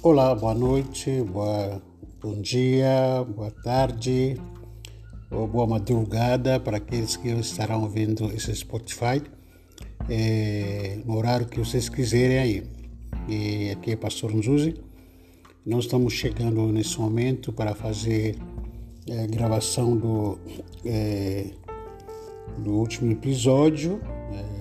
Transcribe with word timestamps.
Olá, 0.00 0.32
boa 0.32 0.54
noite, 0.54 1.22
boa, 1.22 1.82
bom 2.22 2.40
dia, 2.40 3.24
boa 3.34 3.50
tarde 3.50 4.40
ou 5.28 5.44
boa 5.44 5.66
madrugada 5.66 6.60
para 6.60 6.76
aqueles 6.76 7.16
que 7.16 7.28
estarão 7.30 7.88
vendo 7.88 8.26
esse 8.26 8.54
Spotify 8.54 9.20
é, 10.08 11.00
no 11.04 11.16
horário 11.16 11.46
que 11.46 11.58
vocês 11.58 11.88
quiserem 11.88 12.38
aí. 12.38 12.62
E 13.28 13.70
aqui 13.70 13.90
é 13.90 13.96
Pastor 13.96 14.32
Nzuzi. 14.32 14.76
Nós 15.66 15.86
estamos 15.86 16.12
chegando 16.12 16.68
nesse 16.68 16.96
momento 17.00 17.52
para 17.52 17.74
fazer 17.74 18.36
é, 19.08 19.26
gravação 19.26 19.96
do, 19.96 20.38
é, 20.84 21.50
do 22.58 22.70
último 22.70 23.10
episódio 23.10 24.00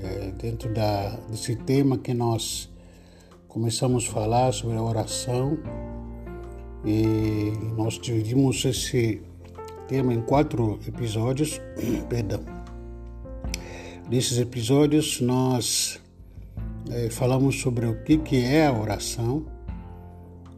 é, 0.01 0.31
dentro 0.31 0.73
da, 0.73 1.11
desse 1.29 1.55
tema 1.55 1.95
que 1.95 2.11
nós 2.11 2.75
começamos 3.57 4.07
a 4.07 4.11
falar 4.11 4.51
sobre 4.51 4.77
a 4.77 4.83
oração 4.83 5.57
e 6.85 7.51
nós 7.75 7.97
dividimos 7.97 8.63
esse 8.63 9.19
tema 9.87 10.13
em 10.13 10.21
quatro 10.21 10.79
episódios. 10.87 11.59
Perdão. 12.07 12.43
Nesses 14.11 14.37
episódios 14.37 15.19
nós 15.21 15.99
é, 16.91 17.09
falamos 17.09 17.59
sobre 17.59 17.87
o 17.87 18.03
que, 18.03 18.19
que 18.19 18.45
é 18.45 18.67
a 18.67 18.79
oração, 18.79 19.47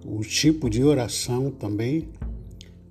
o 0.06 0.20
tipo 0.20 0.70
de 0.70 0.84
oração 0.84 1.52
também, 1.52 2.10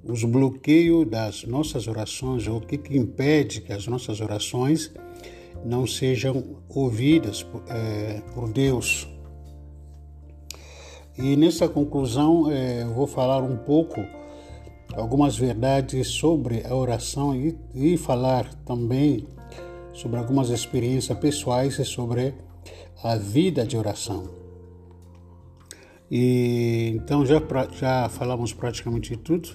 os 0.03 0.25
bloqueios 0.25 1.07
das 1.07 1.45
nossas 1.45 1.87
orações, 1.87 2.49
ou 2.49 2.57
o 2.57 2.61
que, 2.63 2.79
que 2.79 2.97
impede 2.97 3.61
que 3.61 3.75
as 3.75 3.87
nossas 3.87 4.23
orações 4.23 4.91
não 5.67 5.87
sejam 5.87 6.57
ouvidas 6.67 7.47
é, 7.69 8.23
por 8.33 8.49
Deus. 8.49 9.07
E 11.19 11.37
nessa 11.37 11.69
conclusão 11.69 12.51
é, 12.51 12.83
eu 12.83 12.95
vou 12.95 13.07
falar 13.07 13.43
um 13.43 13.57
pouco 13.57 14.05
algumas 14.95 15.37
verdades 15.37 16.09
sobre 16.09 16.65
a 16.65 16.75
oração 16.75 17.35
e, 17.35 17.59
e 17.75 17.97
falar 17.97 18.53
também 18.65 19.27
sobre 19.93 20.17
algumas 20.17 20.49
experiências 20.51 21.19
pessoais 21.19 21.75
sobre 21.89 22.35
a 23.03 23.17
vida 23.17 23.67
de 23.67 23.77
oração. 23.77 24.31
E 26.09 26.93
então 26.95 27.27
já 27.27 27.43
já 27.73 28.09
falamos 28.09 28.53
praticamente 28.53 29.11
de 29.11 29.17
tudo. 29.17 29.49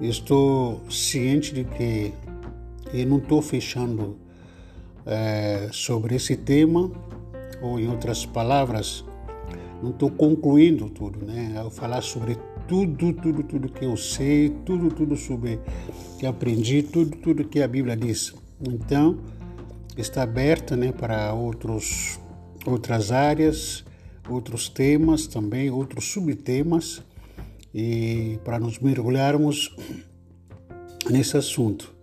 Estou 0.00 0.80
ciente 0.90 1.52
de 1.52 1.64
que 1.64 2.12
e 2.92 3.04
não 3.04 3.18
estou 3.18 3.42
fechando 3.42 4.16
é, 5.04 5.68
sobre 5.72 6.16
esse 6.16 6.36
tema 6.36 6.90
ou 7.60 7.78
em 7.78 7.88
outras 7.88 8.24
palavras 8.24 9.04
não 9.82 9.90
estou 9.90 10.10
concluindo 10.10 10.90
tudo, 10.90 11.24
né? 11.24 11.54
Eu 11.56 11.70
falar 11.70 12.02
sobre 12.02 12.36
tudo, 12.68 13.12
tudo, 13.12 13.42
tudo 13.42 13.68
que 13.68 13.84
eu 13.84 13.96
sei, 13.96 14.50
tudo, 14.64 14.90
tudo 14.90 15.16
sobre 15.16 15.58
que 16.18 16.26
aprendi, 16.26 16.82
tudo, 16.82 17.16
tudo 17.16 17.44
que 17.44 17.62
a 17.62 17.68
Bíblia 17.68 17.96
diz. 17.96 18.34
Então, 18.60 19.18
está 19.96 20.22
aberta, 20.22 20.76
né, 20.76 20.92
para 20.92 21.32
outros, 21.32 22.20
outras 22.66 23.10
áreas, 23.10 23.84
outros 24.28 24.68
temas 24.68 25.26
também, 25.26 25.70
outros 25.70 26.12
subtemas, 26.12 27.02
e 27.74 28.38
para 28.44 28.58
nos 28.58 28.78
mergulharmos 28.78 29.74
nesse 31.08 31.36
assunto. 31.36 31.94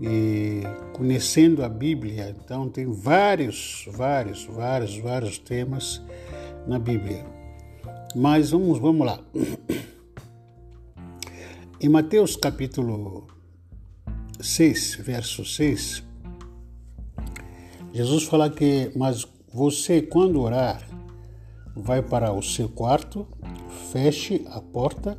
E 0.00 0.62
conhecendo 0.92 1.64
a 1.64 1.68
Bíblia, 1.68 2.34
então 2.42 2.68
tem 2.68 2.86
vários, 2.86 3.88
vários, 3.92 4.44
vários, 4.46 4.96
vários 4.98 5.38
temas 5.38 6.02
na 6.66 6.78
Bíblia. 6.78 7.24
Mas 8.14 8.50
vamos, 8.50 8.78
vamos 8.78 9.06
lá. 9.06 9.20
Em 11.80 11.88
Mateus 11.88 12.36
capítulo 12.36 13.26
6, 14.40 14.96
verso 14.96 15.44
6, 15.44 16.04
Jesus 17.92 18.24
fala 18.24 18.48
que, 18.48 18.90
mas 18.96 19.26
você, 19.52 20.00
quando 20.00 20.40
orar, 20.40 20.86
vai 21.74 22.00
para 22.02 22.32
o 22.32 22.42
seu 22.42 22.68
quarto, 22.68 23.26
feche 23.90 24.44
a 24.48 24.60
porta 24.60 25.18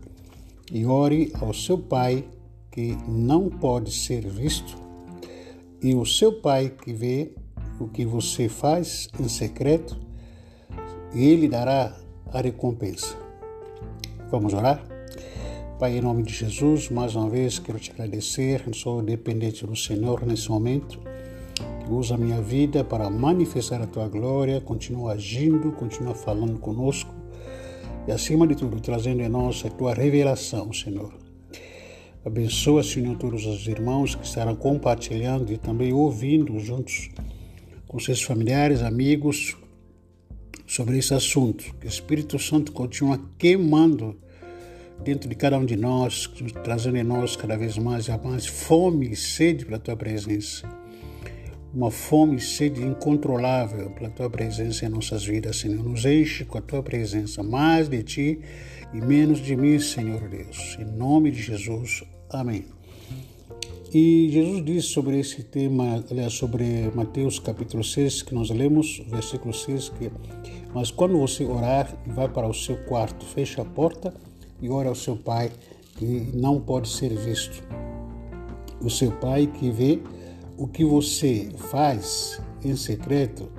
e 0.72 0.86
ore 0.86 1.32
ao 1.40 1.54
seu 1.54 1.78
pai 1.78 2.26
que 2.72 2.98
não 3.08 3.50
pode 3.50 3.92
ser 3.92 4.28
visto, 4.28 4.76
e 5.82 5.94
o 5.94 6.06
seu 6.06 6.42
pai 6.42 6.70
que 6.70 6.94
vê 6.94 7.36
o 7.80 7.88
que 7.88 8.06
você 8.06 8.50
faz 8.50 9.08
em 9.20 9.28
secreto 9.28 10.00
e 11.14 11.26
Ele 11.26 11.48
dará 11.48 11.96
a 12.32 12.42
recompensa. 12.42 13.16
Vamos 14.32 14.54
orar? 14.54 14.84
Pai, 15.80 15.98
em 15.98 16.02
nome 16.02 16.24
de 16.24 16.34
Jesus, 16.34 16.90
mais 16.90 17.16
uma 17.16 17.30
vez 17.30 17.60
quero 17.60 17.80
te 17.80 17.92
agradecer. 17.92 18.64
Sou 18.74 19.02
dependente 19.02 19.66
do 19.66 19.76
Senhor 19.76 20.26
nesse 20.26 20.50
momento. 20.50 21.00
Usa 21.90 22.16
a 22.16 22.18
minha 22.18 22.42
vida 22.42 22.84
para 22.84 23.10
manifestar 23.10 23.82
a 23.82 23.88
tua 23.88 24.08
glória. 24.08 24.62
Continua 24.62 25.14
agindo, 25.14 25.72
continua 25.74 26.16
falando 26.16 26.58
conosco. 26.58 27.14
E 28.08 28.12
acima 28.12 28.48
de 28.48 28.56
tudo, 28.56 28.80
trazendo 28.80 29.22
em 29.22 29.30
nós 29.30 29.64
a 29.66 29.70
tua 29.70 29.94
revelação, 29.94 30.72
Senhor. 30.74 31.14
Abençoa, 32.26 32.82
Senhor, 32.82 33.18
todos 33.18 33.46
os 33.46 33.68
irmãos 33.68 34.16
que 34.16 34.26
estarão 34.26 34.56
compartilhando 34.56 35.52
e 35.52 35.58
também 35.58 35.92
ouvindo 35.92 36.58
juntos 36.60 37.10
com 37.88 38.00
seus 38.00 38.22
familiares, 38.22 38.82
amigos, 38.82 39.58
sobre 40.74 40.98
esse 40.98 41.14
assunto. 41.14 41.64
Que 41.80 41.86
o 41.86 41.88
Espírito 41.88 42.40
Santo 42.40 42.72
continua 42.72 43.20
queimando 43.38 44.16
dentro 45.04 45.30
de 45.30 45.36
cada 45.36 45.56
um 45.58 45.66
de 45.66 45.76
nós, 45.76 46.28
trazendo 46.64 46.98
em 46.98 47.04
nós 47.04 47.36
cada 47.36 47.56
vez 47.56 47.78
mais 47.78 48.08
e 48.08 48.18
mais 48.18 48.48
fome 48.48 49.12
e 49.12 49.16
sede 49.16 49.66
pela 49.66 49.78
tua 49.78 49.96
presença. 49.96 50.68
Uma 51.72 51.92
fome 51.92 52.38
e 52.38 52.42
sede 52.42 52.82
incontrolável 52.82 53.92
pela 53.92 54.10
tua 54.10 54.30
presença 54.30 54.86
em 54.86 54.90
nossas 54.90 55.24
vidas, 55.24 55.58
Senhor. 55.58 55.84
Nos 55.84 56.06
enche 56.06 56.44
com 56.44 56.58
a 56.58 56.62
tua 56.62 56.82
presença, 56.82 57.44
mais 57.44 57.88
de 57.88 58.02
ti 58.02 58.40
e 58.94 59.00
menos 59.00 59.40
de 59.40 59.56
mim, 59.56 59.78
Senhor 59.78 60.28
Deus. 60.28 60.76
Em 60.80 60.86
nome 60.86 61.30
de 61.30 61.42
Jesus. 61.42 62.04
Amém. 62.32 62.66
E 63.94 64.28
Jesus 64.32 64.66
diz 64.66 64.86
sobre 64.86 65.20
esse 65.20 65.44
tema, 65.44 66.04
aliás, 66.10 66.34
sobre 66.34 66.90
Mateus 66.96 67.38
capítulo 67.38 67.84
6, 67.84 68.24
que 68.24 68.34
nós 68.34 68.50
lemos, 68.50 69.04
versículo 69.08 69.54
6, 69.54 69.90
que 69.90 70.10
mas 70.74 70.90
quando 70.90 71.18
você 71.18 71.46
orar, 71.46 71.94
vai 72.08 72.28
para 72.28 72.48
o 72.48 72.54
seu 72.54 72.78
quarto, 72.86 73.26
feche 73.26 73.62
a 73.62 73.66
porta 73.66 74.14
e 74.62 74.70
ore 74.70 74.88
ao 74.88 74.96
seu 74.96 75.16
pai, 75.16 75.52
que 75.98 76.32
não 76.34 76.60
pode 76.60 76.90
ser 76.90 77.10
visto. 77.10 77.64
O 78.82 78.90
seu 78.90 79.12
pai 79.12 79.48
que 79.48 79.70
vê 79.70 80.02
o 80.58 80.68
que 80.68 80.84
você 80.84 81.50
faz 81.70 82.42
em 82.64 82.76
secreto, 82.76 83.50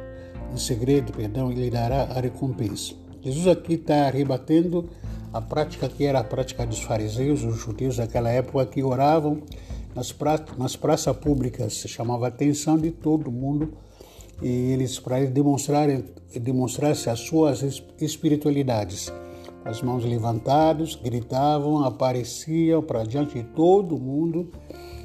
em 0.52 0.56
segredo, 0.56 1.12
perdão, 1.12 1.50
ele 1.50 1.70
dará 1.70 2.02
a 2.02 2.20
recompensa. 2.20 2.94
Jesus 3.22 3.46
aqui 3.46 3.74
está 3.74 4.10
rebatendo 4.10 4.88
a 5.32 5.40
prática 5.40 5.88
que 5.88 6.04
era 6.04 6.20
a 6.20 6.24
prática 6.24 6.66
dos 6.66 6.80
fariseus, 6.80 7.42
os 7.42 7.56
judeus 7.56 7.96
daquela 7.96 8.30
época 8.30 8.66
que 8.66 8.82
oravam 8.82 9.42
nas, 9.94 10.14
nas 10.58 10.76
praças 10.76 11.16
públicas, 11.16 11.84
chamava 11.86 12.26
a 12.26 12.28
atenção 12.28 12.76
de 12.76 12.90
todo 12.90 13.30
mundo 13.30 13.72
e 14.42 14.72
eles 14.72 14.98
para 14.98 15.20
eles 15.20 15.30
demonstrarem 15.30 16.04
demonstrasse 16.40 17.08
as 17.08 17.20
suas 17.20 17.62
espiritualidades. 18.00 19.12
As 19.64 19.80
mãos 19.80 20.04
levantadas, 20.04 20.94
gritavam, 20.96 21.84
apareciam 21.84 22.82
para 22.82 23.04
diante 23.04 23.34
de 23.34 23.44
todo 23.44 23.98
mundo, 23.98 24.50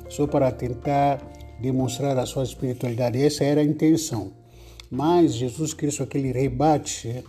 só 0.10 0.28
para 0.28 0.52
tentar 0.52 1.22
demonstrar 1.62 2.18
a 2.18 2.26
sua 2.26 2.44
espiritualidade. 2.44 3.22
Essa 3.22 3.44
era 3.44 3.62
a 3.62 3.64
intenção. 3.64 4.34
Mas 4.90 5.34
Jesus 5.34 5.74
Cristo 5.74 6.04
aquele 6.04 6.32
rebate, 6.32 7.24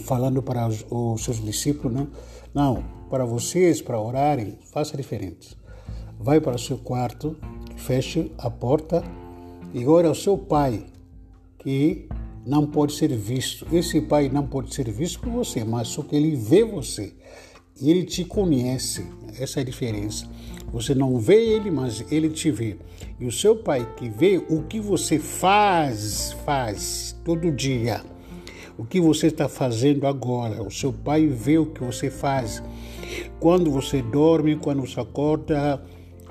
falando 0.00 0.42
para 0.42 0.66
os, 0.66 0.84
os 0.90 1.22
seus 1.22 1.42
discípulos, 1.42 1.96
né? 1.96 2.06
não, 2.52 2.84
para 3.08 3.24
vocês, 3.24 3.80
para 3.80 4.00
orarem, 4.00 4.58
faça 4.72 4.96
diferente 4.96 5.60
vai 6.20 6.38
para 6.38 6.56
o 6.56 6.58
seu 6.58 6.76
quarto, 6.76 7.34
feche 7.76 8.30
a 8.36 8.50
porta 8.50 9.02
e 9.72 9.86
ore 9.86 10.06
ao 10.06 10.14
seu 10.14 10.36
pai, 10.36 10.84
que 11.58 12.08
não 12.46 12.66
pode 12.66 12.94
ser 12.94 13.14
visto. 13.14 13.66
Esse 13.72 14.00
pai 14.00 14.28
não 14.28 14.46
pode 14.46 14.74
ser 14.74 14.90
visto 14.90 15.20
por 15.20 15.30
você, 15.30 15.64
mas 15.64 15.88
só 15.88 16.02
que 16.02 16.16
ele 16.16 16.34
vê 16.36 16.64
você. 16.64 17.14
E 17.80 17.90
ele 17.90 18.04
te 18.04 18.24
conhece. 18.24 19.06
Essa 19.38 19.60
é 19.60 19.62
a 19.62 19.64
diferença. 19.64 20.28
Você 20.72 20.94
não 20.94 21.18
vê 21.18 21.36
ele, 21.54 21.70
mas 21.70 22.04
ele 22.12 22.28
te 22.28 22.50
vê. 22.50 22.76
E 23.18 23.26
o 23.26 23.32
seu 23.32 23.56
pai 23.56 23.88
que 23.96 24.08
vê 24.08 24.36
o 24.48 24.62
que 24.62 24.78
você 24.78 25.18
faz, 25.18 26.32
faz 26.44 27.16
todo 27.24 27.50
dia. 27.50 28.02
O 28.76 28.84
que 28.84 29.00
você 29.00 29.26
está 29.26 29.48
fazendo 29.48 30.06
agora. 30.06 30.62
O 30.62 30.70
seu 30.70 30.92
pai 30.92 31.26
vê 31.26 31.58
o 31.58 31.66
que 31.66 31.82
você 31.82 32.10
faz. 32.10 32.62
Quando 33.38 33.70
você 33.70 34.02
dorme, 34.02 34.56
quando 34.56 34.82
você 34.82 35.00
acorda, 35.00 35.82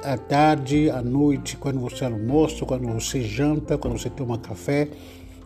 à 0.04 0.18
tarde, 0.18 0.90
à 0.90 1.02
noite, 1.02 1.58
quando 1.58 1.80
você 1.80 2.06
almoça, 2.06 2.66
quando 2.66 2.88
você 2.88 3.22
janta, 3.22 3.78
quando 3.78 3.98
você 3.98 4.10
toma 4.10 4.38
café, 4.38 4.88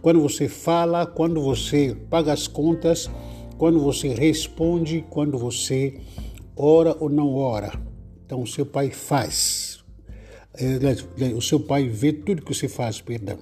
quando 0.01 0.21
você 0.21 0.47
fala, 0.47 1.05
quando 1.05 1.41
você 1.41 1.95
paga 2.09 2.33
as 2.33 2.47
contas, 2.47 3.09
quando 3.57 3.79
você 3.79 4.09
responde, 4.09 5.05
quando 5.09 5.37
você 5.37 5.99
ora 6.55 6.95
ou 6.99 7.09
não 7.09 7.33
ora. 7.35 7.71
Então, 8.25 8.41
o 8.41 8.47
seu 8.47 8.65
pai 8.65 8.89
faz. 8.91 9.83
O 11.35 11.41
seu 11.41 11.59
pai 11.59 11.87
vê 11.87 12.13
tudo 12.13 12.41
que 12.41 12.53
você 12.53 12.67
faz, 12.67 13.01
perdão. 13.01 13.37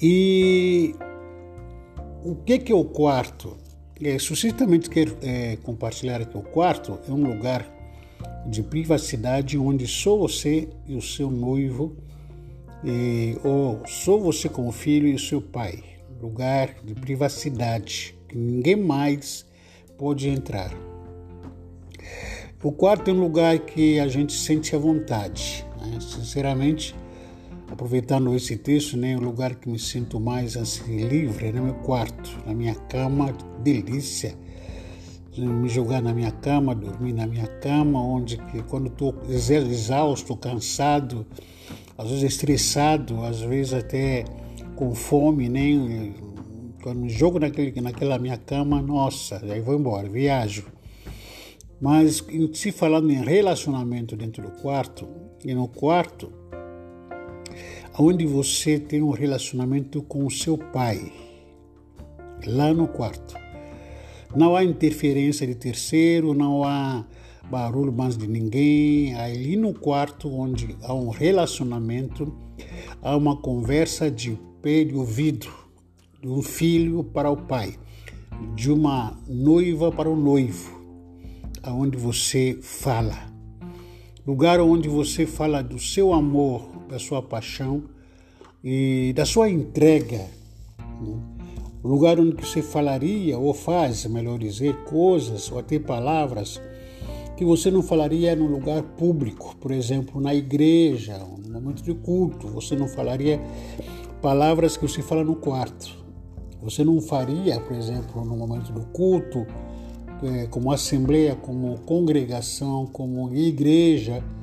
E 0.00 0.94
o 2.24 2.34
que, 2.34 2.58
que 2.58 2.72
é 2.72 2.74
o 2.74 2.84
quarto? 2.84 3.56
É, 4.02 4.18
sucintamente 4.18 4.88
quero 4.88 5.16
é, 5.20 5.56
compartilhar 5.62 6.22
aqui 6.22 6.36
o 6.36 6.42
quarto 6.42 6.98
é 7.06 7.12
um 7.12 7.22
lugar 7.22 7.79
de 8.46 8.62
privacidade 8.62 9.58
onde 9.58 9.86
só 9.86 10.16
você 10.16 10.68
e 10.86 10.94
o 10.94 11.02
seu 11.02 11.30
noivo, 11.30 11.96
e, 12.84 13.36
ou 13.44 13.82
só 13.86 14.16
você 14.18 14.48
como 14.48 14.72
filho 14.72 15.08
e 15.08 15.14
o 15.14 15.18
seu 15.18 15.40
pai. 15.40 15.82
Lugar 16.20 16.74
de 16.84 16.94
privacidade 16.94 18.14
que 18.28 18.36
ninguém 18.36 18.76
mais 18.76 19.46
pode 19.98 20.28
entrar. 20.28 20.72
O 22.62 22.70
quarto 22.70 23.10
é 23.10 23.14
um 23.14 23.20
lugar 23.20 23.58
que 23.60 23.98
a 23.98 24.06
gente 24.06 24.34
sente 24.34 24.76
à 24.76 24.78
vontade. 24.78 25.66
Né? 25.80 25.98
Sinceramente, 26.00 26.94
aproveitando 27.70 28.34
esse 28.34 28.56
texto, 28.56 28.96
né, 28.96 29.16
o 29.16 29.20
lugar 29.20 29.54
que 29.54 29.68
me 29.68 29.78
sinto 29.78 30.20
mais 30.20 30.56
assim, 30.56 31.08
livre 31.08 31.46
é 31.46 31.52
no 31.52 31.64
meu 31.64 31.74
quarto, 31.74 32.30
na 32.46 32.54
minha 32.54 32.74
cama, 32.74 33.32
delícia. 33.62 34.34
Me 35.36 35.68
jogar 35.68 36.02
na 36.02 36.12
minha 36.12 36.32
cama, 36.32 36.74
dormir 36.74 37.12
na 37.12 37.26
minha 37.26 37.46
cama, 37.46 38.02
onde 38.02 38.36
que 38.36 38.62
quando 38.64 38.88
estou 38.88 39.14
exausto, 39.28 40.36
cansado, 40.36 41.24
às 41.96 42.08
vezes 42.08 42.24
estressado, 42.24 43.22
às 43.24 43.40
vezes 43.40 43.72
até 43.72 44.24
com 44.74 44.94
fome, 44.94 45.48
né? 45.48 46.12
Quando 46.82 47.00
me 47.00 47.08
jogo 47.08 47.38
naquele, 47.38 47.78
naquela 47.80 48.18
minha 48.18 48.36
cama, 48.36 48.82
nossa, 48.82 49.40
aí 49.44 49.60
vou 49.60 49.74
embora, 49.74 50.08
viajo. 50.08 50.66
Mas 51.80 52.24
se 52.54 52.72
falando 52.72 53.10
em 53.10 53.22
relacionamento 53.22 54.16
dentro 54.16 54.42
do 54.42 54.50
quarto, 54.60 55.08
e 55.44 55.54
no 55.54 55.68
quarto, 55.68 56.32
onde 57.98 58.26
você 58.26 58.78
tem 58.78 59.02
um 59.02 59.10
relacionamento 59.10 60.02
com 60.02 60.26
o 60.26 60.30
seu 60.30 60.58
pai, 60.58 61.12
lá 62.46 62.72
no 62.74 62.88
quarto. 62.88 63.34
Não 64.34 64.54
há 64.54 64.64
interferência 64.64 65.46
de 65.46 65.54
terceiro, 65.54 66.34
não 66.34 66.64
há 66.64 67.04
barulho 67.50 67.92
mais 67.92 68.16
de 68.16 68.26
ninguém. 68.26 69.14
Ali 69.14 69.56
no 69.56 69.74
quarto, 69.74 70.28
onde 70.32 70.76
há 70.82 70.94
um 70.94 71.10
relacionamento, 71.10 72.32
há 73.02 73.16
uma 73.16 73.36
conversa 73.36 74.10
de 74.10 74.38
pé 74.62 74.84
de 74.84 74.94
ouvido, 74.94 75.48
de 76.22 76.28
um 76.28 76.42
filho 76.42 77.02
para 77.02 77.30
o 77.30 77.36
pai, 77.36 77.78
de 78.54 78.70
uma 78.70 79.18
noiva 79.26 79.90
para 79.90 80.08
o 80.08 80.16
noivo, 80.16 80.80
aonde 81.62 81.96
você 81.96 82.58
fala 82.60 83.30
lugar 84.26 84.60
onde 84.60 84.88
você 84.88 85.26
fala 85.26 85.62
do 85.62 85.78
seu 85.78 86.12
amor, 86.12 86.62
da 86.88 86.98
sua 86.98 87.20
paixão 87.20 87.82
e 88.62 89.12
da 89.14 89.24
sua 89.24 89.50
entrega. 89.50 90.24
O 91.82 91.88
lugar 91.88 92.20
onde 92.20 92.36
você 92.36 92.60
falaria 92.60 93.38
ou 93.38 93.54
faz, 93.54 94.04
melhor 94.04 94.38
dizer, 94.38 94.76
coisas 94.84 95.50
ou 95.50 95.58
até 95.58 95.78
palavras 95.78 96.60
que 97.36 97.44
você 97.44 97.70
não 97.70 97.82
falaria 97.82 98.36
no 98.36 98.46
lugar 98.46 98.82
público, 98.82 99.56
por 99.58 99.70
exemplo, 99.70 100.20
na 100.20 100.34
igreja, 100.34 101.16
no 101.18 101.54
momento 101.54 101.82
de 101.82 101.94
culto, 101.94 102.48
você 102.48 102.76
não 102.76 102.86
falaria 102.86 103.40
palavras 104.20 104.76
que 104.76 104.86
você 104.86 105.00
fala 105.00 105.24
no 105.24 105.36
quarto. 105.36 105.98
Você 106.62 106.84
não 106.84 107.00
faria, 107.00 107.58
por 107.58 107.74
exemplo, 107.74 108.22
no 108.22 108.36
momento 108.36 108.70
do 108.70 108.82
culto, 108.88 109.46
é, 110.22 110.46
como 110.48 110.70
assembleia, 110.70 111.34
como 111.34 111.78
congregação, 111.86 112.84
como 112.86 113.34
igreja, 113.34 114.22
é, 114.22 114.39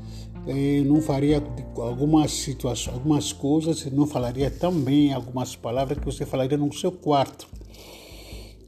não 0.85 1.01
faria 1.01 1.44
algumas 1.77 2.31
situações, 2.31 2.95
algumas 2.95 3.33
coisas, 3.33 3.85
não 3.91 4.07
falaria 4.07 4.49
também 4.49 5.13
algumas 5.13 5.55
palavras 5.55 5.99
que 5.99 6.05
você 6.05 6.25
falaria 6.25 6.57
no 6.57 6.71
seu 6.73 6.91
quarto. 6.91 7.47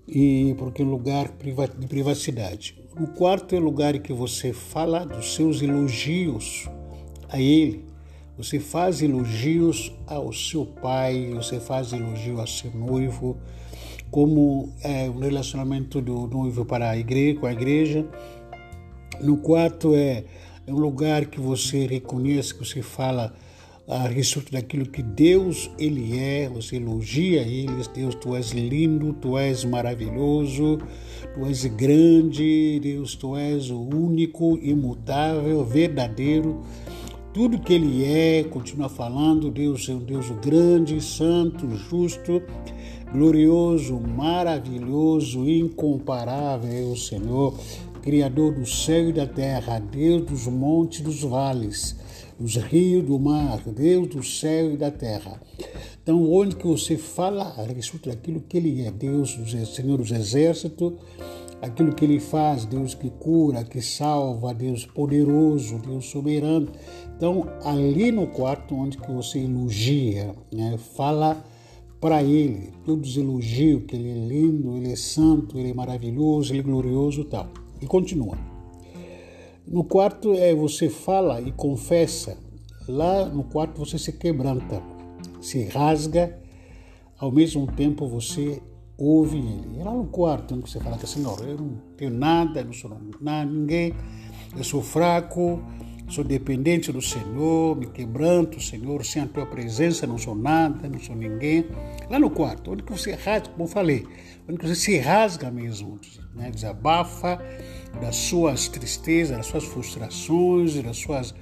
E 0.08 0.56
porque 0.58 0.82
é 0.82 0.86
um 0.86 0.90
lugar 0.90 1.32
de 1.78 1.88
privacidade. 1.88 2.84
O 3.00 3.08
quarto 3.08 3.56
é 3.56 3.60
o 3.60 3.62
lugar 3.62 3.96
em 3.96 4.02
que 4.02 4.12
você 4.12 4.52
fala 4.52 5.06
dos 5.06 5.36
seus 5.36 5.62
elogios 5.62 6.68
a 7.30 7.40
ele. 7.40 7.86
Você 8.38 8.60
faz 8.60 9.02
elogios 9.02 9.92
ao 10.08 10.34
seu 10.34 10.66
pai, 10.66 11.30
você 11.34 11.60
faz 11.60 11.94
elogio 11.94 12.40
ao 12.40 12.48
seu 12.48 12.72
noivo, 12.72 13.38
como 14.10 14.74
é, 14.82 15.10
o 15.10 15.20
relacionamento 15.20 16.02
do 16.02 16.26
noivo 16.26 16.66
para 16.66 16.90
a 16.90 16.98
igreja, 16.98 17.40
com 17.40 17.46
a 17.46 17.52
igreja. 17.52 18.08
No 19.22 19.38
quarto 19.38 19.94
é 19.94 20.24
um 20.72 20.80
lugar 20.80 21.26
que 21.26 21.40
você 21.40 21.86
reconhece, 21.86 22.54
que 22.54 22.66
você 22.66 22.82
fala 22.82 23.34
a 23.90 24.08
respeito 24.08 24.52
daquilo 24.52 24.86
que 24.86 25.02
Deus 25.02 25.72
ele 25.80 26.16
é, 26.16 26.48
você 26.48 26.76
elogia 26.76 27.42
ele, 27.42 27.84
Deus, 27.92 28.14
tu 28.14 28.36
és 28.36 28.52
lindo, 28.52 29.14
tu 29.14 29.36
és 29.36 29.66
maravilhoso, 29.66 30.78
tu 31.34 31.46
és 31.48 31.66
grande, 31.66 32.80
Deus, 32.84 33.16
tu 33.16 33.36
és 33.36 33.72
o 33.72 33.80
único, 33.80 34.60
imutável, 34.62 35.66
verdadeiro. 35.66 36.62
Tudo 37.34 37.60
que 37.60 37.74
ele 37.74 38.06
é, 38.06 38.44
continua 38.44 38.90
falando, 38.90 39.50
Deus 39.50 39.90
é 39.90 39.94
um 39.94 40.00
Deus 40.00 40.30
grande, 40.40 41.02
santo, 41.02 41.68
justo, 41.76 42.44
glorioso, 43.12 44.00
maravilhoso, 44.00 45.50
incomparável 45.50 46.92
o 46.92 46.98
Senhor, 46.98 47.56
Criador 48.02 48.54
do 48.54 48.66
céu 48.66 49.10
e 49.10 49.14
da 49.14 49.28
terra, 49.28 49.80
Deus 49.80 50.26
dos 50.26 50.48
montes 50.48 51.00
e 51.00 51.04
dos 51.04 51.22
vales, 51.22 51.96
dos 52.40 52.56
rios 52.56 53.06
do 53.06 53.20
mar, 53.20 53.62
Deus 53.68 54.08
do 54.08 54.24
céu 54.24 54.74
e 54.74 54.78
da 54.78 54.90
terra. 54.90 55.42
Então, 56.02 56.32
onde 56.32 56.56
que 56.56 56.66
você 56.66 56.98
fala 56.98 57.54
a 57.58 57.64
respeito 57.64 58.10
daquilo 58.10 58.42
que 58.42 58.58
Ele 58.58 58.82
é, 58.84 58.92
Deus, 58.92 59.38
Senhor 59.76 59.98
dos 59.98 60.12
exércitos, 60.12 60.94
aquilo 61.62 61.94
que 61.94 62.06
Ele 62.06 62.20
faz, 62.20 62.66
Deus 62.66 62.96
que 62.96 63.10
cura, 63.10 63.64
que 63.64 63.82
salva, 63.82 64.54
Deus 64.54 64.86
poderoso, 64.86 65.78
Deus 65.80 66.06
soberano. 66.06 66.70
Então, 67.16 67.48
ali 67.64 68.12
no 68.12 68.28
quarto 68.28 68.74
onde 68.76 68.98
que 68.98 69.12
você 69.12 69.40
elogia, 69.40 70.34
né, 70.52 70.78
fala 70.96 71.44
para 72.00 72.24
ele, 72.24 72.72
todos 72.86 73.18
elogiam 73.18 73.82
que 73.82 73.96
ele 73.96 74.10
é 74.10 74.26
lindo, 74.26 74.78
ele 74.78 74.94
é 74.94 74.96
santo, 74.96 75.60
ele 75.60 75.72
é 75.72 75.74
maravilhoso, 75.74 76.54
ele 76.54 76.62
é 76.62 76.64
glorioso 76.64 77.26
tal. 77.26 77.50
E 77.82 77.86
continua. 77.86 78.38
No 79.68 79.84
quarto 79.84 80.34
é 80.34 80.54
você 80.54 80.90
fala 80.90 81.42
e 81.42 81.52
confessa. 81.52 82.38
Lá 82.88 83.26
no 83.26 83.44
quarto 83.44 83.78
você 83.78 84.00
se 84.00 84.14
quebranta, 84.14 84.82
se 85.42 85.66
rasga, 85.66 86.40
ao 87.18 87.32
mesmo 87.32 87.68
tempo 87.68 88.08
você 88.08 88.62
ouve 88.98 89.38
ele. 89.38 89.80
E 89.80 89.84
lá 89.84 89.94
no 89.94 90.06
quarto 90.08 90.60
você 90.60 90.80
fala 90.80 90.98
que 90.98 91.08
Senhor, 91.08 91.40
eu 91.48 91.58
não 91.58 91.78
tenho 91.96 92.12
nada, 92.12 92.64
não 92.64 92.74
sou 92.74 92.98
nada, 93.22 93.50
ninguém, 93.50 93.94
eu 94.58 94.64
sou 94.64 94.82
fraco, 94.82 95.62
Sou 96.10 96.24
dependente 96.24 96.92
do 96.92 97.04
Senhor, 97.04 97.78
me 97.78 97.86
quebranto, 97.86 98.60
Senhor, 98.60 99.06
sem 99.06 99.22
a 99.22 99.28
tua 99.28 99.46
presença 99.46 100.08
não 100.08 100.18
sou 100.18 100.34
nada, 100.34 100.90
não 100.90 101.00
sou 101.00 101.16
ninguém. 101.16 101.66
Lá 102.10 102.18
no 102.18 102.32
quarto, 102.32 102.72
onde 102.72 102.84
você 102.84 103.12
rasga, 103.14 103.50
como 103.50 103.66
eu 103.66 103.68
falei, 103.68 104.08
você 104.58 104.76
se 104.76 104.98
rasga 104.98 105.52
mesmo, 105.52 106.00
né? 106.34 106.50
desabafa 106.50 107.40
das 108.02 108.16
suas 108.16 108.68
tristezas, 108.68 109.38
das 109.38 109.46
suas 109.46 109.64
frustrações, 109.64 110.82
das 110.82 110.98
suas, 110.98 111.36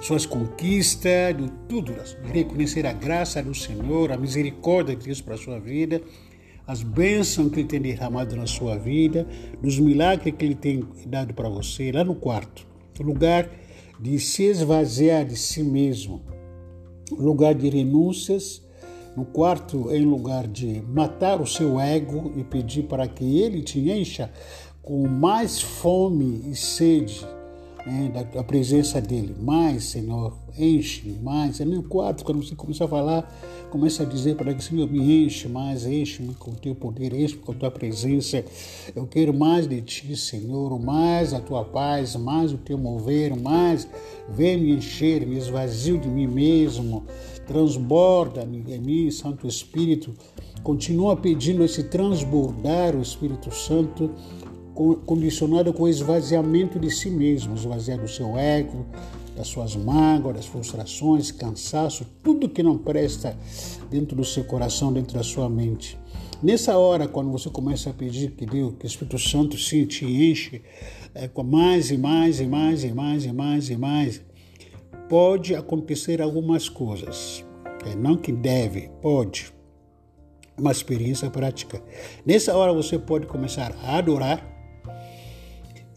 suas 0.00 0.24
conquistas, 0.24 1.36
de 1.36 1.50
tudo, 1.68 1.94
reconhecer 2.32 2.86
a 2.86 2.92
graça 2.92 3.42
do 3.42 3.54
Senhor, 3.54 4.12
a 4.12 4.16
misericórdia 4.16 4.96
de 4.96 5.04
Deus 5.04 5.20
para 5.20 5.34
a 5.34 5.38
sua 5.38 5.58
vida, 5.58 6.00
as 6.66 6.82
bênçãos 6.82 7.50
que 7.52 7.60
Ele 7.60 7.68
tem 7.68 7.80
derramado 7.80 8.34
na 8.36 8.46
sua 8.46 8.76
vida, 8.76 9.26
dos 9.62 9.78
milagres 9.78 10.34
que 10.36 10.44
Ele 10.44 10.54
tem 10.54 10.82
dado 11.06 11.34
para 11.34 11.48
você, 11.48 11.92
lá 11.92 12.04
no 12.04 12.14
quarto, 12.14 12.66
lugar 13.00 13.48
de 14.00 14.18
se 14.18 14.44
esvaziar 14.44 15.24
de 15.24 15.36
si 15.36 15.62
mesmo. 15.62 16.22
Lugar 17.10 17.54
de 17.54 17.68
renúncias. 17.68 18.65
No 19.16 19.24
quarto, 19.24 19.90
em 19.90 20.04
lugar 20.04 20.46
de 20.46 20.82
matar 20.82 21.40
o 21.40 21.46
seu 21.46 21.80
ego 21.80 22.32
e 22.36 22.44
pedir 22.44 22.82
para 22.82 23.08
que 23.08 23.40
ele 23.40 23.62
te 23.62 23.90
encha 23.90 24.30
com 24.82 25.08
mais 25.08 25.60
fome 25.60 26.42
e 26.50 26.54
sede 26.54 27.26
né, 27.86 28.10
da, 28.34 28.42
presença 28.42 29.00
dele. 29.00 29.34
Mais, 29.40 29.84
Senhor, 29.84 30.36
enche 30.58 31.18
mais. 31.22 31.60
É 31.60 31.64
no 31.64 31.82
quarto, 31.84 32.24
quando 32.24 32.42
você 32.42 32.54
começa 32.54 32.84
a 32.84 32.88
falar, 32.88 33.22
começa 33.70 34.02
a 34.02 34.06
dizer 34.06 34.36
para 34.36 34.50
ele, 34.50 34.60
Senhor, 34.60 34.90
me 34.90 35.24
enche 35.24 35.48
mais, 35.48 35.86
enche-me 35.86 36.34
com 36.34 36.50
o 36.50 36.54
teu 36.54 36.74
poder, 36.74 37.14
enche-me 37.14 37.42
com 37.42 37.52
a 37.52 37.54
tua 37.54 37.70
presença. 37.70 38.44
Eu 38.94 39.06
quero 39.06 39.32
mais 39.32 39.68
de 39.68 39.80
ti, 39.80 40.16
Senhor, 40.16 40.78
mais 40.80 41.32
a 41.32 41.40
tua 41.40 41.64
paz, 41.64 42.16
mais 42.16 42.52
o 42.52 42.58
teu 42.58 42.76
mover, 42.76 43.36
mais 43.36 43.88
vem 44.28 44.58
me 44.58 44.72
encher, 44.72 45.24
me 45.26 45.36
esvazio 45.36 45.98
de 45.98 46.08
mim 46.08 46.26
mesmo. 46.26 47.04
Transborda 47.46 48.42
em 48.42 48.80
mim, 48.80 49.10
Santo 49.10 49.46
Espírito. 49.46 50.12
Continua 50.62 51.16
pedindo 51.16 51.64
esse 51.64 51.84
transbordar 51.84 52.96
o 52.96 53.02
Espírito 53.02 53.54
Santo, 53.54 54.10
condicionado 55.06 55.72
com 55.72 55.84
o 55.84 55.88
esvaziamento 55.88 56.78
de 56.78 56.90
si 56.90 57.08
mesmo, 57.08 57.54
esvaziar 57.54 57.98
do 57.98 58.08
seu 58.08 58.36
ego, 58.36 58.84
das 59.36 59.46
suas 59.48 59.76
mágoas, 59.76 60.36
das 60.36 60.46
frustrações, 60.46 61.30
cansaço, 61.30 62.06
tudo 62.22 62.48
que 62.48 62.62
não 62.62 62.76
presta 62.76 63.36
dentro 63.90 64.16
do 64.16 64.24
seu 64.24 64.44
coração, 64.44 64.92
dentro 64.92 65.14
da 65.14 65.22
sua 65.22 65.48
mente. 65.48 65.98
Nessa 66.42 66.76
hora, 66.76 67.08
quando 67.08 67.30
você 67.30 67.48
começa 67.48 67.90
a 67.90 67.94
pedir 67.94 68.32
que 68.32 68.44
Deus, 68.44 68.74
que 68.78 68.84
o 68.84 68.86
Espírito 68.86 69.18
Santo 69.18 69.56
se 69.56 69.86
te 69.86 70.04
enche 70.04 70.62
é, 71.14 71.28
com 71.28 71.42
mais 71.42 71.90
e 71.90 71.96
mais 71.96 72.40
e 72.40 72.46
mais 72.46 72.84
e 72.84 72.92
mais 72.92 73.24
e 73.24 73.32
mais 73.32 73.70
e 73.70 73.76
mais, 73.76 74.22
pode 75.08 75.54
acontecer 75.54 76.20
algumas 76.20 76.68
coisas. 76.68 77.44
É, 77.84 77.94
não 77.94 78.16
que 78.16 78.32
deve, 78.32 78.90
pode. 79.00 79.52
Uma 80.58 80.72
experiência 80.72 81.30
prática. 81.30 81.82
Nessa 82.24 82.56
hora 82.56 82.72
você 82.72 82.98
pode 82.98 83.26
começar 83.26 83.74
a 83.82 83.98
adorar 83.98 84.44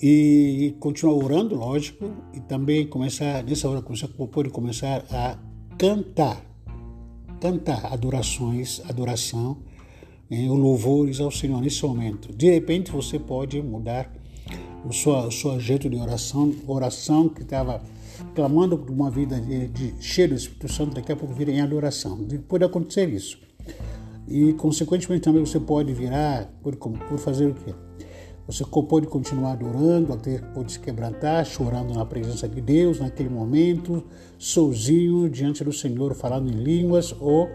e 0.01 0.75
continuar 0.79 1.15
orando, 1.15 1.55
lógico, 1.55 2.11
e 2.33 2.39
também 2.41 2.87
começar, 2.87 3.43
nessa 3.43 3.69
hora 3.69 3.81
você 3.81 4.07
pode 4.07 4.49
começar 4.49 5.05
a 5.11 5.37
cantar. 5.77 6.45
Cantar 7.39 7.93
adorações, 7.93 8.81
adoração, 8.89 9.57
né, 10.29 10.45
louvores 10.49 11.19
ao 11.21 11.31
Senhor 11.31 11.61
nesse 11.61 11.85
momento. 11.85 12.35
De 12.35 12.51
repente 12.51 12.91
você 12.91 13.17
pode 13.17 13.61
mudar 13.61 14.11
o 14.85 14.93
seu, 14.93 15.13
o 15.13 15.31
seu 15.31 15.59
jeito 15.59 15.89
de 15.89 15.97
oração, 15.97 16.53
oração 16.67 17.29
que 17.29 17.41
estava 17.41 17.81
clamando 18.35 18.77
por 18.77 18.91
uma 18.91 19.09
vida 19.09 19.39
de, 19.39 19.67
de 19.67 19.93
cheio 19.99 20.29
do 20.29 20.35
Espírito 20.35 20.71
Santo, 20.71 20.95
daqui 20.95 21.11
a 21.11 21.15
pouco 21.15 21.33
vira 21.33 21.51
em 21.51 21.61
adoração. 21.61 22.17
Pode 22.47 22.63
acontecer 22.63 23.09
isso. 23.09 23.39
E, 24.27 24.53
consequentemente, 24.53 25.23
também 25.23 25.43
você 25.43 25.59
pode 25.59 25.93
virar, 25.93 26.49
por, 26.61 26.75
por 26.75 27.17
fazer 27.17 27.47
o 27.47 27.53
quê? 27.53 27.73
Você 28.49 28.65
pode 28.65 29.05
continuar 29.05 29.51
adorando, 29.51 30.11
até 30.11 30.39
pode 30.39 30.71
se 30.71 30.79
quebrantar, 30.79 31.45
chorando 31.45 31.93
na 31.93 32.03
presença 32.03 32.47
de 32.47 32.59
Deus 32.59 32.99
naquele 32.99 33.29
momento, 33.29 34.03
sozinho 34.39 35.29
diante 35.29 35.63
do 35.63 35.71
Senhor, 35.71 36.15
falando 36.15 36.49
em 36.49 36.55
línguas 36.55 37.15
ou 37.19 37.47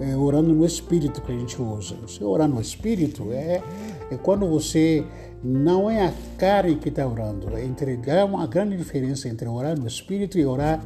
é, 0.00 0.16
orando 0.16 0.52
no 0.52 0.66
Espírito 0.66 1.22
que 1.22 1.30
a 1.30 1.38
gente 1.38 1.60
usa. 1.62 1.94
Você 2.02 2.24
orar 2.24 2.48
no 2.48 2.60
Espírito 2.60 3.32
é, 3.32 3.62
é 4.10 4.16
quando 4.16 4.44
você 4.48 5.04
não 5.44 5.90
é 5.90 6.06
a 6.06 6.14
carne 6.38 6.76
que 6.76 6.88
está 6.88 7.06
orando. 7.06 7.48
É 7.54 8.20
há 8.20 8.24
uma 8.24 8.46
grande 8.46 8.76
diferença 8.78 9.28
entre 9.28 9.46
orar 9.46 9.78
no 9.78 9.86
Espírito 9.86 10.38
e 10.38 10.46
orar 10.46 10.82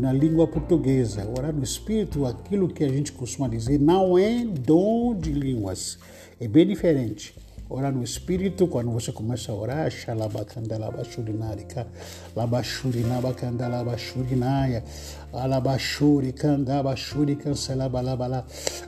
na 0.00 0.12
língua 0.12 0.46
portuguesa. 0.46 1.28
Orar 1.36 1.52
no 1.52 1.62
Espírito, 1.62 2.24
aquilo 2.24 2.68
que 2.68 2.82
a 2.82 2.88
gente 2.88 3.12
costuma 3.12 3.46
dizer, 3.46 3.78
não 3.78 4.16
é 4.16 4.42
dom 4.44 5.14
de 5.14 5.32
línguas. 5.32 5.98
É 6.40 6.48
bem 6.48 6.66
diferente. 6.66 7.34
Orar 7.68 7.92
no 7.92 8.02
Espírito, 8.02 8.66
quando 8.66 8.90
você 8.90 9.12
começa 9.12 9.52
a 9.52 9.54
orar, 9.54 9.90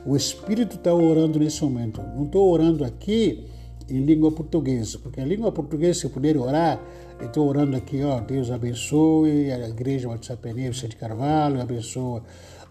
o 0.05 0.15
Espírito 0.15 0.75
está 0.75 0.93
orando 0.93 1.39
nesse 1.39 1.63
momento. 1.63 2.01
Não 2.01 2.25
estou 2.25 2.51
orando 2.51 2.83
aqui 2.83 3.47
em 3.89 4.03
língua 4.03 4.31
portuguesa, 4.31 4.99
porque 4.99 5.21
a 5.21 5.25
língua 5.25 5.51
portuguesa, 5.51 6.01
se 6.01 6.09
puder 6.09 6.37
orar, 6.37 6.79
eu 7.19 7.27
estou 7.27 7.47
orando 7.47 7.75
aqui, 7.75 8.03
ó, 8.03 8.19
Deus 8.19 8.51
abençoe 8.51 9.51
a 9.51 9.69
igreja 9.69 10.07
Batista 10.07 10.37
Peneiro, 10.37 10.73
de 10.73 10.95
Carvalho, 10.95 11.61
abençoe 11.61 12.21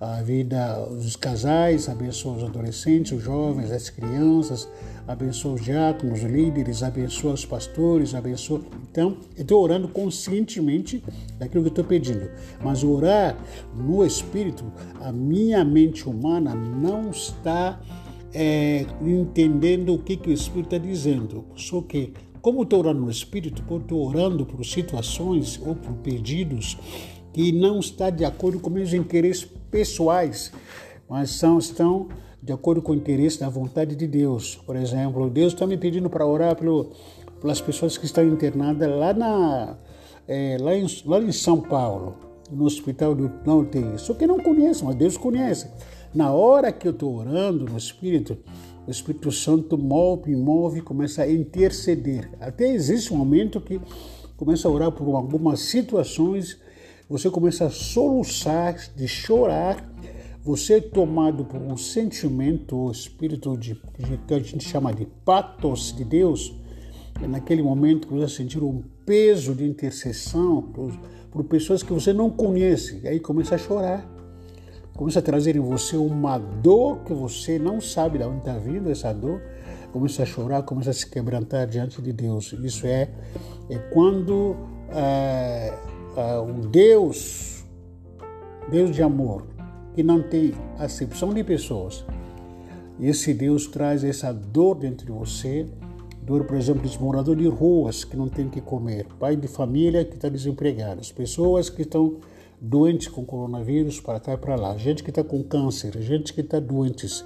a 0.01 0.23
vida 0.23 0.75
dos 0.91 1.17
casais, 1.17 1.89
abençoa 1.89 2.37
os 2.37 2.45
adolescentes, 2.45 3.13
os 3.13 3.23
jovens, 3.23 3.71
as 3.73 3.89
crianças, 3.89 4.69
abençoa 5.09 5.55
os 5.55 5.63
diáconos, 5.63 6.23
os 6.23 6.31
líderes, 6.31 6.83
abençoa 6.83 7.33
os 7.33 7.47
pastores, 7.47 8.15
abençoa. 8.15 8.61
Então, 8.91 9.17
eu 9.37 9.43
estou 9.43 9.63
orando 9.63 9.89
conscientemente 9.89 11.03
daquilo 11.39 11.63
que 11.63 11.69
eu 11.69 11.73
estou 11.73 11.85
pedindo. 11.85 12.29
Mas 12.63 12.85
orar 12.85 13.37
no 13.75 14.05
Espírito, 14.05 14.65
a 15.01 15.11
minha 15.11 15.65
mente 15.65 16.09
humana 16.09 16.55
não 16.55 17.11
está 17.11 17.81
é, 18.33 18.87
entendendo 19.01 19.95
o 19.95 19.99
que, 19.99 20.17
que 20.17 20.31
o 20.31 20.33
Espírito 20.33 20.75
está 20.75 20.79
dizendo. 20.79 21.45
Só 21.55 21.81
que, 21.81 22.13
como 22.41 22.63
estou 22.63 22.81
orando 22.81 23.01
no 23.01 23.11
Espírito, 23.11 23.63
estou 23.63 24.07
orando 24.07 24.45
por 24.45 24.65
situações 24.65 25.61
ou 25.65 25.75
por 25.75 25.93
pedidos 25.95 26.77
que 27.33 27.53
não 27.53 27.81
está 27.81 28.09
de 28.09 28.25
acordo 28.25 28.59
com 28.59 28.71
meus 28.71 28.95
interesses 28.95 29.45
pessoais, 29.71 30.51
mas 31.07 31.31
são, 31.31 31.59
estão 31.59 32.09
de 32.43 32.53
acordo 32.53 32.81
com 32.81 32.93
o 32.93 32.95
interesse 32.95 33.41
da 33.41 33.49
vontade 33.49 33.95
de 33.95 34.07
Deus. 34.07 34.57
Por 34.65 34.75
exemplo, 34.75 35.29
Deus 35.29 35.53
está 35.53 35.67
me 35.67 35.77
pedindo 35.77 36.09
para 36.09 36.27
orar 36.27 36.57
pelo, 36.57 36.93
pelas 37.41 37.61
pessoas 37.61 37.99
que 37.99 38.07
estão 38.07 38.27
internadas 38.27 38.89
lá, 38.89 39.13
na, 39.13 39.77
é, 40.27 40.57
lá, 40.61 40.75
em, 40.75 40.87
lá 41.05 41.19
em 41.21 41.33
São 41.33 41.61
Paulo, 41.61 42.17
no 42.51 42.65
hospital 42.65 43.15
do 43.15 43.29
na. 43.29 43.99
Só 43.99 44.15
que 44.15 44.27
não 44.27 44.39
conheço, 44.39 44.85
mas 44.85 44.95
Deus 44.95 45.17
conhece. 45.17 45.69
Na 46.17 46.33
hora 46.33 46.73
que 46.73 46.89
eu 46.89 46.93
estou 46.93 47.15
orando 47.15 47.67
no 47.67 47.77
Espírito, 47.77 48.39
o 48.87 48.91
Espírito 48.91 49.31
Santo 49.31 49.77
move, 49.77 50.35
move, 50.35 50.81
começa 50.81 51.23
a 51.23 51.31
interceder. 51.31 52.31
Até 52.41 52.69
existe 52.73 53.13
um 53.13 53.19
momento 53.19 53.61
que 53.61 53.79
começa 54.37 54.67
a 54.67 54.71
orar 54.71 54.91
por 54.91 55.15
algumas 55.15 55.61
situações 55.61 56.59
você 57.09 57.31
começa 57.31 57.67
a 57.67 57.71
soluçar, 57.71 58.75
de 58.97 59.07
chorar, 59.07 59.89
você 60.43 60.75
é 60.75 60.81
tomado 60.81 61.45
por 61.45 61.61
um 61.61 61.77
sentimento, 61.77 62.77
o 62.77 62.91
espírito 62.91 63.57
de, 63.57 63.75
de, 63.99 64.19
que 64.27 64.35
a 64.35 64.39
gente 64.41 64.69
chama 64.69 64.93
de 64.93 65.07
patos 65.25 65.95
de 65.95 66.05
Deus, 66.05 66.53
é 67.23 67.29
naquele 67.29 67.63
momento 67.63 68.09
que 68.09 68.15
você 68.15 68.39
sentir 68.39 68.61
um 68.63 68.83
peso 69.05 69.55
de 69.55 69.65
intercessão 69.65 70.61
por, 70.63 70.99
por 71.31 71.45
pessoas 71.45 71.83
que 71.83 71.93
você 71.93 72.13
não 72.13 72.29
conhece, 72.29 73.01
e 73.05 73.07
aí 73.07 73.21
começa 73.21 73.55
a 73.55 73.59
chorar, 73.59 74.16
começa 74.97 75.19
a 75.19 75.23
trazer 75.23 75.57
em 75.57 75.61
você 75.61 75.97
uma 75.97 76.39
dor 76.39 77.01
que 77.05 77.13
você 77.13 77.59
não 77.59 77.81
sabe 77.81 78.19
de 78.19 78.25
onde 78.25 78.39
está 78.39 78.57
vindo 78.57 78.91
essa 78.91 79.13
dor, 79.13 79.43
começa 79.93 80.23
a 80.23 80.27
chorar, 80.27 80.63
começa 80.63 80.91
a 80.91 80.93
se 80.93 81.09
quebrantar 81.09 81.67
diante 81.67 82.01
de 82.01 82.13
Deus. 82.13 82.53
Isso 82.53 82.87
é, 82.87 83.11
é 83.69 83.79
quando 83.93 84.57
é, 84.91 85.73
uh, 86.17 86.43
um 86.43 86.61
Deus, 86.61 87.65
Deus 88.71 88.91
de 88.91 89.03
amor, 89.03 89.47
que 89.95 90.03
não 90.03 90.23
tem 90.23 90.55
acepção 90.79 91.33
de 91.33 91.45
pessoas. 91.45 92.05
Esse 92.99 93.35
Deus 93.35 93.67
traz 93.67 94.03
essa 94.03 94.33
dor 94.33 94.77
dentro 94.77 95.07
de 95.07 95.13
você, 95.13 95.67
dor, 96.23 96.45
por 96.45 96.57
exemplo, 96.57 96.83
dos 96.83 96.97
moradores 96.97 97.43
de 97.43 97.49
ruas 97.49 98.05
que 98.05 98.17
não 98.17 98.29
tem 98.29 98.49
que 98.49 98.63
comer, 98.63 99.07
pai 99.19 99.37
de 99.37 99.47
família 99.47 100.05
que 100.05 100.15
está 100.15 100.31
desempregado, 100.31 101.01
as 101.01 101.13
pessoas 101.13 101.69
que 101.69 101.83
estão 101.83 102.17
doentes 102.61 103.09
com 103.09 103.25
coronavírus 103.25 104.01
para 104.01 104.21
cá 104.21 104.35
e 104.35 104.37
para 104.37 104.57
lá, 104.57 104.77
gente 104.77 105.03
que 105.03 105.11
está 105.11 105.23
com 105.23 105.43
câncer, 105.43 106.01
gente 106.01 106.33
que 106.33 106.41
está 106.41 106.59
doentes, 106.59 107.25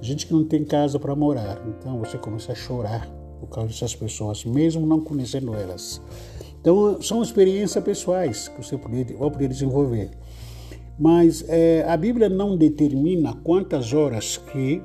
gente 0.00 0.26
que 0.26 0.32
não 0.32 0.44
tem 0.44 0.64
casa 0.64 0.98
para 0.98 1.14
morar. 1.14 1.60
Então 1.68 1.98
você 1.98 2.18
começa 2.18 2.52
a 2.52 2.54
chorar 2.54 3.08
por 3.40 3.48
causa 3.48 3.68
dessas 3.68 3.94
pessoas, 3.94 4.44
mesmo 4.44 4.86
não 4.86 5.00
conhecendo 5.00 5.54
elas. 5.54 6.00
Então, 6.60 7.00
são 7.00 7.22
experiências 7.22 7.82
pessoais 7.84 8.48
que 8.48 8.62
você 8.62 8.76
vai 8.76 9.04
poder 9.30 9.48
desenvolver. 9.48 10.10
Mas 10.98 11.44
é, 11.48 11.84
a 11.86 11.96
Bíblia 11.96 12.28
não 12.28 12.56
determina 12.56 13.34
quantas 13.44 13.92
horas 13.92 14.36
que 14.36 14.82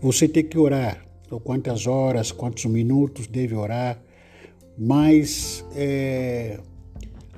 você 0.00 0.28
tem 0.28 0.44
que 0.44 0.58
orar, 0.58 1.02
ou 1.30 1.40
quantas 1.40 1.86
horas, 1.86 2.32
quantos 2.32 2.66
minutos 2.66 3.26
deve 3.26 3.54
orar, 3.54 3.98
mas 4.76 5.64
é, 5.74 6.60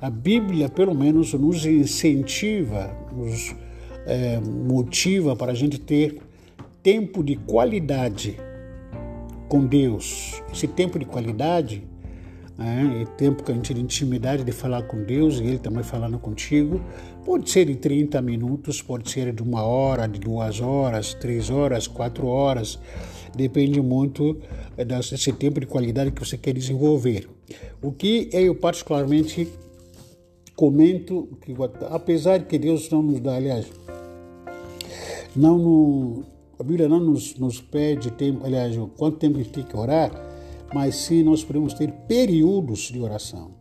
a 0.01 0.09
Bíblia, 0.09 0.69
pelo 0.69 0.95
menos, 0.95 1.33
nos 1.33 1.65
incentiva, 1.65 2.95
nos 3.11 3.55
é, 4.05 4.39
motiva 4.39 5.35
para 5.35 5.51
a 5.51 5.55
gente 5.55 5.79
ter 5.79 6.21
tempo 6.81 7.23
de 7.23 7.35
qualidade 7.35 8.37
com 9.47 9.65
Deus. 9.65 10.41
Esse 10.51 10.67
tempo 10.67 10.97
de 10.97 11.05
qualidade 11.05 11.83
e 13.01 13.05
tempo 13.17 13.41
que 13.41 13.51
a 13.51 13.55
gente 13.55 13.73
tem 13.73 13.81
intimidade 13.81 14.43
de 14.43 14.51
falar 14.51 14.83
com 14.83 15.01
Deus 15.01 15.39
e 15.39 15.43
Ele 15.43 15.59
também 15.59 15.81
falando 15.81 16.19
contigo. 16.19 16.81
Pode 17.23 17.49
ser 17.49 17.65
de 17.65 17.75
30 17.75 18.21
minutos, 18.21 18.81
pode 18.81 19.09
ser 19.09 19.33
de 19.33 19.41
uma 19.41 19.63
hora, 19.63 20.07
de 20.07 20.19
duas 20.19 20.59
horas, 20.59 21.13
três 21.13 21.49
horas, 21.49 21.87
quatro 21.87 22.27
horas. 22.27 22.77
Depende 23.33 23.81
muito 23.81 24.37
eh, 24.75 24.83
desse 24.83 25.31
tempo 25.31 25.59
de 25.59 25.67
qualidade 25.67 26.11
que 26.11 26.19
você 26.19 26.37
quer 26.37 26.53
desenvolver. 26.53 27.29
O 27.81 27.93
que 27.93 28.29
eu 28.33 28.53
particularmente 28.53 29.47
comento, 30.59 31.29
que 31.41 31.55
apesar 31.89 32.43
que 32.43 32.59
Deus 32.59 32.89
não 32.89 33.01
nos 33.01 33.21
dá, 33.21 33.37
aliás, 33.37 33.65
não 35.33 35.57
no, 35.57 36.23
a 36.59 36.63
Bíblia 36.63 36.89
não 36.89 36.99
nos, 36.99 37.35
nos 37.35 37.61
pede 37.61 38.11
tempo, 38.11 38.45
aliás, 38.45 38.75
quanto 38.97 39.19
tempo 39.19 39.37
a 39.37 39.41
gente 39.41 39.53
tem 39.53 39.63
que 39.63 39.77
orar, 39.77 40.11
mas 40.73 40.95
sim 40.95 41.23
nós 41.23 41.45
podemos 41.45 41.73
ter 41.73 41.89
períodos 42.09 42.91
de 42.91 42.99
oração. 42.99 43.51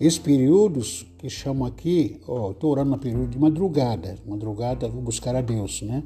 Esses 0.00 0.18
períodos 0.18 1.06
que 1.18 1.28
chamo 1.28 1.66
aqui, 1.66 2.18
ó, 2.26 2.52
estou 2.52 2.70
orando 2.70 2.92
no 2.92 2.98
período 2.98 3.28
de 3.28 3.38
madrugada. 3.38 4.16
Madrugada 4.26 4.88
vou 4.88 5.02
buscar 5.02 5.36
a 5.36 5.42
Deus, 5.42 5.82
né? 5.82 6.02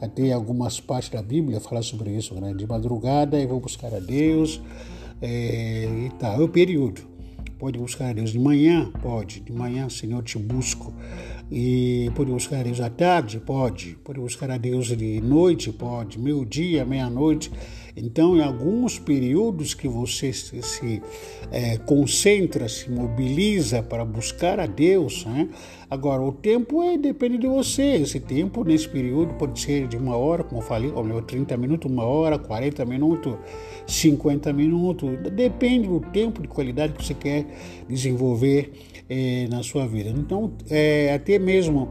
Até 0.00 0.32
algumas 0.32 0.78
partes 0.78 1.10
da 1.10 1.20
Bíblia 1.20 1.58
falam 1.58 1.82
sobre 1.82 2.10
isso, 2.10 2.36
né? 2.36 2.54
De 2.54 2.66
madrugada 2.68 3.36
eu 3.38 3.48
vou 3.48 3.58
buscar 3.58 3.92
a 3.92 3.98
Deus 3.98 4.60
é, 5.20 6.06
e 6.06 6.10
tá, 6.20 6.34
é 6.34 6.38
o 6.38 6.48
período. 6.48 7.17
Pode 7.58 7.76
buscar 7.76 8.10
a 8.10 8.12
Deus 8.12 8.30
de 8.30 8.38
manhã? 8.38 8.88
Pode. 9.02 9.40
De 9.40 9.52
manhã, 9.52 9.88
Senhor, 9.88 10.22
te 10.22 10.38
busco. 10.38 10.94
E 11.50 12.08
pode 12.14 12.30
buscar 12.30 12.60
a 12.60 12.62
Deus 12.62 12.80
à 12.80 12.88
tarde? 12.88 13.40
Pode. 13.40 13.96
Pode 14.04 14.20
buscar 14.20 14.48
a 14.48 14.56
Deus 14.56 14.86
de 14.96 15.20
noite? 15.20 15.72
Pode. 15.72 16.20
Meio 16.20 16.46
dia, 16.46 16.84
meia-noite. 16.84 17.50
Então, 18.02 18.36
em 18.36 18.42
alguns 18.42 18.98
períodos 18.98 19.74
que 19.74 19.88
você 19.88 20.32
se, 20.32 21.02
é, 21.50 21.76
concentra, 21.78 22.68
se 22.68 22.90
mobiliza 22.90 23.82
para 23.82 24.04
buscar 24.04 24.60
a 24.60 24.66
Deus, 24.66 25.24
né? 25.24 25.48
agora 25.90 26.22
o 26.22 26.32
tempo 26.32 26.82
é, 26.82 26.96
depende 26.96 27.38
de 27.38 27.46
você. 27.46 27.96
Esse 27.96 28.20
tempo, 28.20 28.64
nesse 28.64 28.88
período, 28.88 29.34
pode 29.34 29.60
ser 29.60 29.88
de 29.88 29.96
uma 29.96 30.16
hora, 30.16 30.44
como 30.44 30.60
eu 30.60 30.64
falei, 30.64 30.90
ou 30.90 31.02
melhor, 31.02 31.22
30 31.22 31.56
minutos, 31.56 31.90
uma 31.90 32.04
hora, 32.04 32.38
40 32.38 32.84
minutos, 32.84 33.36
50 33.86 34.52
minutos, 34.52 35.10
depende 35.32 35.88
do 35.88 36.00
tempo 36.00 36.42
de 36.42 36.48
qualidade 36.48 36.92
que 36.92 37.04
você 37.04 37.14
quer 37.14 37.46
desenvolver 37.88 38.72
é, 39.08 39.46
na 39.48 39.62
sua 39.62 39.86
vida. 39.86 40.10
Então, 40.10 40.52
é, 40.70 41.12
até 41.14 41.38
mesmo 41.38 41.88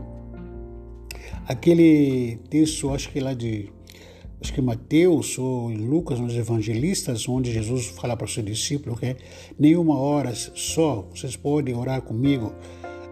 aquele 1.48 2.38
texto, 2.50 2.90
acho 2.94 3.10
que 3.10 3.20
lá 3.20 3.34
de 3.34 3.72
acho 4.48 4.54
que 4.54 4.62
Mateus 4.62 5.38
ou 5.38 5.68
Lucas, 5.68 6.22
nos 6.22 6.34
evangelistas, 6.34 7.28
onde 7.28 7.52
Jesus 7.52 7.88
fala 7.88 8.16
para 8.16 8.24
o 8.24 8.30
seu 8.30 8.42
discípulo 8.42 8.96
que 8.96 9.08
é 9.08 9.18
nenhuma 9.60 10.00
hora 10.00 10.34
só 10.34 11.06
vocês 11.14 11.36
podem 11.36 11.76
orar 11.76 12.02
comigo. 12.02 12.54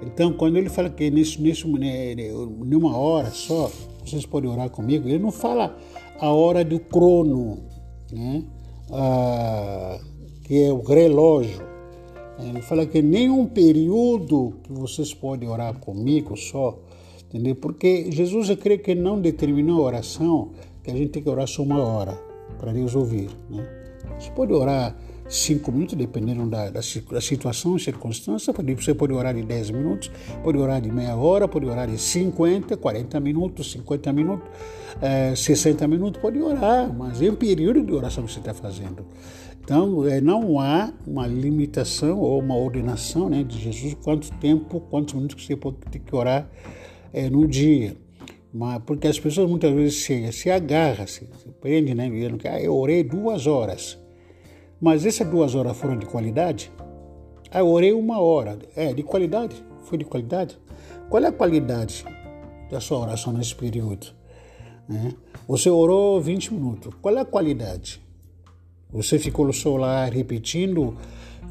Então, 0.02 0.32
quando 0.32 0.56
ele 0.56 0.70
fala 0.70 0.90
que 0.90 1.12
nesse, 1.12 1.42
nesse, 1.42 1.68
né, 1.68 2.16
nenhuma 2.16 2.98
hora 2.98 3.32
só 3.32 3.70
vocês 4.06 4.26
podem 4.26 4.50
orar 4.50 4.70
comigo, 4.70 5.10
ele 5.10 5.20
não 5.20 5.32
fala 5.32 5.78
a 6.20 6.32
hora 6.32 6.64
do 6.64 6.80
crono, 6.80 7.66
né? 8.14 8.44
Ah, 8.92 10.00
que 10.44 10.64
é 10.64 10.72
o 10.72 10.82
relógio. 10.82 11.62
Ele 12.40 12.62
fala 12.62 12.86
que 12.86 13.02
nenhum 13.02 13.46
período 13.46 14.54
que 14.64 14.72
vocês 14.72 15.14
podem 15.14 15.50
orar 15.50 15.78
comigo 15.80 16.38
só, 16.38 16.80
entendeu? 17.28 17.56
Porque 17.56 18.10
Jesus, 18.10 18.50
eu 18.50 18.56
creio 18.56 18.80
que 18.80 18.96
não 18.96 19.20
determinou 19.20 19.82
a 19.82 19.88
oração 19.88 20.52
que 20.86 20.92
a 20.92 20.96
gente 20.96 21.10
tem 21.10 21.24
que 21.24 21.30
orar 21.30 21.48
só 21.48 21.64
uma 21.64 21.80
hora 21.80 22.14
para 22.60 22.72
Deus 22.72 22.96
ouvir. 22.96 23.30
Né? 23.50 23.68
Você 24.20 24.30
pode 24.32 24.54
orar 24.54 24.96
cinco 25.28 25.72
minutos, 25.72 25.96
dependendo 25.96 26.48
da, 26.48 26.70
da, 26.70 26.80
da 27.12 27.22
situação, 27.22 27.78
circunstância. 27.80 28.54
Você 28.54 28.94
pode 28.94 29.12
orar 29.12 29.34
de 29.34 29.42
10 29.42 29.72
minutos, 29.72 30.12
pode 30.44 30.58
orar 30.60 30.80
de 30.80 30.92
meia 30.92 31.16
hora, 31.16 31.48
pode 31.48 31.66
orar 31.66 31.90
de 31.90 31.98
50, 31.98 32.78
40 32.78 33.20
minutos, 33.20 33.72
50 33.72 34.14
minutos, 34.14 34.48
eh, 35.02 35.34
60 35.36 35.88
minutos, 35.88 36.22
pode 36.22 36.40
orar, 36.40 36.94
mas 36.94 37.20
é 37.20 37.32
um 37.32 37.36
período 37.36 37.84
de 37.84 37.92
oração 37.92 38.24
que 38.24 38.32
você 38.32 38.40
está 38.40 38.54
fazendo. 38.54 39.04
Então, 39.64 40.08
é, 40.08 40.22
não 40.22 40.60
há 40.60 40.94
uma 41.08 41.26
limitação 41.26 42.20
ou 42.20 42.40
uma 42.40 42.56
ordenação 42.56 43.28
né, 43.28 43.44
de 43.44 43.60
Jesus 43.60 43.96
quanto 43.96 44.30
tempo, 44.34 44.80
quantos 44.80 45.16
minutos 45.16 45.44
você 45.44 45.56
pode 45.56 45.78
ter 45.90 45.98
que 45.98 46.16
orar 46.16 46.48
é, 47.12 47.28
no 47.32 47.48
dia. 47.48 47.98
Mas, 48.58 48.82
porque 48.86 49.06
as 49.10 49.20
pessoas 49.20 49.50
muitas 49.50 49.74
vezes 49.74 50.02
se, 50.02 50.32
se 50.32 50.50
agarram, 50.50 51.06
se, 51.06 51.28
se 51.38 51.50
prendem, 51.60 51.94
né? 51.94 52.10
Dizendo 52.10 52.38
que 52.38 52.48
ah, 52.48 52.58
eu 52.58 52.74
orei 52.74 53.04
duas 53.04 53.48
horas. 53.48 54.00
Mas 54.80 55.06
essas 55.06 55.28
duas 55.28 55.56
horas 55.56 55.76
foram 55.76 55.98
de 55.98 56.06
qualidade? 56.06 56.72
Ah, 57.52 57.60
eu 57.60 57.68
orei 57.68 57.92
uma 57.92 58.22
hora. 58.22 58.58
É, 58.74 58.94
de 58.94 59.04
qualidade? 59.04 59.62
Foi 59.84 59.98
de 59.98 60.06
qualidade? 60.06 60.58
Qual 61.10 61.22
é 61.22 61.28
a 61.28 61.34
qualidade 61.34 62.06
da 62.72 62.80
sua 62.80 63.00
oração 63.00 63.34
nesse 63.34 63.54
período? 63.54 64.08
Né? 64.88 65.14
Você 65.50 65.70
orou 65.70 66.22
20 66.22 66.54
minutos. 66.54 66.94
Qual 67.02 67.14
é 67.14 67.20
a 67.20 67.26
qualidade? 67.26 68.02
Você 68.96 69.20
ficou 69.20 69.52
só 69.54 69.78
lá 69.78 70.06
repetindo 70.06 70.98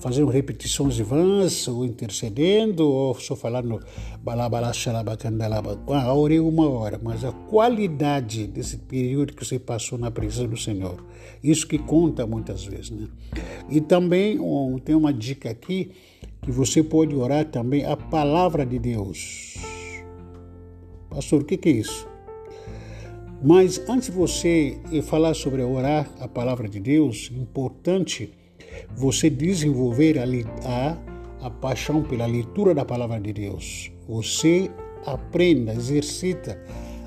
fazendo 0.00 0.28
repetições 0.28 0.98
vãs, 0.98 1.68
ou 1.68 1.85
intercedendo, 1.85 2.87
ou 2.87 3.14
só 3.14 3.37
falando 3.37 3.80
balabala, 4.22 4.72
xalabacandalaba. 4.72 5.80
Ah, 5.88 6.12
orei 6.12 6.40
uma 6.40 6.68
hora, 6.68 7.00
mas 7.02 7.24
a 7.24 7.33
qualidade 7.33 8.46
desse 8.46 8.76
período 8.76 9.33
que 9.33 9.44
você 9.44 9.59
passou 9.59 9.98
na 9.98 10.11
presença 10.11 10.48
do 10.48 10.57
Senhor, 10.57 11.02
isso 11.42 11.66
que 11.66 11.78
conta 11.78 12.26
muitas 12.26 12.64
vezes. 12.64 12.90
Né? 12.90 13.09
E 13.70 13.80
também 13.80 14.38
um, 14.38 14.78
tem 14.78 14.94
uma 14.94 15.12
dica 15.12 15.50
aqui, 15.50 15.92
que 16.42 16.50
você 16.50 16.83
pode 16.83 17.14
orar 17.14 17.46
também 17.46 17.87
a 17.87 17.96
palavra 17.96 18.66
de 18.66 18.78
Deus. 18.78 19.54
Pastor, 21.09 21.40
o 21.40 21.44
que, 21.44 21.57
que 21.57 21.68
é 21.70 21.72
isso? 21.72 22.13
Mas 23.44 23.78
antes 23.90 24.09
de 24.09 24.16
você 24.16 24.78
falar 25.02 25.35
sobre 25.35 25.62
orar 25.62 26.11
a 26.18 26.26
palavra 26.26 26.66
de 26.66 26.80
Deus, 26.80 27.30
importante 27.30 28.33
você 28.96 29.28
desenvolver 29.28 30.18
a, 30.18 30.24
a, 30.64 30.96
a 31.42 31.50
paixão 31.50 32.02
pela 32.02 32.24
leitura 32.24 32.74
da 32.74 32.87
palavra 32.87 33.20
de 33.20 33.35
Deus. 33.35 33.92
Você 34.09 34.70
aprenda, 35.04 35.74
exercita 35.74 36.59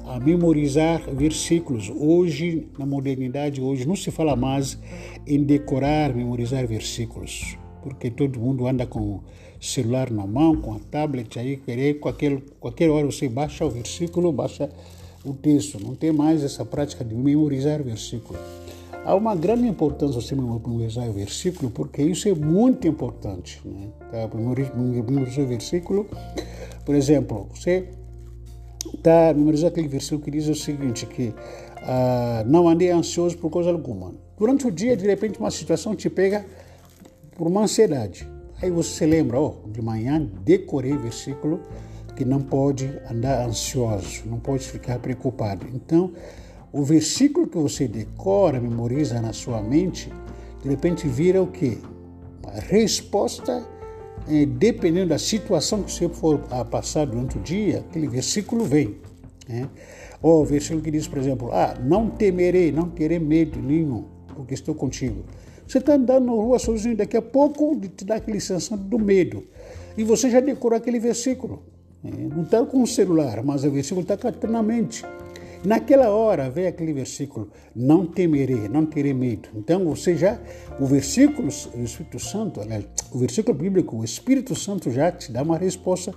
a 0.05 0.19
memorizar 0.19 1.01
versículos. 1.11 1.89
Hoje, 1.89 2.67
na 2.77 2.85
modernidade, 2.85 3.59
hoje 3.59 3.87
não 3.87 3.95
se 3.95 4.11
fala 4.11 4.35
mais 4.35 4.77
em 5.25 5.43
decorar, 5.43 6.13
memorizar 6.13 6.67
versículos, 6.67 7.57
porque 7.81 8.11
todo 8.11 8.39
mundo 8.39 8.67
anda 8.67 8.85
com 8.85 9.21
celular 9.59 10.11
na 10.11 10.27
mão, 10.27 10.61
com 10.61 10.75
a 10.75 10.79
tablet 10.79 11.39
aí, 11.39 11.57
querer 11.57 11.95
qualquer, 11.95 12.39
qualquer 12.59 12.91
hora 12.91 13.07
você 13.07 13.27
baixa 13.27 13.65
o 13.65 13.71
versículo, 13.71 14.31
baixa 14.31 14.69
o 15.29 15.33
texto. 15.33 15.79
Não 15.79 15.95
tem 15.95 16.11
mais 16.11 16.43
essa 16.43 16.65
prática 16.65 17.03
de 17.03 17.15
memorizar 17.15 17.81
versículo. 17.83 18.39
Há 19.05 19.15
uma 19.15 19.35
grande 19.35 19.67
importância 19.67 20.19
você 20.19 20.35
memorizar 20.35 21.07
o 21.09 21.13
versículo, 21.13 21.71
porque 21.71 22.01
isso 22.01 22.27
é 22.27 22.33
muito 22.33 22.87
importante. 22.87 23.61
Né? 23.63 23.87
Tá? 24.11 24.29
Memorizar 24.35 25.45
o 25.45 25.47
versículo, 25.47 26.07
por 26.85 26.93
exemplo, 26.93 27.47
você 27.53 27.89
está 28.93 29.33
memorizando 29.33 29.69
aquele 29.69 29.87
versículo 29.87 30.21
que 30.21 30.31
diz 30.31 30.47
o 30.47 30.55
seguinte, 30.55 31.05
que 31.05 31.33
ah, 31.83 32.43
não 32.45 32.67
andei 32.67 32.91
ansioso 32.91 33.37
por 33.37 33.49
coisa 33.49 33.71
alguma. 33.71 34.13
Durante 34.37 34.67
o 34.67 34.71
dia, 34.71 34.95
de 34.95 35.05
repente, 35.07 35.39
uma 35.39 35.51
situação 35.51 35.95
te 35.95 36.09
pega 36.09 36.45
por 37.35 37.47
uma 37.47 37.61
ansiedade. 37.61 38.27
Aí 38.61 38.69
você 38.69 39.05
lembra, 39.05 39.39
oh, 39.39 39.55
de 39.67 39.81
manhã 39.81 40.29
decorei 40.43 40.93
o 40.93 40.99
versículo 40.99 41.61
que 42.17 42.25
não 42.25 42.41
pode 42.41 42.91
andar 43.09 43.47
ansioso, 43.47 44.23
não 44.25 44.39
pode 44.39 44.67
ficar 44.67 44.97
preocupado. 44.97 45.67
Então, 45.71 46.11
o 46.73 46.81
versículo 46.81 47.47
que 47.47 47.57
você 47.57 47.87
decora, 47.87 48.59
memoriza 48.59 49.21
na 49.21 49.31
sua 49.31 49.61
mente, 49.61 50.11
de 50.63 50.67
repente 50.67 51.07
vira 51.07 51.41
o 51.41 51.45
quê? 51.45 51.77
A 52.47 52.59
resposta, 52.59 53.63
é, 54.27 54.47
dependendo 54.47 55.09
da 55.09 55.19
situação 55.19 55.83
que 55.83 55.91
você 55.91 56.09
for 56.09 56.43
a 56.49 56.65
passar 56.65 57.05
durante 57.05 57.37
o 57.37 57.41
dia, 57.41 57.85
aquele 57.87 58.07
versículo 58.07 58.65
vem. 58.65 58.97
Né? 59.47 59.69
Ou 60.19 60.41
o 60.41 60.45
versículo 60.45 60.81
que 60.81 60.89
diz, 60.89 61.07
por 61.07 61.19
exemplo, 61.19 61.51
ah, 61.51 61.77
não 61.79 62.09
temerei, 62.09 62.71
não 62.71 62.89
terei 62.89 63.19
medo 63.19 63.61
nenhum, 63.61 64.05
porque 64.35 64.55
estou 64.55 64.73
contigo. 64.73 65.23
Você 65.67 65.77
está 65.77 65.93
andando 65.93 66.25
na 66.25 66.31
rua 66.31 66.57
sozinho, 66.57 66.97
daqui 66.97 67.15
a 67.15 67.21
pouco 67.21 67.79
te 67.95 68.03
dá 68.03 68.15
aquele 68.15 68.39
sensação 68.39 68.75
do 68.75 68.97
medo. 68.97 69.43
E 69.95 70.03
você 70.03 70.31
já 70.31 70.39
decorou 70.39 70.75
aquele 70.75 70.99
versículo. 70.99 71.76
Né? 72.03 72.29
Não 72.33 72.43
está 72.43 72.65
com 72.65 72.81
o 72.81 72.87
celular, 72.87 73.43
mas 73.43 73.63
o 73.63 73.71
versículo 73.71 74.01
está 74.01 74.17
na 74.47 74.63
mente. 74.63 75.03
Naquela 75.63 76.09
hora 76.09 76.49
vem 76.49 76.67
aquele 76.67 76.93
versículo: 76.93 77.49
não 77.75 78.05
temerei, 78.05 78.67
não 78.69 78.85
terei 78.85 79.13
medo. 79.13 79.49
Então 79.55 79.83
você 79.85 80.15
já, 80.15 80.39
o 80.79 80.85
versículo, 80.85 81.47
o 81.75 81.83
Espírito 81.83 82.19
Santo, 82.19 82.61
aliás, 82.61 82.85
o 83.11 83.17
versículo 83.17 83.57
bíblico, 83.57 83.97
o 83.97 84.03
Espírito 84.03 84.55
Santo 84.55 84.91
já 84.91 85.11
te 85.11 85.31
dá 85.31 85.41
uma 85.41 85.57
resposta 85.57 86.13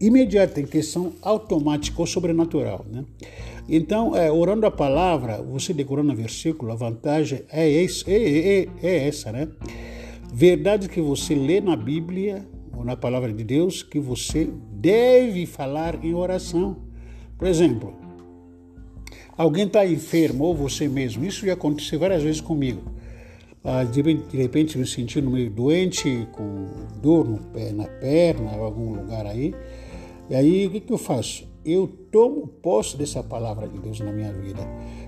imediata 0.00 0.60
em 0.60 0.66
questão 0.66 1.12
automática 1.22 2.00
ou 2.00 2.06
sobrenatural. 2.06 2.84
Né? 2.90 3.04
Então, 3.68 4.14
é, 4.16 4.30
orando 4.30 4.66
a 4.66 4.70
palavra, 4.70 5.42
você 5.42 5.72
decorando 5.72 6.12
o 6.12 6.16
versículo, 6.16 6.72
a 6.72 6.76
vantagem 6.76 7.42
é, 7.50 7.68
esse, 7.68 8.04
é, 8.10 8.60
é, 8.60 8.68
é 8.82 9.08
essa, 9.08 9.32
né? 9.32 9.48
Verdade 10.32 10.88
que 10.88 11.00
você 11.00 11.34
lê 11.34 11.60
na 11.60 11.76
Bíblia 11.76 12.44
ou 12.76 12.84
na 12.84 12.96
palavra 12.96 13.32
de 13.32 13.44
Deus 13.44 13.82
que 13.82 13.98
você 13.98 14.50
deve 14.72 15.46
falar 15.46 16.04
em 16.04 16.14
oração. 16.14 16.76
Por 17.38 17.48
exemplo, 17.48 18.04
Alguém 19.36 19.66
está 19.66 19.84
enfermo, 19.84 20.44
ou 20.44 20.54
você 20.54 20.88
mesmo. 20.88 21.24
Isso 21.24 21.44
já 21.44 21.54
aconteceu 21.54 21.98
várias 21.98 22.22
vezes 22.22 22.40
comigo. 22.40 22.82
Ah, 23.64 23.82
de, 23.82 24.00
repente 24.36 24.78
me 24.78 24.86
sentindo 24.86 25.30
meio 25.30 25.50
doente, 25.50 26.28
com 26.32 26.66
dor 27.02 27.28
no 27.28 27.38
pé, 27.38 27.72
na 27.72 27.84
perna, 27.84 28.52
em 28.52 28.60
algum 28.60 28.94
lugar 28.94 29.26
aí. 29.26 29.54
E 30.30 30.34
aí 30.34 30.66
o 30.66 30.70
que, 30.70 30.80
que 30.80 30.92
eu 30.92 30.98
faço? 30.98 31.48
Eu 31.64 31.88
tomo 32.12 32.46
posse 32.46 32.96
dessa 32.96 33.22
palavra 33.22 33.66
de 33.66 33.78
Deus 33.78 33.98
na 34.00 34.12
minha 34.12 34.32
vida 34.32 34.60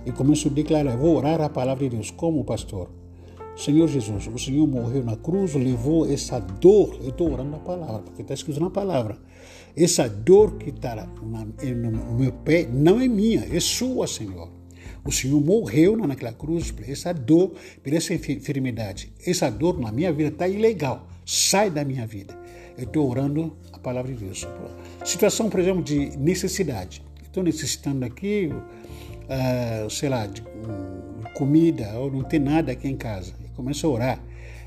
e 0.05 0.11
começo 0.11 0.49
a 0.49 0.51
declarar: 0.51 0.97
vou 0.97 1.17
orar 1.17 1.41
a 1.41 1.49
palavra 1.49 1.85
de 1.85 1.95
Deus 1.95 2.11
como 2.11 2.45
pastor. 2.45 2.91
Senhor 3.57 3.89
Jesus, 3.89 4.27
o 4.27 4.39
Senhor 4.39 4.67
morreu 4.67 5.03
na 5.03 5.17
cruz, 5.17 5.55
levou 5.55 6.11
essa 6.11 6.39
dor, 6.39 6.99
eu 7.03 7.09
estou 7.09 7.33
orando 7.33 7.53
na 7.53 7.59
palavra, 7.59 8.03
porque 8.03 8.21
está 8.21 8.35
escrito 8.35 8.61
na 8.61 8.69
palavra. 8.69 9.17
Essa 9.75 10.09
dor 10.09 10.57
que 10.59 10.71
está 10.71 11.07
no 11.23 12.17
meu 12.19 12.33
pé 12.33 12.69
não 12.71 13.01
é 13.01 13.09
minha, 13.09 13.47
é 13.51 13.59
sua, 13.59 14.07
Senhor. 14.07 14.51
O 15.05 15.13
Senhor 15.13 15.41
morreu 15.41 15.97
naquela 15.97 16.33
cruz 16.33 16.71
por 16.71 16.89
essa 16.89 17.15
dor, 17.15 17.55
por 17.83 17.93
essa 17.93 18.13
enfermidade. 18.13 19.13
Essa 19.25 19.49
dor 19.49 19.79
na 19.79 19.93
minha 19.93 20.13
vida 20.13 20.31
está 20.31 20.49
ilegal. 20.49 21.07
Sai 21.25 21.71
da 21.71 21.85
minha 21.85 22.07
vida. 22.07 22.37
Eu 22.77 22.85
estou 22.85 23.09
orando 23.09 23.57
a 23.73 23.79
palavra 23.79 24.13
de 24.13 24.25
Deus. 24.25 24.47
Situação, 25.05 25.49
por 25.49 25.61
exemplo, 25.61 25.83
de 25.83 26.17
necessidade. 26.19 27.03
Estou 27.23 27.43
necessitando 27.43 28.05
aqui, 28.05 28.51
uh, 28.53 29.89
sei 29.89 30.09
lá, 30.09 30.27
de 30.27 30.43
um, 30.43 31.23
comida, 31.35 31.93
ou 31.99 32.11
não 32.11 32.25
tem 32.25 32.41
nada 32.41 32.73
aqui 32.73 32.89
em 32.89 32.97
casa. 32.97 33.33
Começo 33.57 33.87
a 33.87 33.91
orar, 33.91 34.25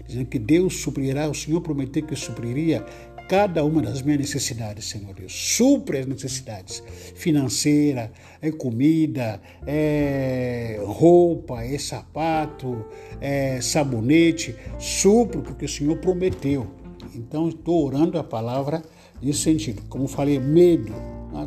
dizendo 0.08 0.26
que 0.26 0.40
Deus 0.40 0.82
suprirá. 0.82 1.30
O 1.30 1.34
Senhor 1.36 1.62
prometeu 1.62 2.04
que 2.04 2.16
supriria 2.16 2.84
cada 3.30 3.64
uma 3.64 3.80
das 3.80 4.02
minhas 4.02 4.20
necessidades, 4.20 4.86
Senhor 4.86 5.14
Deus. 5.14 5.32
Supre 5.32 6.00
as 6.00 6.08
necessidades 6.08 6.84
financeira, 7.16 8.12
é 8.42 8.52
comida, 8.52 9.40
é 9.68 10.82
roupa, 10.84 11.64
é 11.64 11.78
sapato, 11.78 12.84
é 13.22 13.62
sabonete. 13.62 14.56
Supre 14.80 15.42
porque 15.42 15.66
o 15.66 15.70
Senhor 15.70 15.98
prometeu. 15.98 16.66
Então 17.14 17.48
estou 17.48 17.86
orando 17.86 18.18
a 18.18 18.24
palavra 18.24 18.82
nesse 19.22 19.42
sentido. 19.42 19.84
Como 19.88 20.08
falei, 20.08 20.40
medo. 20.40 20.94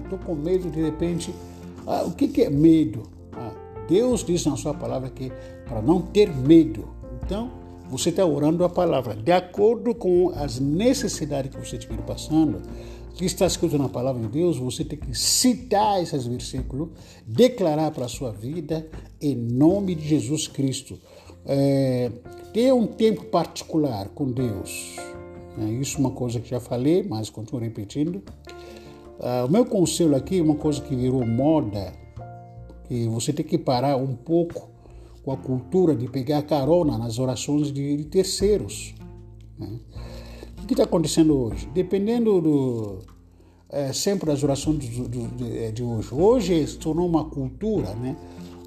Estou 0.04 0.18
ah, 0.20 0.24
com 0.24 0.36
medo 0.36 0.70
de 0.70 0.80
repente. 0.80 1.34
Ah, 1.84 2.04
o 2.04 2.12
que, 2.12 2.28
que 2.28 2.42
é 2.42 2.50
medo? 2.50 3.02
Ah, 3.32 3.52
Deus 3.88 4.24
diz 4.24 4.46
na 4.46 4.56
sua 4.56 4.72
palavra 4.72 5.10
que 5.10 5.32
para 5.66 5.82
não 5.82 6.00
ter 6.00 6.32
medo. 6.32 7.01
Então, 7.32 7.50
você 7.88 8.10
está 8.10 8.26
orando 8.26 8.62
a 8.62 8.68
palavra 8.68 9.16
de 9.16 9.32
acordo 9.32 9.94
com 9.94 10.28
as 10.36 10.60
necessidades 10.60 11.50
que 11.50 11.66
você 11.66 11.76
estiver 11.76 11.96
passando. 12.02 12.60
Que 13.14 13.24
está 13.24 13.46
escrito 13.46 13.78
na 13.78 13.88
palavra 13.88 14.20
de 14.20 14.28
Deus, 14.28 14.58
você 14.58 14.84
tem 14.84 14.98
que 14.98 15.16
citar 15.16 16.02
esses 16.02 16.26
versículos, 16.26 16.90
declarar 17.26 17.90
para 17.90 18.04
a 18.04 18.08
sua 18.08 18.30
vida 18.32 18.86
em 19.18 19.34
nome 19.34 19.94
de 19.94 20.06
Jesus 20.06 20.46
Cristo. 20.46 20.98
É, 21.46 22.12
ter 22.52 22.70
um 22.74 22.86
tempo 22.86 23.24
particular 23.24 24.10
com 24.10 24.30
Deus. 24.30 24.96
É, 25.58 25.64
isso 25.64 25.96
é 25.96 26.00
uma 26.00 26.10
coisa 26.10 26.38
que 26.38 26.50
já 26.50 26.60
falei, 26.60 27.02
mas 27.02 27.30
continuo 27.30 27.62
repetindo. 27.62 28.22
Ah, 29.18 29.46
o 29.48 29.50
meu 29.50 29.64
conselho 29.64 30.14
aqui 30.14 30.38
é 30.38 30.42
uma 30.42 30.56
coisa 30.56 30.82
que 30.82 30.94
virou 30.94 31.24
moda, 31.26 31.94
que 32.84 33.08
você 33.08 33.32
tem 33.32 33.46
que 33.46 33.56
parar 33.56 33.96
um 33.96 34.14
pouco 34.14 34.71
com 35.22 35.32
a 35.32 35.36
cultura 35.36 35.94
de 35.94 36.08
pegar 36.08 36.42
carona 36.42 36.98
nas 36.98 37.18
orações 37.18 37.72
de, 37.72 38.04
terceiros. 38.04 38.94
Né? 39.58 39.78
O 40.62 40.66
que 40.66 40.74
está 40.74 40.84
acontecendo 40.84 41.38
hoje? 41.38 41.68
Dependendo 41.72 42.40
do. 42.40 42.98
É, 43.68 43.92
sempre 43.92 44.26
das 44.26 44.42
orações 44.42 44.76
do, 44.78 45.08
do, 45.08 45.28
de, 45.28 45.58
é, 45.58 45.70
de, 45.70 45.82
hoje. 45.82 46.08
Hoje 46.12 46.66
se 46.66 46.78
tornou 46.78 47.08
uma 47.08 47.24
cultura, 47.24 47.94
né? 47.94 48.16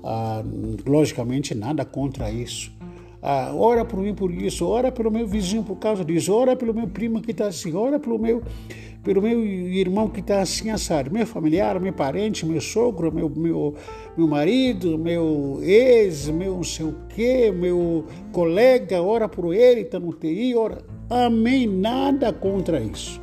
Ah, 0.04 0.44
logicamente, 0.86 1.54
nada 1.54 1.86
contra 1.86 2.32
isso. 2.32 2.72
Ah, 3.22 3.54
ora 3.56 3.84
por 3.86 4.00
mim 4.00 4.14
por 4.14 4.32
isso, 4.32 4.68
ora 4.68 4.92
pelo 4.92 5.12
meu 5.12 5.28
vizinho 5.28 5.64
por 5.64 5.78
causa 5.78 6.04
disso, 6.06 6.34
ora 6.34 6.56
pelo 6.56 6.74
meu 6.74 6.88
primo 6.88 7.22
que 7.22 7.32
está 7.32 7.48
assim, 7.48 7.74
ora 7.74 8.00
pelo 8.00 8.20
meu 8.20 8.44
pelo 9.06 9.22
meu 9.22 9.46
irmão 9.46 10.10
que 10.10 10.20
está 10.20 10.42
assim 10.42 10.72
assado, 10.72 11.12
meu 11.12 11.28
familiar, 11.28 11.80
meu 11.80 11.94
parente, 11.94 12.44
meu 12.44 12.60
sogro, 12.60 13.14
meu, 13.14 13.30
meu, 13.30 13.76
meu 14.18 14.28
marido, 14.28 14.98
meu 14.98 15.60
ex, 15.62 16.28
meu 16.28 16.56
não 16.56 16.64
sei 16.64 16.88
o 16.88 16.96
quê, 17.10 17.52
meu 17.52 18.06
colega, 18.32 19.04
ora 19.04 19.30
por 19.30 19.54
ele, 19.54 19.82
está 19.82 20.00
no 20.00 20.12
TI, 20.12 20.56
ora. 20.56 20.84
Amém, 21.08 21.68
nada 21.68 22.34
contra 22.34 22.82
isso. 22.82 23.22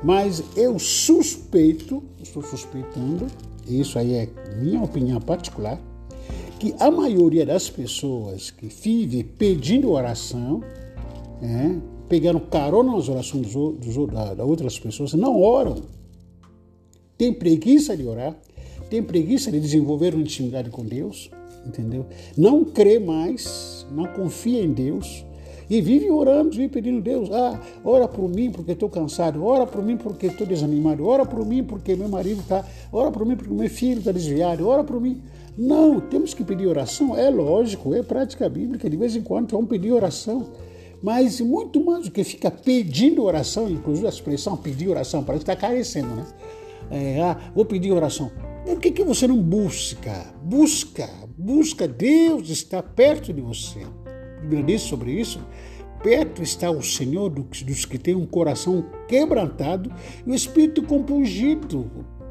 Mas 0.00 0.44
eu 0.56 0.78
suspeito, 0.78 2.00
estou 2.22 2.42
suspeitando, 2.44 3.26
isso 3.66 3.98
aí 3.98 4.14
é 4.14 4.28
minha 4.62 4.80
opinião 4.80 5.20
particular, 5.20 5.78
que 6.60 6.72
a 6.78 6.88
maioria 6.88 7.44
das 7.44 7.68
pessoas 7.68 8.52
que 8.52 8.68
vivem 8.68 9.24
pedindo 9.24 9.90
oração, 9.90 10.62
é, 11.42 11.99
pegando 12.10 12.40
carona 12.40 12.92
nas 12.92 13.08
orações 13.08 13.54
dos, 13.54 13.78
dos, 13.78 14.12
das 14.12 14.38
outras 14.40 14.76
pessoas, 14.80 15.14
não 15.14 15.40
oram. 15.40 15.76
Tem 17.16 17.32
preguiça 17.32 17.96
de 17.96 18.04
orar, 18.04 18.34
tem 18.90 19.00
preguiça 19.00 19.52
de 19.52 19.60
desenvolver 19.60 20.12
uma 20.12 20.22
intimidade 20.22 20.70
com 20.70 20.84
Deus, 20.84 21.30
entendeu? 21.64 22.04
Não 22.36 22.64
crê 22.64 22.98
mais, 22.98 23.86
não 23.92 24.08
confia 24.08 24.60
em 24.60 24.72
Deus 24.72 25.24
e 25.68 25.80
vive 25.80 26.10
orando, 26.10 26.50
vive 26.50 26.68
pedindo 26.68 27.00
Deus, 27.00 27.30
ah, 27.30 27.60
ora 27.84 28.08
por 28.08 28.28
mim 28.28 28.50
porque 28.50 28.72
estou 28.72 28.88
cansado, 28.88 29.44
ora 29.44 29.64
por 29.64 29.80
mim 29.80 29.96
porque 29.96 30.26
estou 30.26 30.44
desanimado, 30.44 31.06
ora 31.06 31.24
por 31.24 31.46
mim 31.46 31.62
porque 31.62 31.94
meu 31.94 32.08
marido 32.08 32.40
está, 32.40 32.66
ora 32.92 33.12
por 33.12 33.24
mim 33.24 33.36
porque 33.36 33.54
meu 33.54 33.70
filho 33.70 34.00
está 34.00 34.10
desviado, 34.10 34.66
ora 34.66 34.82
por 34.82 35.00
mim. 35.00 35.22
Não, 35.56 36.00
temos 36.00 36.34
que 36.34 36.42
pedir 36.42 36.66
oração, 36.66 37.16
é 37.16 37.30
lógico, 37.30 37.94
é 37.94 38.02
prática 38.02 38.48
bíblica, 38.48 38.90
de 38.90 38.96
vez 38.96 39.14
em 39.14 39.22
quando 39.22 39.52
vamos 39.52 39.68
pedir 39.68 39.92
oração. 39.92 40.48
Mas 41.02 41.40
muito 41.40 41.82
mais 41.82 42.04
do 42.04 42.10
que 42.10 42.22
fica 42.22 42.50
pedindo 42.50 43.24
oração, 43.24 43.70
inclusive 43.70 44.06
a 44.06 44.10
expressão 44.10 44.56
pedir 44.56 44.88
oração, 44.88 45.24
parece 45.24 45.44
que 45.44 45.50
está 45.50 45.60
carecendo, 45.60 46.14
né? 46.14 46.26
É, 46.90 47.22
ah, 47.22 47.52
vou 47.54 47.64
pedir 47.64 47.92
oração. 47.92 48.30
Por 48.64 48.78
que, 48.78 48.90
que 48.90 49.04
você 49.04 49.26
não 49.26 49.40
busca? 49.40 50.34
Busca, 50.42 51.08
busca. 51.38 51.88
Deus 51.88 52.50
está 52.50 52.82
perto 52.82 53.32
de 53.32 53.40
você. 53.40 53.80
Bíblia 54.42 54.62
diz 54.62 54.82
sobre 54.82 55.12
isso. 55.12 55.40
Perto 56.02 56.42
está 56.42 56.70
o 56.70 56.82
Senhor 56.82 57.30
dos 57.30 57.84
que 57.84 57.98
têm 57.98 58.14
um 58.14 58.26
coração 58.26 58.84
quebrantado 59.06 59.92
e 60.26 60.30
o 60.30 60.34
espírito 60.34 60.82
compungido 60.82 61.90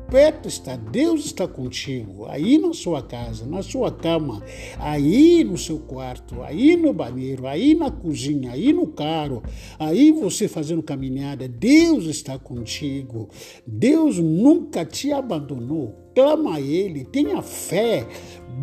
perto 0.10 0.48
está, 0.48 0.76
Deus 0.76 1.26
está 1.26 1.48
contigo, 1.48 2.26
aí 2.26 2.58
na 2.58 2.74
sua 2.74 3.02
casa, 3.02 3.46
na 3.46 3.62
sua 3.62 3.92
cama, 3.92 4.44
aí 4.80 5.44
no 5.44 5.58
seu 5.58 5.80
quarto, 5.80 6.42
aí 6.42 6.76
no 6.76 6.92
banheiro, 6.92 7.46
aí 7.46 7.76
na 7.76 7.92
cozinha, 7.92 8.52
aí 8.52 8.74
no 8.74 8.88
carro, 8.88 9.44
aí 9.78 10.12
você 10.12 10.48
fazendo 10.48 10.82
caminhada, 10.82 11.48
Deus 11.48 12.06
está 12.06 12.38
contigo. 12.40 13.30
Deus 13.66 14.18
nunca 14.18 14.84
te 14.84 15.12
abandonou. 15.12 15.96
Clama 16.16 16.56
a 16.56 16.62
Ele, 16.62 17.06
tenha 17.06 17.42
fé, 17.42 18.06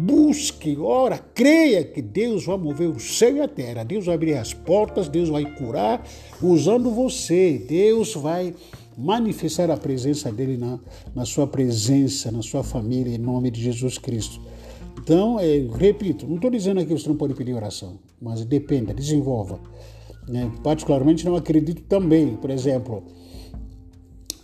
busque, 0.05 0.77
ora, 0.77 1.17
creia 1.17 1.85
que 1.85 2.03
Deus 2.03 2.45
vai 2.45 2.59
mover 2.59 2.89
o 2.89 3.01
céu 3.01 3.37
e 3.37 3.41
a 3.41 3.49
terra. 3.49 3.85
Deus 3.85 4.05
vai 4.05 4.15
abrir 4.15 4.35
as 4.35 4.53
portas, 4.53 5.09
Deus 5.09 5.29
vai 5.29 5.45
curar 5.55 6.07
usando 6.43 6.91
você. 6.91 7.65
Deus 7.67 8.15
vai 8.15 8.53
manifestar 8.97 9.71
a 9.71 9.77
presença 9.77 10.33
dele 10.33 10.57
na, 10.57 10.79
na 11.15 11.25
sua 11.25 11.47
presença, 11.47 12.31
na 12.33 12.43
sua 12.43 12.63
família, 12.63 13.15
em 13.15 13.19
nome 13.19 13.51
de 13.51 13.63
Jesus 13.63 13.99
Cristo. 13.99 14.41
Então, 14.99 15.39
é, 15.39 15.59
repito, 15.79 16.27
não 16.27 16.37
estou 16.37 16.51
dizendo 16.51 16.81
aqui 16.81 16.95
que 16.95 17.01
você 17.01 17.09
não 17.09 17.17
pode 17.17 17.35
pedir 17.35 17.55
oração, 17.55 17.99
mas 18.21 18.45
dependa, 18.45 18.95
desenvolva. 18.95 19.61
Né? 20.27 20.51
Particularmente 20.63 21.25
não 21.25 21.37
acredito 21.37 21.83
também, 21.83 22.37
por 22.37 22.51
exemplo, 22.51 23.05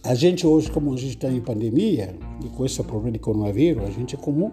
a 0.05 0.15
gente 0.15 0.47
hoje, 0.47 0.71
como 0.71 0.93
a 0.93 0.97
gente 0.97 1.17
está 1.17 1.31
em 1.31 1.41
pandemia, 1.41 2.15
e 2.45 2.49
com 2.49 2.67
esse 2.67 2.83
problema 2.83 3.13
de 3.13 3.19
coronavírus, 3.19 3.85
a 3.85 3.91
gente 3.91 4.15
é 4.15 4.19
comum 4.19 4.51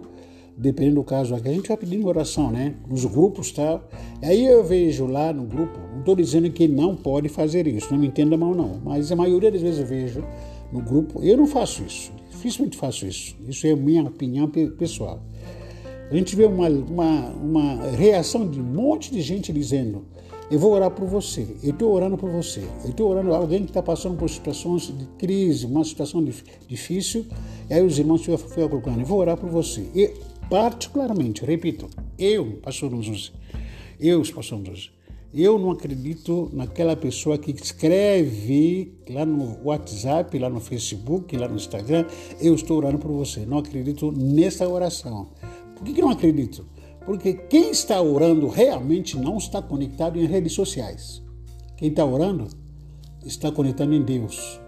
dependendo 0.60 0.96
do 0.96 1.04
caso 1.04 1.34
aqui, 1.34 1.48
a 1.48 1.52
gente 1.52 1.68
vai 1.68 1.76
pedindo 1.76 2.06
oração, 2.06 2.50
né? 2.50 2.74
Nos 2.86 3.06
grupos 3.06 3.50
tal. 3.50 3.78
Tá? 3.78 3.98
Aí 4.22 4.44
eu 4.44 4.62
vejo 4.62 5.06
lá 5.06 5.32
no 5.32 5.44
grupo, 5.44 5.78
não 5.92 6.00
estou 6.00 6.14
dizendo 6.14 6.50
que 6.50 6.68
não 6.68 6.94
pode 6.94 7.30
fazer 7.30 7.66
isso, 7.66 7.90
não 7.90 7.98
me 7.98 8.06
entenda 8.06 8.36
mal 8.36 8.54
não, 8.54 8.78
mas 8.84 9.10
a 9.10 9.16
maioria 9.16 9.50
das 9.50 9.62
vezes 9.62 9.80
eu 9.80 9.86
vejo 9.86 10.22
no 10.70 10.82
grupo, 10.82 11.22
eu 11.22 11.36
não 11.36 11.46
faço 11.46 11.82
isso, 11.82 12.12
dificilmente 12.30 12.76
faço 12.76 13.06
isso, 13.06 13.34
isso 13.48 13.66
é 13.66 13.74
minha 13.74 14.02
opinião 14.02 14.48
pessoal. 14.48 15.22
A 16.10 16.14
gente 16.14 16.36
vê 16.36 16.44
uma, 16.44 16.68
uma, 16.68 17.28
uma 17.30 17.74
reação 17.92 18.46
de 18.46 18.60
um 18.60 18.64
monte 18.64 19.10
de 19.10 19.22
gente 19.22 19.52
dizendo, 19.52 20.04
eu 20.50 20.58
vou 20.58 20.72
orar 20.72 20.90
por 20.90 21.06
você, 21.06 21.46
eu 21.62 21.70
estou 21.70 21.92
orando 21.92 22.18
por 22.18 22.28
você, 22.28 22.60
eu 22.84 22.90
estou 22.90 23.08
orando 23.08 23.32
alguém 23.32 23.60
que 23.62 23.70
está 23.70 23.82
passando 23.82 24.16
por 24.16 24.28
situações 24.28 24.92
de 24.94 25.06
crise, 25.16 25.64
uma 25.64 25.84
situação 25.84 26.22
difícil, 26.68 27.24
e 27.70 27.74
aí 27.74 27.82
os 27.82 27.98
irmãos 27.98 28.22
ficam 28.22 28.68
colocando, 28.68 29.00
eu 29.00 29.06
vou 29.06 29.20
orar 29.20 29.36
por 29.36 29.48
você. 29.48 29.86
E 29.94 30.12
particularmente, 30.50 31.44
repito, 31.44 31.88
eu, 32.18 32.58
pastor 32.60 32.90
Jesus, 32.90 33.32
eu, 34.00 34.20
pastor 34.34 34.58
Jesus, 34.64 34.90
eu 35.32 35.60
não 35.60 35.70
acredito 35.70 36.50
naquela 36.52 36.96
pessoa 36.96 37.38
que 37.38 37.52
escreve 37.52 38.98
lá 39.08 39.24
no 39.24 39.58
WhatsApp, 39.64 40.36
lá 40.36 40.50
no 40.50 40.58
Facebook, 40.58 41.36
lá 41.36 41.46
no 41.46 41.54
Instagram, 41.54 42.04
eu 42.40 42.52
estou 42.52 42.78
orando 42.78 42.98
por 42.98 43.12
você. 43.12 43.46
Não 43.46 43.58
acredito 43.58 44.10
nessa 44.10 44.68
oração. 44.68 45.28
Por 45.76 45.84
que, 45.84 45.92
que 45.92 46.00
não 46.00 46.10
acredito? 46.10 46.66
Porque 47.06 47.32
quem 47.32 47.70
está 47.70 48.02
orando 48.02 48.48
realmente 48.48 49.16
não 49.16 49.36
está 49.38 49.62
conectado 49.62 50.18
em 50.18 50.26
redes 50.26 50.52
sociais. 50.52 51.22
Quem 51.76 51.90
está 51.90 52.04
orando 52.04 52.48
está 53.24 53.52
conectado 53.52 53.94
em 53.94 54.02
Deus. 54.02 54.60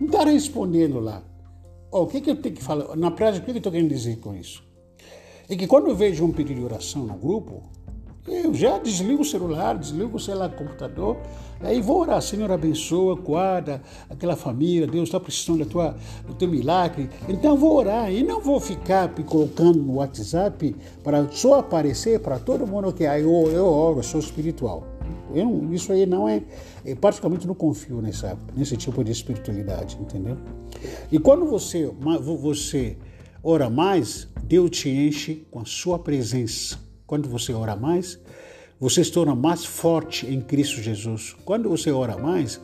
Não 0.00 0.08
está 0.08 0.24
respondendo 0.24 0.98
lá. 0.98 1.22
Oh, 1.92 2.02
o 2.02 2.06
que, 2.08 2.20
que 2.20 2.30
eu 2.30 2.36
tenho 2.36 2.56
que 2.56 2.62
falar? 2.62 2.96
Na 2.96 3.12
prática, 3.12 3.42
o 3.42 3.44
que 3.44 3.52
eu 3.52 3.56
estou 3.58 3.70
querendo 3.70 3.90
dizer 3.90 4.18
com 4.18 4.34
isso? 4.34 4.71
É 5.54 5.56
que 5.56 5.66
quando 5.66 5.88
eu 5.88 5.96
vejo 5.96 6.24
um 6.24 6.32
pedido 6.32 6.60
de 6.60 6.64
oração 6.64 7.04
no 7.04 7.14
grupo, 7.14 7.62
Eu 8.24 8.54
já 8.54 8.78
desligo 8.78 9.22
o 9.22 9.24
celular, 9.24 9.76
desligo, 9.76 10.16
sei 10.20 10.34
lá, 10.34 10.46
o 10.46 10.52
computador, 10.52 11.16
aí 11.60 11.80
vou 11.80 12.02
orar, 12.02 12.22
Senhor, 12.22 12.52
abençoa, 12.52 13.16
guarda 13.16 13.82
aquela 14.08 14.36
família, 14.36 14.86
Deus 14.86 15.08
está 15.08 15.18
precisando 15.18 15.64
da 15.64 15.64
tua, 15.64 15.96
do 16.24 16.32
teu 16.32 16.46
milagre. 16.48 17.10
Então 17.28 17.56
vou 17.56 17.74
orar 17.74 18.12
e 18.12 18.22
não 18.22 18.40
vou 18.40 18.60
ficar 18.60 19.12
colocando 19.26 19.82
no 19.82 19.94
WhatsApp 19.94 20.76
para 21.02 21.28
só 21.32 21.58
aparecer 21.58 22.20
para 22.20 22.38
todo 22.38 22.64
mundo 22.64 22.92
que 22.92 23.04
aí 23.04 23.22
eu, 23.22 23.50
eu 23.50 23.66
oro, 23.66 23.98
eu 23.98 24.02
sou 24.04 24.20
espiritual. 24.20 24.86
Eu 25.34 25.68
isso 25.72 25.90
aí 25.90 26.06
não 26.06 26.28
é, 26.28 26.42
eu 26.84 26.94
praticamente 26.94 27.44
não 27.44 27.56
confio 27.56 28.00
nessa, 28.00 28.38
nesse 28.54 28.76
tipo 28.76 29.02
de 29.02 29.10
espiritualidade, 29.10 29.98
entendeu? 30.00 30.36
E 31.10 31.18
quando 31.18 31.44
você, 31.44 31.92
você 32.20 32.96
ora 33.42 33.68
mais, 33.68 34.28
Deus 34.44 34.70
te 34.70 34.88
enche 34.88 35.46
com 35.50 35.60
a 35.60 35.64
sua 35.64 35.98
presença. 35.98 36.78
Quando 37.06 37.28
você 37.28 37.52
ora 37.52 37.76
mais, 37.76 38.18
você 38.78 39.04
se 39.04 39.12
torna 39.12 39.34
mais 39.34 39.64
forte 39.64 40.26
em 40.26 40.40
Cristo 40.40 40.82
Jesus. 40.82 41.36
Quando 41.44 41.68
você 41.68 41.90
ora 41.90 42.16
mais, 42.16 42.60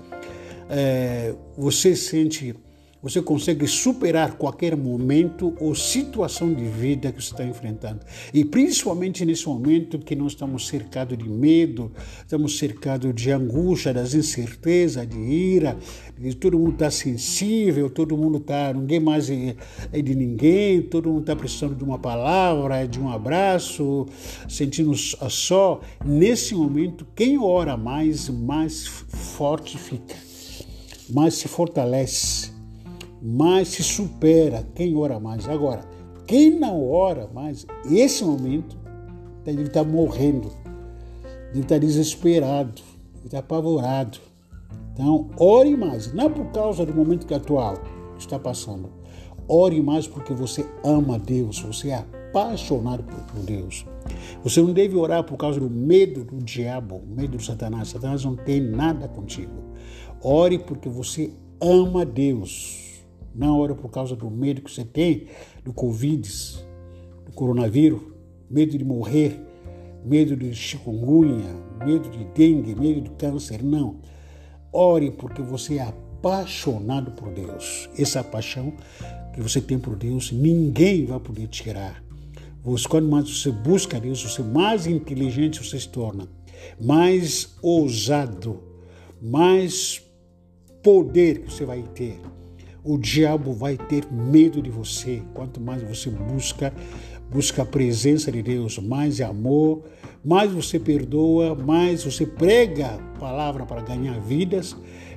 é, 0.68 1.34
você 1.56 1.94
sente 1.94 2.54
você 3.02 3.22
consegue 3.22 3.66
superar 3.66 4.36
qualquer 4.36 4.76
momento 4.76 5.54
ou 5.60 5.74
situação 5.74 6.52
de 6.52 6.64
vida 6.64 7.12
que 7.12 7.22
você 7.22 7.30
está 7.30 7.44
enfrentando. 7.44 8.00
E 8.34 8.44
principalmente 8.44 9.24
nesse 9.24 9.46
momento 9.46 9.98
que 9.98 10.16
nós 10.16 10.32
estamos 10.32 10.66
cercados 10.66 11.16
de 11.16 11.28
medo, 11.28 11.92
estamos 12.20 12.58
cercados 12.58 13.14
de 13.14 13.30
angústia, 13.30 13.94
das 13.94 14.14
incertezas, 14.14 15.08
de 15.08 15.16
ira, 15.16 15.76
de 16.18 16.34
todo 16.34 16.58
mundo 16.58 16.72
está 16.72 16.90
sensível, 16.90 17.88
todo 17.88 18.16
mundo 18.16 18.38
está, 18.38 18.72
ninguém 18.72 19.00
mais 19.00 19.30
é, 19.30 19.54
é 19.92 20.02
de 20.02 20.14
ninguém, 20.14 20.82
todo 20.82 21.08
mundo 21.08 21.20
está 21.20 21.36
precisando 21.36 21.76
de 21.76 21.84
uma 21.84 21.98
palavra, 21.98 22.86
de 22.86 23.00
um 23.00 23.08
abraço, 23.08 24.06
sentindo 24.48 24.94
só. 24.96 25.80
Nesse 26.04 26.54
momento, 26.54 27.06
quem 27.14 27.38
ora 27.38 27.76
mais, 27.76 28.28
mais 28.28 28.86
forte 28.86 29.78
fica, 29.78 30.16
mais 31.08 31.34
se 31.34 31.46
fortalece 31.46 32.57
mais 33.20 33.68
se 33.68 33.82
supera 33.82 34.66
quem 34.74 34.96
ora 34.96 35.18
mais. 35.18 35.48
Agora, 35.48 35.82
quem 36.26 36.58
não 36.58 36.88
ora 36.90 37.28
mais, 37.32 37.66
esse 37.90 38.24
momento, 38.24 38.76
ele 39.46 39.62
está 39.62 39.82
morrendo, 39.82 40.50
ele 41.52 41.62
está 41.62 41.78
desesperado, 41.78 42.82
ele 43.16 43.26
está 43.26 43.38
apavorado. 43.38 44.18
Então, 44.92 45.30
ore 45.38 45.76
mais, 45.76 46.12
não 46.12 46.30
por 46.30 46.46
causa 46.46 46.84
do 46.84 46.92
momento 46.92 47.26
que 47.26 47.34
atual 47.34 47.76
está 48.18 48.38
passando. 48.38 48.90
Ore 49.48 49.80
mais 49.80 50.06
porque 50.06 50.34
você 50.34 50.66
ama 50.84 51.18
Deus, 51.18 51.60
você 51.60 51.90
é 51.90 52.04
apaixonado 52.28 53.02
por 53.02 53.42
Deus. 53.42 53.86
Você 54.42 54.60
não 54.60 54.72
deve 54.72 54.96
orar 54.96 55.24
por 55.24 55.36
causa 55.36 55.58
do 55.58 55.70
medo 55.70 56.24
do 56.24 56.36
diabo, 56.38 57.02
medo 57.06 57.36
do 57.36 57.42
Satanás. 57.42 57.88
Satanás 57.88 58.24
não 58.24 58.36
tem 58.36 58.60
nada 58.60 59.08
contigo. 59.08 59.52
Ore 60.22 60.58
porque 60.58 60.88
você 60.88 61.32
ama 61.60 62.04
Deus. 62.04 62.87
Não 63.38 63.56
ora 63.56 63.72
por 63.72 63.88
causa 63.88 64.16
do 64.16 64.28
medo 64.28 64.62
que 64.62 64.70
você 64.70 64.84
tem 64.84 65.28
do 65.64 65.72
Covid, 65.72 66.28
do 67.24 67.30
coronavírus, 67.32 68.02
medo 68.50 68.76
de 68.76 68.84
morrer, 68.84 69.40
medo 70.04 70.36
de 70.36 70.52
chikungunya, 70.52 71.54
medo 71.86 72.10
de 72.10 72.24
dengue, 72.34 72.74
medo 72.74 73.00
de 73.00 73.10
câncer. 73.10 73.62
Não. 73.62 74.00
Ore 74.72 75.12
porque 75.12 75.40
você 75.40 75.76
é 75.76 75.82
apaixonado 75.82 77.12
por 77.12 77.30
Deus. 77.30 77.88
Essa 77.96 78.24
paixão 78.24 78.72
que 79.32 79.40
você 79.40 79.60
tem 79.60 79.78
por 79.78 79.94
Deus, 79.94 80.32
ninguém 80.32 81.06
vai 81.06 81.20
poder 81.20 81.46
tirar. 81.46 82.02
Você, 82.64 82.88
quando 82.88 83.08
mais 83.08 83.30
você 83.30 83.52
busca 83.52 84.00
Deus, 84.00 84.20
você 84.20 84.42
mais 84.42 84.84
inteligente 84.84 85.64
você 85.64 85.78
se 85.78 85.88
torna, 85.88 86.28
mais 86.80 87.56
ousado, 87.62 88.60
mais 89.22 90.02
poder 90.82 91.42
que 91.42 91.52
você 91.52 91.64
vai 91.64 91.84
ter 91.94 92.20
o 92.88 92.96
diabo 92.96 93.52
vai 93.52 93.76
ter 93.76 94.10
medo 94.10 94.62
de 94.62 94.70
você. 94.70 95.22
Quanto 95.34 95.60
mais 95.60 95.82
você 95.82 96.08
busca, 96.08 96.72
busca 97.30 97.60
a 97.60 97.66
presença 97.66 98.32
de 98.32 98.42
Deus, 98.42 98.78
mais 98.78 99.20
amor, 99.20 99.82
mais 100.24 100.50
você 100.50 100.78
perdoa, 100.78 101.54
mais 101.54 102.04
você 102.04 102.24
prega 102.24 102.94
a 102.94 103.18
palavra 103.18 103.66
para 103.66 103.82
ganhar 103.82 104.18
vidas, 104.20 104.74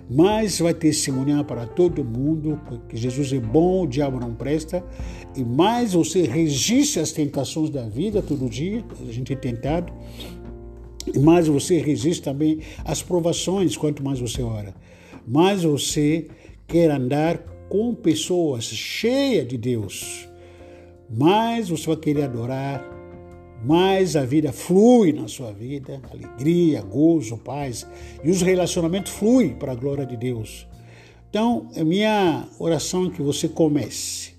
mais 0.09 0.59
vai 0.59 0.73
testemunhar 0.73 1.45
para 1.45 1.65
todo 1.65 2.03
mundo 2.03 2.59
que 2.89 2.97
Jesus 2.97 3.31
é 3.31 3.39
bom, 3.39 3.83
o 3.83 3.87
diabo 3.87 4.19
não 4.19 4.33
presta, 4.33 4.83
e 5.33 5.41
mais 5.41 5.93
você 5.93 6.23
resiste 6.23 6.99
às 6.99 7.13
tentações 7.13 7.69
da 7.69 7.87
vida 7.87 8.21
todo 8.21 8.49
dia, 8.49 8.83
a 8.99 9.13
gente 9.13 9.31
é 9.31 9.35
tentado, 9.37 9.93
e 11.07 11.17
mais 11.17 11.47
você 11.47 11.77
resiste 11.77 12.21
também 12.21 12.59
às 12.83 13.01
provações, 13.01 13.77
quanto 13.77 14.03
mais 14.03 14.19
você 14.19 14.43
ora. 14.43 14.75
Mais 15.25 15.63
você 15.63 16.27
quer 16.67 16.91
andar 16.91 17.41
com 17.71 17.95
pessoas 17.95 18.65
cheias 18.65 19.47
de 19.47 19.57
Deus, 19.57 20.27
mais 21.09 21.69
você 21.69 21.87
vai 21.87 21.95
querer 21.95 22.23
adorar, 22.23 22.83
mais 23.63 24.17
a 24.17 24.25
vida 24.25 24.51
flui 24.51 25.13
na 25.13 25.29
sua 25.29 25.53
vida, 25.53 26.01
alegria, 26.11 26.81
gozo, 26.81 27.37
paz, 27.37 27.87
e 28.25 28.29
os 28.29 28.41
relacionamentos 28.41 29.13
fluem 29.13 29.53
para 29.53 29.71
a 29.71 29.75
glória 29.75 30.05
de 30.05 30.17
Deus. 30.17 30.67
Então, 31.29 31.69
a 31.73 31.83
minha 31.85 32.45
oração 32.59 33.07
é 33.07 33.09
que 33.09 33.21
você 33.21 33.47
comece. 33.47 34.33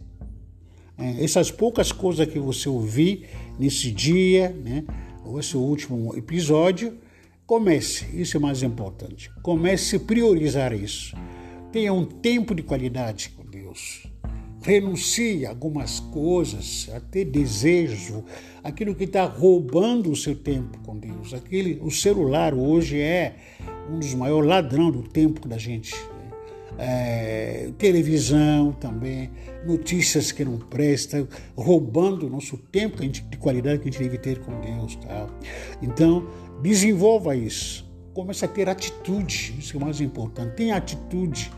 É, 0.99 1.25
essas 1.25 1.51
poucas 1.51 1.90
coisas 1.90 2.27
que 2.27 2.38
você 2.38 2.68
ouvir 2.68 3.31
nesse 3.59 3.90
dia, 3.90 4.51
né, 4.51 4.85
ou 5.25 5.40
esse 5.40 5.57
último 5.57 6.14
episódio, 6.14 6.99
comece. 7.47 8.05
Isso 8.12 8.37
é 8.37 8.40
mais 8.40 8.62
importante. 8.62 9.31
Comece 9.42 9.97
a 9.97 10.01
priorizar 10.01 10.75
isso. 10.75 11.16
Tenha 11.73 11.91
um 11.91 12.05
tempo 12.05 12.55
de 12.55 12.63
qualidade 12.63 13.31
com 13.31 13.47
Deus. 13.47 14.07
Renuncie 14.63 15.47
a 15.47 15.49
algumas 15.49 16.01
coisas, 16.01 16.91
até 16.95 17.25
desejo, 17.25 18.23
aquilo 18.63 18.95
que 18.95 19.05
está 19.05 19.25
roubando 19.25 20.11
o 20.11 20.15
seu 20.15 20.37
tempo 20.37 20.79
com 20.85 20.99
Deus. 20.99 21.33
Aquele, 21.33 21.81
o 21.83 21.91
celular 21.91 22.53
hoje 22.53 23.01
é 23.01 23.37
um 23.91 23.99
dos 23.99 24.13
maiores 24.13 24.47
ladrões 24.47 24.93
do 24.93 25.03
tempo 25.03 25.49
da 25.49 25.57
gente. 25.57 25.95
É, 26.79 27.71
televisão 27.79 28.73
também, 28.73 29.31
notícias 29.67 30.31
que 30.31 30.45
não 30.45 30.59
prestam, 30.59 31.27
roubando 31.57 32.27
o 32.27 32.31
nosso 32.31 32.59
tempo 32.59 33.03
de 33.07 33.39
qualidade 33.39 33.81
que 33.81 33.89
a 33.89 33.93
gente 33.93 34.03
deve 34.03 34.19
ter 34.19 34.41
com 34.41 34.61
Deus. 34.61 34.97
Tá? 34.97 35.27
Então, 35.81 36.29
desenvolva 36.63 37.35
isso. 37.35 37.91
Comece 38.13 38.45
a 38.45 38.49
ter 38.49 38.69
atitude, 38.69 39.55
isso 39.59 39.75
é 39.75 39.79
o 39.79 39.83
mais 39.83 40.03
importante. 40.03 40.55
Tenha 40.55 40.77
atitude 40.77 41.51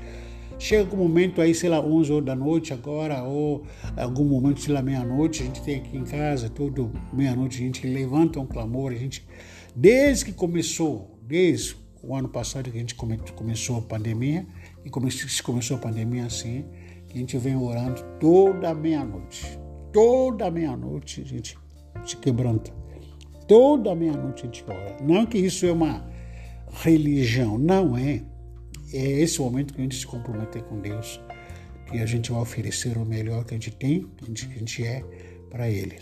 Chega 0.58 0.94
um 0.94 0.98
momento 0.98 1.40
aí, 1.40 1.54
sei 1.54 1.68
lá, 1.68 1.80
11 1.80 2.12
horas 2.12 2.24
da 2.26 2.34
noite 2.34 2.72
agora, 2.72 3.22
ou 3.22 3.64
algum 3.96 4.24
momento, 4.24 4.60
sei 4.60 4.72
lá, 4.72 4.82
meia-noite, 4.82 5.42
a 5.42 5.46
gente 5.46 5.62
tem 5.62 5.76
aqui 5.76 5.96
em 5.96 6.04
casa, 6.04 6.48
todo 6.48 6.92
meia-noite 7.12 7.58
a 7.58 7.64
gente 7.64 7.86
levanta 7.86 8.40
um 8.40 8.46
clamor, 8.46 8.92
a 8.92 8.94
gente, 8.94 9.26
desde 9.74 10.26
que 10.26 10.32
começou, 10.32 11.18
desde 11.22 11.76
o 12.02 12.14
ano 12.14 12.28
passado 12.28 12.70
que 12.70 12.76
a 12.76 12.80
gente 12.80 12.94
come, 12.94 13.18
começou 13.34 13.78
a 13.78 13.82
pandemia, 13.82 14.46
e 14.84 14.90
começou, 14.90 15.28
começou 15.42 15.76
a 15.76 15.80
pandemia 15.80 16.26
assim, 16.26 16.64
a 17.14 17.18
gente 17.18 17.38
vem 17.38 17.56
orando 17.56 18.02
toda 18.18 18.74
meia-noite. 18.74 19.58
Toda 19.92 20.50
meia-noite 20.50 21.20
a 21.20 21.24
gente 21.24 21.56
se 22.04 22.16
quebranta. 22.16 22.72
Toda 23.46 23.94
meia-noite 23.94 24.42
a 24.42 24.46
gente 24.46 24.64
ora. 24.66 24.96
Não 25.00 25.24
que 25.24 25.38
isso 25.38 25.64
é 25.64 25.72
uma 25.72 26.04
religião, 26.82 27.56
não 27.56 27.96
é 27.96 28.22
é 28.96 29.20
esse 29.20 29.40
momento 29.40 29.74
que 29.74 29.80
a 29.80 29.82
gente 29.82 29.96
se 29.96 30.06
comprometer 30.06 30.62
com 30.62 30.78
Deus, 30.78 31.20
que 31.86 31.98
a 31.98 32.06
gente 32.06 32.30
vai 32.30 32.40
oferecer 32.40 32.96
o 32.96 33.04
melhor 33.04 33.44
que 33.44 33.54
a 33.54 33.56
gente 33.56 33.72
tem, 33.72 34.06
que 34.16 34.24
a 34.24 34.58
gente, 34.58 34.84
é 34.84 35.02
para 35.50 35.68
Ele. 35.68 35.98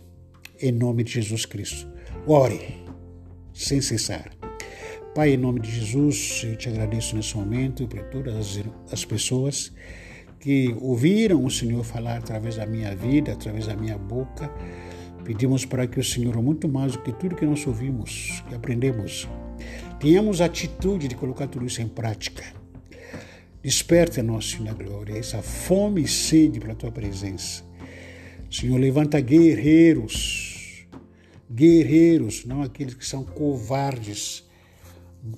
Em 0.60 0.72
nome 0.72 1.02
de 1.02 1.12
Jesus 1.12 1.46
Cristo. 1.46 1.88
Ore, 2.26 2.84
sem 3.54 3.80
cessar. 3.80 4.30
Pai, 5.14 5.30
em 5.30 5.36
nome 5.36 5.60
de 5.60 5.70
Jesus, 5.70 6.42
eu 6.44 6.56
te 6.56 6.68
agradeço 6.68 7.16
nesse 7.16 7.36
momento 7.36 7.86
por 7.86 8.02
todas 8.04 8.34
as, 8.34 8.64
as 8.90 9.04
pessoas 9.04 9.72
que 10.38 10.74
ouviram 10.80 11.44
o 11.44 11.50
Senhor 11.50 11.84
falar 11.84 12.18
através 12.18 12.56
da 12.56 12.66
minha 12.66 12.94
vida, 12.94 13.32
através 13.32 13.66
da 13.66 13.76
minha 13.76 13.96
boca. 13.96 14.50
Pedimos 15.24 15.64
para 15.64 15.86
que 15.86 16.00
o 16.00 16.04
Senhor, 16.04 16.40
muito 16.42 16.68
mais 16.68 16.92
do 16.92 17.02
que 17.02 17.12
tudo 17.12 17.36
que 17.36 17.46
nós 17.46 17.66
ouvimos, 17.66 18.42
que 18.48 18.54
aprendemos, 18.54 19.28
tenhamos 20.00 20.40
a 20.40 20.46
atitude 20.46 21.08
de 21.08 21.14
colocar 21.14 21.46
tudo 21.46 21.66
isso 21.66 21.80
em 21.80 21.88
prática 21.88 22.61
Desperta, 23.62 24.20
nosso 24.24 24.56
Senhor 24.56 24.64
da 24.64 24.72
glória, 24.72 25.16
essa 25.16 25.40
fome 25.40 26.02
e 26.02 26.08
sede 26.08 26.58
pela 26.58 26.74
tua 26.74 26.90
presença. 26.90 27.62
Senhor, 28.50 28.76
levanta 28.76 29.20
guerreiros, 29.20 30.84
guerreiros, 31.48 32.44
não 32.44 32.62
aqueles 32.62 32.94
que 32.94 33.06
são 33.06 33.22
covardes, 33.22 34.44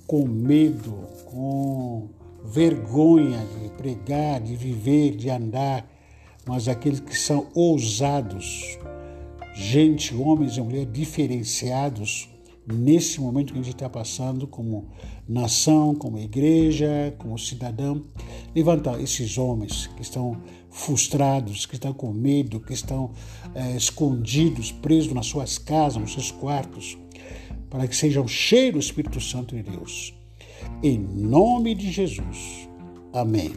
com 0.07 0.27
medo, 0.27 0.91
com 1.25 2.09
vergonha 2.43 3.45
de 3.61 3.69
pregar, 3.77 4.41
de 4.41 4.55
viver, 4.55 5.15
de 5.15 5.29
andar, 5.29 5.87
mas 6.47 6.67
aqueles 6.67 6.99
que 6.99 7.15
são 7.15 7.47
ousados, 7.53 8.79
gente, 9.53 10.15
homens 10.15 10.57
e 10.57 10.61
mulheres 10.61 10.91
diferenciados, 10.91 12.27
nesse 12.65 13.21
momento 13.21 13.53
que 13.53 13.59
a 13.59 13.61
gente 13.61 13.75
está 13.75 13.87
passando 13.87 14.47
como 14.47 14.89
nação, 15.27 15.95
como 15.95 16.19
igreja, 16.19 17.13
como 17.17 17.37
cidadão, 17.37 18.03
levantar 18.55 19.01
esses 19.01 19.37
homens 19.37 19.87
que 19.95 20.01
estão 20.01 20.41
frustrados, 20.69 21.65
que 21.65 21.75
estão 21.75 21.93
com 21.93 22.11
medo, 22.11 22.59
que 22.59 22.73
estão 22.73 23.11
é, 23.53 23.75
escondidos, 23.75 24.71
presos 24.71 25.13
nas 25.13 25.25
suas 25.25 25.57
casas, 25.57 26.01
nos 26.01 26.13
seus 26.13 26.31
quartos, 26.31 26.97
para 27.69 27.87
que 27.87 27.95
sejam 27.95 28.27
cheios 28.27 28.73
do 28.73 28.79
Espírito 28.79 29.21
Santo 29.21 29.55
de 29.55 29.63
Deus. 29.63 30.13
Em 30.83 30.99
nome 30.99 31.73
de 31.75 31.91
Jesus. 31.91 32.69
Amém. 33.13 33.53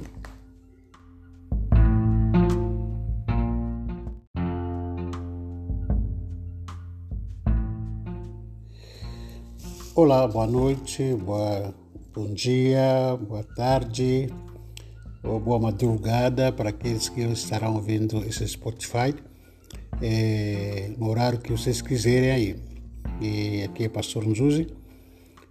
Olá, 10.01 10.29
boa 10.29 10.47
noite, 10.47 11.13
boa, 11.13 11.75
bom 12.15 12.33
dia, 12.33 13.19
boa 13.21 13.43
tarde 13.43 14.33
ou 15.25 15.41
boa 15.41 15.59
madrugada 15.59 16.53
para 16.53 16.69
aqueles 16.71 17.09
que 17.09 17.21
estarão 17.23 17.81
vendo 17.83 18.25
esse 18.25 18.47
Spotify 18.47 19.13
é, 20.01 20.93
no 20.97 21.09
horário 21.11 21.41
que 21.41 21.51
vocês 21.51 21.83
quiserem 21.83 22.31
aí. 22.31 22.57
E 23.21 23.65
aqui 23.65 23.87
é 23.87 23.89
Pastor 23.89 24.25
Nzuzi. 24.25 24.69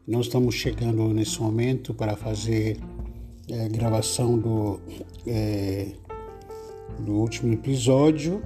Nós 0.08 0.28
estamos 0.28 0.56
chegando 0.56 1.10
nesse 1.10 1.42
momento 1.42 1.94
para 1.94 2.16
fazer 2.16 2.78
é, 3.52 3.68
gravação 3.68 4.40
do, 4.40 4.80
é, 5.28 5.88
do 7.00 7.16
último 7.16 7.54
episódio 7.54 8.42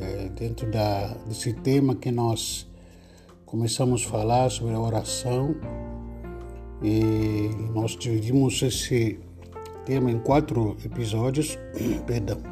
é, 0.00 0.28
dentro 0.38 0.70
da, 0.70 1.14
desse 1.26 1.52
tema 1.52 1.96
que 1.96 2.12
nós 2.12 2.71
começamos 3.52 4.06
a 4.06 4.08
falar 4.08 4.50
sobre 4.50 4.72
a 4.72 4.80
oração 4.80 5.54
e 6.82 7.50
nós 7.74 7.94
dividimos 7.94 8.62
esse 8.62 9.20
tema 9.84 10.10
em 10.10 10.18
quatro 10.18 10.74
episódios. 10.82 11.58
Perdão. 12.06 12.42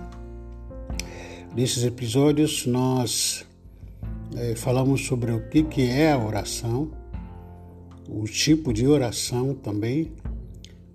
Nesses 1.56 1.84
episódios 1.84 2.66
nós 2.66 3.46
é, 4.36 4.54
falamos 4.54 5.06
sobre 5.06 5.32
o 5.32 5.48
que, 5.48 5.62
que 5.62 5.88
é 5.88 6.12
a 6.12 6.18
oração, 6.18 6.90
o 8.06 8.24
tipo 8.24 8.70
de 8.70 8.86
oração 8.86 9.54
também, 9.54 10.12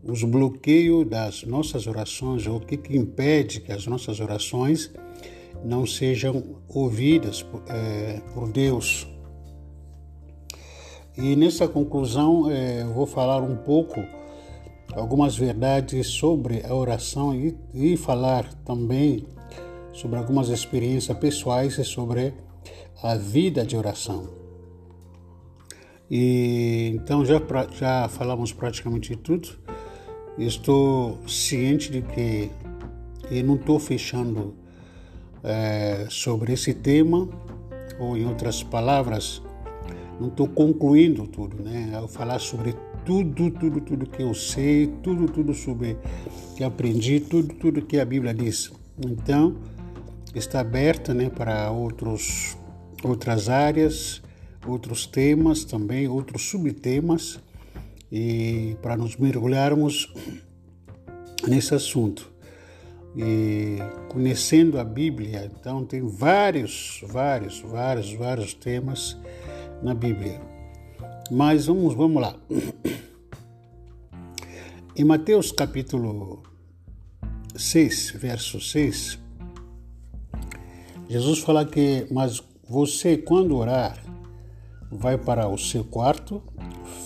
os 0.04 0.24
bloqueios 0.24 1.10
das 1.10 1.42
nossas 1.46 1.88
orações, 1.88 2.46
ou 2.46 2.58
o 2.58 2.60
que, 2.60 2.78
que 2.78 2.96
impede 2.96 3.60
que 3.60 3.72
as 3.72 3.88
nossas 3.88 4.20
orações 4.20 4.94
não 5.64 5.84
sejam 5.84 6.44
ouvidas 6.70 7.44
é, 7.68 8.22
por 8.36 8.52
Deus. 8.52 9.15
E 11.18 11.36
nessa 11.36 11.68
conclusão 11.68 12.52
é, 12.52 12.82
eu 12.82 12.94
vou 12.94 13.06
falar 13.06 13.42
um 13.42 13.56
pouco 13.56 14.04
algumas 14.94 15.38
verdades 15.38 16.08
sobre 16.08 16.66
a 16.66 16.74
oração 16.74 17.34
e, 17.34 17.58
e 17.74 17.98
falar 17.98 18.54
também 18.66 19.26
sobre 19.94 20.18
algumas 20.18 20.50
experiências 20.50 21.18
pessoais 21.18 21.76
sobre 21.88 22.34
a 23.02 23.16
vida 23.16 23.66
de 23.66 23.78
oração. 23.78 24.28
E 26.12 26.92
então 26.94 27.26
já 27.26 27.42
já 27.72 28.08
falamos 28.10 28.52
praticamente 28.52 29.16
tudo. 29.16 29.50
Estou 30.38 31.18
ciente 31.28 31.90
de 31.92 32.02
que 32.02 32.52
e 33.32 33.42
não 33.42 33.56
estou 33.56 33.80
fechando 33.80 34.54
é, 35.44 36.08
sobre 36.10 36.54
esse 36.54 36.74
tema 36.74 37.28
ou 38.00 38.18
em 38.18 38.26
outras 38.26 38.62
palavras 38.62 39.42
não 40.20 40.28
estou 40.30 40.48
concluindo 40.48 41.28
tudo, 41.28 41.62
né? 41.62 41.92
Ao 41.96 42.08
falar 42.08 42.40
sobre 42.40 42.76
tudo, 43.06 43.52
tudo, 43.52 43.82
tudo 43.82 44.10
que 44.10 44.24
eu 44.24 44.34
sei, 44.34 44.88
tudo, 45.04 45.28
tudo 45.28 45.54
sobre 45.54 45.98
que 46.56 46.64
aprendi, 46.64 47.20
tudo, 47.20 47.54
tudo 47.56 47.82
que 47.82 48.00
a 48.00 48.06
Bíblia 48.06 48.34
diz. 48.34 48.72
Então, 48.98 49.56
está 50.34 50.60
aberta, 50.60 51.14
né, 51.14 51.30
para 51.30 51.70
outros, 51.72 52.58
outras 53.04 53.50
áreas, 53.50 54.22
outros 54.66 55.06
temas 55.06 55.64
também, 55.64 56.08
outros 56.08 56.44
subtemas, 56.50 57.40
e 58.12 58.76
para 58.82 58.98
nos 58.98 59.18
mergulharmos 59.18 60.14
nesse 61.48 61.76
assunto. 61.76 62.32
E 63.16 63.78
conhecendo 64.10 64.78
a 64.80 64.84
Bíblia, 64.84 65.50
então 65.52 65.86
tem 65.86 66.02
vários, 66.06 67.02
vários, 67.08 67.62
vários, 67.62 68.12
vários 68.14 68.54
temas 68.54 69.18
na 69.86 69.94
Bíblia. 69.94 70.42
Mas 71.30 71.68
vamos, 71.68 71.94
vamos 71.94 72.20
lá. 72.20 72.36
Em 74.98 75.04
Mateus 75.04 75.52
capítulo 75.52 76.42
6, 77.56 78.16
verso 78.18 78.60
6, 78.60 79.20
Jesus 81.08 81.40
fala 81.40 81.64
que, 81.66 82.08
mas 82.10 82.42
você, 82.68 83.16
quando 83.16 83.56
orar, 83.56 84.04
vai 84.92 85.20
para 85.20 85.48
o 85.48 85.58
seu 85.58 85.84
quarto, 85.84 86.42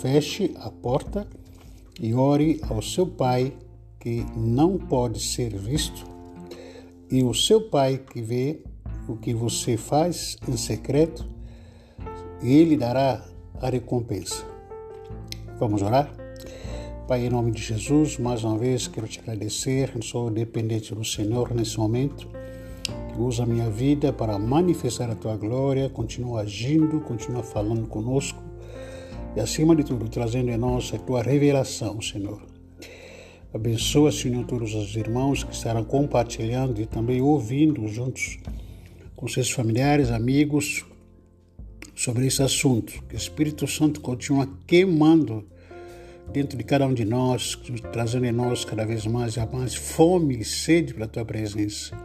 feche 0.02 0.56
a 0.60 0.72
porta 0.72 1.28
e 2.00 2.14
ore 2.14 2.62
ao 2.70 2.82
seu 2.82 3.06
pai 3.06 3.58
que 4.00 4.26
não 4.38 4.78
pode 4.78 5.20
ser 5.20 5.54
visto, 5.58 6.06
e 7.12 7.24
o 7.24 7.34
seu 7.34 7.70
pai 7.70 7.98
que 7.98 8.22
vê 8.22 8.64
o 9.06 9.18
que 9.18 9.34
você 9.34 9.76
faz 9.76 10.38
em 10.48 10.56
secreto 10.56 11.39
e 12.42 12.54
Ele 12.54 12.78
dará 12.78 13.24
a 13.62 13.70
recompensa. 13.70 14.46
Vamos 15.60 15.82
orar? 15.82 16.10
Pai, 17.08 17.26
em 17.26 17.30
nome 17.30 17.52
de 17.52 17.62
Jesus, 17.62 18.18
mais 18.18 18.44
uma 18.44 18.58
vez 18.58 18.88
quero 18.88 19.08
te 19.08 19.20
agradecer. 19.20 19.92
Sou 20.04 20.30
dependente 20.30 20.94
do 20.94 21.04
Senhor 21.04 21.54
nesse 21.54 21.78
momento. 21.78 22.28
Usa 23.18 23.44
a 23.44 23.46
minha 23.46 23.70
vida 23.70 24.14
para 24.14 24.38
manifestar 24.38 25.10
a 25.10 25.16
tua 25.16 25.36
glória. 25.36 25.90
Continua 25.90 26.42
agindo, 26.42 27.02
continua 27.02 27.44
falando 27.44 27.88
conosco. 27.88 28.42
E 29.36 29.40
acima 29.40 29.76
de 29.76 29.84
tudo, 29.84 30.08
trazendo 30.08 30.50
em 30.52 30.58
nós 30.58 30.92
a 30.94 30.98
tua 30.98 31.22
revelação, 31.22 32.02
Senhor. 32.02 32.42
Abençoa, 33.52 34.12
Senhor, 34.12 34.46
todos 34.46 34.76
os 34.76 34.96
irmãos 34.96 35.44
que 35.44 35.54
estarão 35.54 35.84
compartilhando 35.84 36.80
e 36.80 36.86
também 36.86 37.20
ouvindo 37.20 37.88
juntos 37.88 38.38
com 39.16 39.28
seus 39.28 39.50
familiares, 39.50 40.12
amigos, 40.12 40.86
sobre 42.00 42.26
esse 42.26 42.42
assunto. 42.42 43.04
Que 43.10 43.16
o 43.16 43.18
Espírito 43.18 43.68
Santo 43.68 44.00
continua 44.00 44.48
queimando 44.66 45.46
dentro 46.32 46.58
de 46.58 46.64
cada 46.64 46.88
um 46.88 46.94
de 46.94 47.04
nós, 47.04 47.60
trazendo 47.92 48.26
em 48.26 48.32
nós 48.32 48.64
cada 48.64 48.86
vez 48.86 49.06
mais 49.06 49.36
e 49.36 49.46
mais 49.52 49.76
fome 49.76 50.40
e 50.40 50.46
sede 50.46 50.94
pela 50.94 51.08
tua 51.08 51.26
presença. 51.26 51.98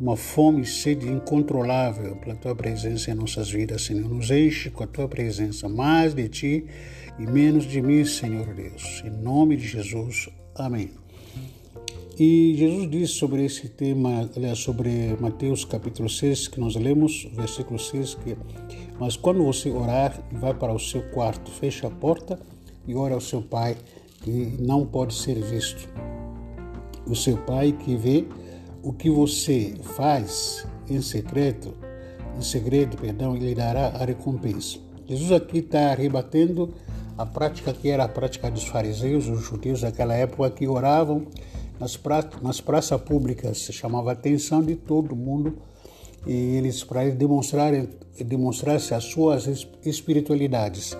Uma 0.00 0.16
fome 0.16 0.62
e 0.62 0.66
sede 0.66 1.06
incontrolável 1.06 2.16
pela 2.16 2.34
tua 2.36 2.54
presença 2.54 3.10
em 3.10 3.14
nossas 3.14 3.50
vidas, 3.50 3.82
Senhor. 3.82 4.08
Nos 4.08 4.30
enche 4.30 4.70
com 4.70 4.82
a 4.82 4.86
tua 4.86 5.06
presença, 5.06 5.68
mais 5.68 6.14
de 6.14 6.28
ti 6.28 6.64
e 7.18 7.26
menos 7.26 7.64
de 7.64 7.82
mim, 7.82 8.02
Senhor 8.02 8.54
Deus. 8.54 9.02
Em 9.04 9.10
nome 9.10 9.56
de 9.56 9.68
Jesus. 9.68 10.30
Amém. 10.54 10.90
E 12.18 12.54
Jesus 12.56 12.90
diz 12.90 13.10
sobre 13.10 13.44
esse 13.44 13.68
tema, 13.68 14.30
aliás, 14.34 14.58
sobre 14.60 15.14
Mateus 15.20 15.66
capítulo 15.66 16.08
6, 16.08 16.48
que 16.48 16.58
nós 16.58 16.74
lemos, 16.74 17.28
versículo 17.34 17.78
6, 17.78 18.14
que 18.14 18.34
mas 18.98 19.16
quando 19.16 19.44
você 19.44 19.70
orar, 19.70 20.20
vá 20.32 20.54
para 20.54 20.72
o 20.72 20.78
seu 20.78 21.02
quarto, 21.10 21.50
feche 21.50 21.86
a 21.86 21.90
porta 21.90 22.38
e 22.86 22.94
ore 22.94 23.14
ao 23.14 23.20
seu 23.20 23.42
pai, 23.42 23.76
que 24.22 24.56
não 24.58 24.86
pode 24.86 25.14
ser 25.14 25.40
visto. 25.42 25.88
O 27.06 27.14
seu 27.14 27.36
pai 27.36 27.72
que 27.72 27.94
vê 27.96 28.26
o 28.82 28.92
que 28.92 29.10
você 29.10 29.74
faz 29.82 30.66
em 30.88 31.00
secreto, 31.02 31.74
em 32.38 32.42
segredo, 32.42 32.96
perdão, 32.96 33.36
ele 33.36 33.54
dará 33.54 33.88
a 33.88 34.04
recompensa. 34.04 34.78
Jesus 35.06 35.32
aqui 35.32 35.58
está 35.58 35.94
rebatendo 35.94 36.72
a 37.16 37.24
prática 37.24 37.72
que 37.72 37.88
era 37.88 38.04
a 38.04 38.08
prática 38.08 38.50
dos 38.50 38.64
fariseus, 38.64 39.28
os 39.28 39.40
judeus 39.40 39.80
daquela 39.80 40.14
época 40.14 40.50
que 40.50 40.66
oravam 40.66 41.26
nas, 41.78 41.96
pra, 41.96 42.24
nas 42.42 42.60
praças 42.60 43.00
públicas, 43.00 43.68
chamava 43.72 44.10
a 44.10 44.12
atenção 44.12 44.62
de 44.62 44.76
todo 44.76 45.14
mundo 45.14 45.58
e 46.26 46.56
eles 46.56 46.82
para 46.82 47.08
demonstrarem 47.10 47.88
demonstrasse 48.24 48.94
as 48.94 49.04
suas 49.04 49.46
espiritualidades. 49.84 50.96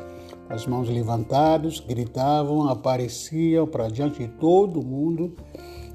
As 0.49 0.67
mãos 0.67 0.89
levantadas, 0.89 1.81
gritavam, 1.81 2.69
apareciam 2.69 3.67
para 3.67 3.89
diante 3.89 4.21
de 4.21 4.29
todo 4.29 4.83
mundo, 4.83 5.35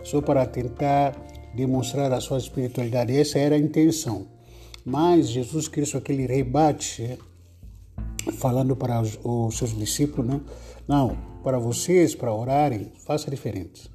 só 0.03 0.21
para 0.21 0.45
tentar 0.45 1.15
demonstrar 1.55 2.11
a 2.11 2.19
sua 2.19 2.38
espiritualidade. 2.38 3.15
Essa 3.15 3.39
era 3.39 3.55
a 3.55 3.59
intenção. 3.59 4.27
Mas 4.84 5.29
Jesus 5.29 5.67
Cristo, 5.67 5.97
aquele 5.97 6.25
rebate, 6.25 7.17
falando 8.34 8.75
para 8.75 8.99
os, 8.99 9.17
os 9.23 9.57
seus 9.57 9.77
discípulos, 9.77 10.27
né? 10.27 10.41
não, 10.88 11.15
para 11.43 11.59
vocês, 11.59 12.13
para 12.15 12.34
orarem, 12.34 12.91
faça 13.05 13.29
diferente. 13.29 13.89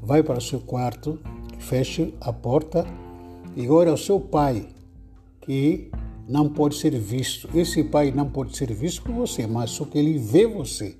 Vai 0.00 0.22
para 0.22 0.38
o 0.38 0.42
seu 0.42 0.60
quarto, 0.60 1.18
feche 1.58 2.14
a 2.20 2.32
porta 2.32 2.86
e 3.56 3.68
ore 3.68 3.90
ao 3.90 3.96
seu 3.96 4.20
pai, 4.20 4.66
que 5.40 5.90
não 6.28 6.48
pode 6.48 6.76
ser 6.76 6.96
visto. 6.96 7.48
Esse 7.54 7.82
pai 7.82 8.12
não 8.12 8.28
pode 8.28 8.56
ser 8.56 8.72
visto 8.72 9.02
por 9.02 9.12
você, 9.14 9.46
mas 9.46 9.70
só 9.70 9.84
que 9.84 9.98
ele 9.98 10.18
vê 10.18 10.46
você. 10.46 10.96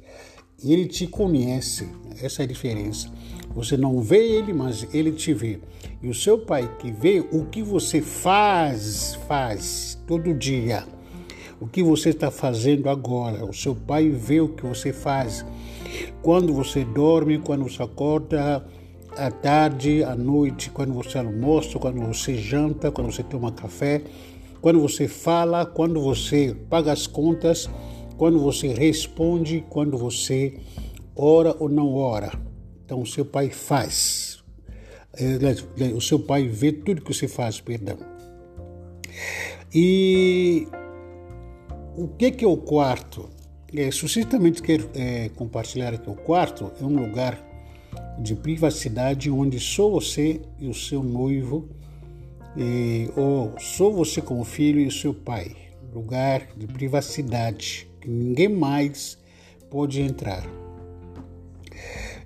Ele 0.62 0.86
te 0.86 1.06
conhece. 1.06 1.88
Essa 2.20 2.42
é 2.42 2.44
a 2.44 2.48
diferença. 2.48 3.10
Você 3.54 3.76
não 3.76 4.00
vê 4.00 4.18
ele, 4.18 4.52
mas 4.52 4.86
ele 4.92 5.12
te 5.12 5.32
vê. 5.32 5.60
E 6.02 6.08
o 6.08 6.14
seu 6.14 6.38
pai 6.38 6.70
que 6.78 6.90
vê 6.90 7.24
o 7.32 7.46
que 7.46 7.62
você 7.62 8.00
faz, 8.00 9.18
faz 9.26 9.98
todo 10.06 10.34
dia. 10.34 10.84
O 11.60 11.66
que 11.66 11.82
você 11.82 12.10
está 12.10 12.30
fazendo 12.30 12.88
agora. 12.88 13.44
O 13.44 13.52
seu 13.52 13.74
pai 13.74 14.10
vê 14.10 14.40
o 14.40 14.48
que 14.48 14.66
você 14.66 14.92
faz. 14.92 15.44
Quando 16.22 16.52
você 16.52 16.84
dorme, 16.84 17.38
quando 17.38 17.64
você 17.64 17.82
acorda, 17.82 18.64
à 19.16 19.30
tarde, 19.30 20.02
à 20.04 20.14
noite, 20.14 20.70
quando 20.70 20.92
você 20.92 21.18
almoça, 21.18 21.78
quando 21.78 22.00
você 22.00 22.34
janta, 22.36 22.90
quando 22.90 23.12
você 23.12 23.22
toma 23.22 23.52
café, 23.52 24.02
quando 24.60 24.80
você 24.80 25.08
fala, 25.08 25.64
quando 25.66 26.00
você 26.00 26.56
paga 26.68 26.92
as 26.92 27.06
contas, 27.06 27.68
quando 28.16 28.38
você 28.38 28.68
responde, 28.68 29.64
quando 29.68 29.96
você 29.96 30.58
ora 31.16 31.54
ou 31.58 31.68
não 31.68 31.94
ora. 31.94 32.32
Então, 32.84 33.00
o 33.00 33.06
seu 33.06 33.24
pai 33.24 33.50
faz. 33.50 34.42
O 35.94 36.00
seu 36.00 36.18
pai 36.18 36.46
vê 36.46 36.72
tudo 36.72 37.02
que 37.02 37.12
você 37.12 37.26
faz, 37.26 37.60
perdão. 37.60 37.98
E 39.74 40.66
o 41.96 42.08
que, 42.08 42.30
que 42.30 42.44
é 42.44 42.48
o 42.48 42.56
quarto? 42.56 43.28
É, 43.74 43.90
sucintamente 43.90 44.62
quero 44.62 44.90
é, 44.94 45.28
compartilhar 45.30 45.94
aqui. 45.94 46.10
O 46.10 46.14
quarto 46.14 46.72
é 46.80 46.84
um 46.84 46.96
lugar 46.96 47.49
de 48.20 48.34
privacidade 48.34 49.30
onde 49.30 49.58
só 49.58 49.88
você 49.88 50.40
e 50.58 50.68
o 50.68 50.74
seu 50.74 51.02
noivo, 51.02 51.68
e, 52.56 53.08
ou 53.16 53.54
só 53.58 53.90
você 53.90 54.20
como 54.20 54.44
filho 54.44 54.80
e 54.80 54.86
o 54.86 54.90
seu 54.90 55.14
pai. 55.14 55.56
Lugar 55.92 56.48
de 56.56 56.66
privacidade 56.66 57.88
que 58.00 58.08
ninguém 58.08 58.48
mais 58.48 59.18
pode 59.70 60.00
entrar. 60.00 60.46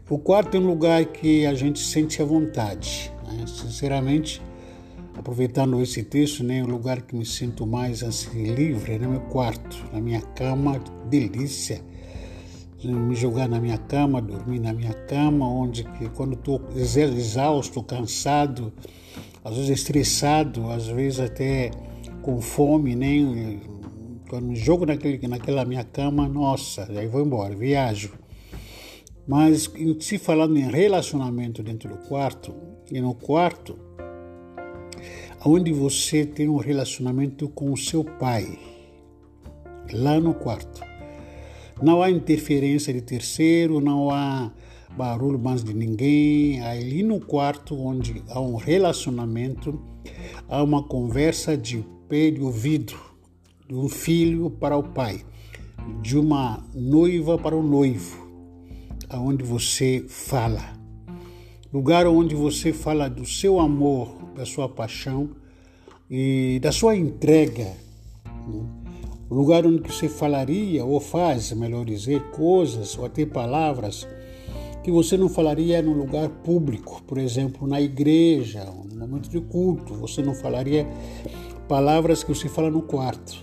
O 0.09 0.18
quarto 0.18 0.57
é 0.57 0.61
um 0.61 0.66
lugar 0.66 1.05
que 1.07 1.47
a 1.47 1.55
gente 1.55 1.78
sente 1.78 2.20
à 2.20 2.24
vontade. 2.24 3.11
Né? 3.26 3.47
Sinceramente, 3.47 4.42
aproveitando 5.16 5.80
esse 5.80 6.03
texto, 6.03 6.45
né, 6.45 6.62
o 6.62 6.66
lugar 6.66 7.03
que 7.03 7.16
me 7.16 7.24
sinto 7.24 7.66
mais 7.66 8.03
assim, 8.03 8.53
livre 8.53 8.92
é 8.92 8.99
no 8.99 9.11
meu 9.11 9.20
quarto, 9.20 9.82
na 9.92 10.01
minha 10.01 10.20
cama, 10.20 10.78
delícia 11.09 11.80
me 12.89 13.14
jogar 13.14 13.49
na 13.49 13.61
minha 13.61 13.78
cama, 13.78 14.20
dormir 14.20 14.61
na 14.61 14.72
minha 14.72 14.93
cama, 14.93 15.49
onde 15.49 15.85
que 15.85 16.09
quando 16.11 16.35
estou 16.35 16.61
exausto, 16.76 17.82
cansado, 17.82 18.72
às 19.45 19.57
vezes 19.57 19.70
estressado, 19.70 20.70
às 20.70 20.87
vezes 20.87 21.20
até 21.20 21.70
com 22.22 22.41
fome, 22.41 22.95
nem 22.95 23.61
quando 24.28 24.47
me 24.47 24.57
jogo 24.57 24.87
naquele, 24.87 25.28
naquela 25.28 25.64
minha 25.64 25.85
cama, 25.85 26.28
nossa, 26.28 26.91
aí 26.91 27.07
vou 27.07 27.20
embora, 27.20 27.55
viajo. 27.55 28.12
Mas 29.26 29.70
se 30.01 30.18
falando 30.18 30.57
em 30.57 30.70
relacionamento 30.70 31.62
dentro 31.62 31.89
do 31.89 31.99
quarto, 32.09 32.55
e 32.91 33.01
no 33.01 33.14
quarto, 33.14 33.78
onde 35.45 35.72
você 35.72 36.24
tem 36.24 36.49
um 36.49 36.57
relacionamento 36.57 37.49
com 37.49 37.72
o 37.72 37.76
seu 37.76 38.05
pai, 38.05 38.59
lá 39.93 40.18
no 40.18 40.35
quarto. 40.35 40.93
Não 41.83 42.03
há 42.03 42.11
interferência 42.11 42.93
de 42.93 43.01
terceiro, 43.01 43.81
não 43.81 44.11
há 44.11 44.51
barulho 44.97 45.39
mais 45.39 45.64
de 45.64 45.75
ninguém. 45.75 46.61
Ali 46.61 47.03
no 47.03 47.20
quarto, 47.20 47.77
onde 47.79 48.22
há 48.29 48.41
um 48.41 48.57
relacionamento, 48.57 49.81
há 50.49 50.62
uma 50.62 50.83
conversa 50.83 51.57
de 51.57 51.85
pé 52.09 52.31
de 52.31 52.41
ouvido, 52.41 52.95
de 53.68 53.75
um 53.75 53.89
filho 53.89 54.51
para 54.51 54.77
o 54.77 54.83
pai, 54.83 55.25
de 56.01 56.16
uma 56.16 56.64
noiva 56.75 57.37
para 57.37 57.57
o 57.57 57.62
noivo, 57.62 58.25
aonde 59.09 59.43
você 59.43 60.05
fala. 60.09 60.75
Lugar 61.72 62.07
onde 62.07 62.37
você 62.37 62.72
fala 62.72 63.09
do 63.09 63.27
seu 63.27 63.59
amor, 63.59 64.33
da 64.37 64.47
sua 64.47 64.68
paixão 64.68 65.31
e 66.09 66.61
da 66.62 66.70
sua 66.70 66.95
entrega. 66.95 67.72
Né? 68.47 68.84
O 69.29 69.35
lugar 69.35 69.66
onde 69.66 69.91
você 69.91 70.09
falaria 70.09 70.85
ou 70.85 71.01
faz, 71.01 71.53
melhor 71.53 71.85
dizer, 71.85 72.22
coisas 72.31 72.97
ou 72.99 73.07
até 73.07 73.25
palavras 73.25 74.07
que 74.83 74.91
você 74.91 75.16
não 75.16 75.31
falaria 75.31 75.81
no 75.81 75.95
lugar 75.95 76.29
público, 76.29 77.03
por 77.07 77.16
exemplo, 77.16 77.66
na 77.66 77.81
igreja, 77.81 78.64
no 78.93 78.99
momento 78.99 79.31
de 79.31 79.41
culto, 79.41 79.95
você 79.95 80.22
não 80.22 80.35
falaria 80.35 80.87
palavras 81.66 82.22
que 82.22 82.35
você 82.35 82.51
fala 82.51 82.70
no 82.70 82.83
quarto. 82.83 83.43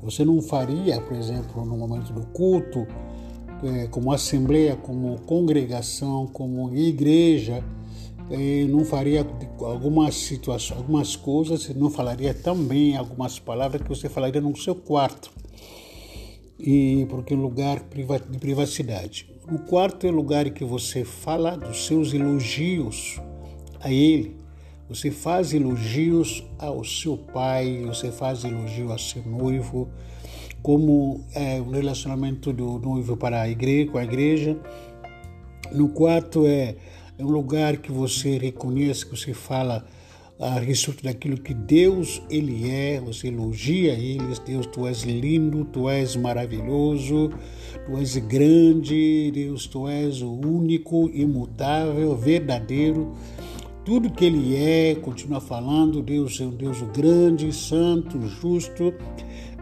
Você 0.00 0.24
não 0.24 0.40
faria, 0.40 1.00
por 1.00 1.16
exemplo, 1.16 1.64
no 1.64 1.76
momento 1.76 2.12
do 2.12 2.24
culto, 2.28 2.86
é, 3.64 3.88
como 3.88 4.12
assembleia, 4.12 4.76
como 4.76 5.20
congregação, 5.22 6.28
como 6.28 6.72
igreja, 6.72 7.64
não 8.68 8.84
faria 8.84 9.26
algumas 9.60 10.14
situações, 10.14 10.78
algumas 10.78 11.16
coisas, 11.16 11.74
não 11.74 11.90
falaria 11.90 12.34
também 12.34 12.96
algumas 12.96 13.38
palavras 13.38 13.82
que 13.82 13.88
você 13.88 14.08
falaria 14.08 14.40
no 14.40 14.56
seu 14.56 14.74
quarto. 14.74 15.30
E 16.58 17.06
porque 17.08 17.34
é 17.34 17.36
um 17.36 17.40
lugar 17.40 17.80
de 17.80 18.38
privacidade. 18.38 19.30
O 19.50 19.58
quarto 19.60 20.06
é 20.06 20.10
o 20.10 20.12
lugar 20.12 20.46
em 20.46 20.52
que 20.52 20.64
você 20.64 21.04
fala 21.04 21.56
dos 21.56 21.86
seus 21.86 22.12
elogios 22.12 23.18
a 23.80 23.90
ele. 23.90 24.36
Você 24.88 25.10
faz 25.10 25.52
elogios 25.52 26.44
ao 26.58 26.82
seu 26.82 27.16
pai, 27.16 27.82
você 27.86 28.10
faz 28.10 28.44
elogio 28.44 28.90
ao 28.90 28.98
seu 28.98 29.22
noivo, 29.22 29.88
como 30.62 31.20
é 31.34 31.60
o 31.60 31.70
relacionamento 31.70 32.52
do 32.52 32.78
noivo 32.78 33.16
para 33.16 33.42
a 33.42 33.48
igreja, 33.48 33.90
com 33.90 33.98
a 33.98 34.04
igreja. 34.04 34.58
No 35.72 35.90
quarto 35.90 36.46
é 36.46 36.76
é 37.18 37.24
um 37.24 37.30
lugar 37.30 37.78
que 37.78 37.90
você 37.90 38.38
reconhece, 38.38 39.04
que 39.04 39.16
você 39.16 39.34
fala 39.34 39.84
a 40.38 40.60
respeito 40.60 41.02
daquilo 41.02 41.36
que 41.36 41.52
Deus 41.52 42.22
ele 42.30 42.70
é, 42.70 43.00
você 43.00 43.26
elogia 43.26 43.92
ele, 43.94 44.22
Deus, 44.46 44.66
tu 44.66 44.86
és 44.86 45.02
lindo, 45.02 45.64
tu 45.64 45.88
és 45.88 46.14
maravilhoso, 46.14 47.30
tu 47.84 47.96
és 47.98 48.16
grande, 48.18 49.32
Deus, 49.32 49.66
tu 49.66 49.88
és 49.88 50.22
o 50.22 50.30
único, 50.30 51.10
imutável, 51.12 52.16
verdadeiro. 52.16 53.12
Tudo 53.84 54.12
que 54.12 54.26
ele 54.26 54.54
é, 54.54 54.94
continua 54.94 55.40
falando, 55.40 56.02
Deus 56.02 56.40
é 56.40 56.44
um 56.44 56.50
Deus 56.50 56.82
grande, 56.94 57.52
santo, 57.52 58.20
justo, 58.28 58.94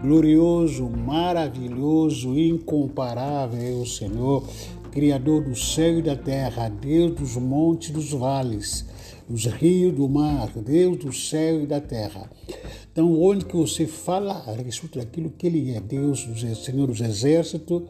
glorioso, 0.03 0.91
maravilhoso, 0.91 2.39
incomparável 2.39 3.81
o 3.81 3.87
Senhor. 3.87 4.45
Criador 4.97 5.44
do 5.44 5.55
céu 5.55 5.99
e 5.99 6.03
da 6.03 6.16
terra, 6.16 6.70
Deus 6.70 7.12
dos 7.16 7.36
montes 7.36 7.90
e 7.90 7.92
dos 7.92 8.12
vales, 8.12 8.86
dos 9.28 9.44
rios 9.44 9.94
do 9.94 10.09
mar, 10.09 10.51
Deus 10.57 10.97
do 10.97 11.12
céu 11.12 11.61
e 11.61 11.66
da 11.66 11.82
terra. 11.82 12.30
Então, 12.90 13.12
onde 13.20 13.44
que 13.44 13.55
você 13.55 13.86
fala 13.86 14.42
a 14.47 14.53
respeito 14.53 14.99
daquilo 14.99 15.28
que 15.28 15.49
Ele 15.49 15.72
é, 15.74 15.80
Deus, 15.80 16.26
Senhor 16.64 16.86
dos 16.86 17.03
exércitos, 17.03 17.82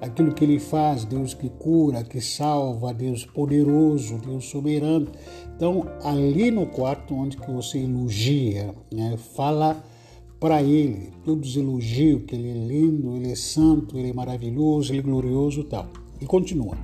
aquilo 0.00 0.32
que 0.32 0.44
Ele 0.44 0.60
faz, 0.60 1.04
Deus 1.04 1.34
que 1.34 1.48
cura, 1.48 2.04
que 2.04 2.20
salva, 2.20 2.94
Deus 2.94 3.26
poderoso, 3.26 4.16
Deus 4.18 4.44
soberano. 4.44 5.08
Então, 5.56 5.88
ali 6.04 6.52
no 6.52 6.66
quarto 6.66 7.12
onde 7.12 7.38
que 7.38 7.50
você 7.50 7.80
elogia, 7.80 8.72
né, 8.94 9.16
fala 9.34 9.84
para 10.38 10.62
Ele, 10.62 11.10
todos 11.24 11.56
elogiam 11.56 12.20
que 12.20 12.36
Ele 12.36 12.50
é 12.50 12.66
lindo, 12.68 13.16
Ele 13.16 13.32
é 13.32 13.34
santo, 13.34 13.98
Ele 13.98 14.10
é 14.10 14.12
maravilhoso, 14.12 14.92
Ele 14.92 15.00
é 15.00 15.02
glorioso 15.02 15.62
e 15.62 15.64
tal. 15.64 16.05
E 16.20 16.26
continua. 16.26 16.76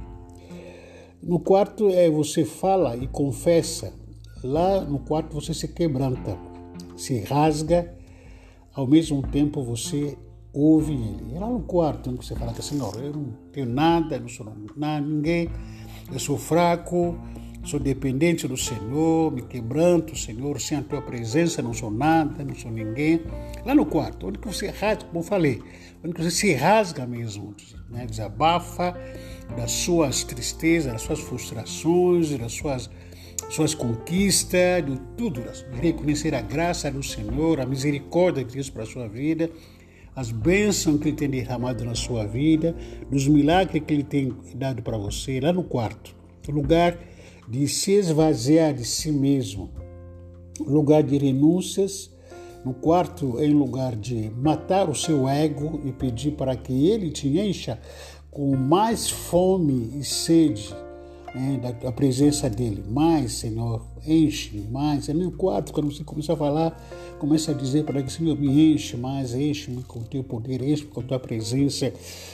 No 1.22 1.38
quarto 1.38 1.88
é 1.88 2.10
você 2.10 2.44
fala 2.44 2.96
e 2.96 3.06
confessa. 3.06 3.92
Lá 4.42 4.80
no 4.80 4.98
quarto 4.98 5.34
você 5.34 5.54
se 5.54 5.68
quebranta, 5.68 6.36
se 6.96 7.20
rasga, 7.20 7.94
ao 8.74 8.86
mesmo 8.86 9.22
tempo 9.22 9.62
você 9.62 10.18
ouve 10.52 10.92
ele. 10.92 11.34
E 11.34 11.38
lá 11.38 11.46
no 11.46 11.60
quarto 11.60 12.10
onde 12.10 12.26
você 12.26 12.34
fala 12.34 12.52
que 12.52 12.62
Senhor, 12.62 12.92
eu 13.00 13.12
não 13.12 13.32
tenho 13.52 13.66
nada, 13.66 14.16
eu 14.16 14.20
não 14.20 14.28
sou 14.28 14.52
nada, 14.76 15.06
ninguém, 15.06 15.48
eu 16.12 16.18
sou 16.18 16.36
fraco, 16.36 17.16
sou 17.64 17.78
dependente 17.78 18.48
do 18.48 18.56
Senhor, 18.56 19.30
me 19.30 19.42
quebranto, 19.42 20.16
Senhor, 20.16 20.60
sem 20.60 20.78
a 20.78 20.82
tua 20.82 21.00
presença 21.00 21.62
não 21.62 21.72
sou 21.72 21.90
nada, 21.90 22.44
não 22.44 22.54
sou 22.54 22.70
ninguém. 22.70 23.20
Lá 23.64 23.74
no 23.74 23.86
quarto, 23.86 24.26
onde 24.26 24.38
que 24.38 24.46
você 24.46 24.68
rasga, 24.68 25.04
como 25.04 25.20
eu 25.20 25.22
falei, 25.22 25.62
onde 26.04 26.14
que 26.14 26.22
você 26.22 26.30
se 26.30 26.54
rasga 26.54 27.06
mesmo, 27.06 27.54
né? 27.92 28.06
desabafa 28.06 28.96
das 29.56 29.70
suas 29.70 30.24
tristezas, 30.24 30.92
das 30.92 31.02
suas 31.02 31.20
frustrações, 31.20 32.36
das 32.36 32.52
suas, 32.52 32.90
suas 33.50 33.74
conquistas, 33.74 34.84
de 34.84 34.98
tudo, 35.16 35.42
de 35.42 35.80
reconhecer 35.80 36.34
a 36.34 36.40
graça 36.40 36.90
do 36.90 37.02
Senhor, 37.02 37.60
a 37.60 37.66
misericórdia 37.66 38.44
de 38.44 38.54
Deus 38.54 38.70
para 38.70 38.82
a 38.82 38.86
sua 38.86 39.06
vida, 39.06 39.50
as 40.16 40.30
bênçãos 40.30 41.00
que 41.00 41.08
Ele 41.08 41.16
tem 41.16 41.30
derramado 41.30 41.84
na 41.84 41.94
sua 41.94 42.26
vida, 42.26 42.74
dos 43.10 43.28
milagres 43.28 43.82
que 43.86 43.92
Ele 43.92 44.04
tem 44.04 44.34
dado 44.54 44.82
para 44.82 44.96
você, 44.96 45.40
lá 45.40 45.52
no 45.52 45.62
quarto, 45.62 46.14
lugar 46.48 46.98
de 47.48 47.68
se 47.68 47.92
esvaziar 47.92 48.74
de 48.74 48.84
si 48.84 49.10
mesmo, 49.10 49.70
lugar 50.60 51.02
de 51.02 51.16
renúncias, 51.18 52.11
no 52.64 52.72
quarto, 52.74 53.42
em 53.42 53.52
lugar 53.52 53.96
de 53.96 54.30
matar 54.36 54.88
o 54.88 54.94
seu 54.94 55.28
ego 55.28 55.80
e 55.84 55.92
pedir 55.92 56.32
para 56.32 56.54
que 56.56 56.88
ele 56.88 57.10
te 57.10 57.28
encha 57.38 57.78
com 58.30 58.56
mais 58.56 59.10
fome 59.10 59.98
e 59.98 60.04
sede 60.04 60.74
né, 61.34 61.58
da, 61.62 61.70
da, 61.72 61.92
presença 61.92 62.48
dele. 62.48 62.84
Mais, 62.88 63.32
Senhor, 63.32 63.82
enche 64.06 64.66
mais. 64.70 65.08
É 65.08 65.14
no 65.14 65.30
quarto, 65.32 65.72
quando 65.72 65.92
você 65.92 66.04
começa 66.04 66.32
a 66.32 66.36
falar, 66.36 66.78
começa 67.18 67.52
a 67.52 67.54
dizer 67.54 67.84
para 67.84 68.00
ele, 68.00 68.10
Senhor, 68.10 68.38
me 68.38 68.72
enche 68.72 68.96
mais, 68.96 69.34
enche-me 69.34 69.82
com 69.82 70.00
o 70.00 70.04
teu 70.04 70.22
poder, 70.22 70.62
enche-me 70.62 70.90
com 70.90 71.00
a 71.00 71.04
tua 71.04 71.18
presença. 71.18 71.92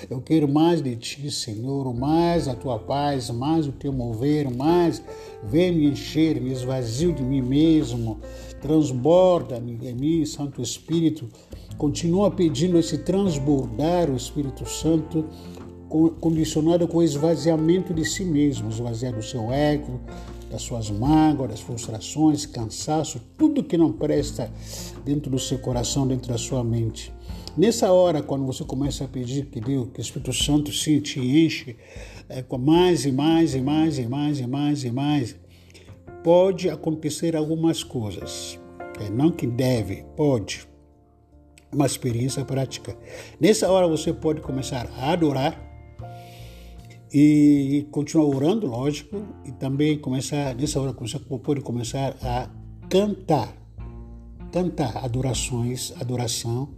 Eu 0.08 0.20
quero 0.20 0.48
mais 0.48 0.82
de 0.82 0.96
ti, 0.96 1.30
Senhor, 1.30 1.94
mais 1.94 2.48
a 2.48 2.54
tua 2.54 2.78
paz, 2.78 3.30
mais 3.30 3.66
o 3.66 3.72
teu 3.72 3.92
mover, 3.92 4.50
mais 4.50 5.02
vem 5.42 5.72
me 5.72 5.86
encher, 5.86 6.40
me 6.40 6.50
esvazio 6.50 7.12
de 7.12 7.22
mim 7.22 7.42
mesmo, 7.42 8.18
transborda-me 8.60 10.26
Santo 10.26 10.62
Espírito. 10.62 11.28
Continua 11.76 12.30
pedindo 12.30 12.78
esse 12.78 12.98
transbordar 12.98 14.10
o 14.10 14.16
Espírito 14.16 14.68
Santo 14.68 15.24
condicionado 16.20 16.86
com 16.86 16.98
o 16.98 17.02
esvaziamento 17.02 17.94
de 17.94 18.04
si 18.04 18.24
mesmo, 18.24 18.68
esvaziar 18.68 19.14
do 19.14 19.22
seu 19.22 19.50
ego, 19.50 20.00
das 20.50 20.62
suas 20.62 20.90
mágoas, 20.90 21.50
das 21.50 21.60
frustrações, 21.60 22.44
cansaço, 22.46 23.20
tudo 23.36 23.64
que 23.64 23.76
não 23.76 23.92
presta 23.92 24.50
dentro 25.04 25.30
do 25.30 25.38
seu 25.38 25.58
coração, 25.58 26.06
dentro 26.06 26.28
da 26.28 26.38
sua 26.38 26.62
mente. 26.62 27.12
Nessa 27.56 27.90
hora, 27.90 28.22
quando 28.22 28.46
você 28.46 28.64
começa 28.64 29.04
a 29.04 29.08
pedir 29.08 29.46
que 29.46 29.60
Deus, 29.60 29.88
que 29.92 30.00
o 30.00 30.02
Espírito 30.02 30.32
Santo 30.32 30.72
se 30.72 31.00
te 31.00 31.20
enche 31.20 31.76
é, 32.28 32.42
com 32.42 32.58
mais 32.58 33.04
e 33.04 33.12
mais 33.12 33.54
e 33.54 33.60
mais 33.60 33.98
e 33.98 34.06
mais 34.06 34.38
e 34.38 34.46
mais 34.46 34.84
e 34.84 34.90
mais, 34.90 35.36
pode 36.28 36.68
acontecer 36.68 37.34
algumas 37.34 37.82
coisas. 37.82 38.60
É, 39.00 39.08
não 39.08 39.30
que 39.30 39.46
deve, 39.46 40.04
pode. 40.14 40.68
Uma 41.72 41.86
experiência 41.86 42.44
prática. 42.44 42.94
Nessa 43.40 43.70
hora 43.70 43.88
você 43.88 44.12
pode 44.12 44.42
começar 44.42 44.90
a 44.98 45.12
adorar, 45.12 45.58
e 47.10 47.86
continuar 47.90 48.26
orando, 48.26 48.66
lógico, 48.66 49.16
e 49.46 49.52
também 49.52 49.98
começar, 49.98 50.54
nessa 50.54 50.78
hora, 50.78 50.92
você 50.92 51.18
pode 51.18 51.62
começar 51.62 52.14
a 52.22 52.50
cantar, 52.90 53.56
cantar 54.52 54.98
adorações, 55.02 55.94
adoração, 55.98 56.68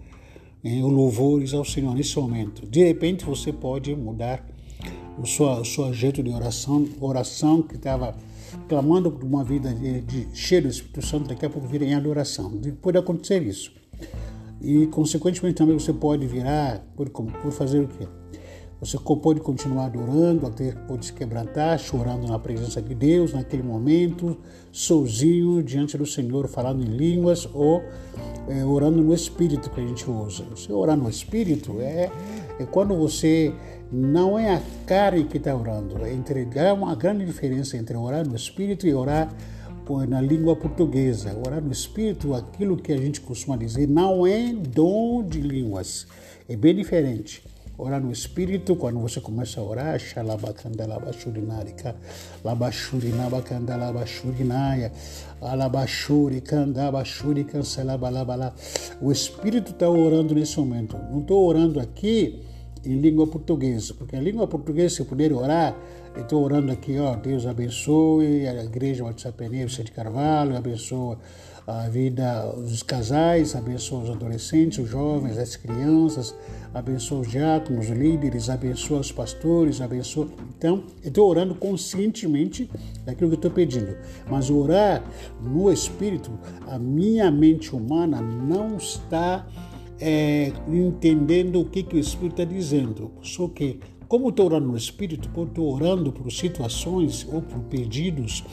eh, 0.63 0.81
louvores 0.81 1.55
ao 1.55 1.65
Senhor 1.65 1.93
nesse 1.97 2.17
momento. 2.17 2.65
De 2.69 2.85
repente 2.85 3.25
você 3.25 3.53
pode 3.53 3.97
mudar 3.97 4.49
o 5.19 5.27
seu, 5.27 5.47
o 5.47 5.65
seu 5.65 5.93
jeito 5.93 6.23
de 6.23 6.31
oração, 6.31 6.89
oração 7.01 7.63
que 7.63 7.75
estava 7.75 8.15
clamando 8.69 9.11
por 9.11 9.25
uma 9.25 9.45
vida 9.45 9.73
de, 9.73 10.01
de 10.03 10.29
cheio 10.35 10.63
do 10.63 10.69
Espírito 10.69 11.05
Santo, 11.05 11.29
daqui 11.29 11.45
a 11.45 11.51
pouco 11.51 11.67
vira 11.67 11.85
em 11.85 11.95
adoração. 11.95 12.51
Pode 12.81 12.99
acontecer 12.99 13.43
isso. 13.43 13.73
E, 14.61 14.87
consequentemente, 14.89 15.57
também 15.57 15.79
você 15.79 15.93
pode 15.93 16.27
virar, 16.27 16.85
por, 16.95 17.09
por 17.09 17.53
fazer 17.53 17.81
o 17.81 17.89
quê? 17.89 18.07
Você 18.81 18.97
pode 18.99 19.41
continuar 19.41 19.87
adorando, 19.87 20.47
até 20.47 20.73
pode 20.73 21.05
se 21.05 21.13
quebrantar, 21.13 21.79
chorando 21.79 22.27
na 22.27 22.39
presença 22.39 22.81
de 22.81 22.95
Deus 22.95 23.35
naquele 23.35 23.63
momento, 23.63 24.39
sozinho 24.73 25.63
diante 25.63 25.99
do 25.99 26.07
Senhor, 26.07 26.49
falando 26.49 26.83
em 26.83 26.87
línguas 26.87 27.47
ou 27.53 27.83
é, 28.49 28.65
orando 28.65 29.03
no 29.03 29.13
Espírito 29.13 29.69
que 29.69 29.81
a 29.81 29.87
gente 29.87 30.11
usa. 30.11 30.45
Você 30.45 30.73
orar 30.73 30.97
no 30.97 31.11
Espírito 31.11 31.79
é, 31.79 32.11
é 32.59 32.65
quando 32.65 32.97
você 32.97 33.55
não 33.93 34.39
é 34.39 34.55
a 34.55 34.63
carne 34.87 35.25
que 35.25 35.39
está 35.39 35.55
orando. 35.55 36.05
É 36.05 36.13
entregar 36.13 36.75
uma 36.75 36.95
grande 36.95 37.25
diferença 37.25 37.77
entre 37.77 37.97
orar 37.97 38.27
no 38.27 38.37
Espírito 38.37 38.87
e 38.87 38.95
orar 38.95 39.33
na 40.09 40.21
língua 40.21 40.55
portuguesa. 40.55 41.37
Orar 41.45 41.61
no 41.61 41.73
Espírito, 41.73 42.33
aquilo 42.35 42.77
que 42.77 42.93
a 42.93 42.97
gente 42.97 43.21
costuma 43.21 43.57
dizer, 43.57 43.89
não 43.89 44.25
é 44.27 44.53
dom 44.53 45.25
de 45.25 45.41
línguas. 45.41 46.07
É 46.49 46.55
bem 46.55 46.77
diferente. 46.77 47.43
Orar 47.77 48.01
no 48.01 48.13
Espírito, 48.13 48.77
quando 48.77 49.01
você 49.01 49.21
começa 49.21 49.59
a 49.59 49.65
orar, 49.65 49.99
xalabacandalabashurinarika, 49.99 51.97
labashurinabacandalabashurinaya, 52.45 54.93
alabashuri, 55.41 56.41
candabashuri, 56.43 57.43
cancelabalabala. 57.45 58.55
O 59.01 59.11
Espírito 59.11 59.73
está 59.73 59.89
orando 59.89 60.35
nesse 60.35 60.61
momento. 60.61 60.97
Não 61.11 61.21
estou 61.21 61.49
orando 61.49 61.81
aqui 61.81 62.45
em 62.85 63.01
língua 63.01 63.27
portuguesa, 63.27 63.95
porque 63.95 64.17
a 64.17 64.21
língua 64.21 64.47
portuguesa, 64.47 64.97
se 64.97 65.05
puder 65.05 65.33
orar, 65.33 65.77
eu 66.15 66.23
estou 66.23 66.43
orando 66.43 66.73
aqui, 66.73 66.99
ó, 66.99 67.15
Deus 67.15 67.47
abençoe 67.47 68.47
a 68.47 68.65
igreja 68.65 69.05
WhatsApp 69.05 69.37
Peneiro, 69.37 69.71
de 69.71 69.93
Carvalho, 69.93 70.57
abençoa 70.57 71.19
a 71.67 71.89
vida 71.89 72.53
dos 72.57 72.83
casais, 72.83 73.55
abençoa 73.55 74.03
os 74.03 74.11
adolescentes, 74.11 74.79
os 74.79 74.89
jovens, 74.89 75.39
as 75.39 75.55
crianças, 75.55 76.35
abençoa 76.75 77.21
os 77.21 77.31
diáconos, 77.31 77.89
os 77.89 77.97
líderes, 77.97 78.51
abençoa 78.51 79.01
os 79.01 79.13
pastores, 79.13 79.81
abençoa. 79.81 80.29
Então, 80.59 80.83
eu 81.03 81.09
estou 81.09 81.29
orando 81.29 81.55
conscientemente 81.55 82.69
daquilo 83.05 83.31
que 83.31 83.37
estou 83.37 83.51
pedindo. 83.51 83.97
Mas 84.29 84.51
orar 84.51 85.05
no 85.41 85.71
Espírito, 85.71 86.31
a 86.67 86.79
minha 86.79 87.31
mente 87.31 87.75
humana 87.75 88.21
não 88.21 88.77
está 88.77 89.47
é, 90.01 90.53
entendendo 90.69 91.61
o 91.61 91.65
que, 91.65 91.83
que 91.83 91.97
o 91.97 91.99
Espírito 91.99 92.41
está 92.41 92.45
dizendo. 92.45 93.11
Só 93.23 93.47
que, 93.49 93.81
como 94.09 94.31
estou 94.31 94.47
orando 94.47 94.69
no 94.69 94.77
Espírito, 94.77 95.29
estou 95.29 95.73
orando 95.73 96.11
por 96.11 96.31
situações 96.33 97.27
ou 97.31 97.43
por 97.43 97.61
pedidos 97.65 98.45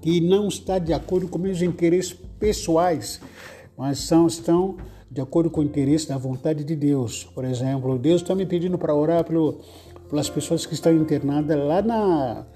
que 0.00 0.20
não 0.20 0.48
está 0.48 0.78
de 0.78 0.92
acordo 0.92 1.28
com 1.28 1.38
meus 1.38 1.62
interesses 1.62 2.12
pessoais, 2.38 3.20
mas 3.76 4.00
são, 4.00 4.26
estão 4.26 4.76
de 5.08 5.20
acordo 5.20 5.48
com 5.48 5.60
o 5.60 5.64
interesse 5.64 6.08
da 6.08 6.18
vontade 6.18 6.64
de 6.64 6.74
Deus. 6.74 7.24
Por 7.24 7.44
exemplo, 7.44 7.98
Deus 7.98 8.20
está 8.20 8.34
me 8.34 8.44
pedindo 8.44 8.76
para 8.76 8.94
orar 8.94 9.24
pelo, 9.24 9.60
pelas 10.10 10.28
pessoas 10.28 10.66
que 10.66 10.74
estão 10.74 10.92
internadas 10.92 11.56
lá, 11.56 11.82
na, 11.82 12.46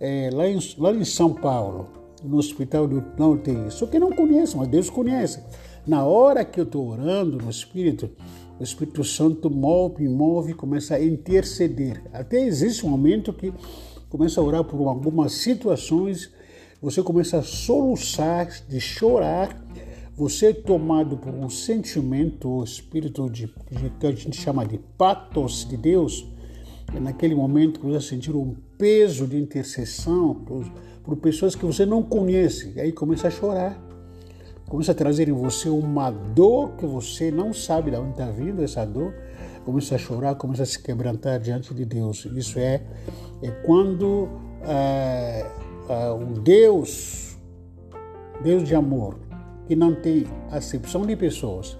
é, 0.00 0.30
lá, 0.32 0.48
em, 0.48 0.58
lá 0.78 0.92
em 0.92 1.04
São 1.04 1.32
Paulo, 1.32 1.88
no 2.24 2.38
hospital 2.38 2.88
do 2.88 3.04
norte. 3.16 3.52
Só 3.70 3.86
que 3.86 4.00
não 4.00 4.10
conheço, 4.10 4.58
mas 4.58 4.66
Deus 4.66 4.90
conhece. 4.90 5.40
Na 5.86 6.04
hora 6.04 6.44
que 6.44 6.58
eu 6.58 6.64
estou 6.64 6.88
orando 6.88 7.38
no 7.38 7.48
Espírito, 7.48 8.10
o 8.58 8.62
Espírito 8.62 9.04
Santo 9.04 9.48
move, 9.48 10.08
move, 10.08 10.52
começa 10.52 10.96
a 10.96 11.04
interceder. 11.04 12.02
Até 12.12 12.44
existe 12.44 12.84
um 12.84 12.88
momento 12.88 13.32
que 13.32 13.52
começa 14.08 14.40
a 14.40 14.44
orar 14.44 14.64
por 14.64 14.84
algumas 14.88 15.32
situações, 15.32 16.32
você 16.82 17.02
começa 17.04 17.38
a 17.38 17.42
soluçar, 17.42 18.48
de 18.68 18.80
chorar, 18.80 19.64
você 20.16 20.46
é 20.46 20.52
tomado 20.52 21.18
por 21.18 21.32
um 21.32 21.48
sentimento 21.48 22.48
ou 22.48 22.64
espírito 22.64 23.30
de, 23.30 23.46
que 24.00 24.06
a 24.08 24.12
gente 24.12 24.40
chama 24.40 24.66
de 24.66 24.78
patos 24.98 25.68
de 25.68 25.76
Deus, 25.76 26.26
naquele 27.00 27.34
momento 27.34 27.78
que 27.78 27.86
você 27.86 28.08
sentir 28.08 28.34
um 28.34 28.56
peso 28.76 29.24
de 29.26 29.36
intercessão 29.36 30.34
por, 30.34 30.64
por 31.04 31.16
pessoas 31.18 31.54
que 31.54 31.64
você 31.64 31.86
não 31.86 32.02
conhece, 32.02 32.72
e 32.74 32.80
aí 32.80 32.90
começa 32.90 33.28
a 33.28 33.30
chorar. 33.30 33.85
Começa 34.68 34.90
a 34.90 34.94
trazer 34.96 35.28
em 35.28 35.32
você 35.32 35.68
uma 35.68 36.10
dor 36.10 36.72
que 36.72 36.84
você 36.84 37.30
não 37.30 37.52
sabe 37.52 37.92
de 37.92 37.96
onde 37.96 38.10
está 38.10 38.26
vindo 38.26 38.64
essa 38.64 38.84
dor, 38.84 39.14
começa 39.64 39.94
a 39.94 39.98
chorar, 39.98 40.34
começa 40.34 40.64
a 40.64 40.66
se 40.66 40.82
quebrantar 40.82 41.38
diante 41.38 41.72
de 41.72 41.84
Deus. 41.84 42.24
Isso 42.34 42.58
é, 42.58 42.82
é 43.42 43.50
quando 43.64 44.28
é, 44.62 45.46
é, 45.88 46.10
um 46.10 46.32
Deus, 46.32 47.36
Deus 48.42 48.64
de 48.64 48.74
amor, 48.74 49.16
que 49.68 49.76
não 49.76 49.94
tem 49.94 50.26
acepção 50.50 51.06
de 51.06 51.14
pessoas. 51.14 51.78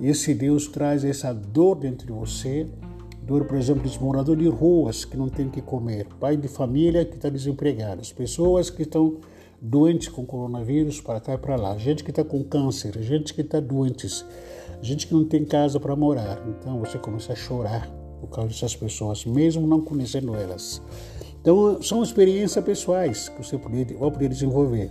Esse 0.00 0.34
Deus 0.34 0.66
traz 0.66 1.04
essa 1.04 1.32
dor 1.32 1.76
dentro 1.76 2.08
de 2.08 2.12
você, 2.12 2.68
dor, 3.22 3.44
por 3.44 3.56
exemplo, 3.56 3.88
de 3.88 4.02
morador 4.02 4.36
de 4.36 4.48
ruas 4.48 5.04
que 5.04 5.16
não 5.16 5.28
tem 5.28 5.48
que 5.48 5.62
comer, 5.62 6.08
pai 6.18 6.36
de 6.36 6.48
família 6.48 7.04
que 7.04 7.14
está 7.14 7.28
desempregado, 7.28 8.00
as 8.00 8.12
pessoas 8.12 8.68
que 8.68 8.82
estão 8.82 9.18
doentes 9.66 10.08
com 10.08 10.26
coronavírus 10.26 11.00
para 11.00 11.18
cá 11.18 11.34
e 11.34 11.38
para 11.38 11.56
lá, 11.56 11.78
gente 11.78 12.04
que 12.04 12.10
está 12.10 12.22
com 12.22 12.44
câncer, 12.44 13.02
gente 13.02 13.32
que 13.32 13.40
está 13.40 13.60
doentes, 13.60 14.22
gente 14.82 15.06
que 15.06 15.14
não 15.14 15.24
tem 15.24 15.42
casa 15.42 15.80
para 15.80 15.96
morar. 15.96 16.44
Então 16.46 16.78
você 16.80 16.98
começa 16.98 17.32
a 17.32 17.36
chorar 17.36 17.90
por 18.20 18.28
causa 18.28 18.50
dessas 18.50 18.76
pessoas, 18.76 19.24
mesmo 19.24 19.66
não 19.66 19.80
conhecendo 19.80 20.34
elas. 20.34 20.82
Então 21.40 21.80
são 21.82 22.02
experiências 22.02 22.62
pessoais 22.62 23.30
que 23.30 23.42
você 23.42 23.56
vai 23.56 24.10
poder 24.10 24.28
desenvolver. 24.28 24.90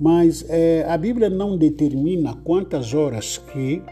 Mas 0.00 0.44
é, 0.48 0.86
a 0.88 0.96
Bíblia 0.96 1.28
não 1.28 1.56
determina 1.56 2.34
quantas 2.42 2.94
horas 2.94 3.36
que 3.36 3.82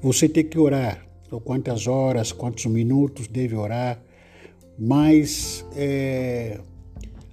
você 0.00 0.28
tem 0.28 0.44
que 0.44 0.58
orar, 0.60 1.04
ou 1.28 1.40
quantas 1.40 1.88
horas, 1.88 2.30
quantos 2.30 2.66
minutos 2.66 3.26
deve 3.26 3.56
orar, 3.56 4.00
mas 4.78 5.66
é, 5.76 6.60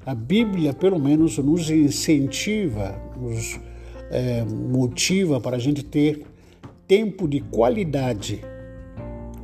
a 0.06 0.16
Bíblia, 0.16 0.74
pelo 0.74 1.00
menos, 1.00 1.38
nos 1.38 1.70
incentiva, 1.70 3.00
nos 3.20 3.60
é, 4.10 4.44
motiva 4.44 5.40
para 5.40 5.58
a 5.58 5.60
gente 5.60 5.84
ter 5.84 6.24
tempo 6.88 7.28
de 7.28 7.40
qualidade 7.40 8.42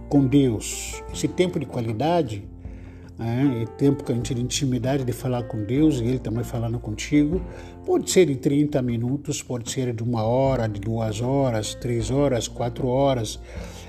com 0.10 0.26
Deus. 0.26 1.02
Esse 1.14 1.28
tempo 1.28 1.60
de 1.60 1.66
qualidade 1.66 2.44
é, 3.20 3.66
tempo 3.78 4.04
que 4.04 4.12
a 4.12 4.16
gente 4.16 4.34
tem 4.34 4.44
intimidade 4.44 5.04
de 5.04 5.12
falar 5.12 5.44
com 5.44 5.64
Deus 5.64 6.00
e 6.00 6.04
Ele 6.04 6.20
também 6.20 6.44
falando 6.44 6.78
contigo. 6.78 7.42
Pode 7.86 8.12
ser 8.12 8.28
de 8.28 8.36
30 8.36 8.80
minutos, 8.82 9.42
pode 9.42 9.72
ser 9.72 9.94
de 9.94 10.04
uma 10.04 10.24
hora, 10.24 10.68
de 10.68 10.80
duas 10.80 11.20
horas, 11.20 11.74
três 11.74 12.12
horas, 12.12 12.48
quatro 12.48 12.88
horas. 12.88 13.40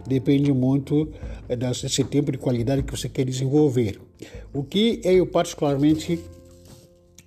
Depende 0.06 0.50
muito 0.52 1.08
é, 1.46 1.54
desse 1.54 2.02
tempo 2.04 2.32
de 2.32 2.38
qualidade 2.38 2.82
que 2.82 2.90
você 2.90 3.08
quer 3.08 3.24
desenvolver. 3.24 4.00
O 4.54 4.62
que 4.62 5.00
eu 5.04 5.26
particularmente 5.26 6.18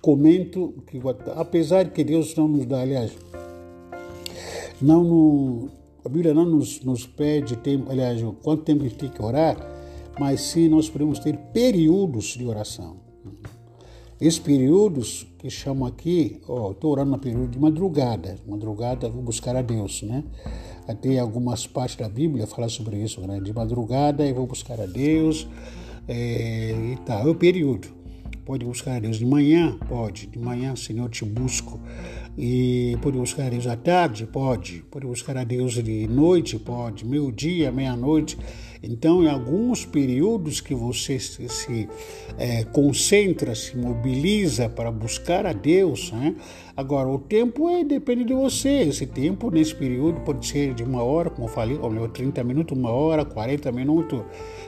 comento, 0.02 0.74
que 0.88 1.00
apesar 1.36 1.88
que 1.90 2.02
Deus 2.02 2.34
não 2.34 2.48
nos 2.48 2.66
dá, 2.66 2.80
aliás, 2.80 3.12
não 4.80 5.04
no, 5.04 5.68
a 6.04 6.08
Bíblia 6.08 6.34
não 6.34 6.44
nos, 6.44 6.80
nos 6.80 7.06
pede 7.06 7.56
tempo, 7.56 7.88
aliás, 7.88 8.20
quanto 8.42 8.64
tempo 8.64 8.82
a 8.82 8.88
gente 8.88 8.98
tem 8.98 9.08
que 9.08 9.22
orar, 9.22 9.56
mas 10.18 10.40
sim 10.40 10.68
nós 10.68 10.90
podemos 10.90 11.20
ter 11.20 11.36
períodos 11.54 12.36
de 12.36 12.44
oração. 12.44 12.96
Esses 14.20 14.38
períodos 14.38 15.26
que 15.38 15.48
chamam 15.48 15.86
aqui, 15.86 16.40
ó, 16.48 16.72
estou 16.72 16.92
orando 16.92 17.12
no 17.12 17.18
período 17.18 17.48
de 17.48 17.58
madrugada, 17.58 18.36
madrugada 18.46 19.08
vou 19.08 19.22
buscar 19.22 19.56
a 19.56 19.62
Deus, 19.62 20.02
né? 20.02 20.22
Até 20.86 21.18
algumas 21.18 21.66
partes 21.66 21.96
da 21.96 22.08
Bíblia 22.08 22.46
falam 22.46 22.68
sobre 22.68 22.96
isso, 22.98 23.20
né? 23.20 23.40
De 23.40 23.52
madrugada 23.52 24.26
eu 24.26 24.34
vou 24.34 24.46
buscar 24.46 24.80
a 24.80 24.86
Deus 24.86 25.48
é, 26.06 26.92
e 26.92 26.98
tal, 27.04 27.26
é 27.26 27.30
o 27.30 27.34
período. 27.34 28.01
Pode 28.44 28.64
buscar 28.64 28.96
a 28.96 28.98
Deus 28.98 29.18
de 29.18 29.24
manhã? 29.24 29.78
Pode. 29.88 30.26
De 30.26 30.38
manhã, 30.38 30.74
Senhor, 30.74 31.08
te 31.08 31.24
busco. 31.24 31.80
E 32.36 32.96
pode 33.00 33.16
buscar 33.16 33.46
a 33.46 33.50
Deus 33.50 33.66
à 33.68 33.76
tarde? 33.76 34.26
Pode. 34.26 34.84
Pode 34.90 35.06
buscar 35.06 35.36
a 35.36 35.44
Deus 35.44 35.74
de 35.74 36.08
noite? 36.08 36.58
Pode. 36.58 37.06
Meio 37.06 37.30
dia, 37.30 37.70
meia-noite. 37.70 38.36
Então, 38.82 39.22
em 39.22 39.28
alguns 39.28 39.84
períodos 39.84 40.60
que 40.60 40.74
você 40.74 41.18
se, 41.18 41.48
se 41.48 41.88
é, 42.36 42.64
concentra, 42.64 43.54
se 43.54 43.76
mobiliza 43.76 44.68
para 44.68 44.90
buscar 44.90 45.46
a 45.46 45.52
Deus, 45.52 46.10
né? 46.10 46.34
agora 46.76 47.08
o 47.08 47.18
tempo 47.18 47.68
é, 47.68 47.84
depende 47.84 48.24
de 48.24 48.34
você. 48.34 48.80
Esse 48.80 49.06
tempo, 49.06 49.50
nesse 49.50 49.74
período, 49.74 50.20
pode 50.22 50.46
ser 50.46 50.74
de 50.74 50.82
uma 50.82 51.02
hora, 51.02 51.30
como 51.30 51.46
eu 51.46 51.52
falei, 51.52 51.78
ou 51.80 51.90
melhor, 51.90 52.08
30 52.10 52.42
minutos, 52.42 52.76
uma 52.76 52.90
hora, 52.90 53.24
40 53.24 53.70
minutos, 53.70 54.22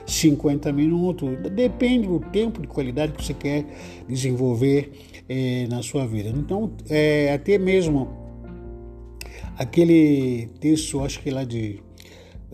50 0.05 0.71
minutos, 0.71 1.29
depende 1.51 2.07
do 2.07 2.19
tempo 2.19 2.61
de 2.61 2.67
qualidade 2.67 3.11
que 3.13 3.23
você 3.23 3.33
quer 3.33 3.65
desenvolver 4.07 4.91
é, 5.27 5.67
na 5.67 5.81
sua 5.83 6.07
vida. 6.07 6.29
Então, 6.29 6.71
é, 6.89 7.33
até 7.33 7.57
mesmo 7.57 8.25
aquele 9.57 10.47
texto, 10.59 11.01
acho 11.01 11.21
que 11.21 11.29
lá 11.29 11.43
de 11.43 11.84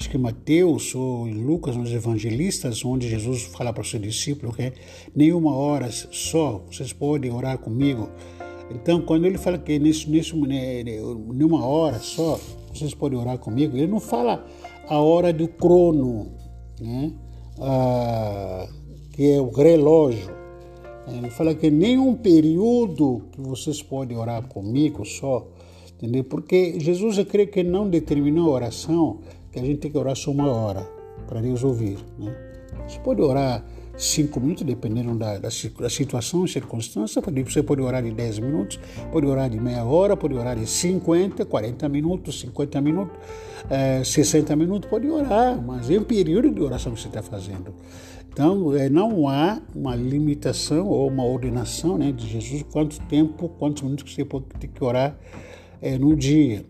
acho 0.02 0.10
que 0.10 0.18
Mateus 0.18 0.96
ou 0.96 1.26
Lucas, 1.26 1.76
nos 1.76 1.92
evangelistas, 1.92 2.84
onde 2.84 3.08
Jesus 3.08 3.44
fala 3.44 3.72
para 3.72 3.84
o 3.84 3.86
seu 3.86 4.00
discípulo 4.00 4.52
que 4.52 4.74
nenhuma 5.16 5.56
hora 5.56 5.92
só 5.92 6.64
vocês 6.66 6.92
podem 6.92 7.32
orar 7.32 7.60
comigo. 7.60 8.10
Então, 8.72 9.00
quando 9.02 9.26
ele 9.26 9.38
fala 9.38 9.60
que 9.60 9.78
nesse, 9.78 10.10
nesse, 10.10 10.36
né, 10.36 10.84
nenhuma 10.84 11.64
hora 11.64 12.00
só 12.00 12.40
vocês 12.74 12.96
podem 12.96 13.20
orar 13.20 13.38
comigo, 13.38 13.78
ele 13.78 13.86
não 13.86 14.00
fala 14.00 14.44
a 14.88 14.98
hora 15.00 15.32
do 15.32 15.48
crono, 15.48 16.32
né? 16.80 17.14
Ah, 17.60 18.68
que 19.12 19.34
é 19.34 19.40
o 19.40 19.52
relógio. 19.52 20.32
Ele 21.08 21.30
fala 21.30 21.54
que 21.54 21.70
nenhum 21.70 22.16
período 22.16 23.22
que 23.34 23.42
vocês 23.42 23.84
podem 23.84 24.18
orar 24.18 24.48
comigo 24.48 25.06
só, 25.06 25.48
entendeu? 25.94 26.24
Porque 26.24 26.80
Jesus, 26.80 27.20
eu 27.20 27.26
creio 27.28 27.50
que 27.50 27.62
não 27.62 27.88
determinou 27.88 28.50
a 28.50 28.56
oração 28.56 29.20
que 29.52 29.60
a 29.60 29.64
gente 29.64 29.80
tem 29.80 29.92
que 29.92 29.98
orar 29.98 30.16
só 30.16 30.32
uma 30.32 30.48
hora 30.52 30.88
para 31.28 31.42
Deus 31.42 31.64
ouvir. 31.64 31.98
Né? 32.18 32.34
Você 32.88 33.00
pode 33.00 33.22
orar 33.22 33.66
cinco 33.98 34.40
minutos, 34.40 34.64
dependendo 34.64 35.16
da, 35.16 35.38
da, 35.38 35.50
da 35.80 35.90
situação, 35.90 36.48
circunstância. 36.48 37.22
Você 37.22 37.64
pode 37.64 37.82
orar 37.82 38.02
de 38.02 38.12
10 38.12 38.40
minutos, 38.40 38.80
pode 39.12 39.28
orar 39.28 39.50
de 39.50 39.60
meia 39.60 39.84
hora, 39.84 40.18
pode 40.18 40.34
orar 40.34 40.58
de 40.58 40.66
50, 40.66 41.46
40 41.46 41.90
minutos, 41.90 42.40
50 42.40 42.82
minutos, 42.82 43.18
é, 43.70 44.04
60 44.04 44.56
minutos, 44.56 44.90
pode 44.90 45.08
orar, 45.10 45.62
mas 45.62 45.90
é 45.90 46.00
um 46.00 46.04
período 46.04 46.52
de 46.52 46.62
oração 46.62 46.94
que 46.94 47.02
você 47.02 47.08
está 47.08 47.22
fazendo. 47.22 47.74
Então, 48.32 48.74
é, 48.76 48.90
não 48.90 49.28
há 49.28 49.62
uma 49.76 49.94
limitação 49.94 50.88
ou 50.88 51.10
uma 51.10 51.26
ordenação 51.26 51.98
né, 51.98 52.14
de 52.14 52.28
Jesus 52.28 52.64
quanto 52.72 53.00
tempo, 53.02 53.50
quantos 53.50 53.84
minutos 53.84 54.14
você 54.14 54.24
pode 54.24 54.46
ter 54.58 54.68
que 54.68 54.84
orar 54.84 55.18
é, 55.82 55.98
no 55.98 56.16
dia. 56.16 56.66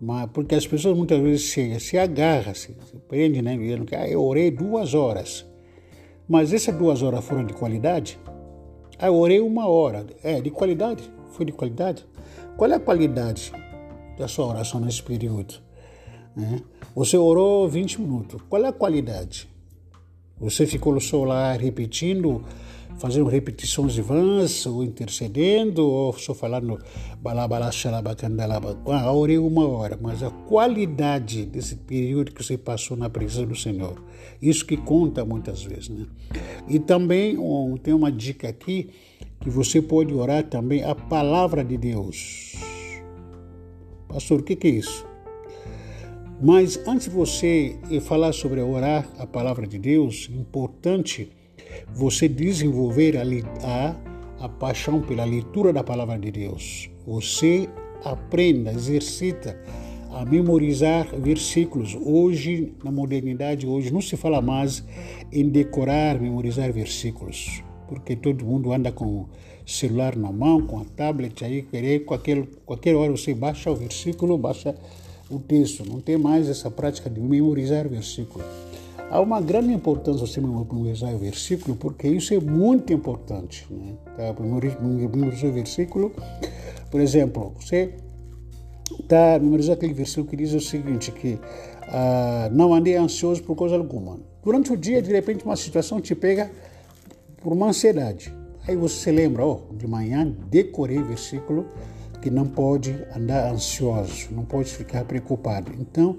Mas, 0.00 0.30
porque 0.32 0.54
as 0.54 0.66
pessoas 0.66 0.96
muitas 0.96 1.20
vezes 1.20 1.50
se, 1.50 1.78
se 1.78 1.98
agarram, 1.98 2.54
se, 2.54 2.68
se 2.68 2.96
prendem, 3.06 3.42
né? 3.42 3.56
Dizendo 3.56 3.84
que 3.84 3.94
ah, 3.94 4.08
eu 4.08 4.22
orei 4.22 4.50
duas 4.50 4.94
horas. 4.94 5.44
Mas 6.26 6.52
essas 6.52 6.74
duas 6.74 7.02
horas 7.02 7.24
foram 7.24 7.44
de 7.44 7.52
qualidade? 7.52 8.18
Ah, 8.98 9.08
eu 9.08 9.14
orei 9.16 9.40
uma 9.40 9.68
hora. 9.68 10.06
É, 10.22 10.40
de 10.40 10.50
qualidade? 10.50 11.02
Foi 11.32 11.44
de 11.44 11.52
qualidade? 11.52 12.06
Qual 12.56 12.70
é 12.70 12.74
a 12.74 12.80
qualidade 12.80 13.52
da 14.16 14.26
sua 14.26 14.46
oração 14.46 14.80
nesse 14.80 15.02
período? 15.02 15.54
É. 16.38 16.60
Você 16.94 17.16
orou 17.16 17.68
20 17.68 18.00
minutos. 18.00 18.40
Qual 18.48 18.64
é 18.64 18.68
a 18.68 18.72
qualidade? 18.72 19.48
Você 20.38 20.66
ficou 20.66 20.94
no 20.94 21.00
celular 21.00 21.60
repetindo 21.60 22.42
fazendo 23.00 23.30
repetições 23.30 23.94
de 23.94 24.02
vãs, 24.02 24.66
ou 24.66 24.84
intercedendo, 24.84 25.88
ou 25.88 26.12
só 26.12 26.34
falando 26.34 26.78
balabalá, 27.18 27.72
xalabacandalaba. 27.72 28.78
Ah, 28.86 29.10
orei 29.10 29.38
uma 29.38 29.66
hora, 29.66 29.98
mas 30.00 30.22
a 30.22 30.30
qualidade 30.30 31.46
desse 31.46 31.76
período 31.76 32.30
que 32.30 32.44
você 32.44 32.58
passou 32.58 32.98
na 32.98 33.08
presença 33.08 33.46
do 33.46 33.56
Senhor, 33.56 34.04
isso 34.40 34.66
que 34.66 34.76
conta 34.76 35.24
muitas 35.24 35.62
vezes, 35.62 35.88
né? 35.88 36.06
E 36.68 36.78
também 36.78 37.38
um, 37.38 37.78
tem 37.78 37.94
uma 37.94 38.12
dica 38.12 38.50
aqui, 38.50 38.90
que 39.40 39.48
você 39.48 39.80
pode 39.80 40.12
orar 40.12 40.44
também 40.44 40.84
a 40.84 40.94
palavra 40.94 41.64
de 41.64 41.78
Deus. 41.78 42.54
Pastor, 44.06 44.40
o 44.40 44.42
que, 44.42 44.54
que 44.54 44.66
é 44.66 44.70
isso? 44.72 45.06
Mas 46.42 46.78
antes 46.86 47.06
de 47.08 47.14
você 47.14 47.78
falar 48.02 48.34
sobre 48.34 48.60
orar 48.60 49.08
a 49.18 49.26
palavra 49.26 49.66
de 49.66 49.78
Deus, 49.78 50.28
importante 50.30 51.30
você 51.92 52.28
desenvolver 52.28 53.16
a, 53.16 53.22
a, 53.66 53.96
a 54.44 54.48
paixão 54.48 55.00
pela 55.00 55.24
leitura 55.24 55.72
da 55.72 55.82
palavra 55.82 56.18
de 56.18 56.30
Deus. 56.30 56.90
Você 57.06 57.68
aprenda, 58.04 58.72
exercita 58.72 59.58
a 60.10 60.24
memorizar 60.24 61.06
versículos. 61.16 61.96
Hoje, 62.00 62.74
na 62.82 62.90
modernidade, 62.90 63.66
hoje 63.66 63.92
não 63.92 64.00
se 64.00 64.16
fala 64.16 64.40
mais 64.42 64.84
em 65.32 65.48
decorar, 65.48 66.20
memorizar 66.20 66.72
versículos, 66.72 67.62
porque 67.88 68.16
todo 68.16 68.44
mundo 68.44 68.72
anda 68.72 68.90
com 68.90 69.04
o 69.04 69.28
celular 69.64 70.16
na 70.16 70.32
mão, 70.32 70.66
com 70.66 70.80
a 70.80 70.84
tablet 70.84 71.44
aí, 71.44 71.62
querer 71.62 72.00
qualquer 72.00 72.44
qualquer 72.66 72.94
hora 72.96 73.12
você 73.12 73.32
baixa 73.32 73.70
o 73.70 73.76
versículo, 73.76 74.36
baixa 74.36 74.74
o 75.30 75.38
texto. 75.38 75.84
Não 75.88 76.00
tem 76.00 76.18
mais 76.18 76.48
essa 76.48 76.70
prática 76.70 77.08
de 77.08 77.20
memorizar 77.20 77.88
versículos. 77.88 78.46
Há 79.10 79.20
uma 79.20 79.40
grande 79.40 79.72
importância 79.72 80.24
você 80.24 80.40
memorizar 80.40 81.12
o 81.12 81.18
versículo, 81.18 81.76
porque 81.76 82.06
isso 82.06 82.32
é 82.32 82.38
muito 82.38 82.92
importante. 82.92 83.66
Né? 83.68 83.94
Tá? 84.16 84.34
Memorizar 84.40 85.50
o 85.50 85.52
versículo, 85.52 86.12
por 86.92 87.00
exemplo, 87.00 87.52
você 87.58 87.92
está 89.00 89.36
memorizando 89.40 89.74
aquele 89.74 89.94
versículo 89.94 90.28
que 90.28 90.36
diz 90.36 90.52
o 90.52 90.60
seguinte, 90.60 91.10
que 91.10 91.40
ah, 91.88 92.48
não 92.52 92.72
andei 92.72 92.96
ansioso 92.96 93.42
por 93.42 93.56
coisa 93.56 93.76
alguma. 93.76 94.20
Durante 94.44 94.72
o 94.72 94.76
dia, 94.76 95.02
de 95.02 95.10
repente, 95.10 95.44
uma 95.44 95.56
situação 95.56 96.00
te 96.00 96.14
pega 96.14 96.48
por 97.42 97.52
uma 97.52 97.66
ansiedade. 97.66 98.32
Aí 98.66 98.76
você 98.76 99.10
lembra, 99.10 99.44
oh, 99.44 99.62
de 99.72 99.88
manhã 99.88 100.32
decorei 100.48 100.98
o 100.98 101.04
versículo 101.04 101.66
que 102.22 102.30
não 102.30 102.46
pode 102.46 102.96
andar 103.16 103.50
ansioso, 103.50 104.28
não 104.30 104.44
pode 104.44 104.70
ficar 104.70 105.04
preocupado. 105.04 105.72
Então, 105.80 106.18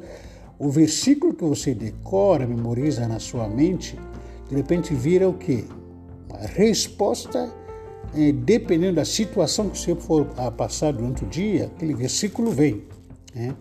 o 0.62 0.70
versículo 0.70 1.34
que 1.34 1.44
você 1.44 1.74
decora, 1.74 2.46
memoriza 2.46 3.08
na 3.08 3.20
sua 3.20 3.48
mente, 3.48 3.98
de 4.48 4.56
repente 4.56 4.94
vira 4.94 5.28
o 5.28 5.34
quê? 5.34 5.64
A 6.32 6.46
resposta, 6.46 7.52
é, 8.16 8.32
dependendo 8.32 8.98
da 8.98 9.06
situação 9.06 9.70
que 9.70 9.80
você 9.80 9.96
for 9.96 10.30
a 10.38 10.52
passar 10.52 10.94
durante 10.94 11.24
o 11.24 11.28
dia, 11.28 11.66
aquele 11.66 11.96
versículo 11.96 12.52
vem. 12.52 12.84
Né? 13.34 13.56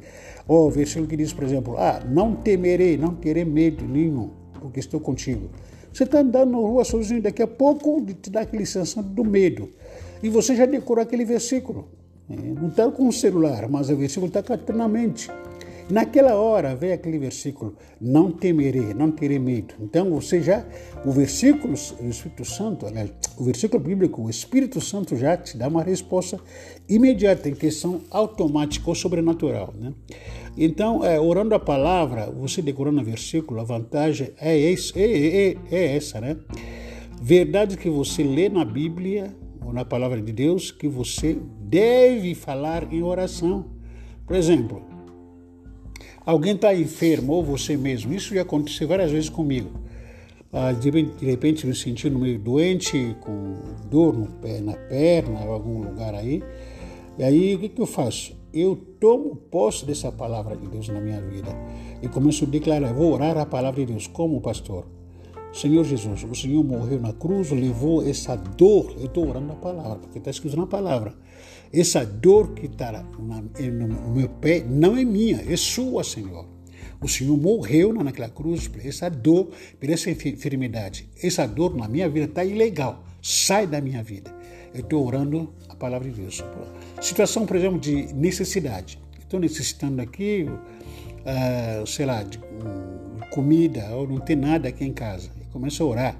Ou 0.47 0.69
o 0.69 0.71
versículo 0.71 1.07
que 1.07 1.17
diz, 1.17 1.33
por 1.33 1.45
exemplo, 1.45 1.75
ah, 1.79 2.03
não 2.07 2.35
temerei, 2.37 2.99
não 2.99 3.15
terei 3.15 3.47
medo 3.47 3.83
nenhum, 3.83 4.29
porque 4.61 4.79
estou 4.79 5.01
contigo. 5.01 5.49
Você 5.91 6.05
está 6.05 6.21
andando 6.21 6.51
na 6.51 6.59
rua 6.59 6.85
sozinho, 6.85 7.23
daqui 7.23 7.41
a 7.41 7.47
pouco 7.47 8.05
te 8.05 8.29
dá 8.29 8.43
aquele 8.43 8.67
sensação 8.67 9.03
do 9.03 9.25
medo. 9.25 9.71
E 10.23 10.29
você 10.29 10.55
já 10.55 10.67
decorou 10.67 11.03
aquele 11.03 11.25
versículo. 11.25 11.89
É, 12.29 12.37
não 12.37 12.69
está 12.69 12.91
com 12.91 13.09
o 13.09 13.13
celular, 13.13 13.71
mas 13.71 13.89
o 13.89 13.97
versículo 13.97 14.27
está 14.27 14.43
na 14.75 14.87
mente. 14.87 15.31
Naquela 15.91 16.35
hora 16.35 16.77
vem 16.77 16.93
aquele 16.93 17.19
versículo: 17.19 17.77
não 18.01 18.31
temerei, 18.31 18.95
não 18.95 19.11
terei 19.11 19.39
medo. 19.39 19.75
Então 19.81 20.11
você 20.11 20.41
já, 20.41 20.65
o 21.05 21.11
versículo, 21.11 21.75
o 22.01 22.09
Espírito 22.09 22.45
Santo, 22.45 22.87
aliás, 22.87 23.11
o 23.37 23.45
versículo 23.45 23.83
bíblico, 23.83 24.23
o 24.23 24.31
Espírito 24.31 24.81
Santo 24.81 25.17
já 25.17 25.37
te 25.37 25.57
dá 25.57 25.69
uma 25.69 25.83
resposta 25.83 26.39
imediata, 26.89 27.49
em 27.49 27.55
questão 27.55 28.01
automática 28.11 28.89
ou 28.89 28.95
sobrenatural. 28.95 29.75
Né? 29.79 29.93
Então, 30.57 31.05
é, 31.05 31.19
orando 31.19 31.55
a 31.55 31.59
palavra, 31.59 32.31
você 32.31 32.61
decorando 32.63 33.01
o 33.01 33.05
versículo, 33.05 33.61
a 33.61 33.65
vantagem 33.65 34.31
é, 34.41 34.57
esse, 34.59 34.93
é, 34.99 35.51
é, 35.51 35.57
é 35.71 35.97
essa, 35.97 36.21
né? 36.21 36.37
verdades 37.21 37.77
que 37.77 37.91
você 37.91 38.23
lê 38.23 38.49
na 38.49 38.65
Bíblia 38.65 39.35
ou 39.65 39.73
na 39.73 39.85
palavra 39.85 40.21
de 40.21 40.33
Deus 40.33 40.71
que 40.71 40.89
você 40.89 41.37
deve 41.61 42.35
falar 42.35 42.93
em 42.93 43.03
oração. 43.03 43.67
Por 44.27 44.35
exemplo, 44.37 44.90
alguém 46.31 46.55
está 46.55 46.75
enfermo 46.75 47.33
ou 47.33 47.45
você 47.45 47.77
mesmo, 47.77 48.15
isso 48.15 48.35
já 48.35 48.43
aconteceu 48.43 48.87
várias 48.87 49.11
vezes 49.11 49.29
comigo. 49.29 49.71
Ah, 50.53 50.73
de 50.73 50.91
repente 51.25 51.67
me 51.67 51.75
sentindo 51.75 52.19
meio 52.19 52.39
doente, 52.39 53.17
com 53.21 53.55
dor 53.89 54.17
no 54.17 54.27
pé, 54.27 54.61
na 54.61 54.75
perna, 54.75 55.45
ou 55.45 55.53
algum 55.53 55.83
lugar 55.83 56.15
aí. 56.15 56.43
E 57.19 57.23
aí 57.23 57.55
o 57.55 57.59
que 57.59 57.81
eu 57.81 57.87
faço? 57.87 58.39
Eu 58.53 58.77
tomo 58.99 59.37
posse 59.37 59.85
dessa 59.85 60.11
palavra 60.11 60.57
de 60.57 60.67
Deus 60.67 60.89
na 60.89 61.01
minha 61.01 61.21
vida 61.21 61.51
e 62.03 62.09
começo 62.09 62.45
a 62.45 62.49
declarar, 62.49 62.93
vou 62.93 63.13
orar 63.13 63.37
a 63.39 63.47
palavra 63.47 63.81
de 63.81 63.93
Deus 63.93 64.07
como 64.07 64.41
pastor. 64.41 64.87
Senhor 65.53 65.85
Jesus, 65.85 66.25
o 66.25 66.35
Senhor 66.35 66.65
morreu 66.65 67.01
na 67.01 67.13
cruz, 67.13 67.51
levou 67.51 68.09
essa 68.09 68.37
dor, 68.37 68.95
eu 68.99 69.07
estou 69.07 69.29
orando 69.29 69.53
a 69.53 69.57
palavra, 69.57 69.97
porque 69.97 70.19
está 70.19 70.31
escrito 70.31 70.57
na 70.57 70.67
palavra. 70.67 71.13
Essa 71.73 72.05
dor 72.05 72.53
que 72.55 72.67
está 72.67 73.03
no 73.03 74.15
meu 74.15 74.29
pé 74.29 74.65
não 74.69 74.97
é 74.97 75.05
minha, 75.05 75.45
é 75.49 75.57
sua, 75.57 76.03
Senhor. 76.03 76.47
O 77.01 77.09
Senhor 77.09 77.37
morreu 77.37 77.93
naquela 77.93 78.29
cruz 78.29 78.69
por 78.69 78.85
essa 78.85 79.09
dor, 79.09 79.51
por 79.79 79.89
essa 79.89 80.11
enfermidade. 80.11 81.09
Essa 81.23 81.47
dor 81.47 81.75
na 81.75 81.89
minha 81.89 82.09
vida 82.09 82.27
está 82.27 82.45
ilegal. 82.45 83.05
Sai 83.23 83.67
da 83.67 83.81
minha 83.81 84.03
vida. 84.03 84.35
Eu 84.75 84.81
estou 84.81 85.07
orando 85.07 85.53
a 85.69 85.75
palavra 85.75 86.11
de 86.11 86.21
Deus. 86.21 86.43
Situação, 87.01 87.47
por 87.47 87.57
exemplo, 87.57 87.79
de 87.79 88.13
necessidade. 88.13 88.99
Estou 89.19 89.41
necessitando 89.41 90.03
aqui, 90.03 90.47
uh, 90.47 91.87
sei 91.87 92.05
lá, 92.05 92.23
de 92.23 92.39
um, 92.39 93.21
comida, 93.31 93.89
ou 93.95 94.07
não 94.07 94.19
tem 94.19 94.37
nada 94.37 94.69
aqui 94.69 94.85
em 94.85 94.93
casa 94.93 95.31
começo 95.53 95.83
a 95.83 95.87
orar, 95.87 96.17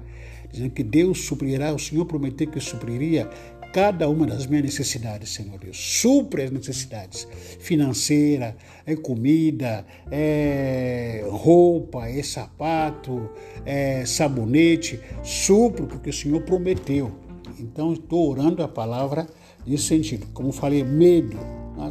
dizendo 0.51 0.71
que 0.71 0.83
Deus 0.83 1.25
suprirá, 1.25 1.73
o 1.73 1.79
Senhor 1.79 2.05
prometeu 2.05 2.47
que 2.47 2.59
supriria 2.59 3.29
cada 3.71 4.09
uma 4.09 4.25
das 4.27 4.45
minhas 4.45 4.65
necessidades, 4.65 5.29
Senhor 5.29 5.57
Deus. 5.57 5.77
Supre 5.77 6.43
as 6.43 6.51
necessidades 6.51 7.27
financeira, 7.59 8.55
é 8.85 8.95
comida, 8.95 9.85
é 10.09 11.25
roupa, 11.29 12.07
é 12.07 12.21
sapato, 12.21 13.29
é 13.65 14.05
sabonete. 14.05 14.99
Supro, 15.23 15.87
porque 15.87 16.09
o 16.09 16.13
Senhor 16.13 16.41
prometeu. 16.41 17.11
Então, 17.59 17.93
estou 17.93 18.29
orando 18.29 18.63
a 18.63 18.67
palavra 18.67 19.27
nesse 19.65 19.83
sentido. 19.83 20.27
Como 20.33 20.51
falei, 20.51 20.83
medo. 20.83 21.37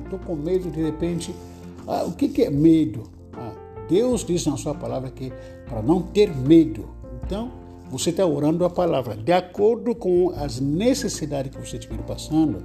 Estou 0.04 0.18
ah, 0.18 0.26
com 0.26 0.36
medo 0.36 0.70
de 0.70 0.82
repente. 0.82 1.34
Ah, 1.86 2.04
o 2.04 2.12
que, 2.12 2.28
que 2.28 2.42
é 2.42 2.50
medo? 2.50 3.04
Ah, 3.32 3.52
Deus 3.88 4.24
diz 4.24 4.44
na 4.46 4.56
sua 4.56 4.74
palavra 4.74 5.10
que 5.10 5.32
para 5.66 5.82
não 5.82 6.02
ter 6.02 6.34
medo, 6.36 6.88
então, 7.24 7.59
você 7.90 8.10
está 8.10 8.24
orando 8.24 8.64
a 8.64 8.70
palavra 8.70 9.16
de 9.16 9.32
acordo 9.32 9.94
com 9.94 10.30
as 10.36 10.60
necessidades 10.60 11.54
que 11.54 11.60
você 11.60 11.76
estiver 11.76 12.02
passando. 12.04 12.62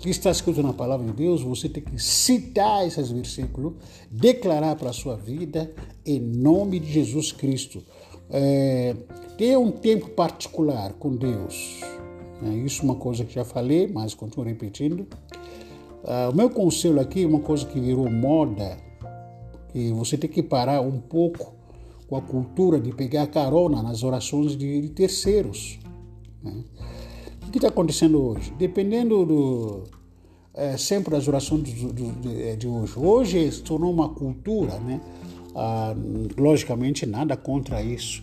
Que 0.00 0.10
está 0.10 0.30
escrito 0.30 0.62
na 0.62 0.72
palavra 0.72 1.06
de 1.06 1.12
Deus, 1.12 1.40
você 1.40 1.68
tem 1.68 1.82
que 1.82 1.98
citar 1.98 2.86
esses 2.86 3.10
versículos, 3.10 3.74
declarar 4.10 4.76
para 4.76 4.90
a 4.90 4.92
sua 4.92 5.16
vida 5.16 5.72
em 6.04 6.20
nome 6.20 6.80
de 6.80 6.92
Jesus 6.92 7.32
Cristo. 7.32 7.82
É, 8.28 8.94
ter 9.38 9.56
um 9.56 9.70
tempo 9.70 10.10
particular 10.10 10.92
com 10.94 11.16
Deus. 11.16 11.80
É, 12.42 12.48
isso 12.48 12.82
é 12.82 12.84
uma 12.84 12.96
coisa 12.96 13.24
que 13.24 13.34
já 13.34 13.44
falei, 13.44 13.86
mas 13.86 14.12
continuo 14.12 14.46
repetindo. 14.46 15.06
Ah, 16.04 16.28
o 16.30 16.36
meu 16.36 16.50
conselho 16.50 17.00
aqui 17.00 17.22
é 17.22 17.26
uma 17.26 17.40
coisa 17.40 17.64
que 17.64 17.80
virou 17.80 18.10
moda, 18.10 18.76
que 19.72 19.90
você 19.92 20.18
tem 20.18 20.28
que 20.28 20.42
parar 20.42 20.82
um 20.82 21.00
pouco 21.00 21.54
com 22.14 22.18
a 22.18 22.22
cultura 22.22 22.80
de 22.80 22.92
pegar 22.92 23.26
carona 23.26 23.82
nas 23.82 24.04
orações 24.04 24.56
de, 24.56 24.88
terceiros. 24.90 25.80
Né? 26.42 26.64
O 27.46 27.50
que 27.50 27.58
está 27.58 27.68
acontecendo 27.68 28.22
hoje? 28.22 28.52
Dependendo 28.56 29.24
do, 29.24 29.82
é, 30.54 30.76
sempre 30.76 31.10
das 31.10 31.26
orações 31.26 31.62
do, 31.62 31.92
de, 31.92 32.56
de, 32.56 32.68
hoje. 32.68 32.92
Hoje 32.96 33.52
se 33.52 33.62
tornou 33.62 33.92
uma 33.92 34.08
cultura, 34.10 34.78
né? 34.78 35.00
Ah, 35.56 35.94
logicamente 36.36 37.06
nada 37.06 37.36
contra 37.36 37.82
isso. 37.82 38.22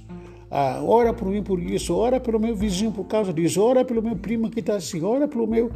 Ah, 0.49 0.81
ora 0.83 1.13
por 1.13 1.27
mim 1.29 1.43
por 1.43 1.61
isso, 1.61 1.93
ora 1.95 2.19
pelo 2.19 2.39
meu 2.39 2.55
vizinho 2.55 2.91
por 2.91 3.05
causa 3.05 3.33
disso, 3.33 3.61
ora 3.61 3.85
pelo 3.85 4.01
meu 4.01 4.17
primo 4.17 4.49
que 4.49 4.59
está 4.59 4.75
assim, 4.75 5.01
ora 5.01 5.27
pelo 5.27 5.47
meu 5.47 5.71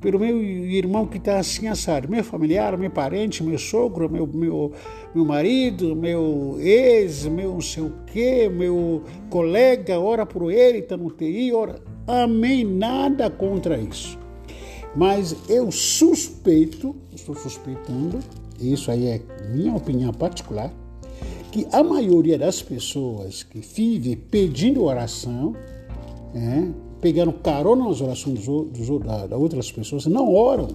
pelo 0.00 0.18
meu 0.18 0.42
irmão 0.42 1.06
que 1.06 1.18
está 1.18 1.38
assim 1.38 1.68
assado, 1.68 2.08
meu 2.08 2.24
familiar, 2.24 2.76
meu 2.78 2.90
parente, 2.90 3.42
meu 3.42 3.58
sogro, 3.58 4.08
meu, 4.10 4.26
meu, 4.26 4.72
meu 5.14 5.24
marido, 5.24 5.94
meu 5.94 6.56
ex, 6.58 7.26
meu 7.26 7.52
não 7.52 7.60
sei 7.60 7.82
o 7.82 7.92
quê, 8.06 8.48
meu 8.48 9.02
colega, 9.28 10.00
ora 10.00 10.24
por 10.24 10.50
ele, 10.50 10.78
está 10.78 10.96
no 10.96 11.10
TI, 11.10 11.52
ora. 11.52 11.80
Amém, 12.06 12.64
nada 12.64 13.28
contra 13.30 13.78
isso. 13.78 14.18
Mas 14.96 15.36
eu 15.48 15.70
suspeito, 15.70 16.96
estou 17.14 17.34
suspeitando, 17.34 18.18
isso 18.58 18.90
aí 18.90 19.06
é 19.06 19.20
minha 19.52 19.74
opinião 19.74 20.12
particular, 20.12 20.72
que 21.52 21.66
a 21.72 21.82
maioria 21.82 22.38
das 22.38 22.62
pessoas 22.62 23.42
que 23.42 23.60
vivem 23.60 24.16
pedindo 24.16 24.82
oração, 24.82 25.54
é, 26.34 26.89
pegando 27.00 27.32
carona 27.32 27.84
nas 27.84 28.00
orações 28.00 28.46
dos, 28.46 29.00
da, 29.00 29.26
da 29.26 29.36
outras 29.36 29.70
pessoas, 29.70 30.06
não 30.06 30.32
oram. 30.32 30.68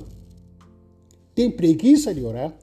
Tem 1.34 1.52
preguiça 1.52 2.14
de 2.14 2.24
orar, 2.24 2.54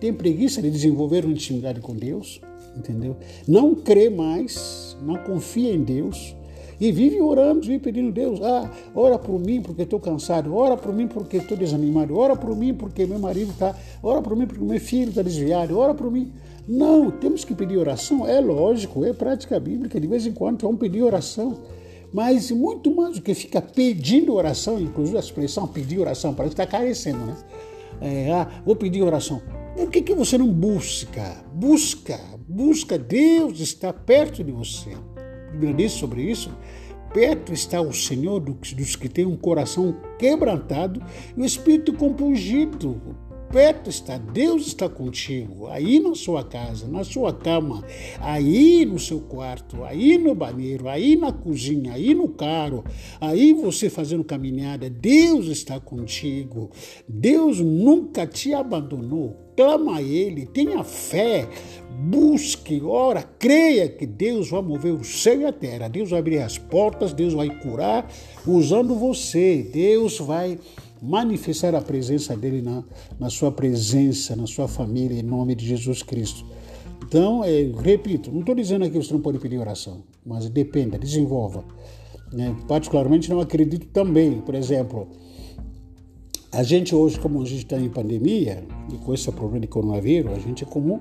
tem 0.00 0.12
preguiça 0.12 0.60
de 0.60 0.70
desenvolver 0.70 1.24
uma 1.24 1.32
intimidade 1.32 1.80
com 1.80 1.94
Deus, 1.94 2.40
entendeu? 2.76 3.16
Não 3.46 3.74
crê 3.74 4.10
mais, 4.10 4.96
não 5.02 5.16
confia 5.16 5.72
em 5.72 5.82
Deus 5.82 6.36
e 6.80 6.92
vive 6.92 7.20
orando, 7.20 7.62
vive 7.62 7.80
pedindo 7.80 8.08
a 8.08 8.12
Deus, 8.12 8.40
ah, 8.42 8.70
ora 8.94 9.18
por 9.18 9.38
mim 9.40 9.60
porque 9.60 9.82
estou 9.82 9.98
cansado, 9.98 10.54
ora 10.54 10.76
por 10.76 10.94
mim 10.94 11.08
porque 11.08 11.38
estou 11.38 11.56
desanimado, 11.56 12.16
ora 12.16 12.36
por 12.36 12.54
mim 12.56 12.72
porque 12.72 13.04
meu 13.04 13.18
marido 13.18 13.50
está, 13.50 13.74
ora 14.02 14.22
por 14.22 14.36
mim 14.36 14.46
porque 14.46 14.62
meu 14.62 14.80
filho 14.80 15.08
está 15.08 15.22
desviado, 15.22 15.76
ora 15.76 15.94
por 15.94 16.10
mim. 16.10 16.32
Não, 16.68 17.10
temos 17.10 17.44
que 17.44 17.54
pedir 17.54 17.78
oração, 17.78 18.28
é 18.28 18.40
lógico, 18.40 19.04
é 19.04 19.12
prática 19.12 19.58
bíblica, 19.58 19.98
de 19.98 20.06
vez 20.06 20.26
em 20.26 20.32
quando 20.32 20.60
vamos 20.60 20.78
pedir 20.78 21.02
oração. 21.02 21.56
Mas 22.12 22.50
muito 22.50 22.94
mais 22.94 23.16
do 23.16 23.22
que 23.22 23.34
fica 23.34 23.60
pedindo 23.60 24.34
oração, 24.34 24.80
inclusive 24.80 25.16
a 25.16 25.20
expressão 25.20 25.66
pedir 25.66 25.98
oração, 25.98 26.34
parece 26.34 26.54
que 26.54 26.62
está 26.62 26.78
carecendo, 26.78 27.24
né? 27.26 27.36
É, 28.00 28.32
ah, 28.32 28.62
vou 28.64 28.76
pedir 28.76 29.02
oração. 29.02 29.42
Por 29.76 29.90
que, 29.90 30.02
que 30.02 30.14
você 30.14 30.38
não 30.38 30.48
busca? 30.48 31.44
Busca, 31.52 32.18
busca. 32.48 32.98
Deus 32.98 33.60
está 33.60 33.92
perto 33.92 34.42
de 34.42 34.52
você. 34.52 34.90
A 34.90 35.88
sobre 35.88 36.22
isso. 36.22 36.50
Perto 37.12 37.52
está 37.52 37.80
o 37.80 37.92
Senhor 37.92 38.40
dos 38.40 38.96
que 38.96 39.08
têm 39.08 39.24
um 39.24 39.36
coração 39.36 39.96
quebrantado 40.18 41.02
e 41.36 41.40
o 41.40 41.44
espírito 41.44 41.92
compungido 41.94 43.00
perto 43.50 43.88
está, 43.88 44.18
Deus 44.18 44.66
está 44.66 44.88
contigo, 44.88 45.66
aí 45.68 45.98
na 45.98 46.14
sua 46.14 46.44
casa, 46.44 46.86
na 46.86 47.02
sua 47.04 47.32
cama, 47.32 47.84
aí 48.20 48.84
no 48.84 48.98
seu 48.98 49.20
quarto, 49.20 49.84
aí 49.84 50.18
no 50.18 50.34
banheiro, 50.34 50.88
aí 50.88 51.16
na 51.16 51.32
cozinha, 51.32 51.94
aí 51.94 52.14
no 52.14 52.28
carro, 52.28 52.84
aí 53.20 53.52
você 53.52 53.88
fazendo 53.88 54.24
caminhada, 54.24 54.90
Deus 54.90 55.46
está 55.46 55.80
contigo. 55.80 56.70
Deus 57.08 57.60
nunca 57.60 58.26
te 58.26 58.52
abandonou. 58.52 59.36
Clama 59.56 59.96
a 59.96 60.02
Ele, 60.02 60.46
tenha 60.46 60.84
fé, 60.84 61.48
busque, 61.98 62.80
ora, 62.80 63.22
creia 63.22 63.88
que 63.88 64.06
Deus 64.06 64.50
vai 64.50 64.62
mover 64.62 64.94
o 64.94 65.02
céu 65.02 65.40
e 65.40 65.44
a 65.46 65.52
terra, 65.52 65.88
Deus 65.88 66.10
vai 66.10 66.20
abrir 66.20 66.38
as 66.38 66.56
portas, 66.56 67.12
Deus 67.12 67.34
vai 67.34 67.50
curar 67.58 68.08
usando 68.46 68.94
você, 68.94 69.68
Deus 69.72 70.18
vai 70.20 70.58
manifestar 71.02 71.74
a 71.74 71.80
presença 71.80 72.36
dele 72.36 72.62
na, 72.62 72.82
na 73.18 73.30
sua 73.30 73.50
presença, 73.50 74.34
na 74.36 74.46
sua 74.46 74.68
família, 74.68 75.18
em 75.18 75.22
nome 75.22 75.54
de 75.54 75.66
Jesus 75.66 76.02
Cristo. 76.02 76.44
Então, 77.04 77.42
é, 77.44 77.62
repito, 77.82 78.30
não 78.30 78.40
estou 78.40 78.54
dizendo 78.54 78.84
aqui 78.84 78.98
que 78.98 79.04
você 79.04 79.12
não 79.12 79.20
pode 79.20 79.38
pedir 79.38 79.58
oração, 79.58 80.02
mas 80.24 80.48
dependa, 80.48 80.98
desenvolva. 80.98 81.64
Né? 82.32 82.54
Particularmente 82.66 83.30
não 83.30 83.40
acredito 83.40 83.86
também, 83.86 84.40
por 84.40 84.54
exemplo, 84.54 85.08
a 86.50 86.62
gente 86.62 86.94
hoje, 86.94 87.18
como 87.18 87.40
a 87.42 87.44
gente 87.44 87.64
está 87.64 87.78
em 87.78 87.88
pandemia, 87.88 88.64
e 88.92 88.96
com 88.96 89.12
esse 89.14 89.30
problema 89.30 89.60
de 89.60 89.66
coronavírus, 89.66 90.32
a 90.32 90.38
gente 90.38 90.64
é 90.64 90.66
comum 90.66 91.00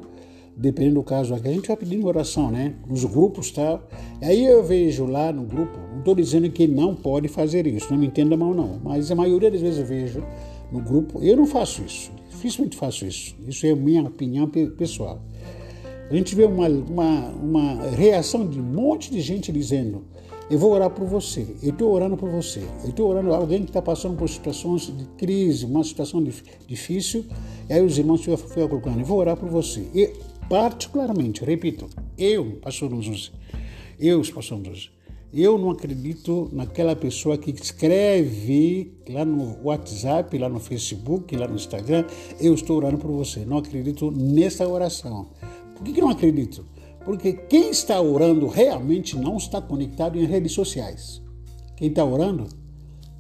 dependendo 0.58 0.96
do 0.96 1.04
caso 1.04 1.36
aqui, 1.36 1.48
a 1.48 1.52
gente 1.52 1.68
vai 1.68 1.78
pedindo 1.78 2.08
oração, 2.08 2.50
né? 2.50 2.74
Nos 2.90 3.06
grupos 3.06 3.52
tal. 3.52 3.78
Tá? 3.78 3.98
Aí 4.24 4.44
eu 4.44 4.64
vejo 4.64 5.06
lá 5.06 5.32
no 5.32 5.44
grupo, 5.44 5.78
não 5.92 6.00
estou 6.00 6.16
dizendo 6.16 6.50
que 6.50 6.68
não 6.68 6.96
pode 6.96 7.28
fazer 7.28 7.68
isso, 7.68 7.92
não 7.92 8.00
me 8.00 8.08
entenda 8.08 8.36
mal 8.36 8.54
não, 8.54 8.80
mas 8.84 9.12
a 9.12 9.16
maioria 9.16 9.52
das 9.52 9.62
vezes 9.62 9.80
eu 9.80 9.86
vejo 9.86 10.24
no 10.72 10.82
grupo, 10.82 11.22
eu 11.22 11.38
não 11.38 11.46
faço 11.46 11.84
isso, 11.84 12.12
dificilmente 12.30 12.76
faço 12.76 13.06
isso, 13.06 13.36
isso 13.48 13.66
é 13.68 13.76
minha 13.76 14.04
opinião 14.04 14.50
pessoal. 14.50 15.22
A 16.10 16.16
gente 16.16 16.34
vê 16.34 16.46
uma, 16.46 16.68
uma, 16.68 17.28
uma 17.30 17.74
reação 17.90 18.48
de 18.48 18.60
um 18.60 18.64
monte 18.64 19.12
de 19.12 19.22
gente 19.22 19.52
dizendo, 19.52 20.06
eu 20.50 20.58
vou 20.58 20.72
orar 20.72 20.90
por 20.90 21.06
você, 21.06 21.46
eu 21.62 21.70
estou 21.70 21.92
orando 21.92 22.18
por 22.18 22.30
você, 22.30 22.62
eu 22.84 22.90
estou 22.90 23.10
orando 23.10 23.34
alguém 23.34 23.64
que 23.64 23.70
está 23.70 23.82
passando 23.82 24.16
por 24.16 24.28
situações 24.28 24.88
de 24.88 25.06
crise, 25.18 25.66
uma 25.66 25.84
situação 25.84 26.24
difícil, 26.66 27.26
e 27.70 27.74
aí 27.74 27.86
os 27.86 27.98
irmãos 27.98 28.22
ficam 28.24 28.68
colocando, 28.68 29.00
eu 29.00 29.06
vou 29.06 29.20
orar 29.20 29.36
por 29.36 29.50
você. 29.50 29.86
E, 29.94 30.14
Particularmente, 30.50 31.44
repito, 31.44 31.90
eu, 32.18 32.58
pastor 32.62 32.90
Luzuz, 32.90 33.34
eu, 34.00 34.22
pastor 34.34 34.60
Luzuz, 34.60 34.90
Eu 35.34 35.58
não 35.58 35.72
acredito 35.72 36.50
naquela 36.54 36.96
pessoa 36.96 37.38
que 37.38 37.52
escreve 37.52 38.94
lá 39.10 39.26
no 39.26 39.62
WhatsApp, 39.62 40.38
lá 40.38 40.48
no 40.48 40.60
Facebook, 40.60 41.36
lá 41.36 41.50
no 41.50 41.56
Instagram, 41.56 42.06
eu 42.40 42.54
estou 42.54 42.78
orando 42.78 42.98
por 42.98 43.12
você. 43.12 43.46
Não 43.46 43.58
acredito 43.58 44.10
nessa 44.10 44.66
oração. 44.66 45.28
Por 45.76 45.84
que, 45.84 45.92
que 45.92 46.00
não 46.00 46.10
acredito? 46.10 46.66
Porque 47.04 47.34
quem 47.34 47.70
está 47.70 48.00
orando 48.02 48.48
realmente 48.48 49.18
não 49.18 49.36
está 49.36 49.62
conectado 49.62 50.18
em 50.18 50.26
redes 50.26 50.54
sociais. 50.54 51.22
Quem 51.76 51.90
está 51.90 52.06
orando 52.06 52.48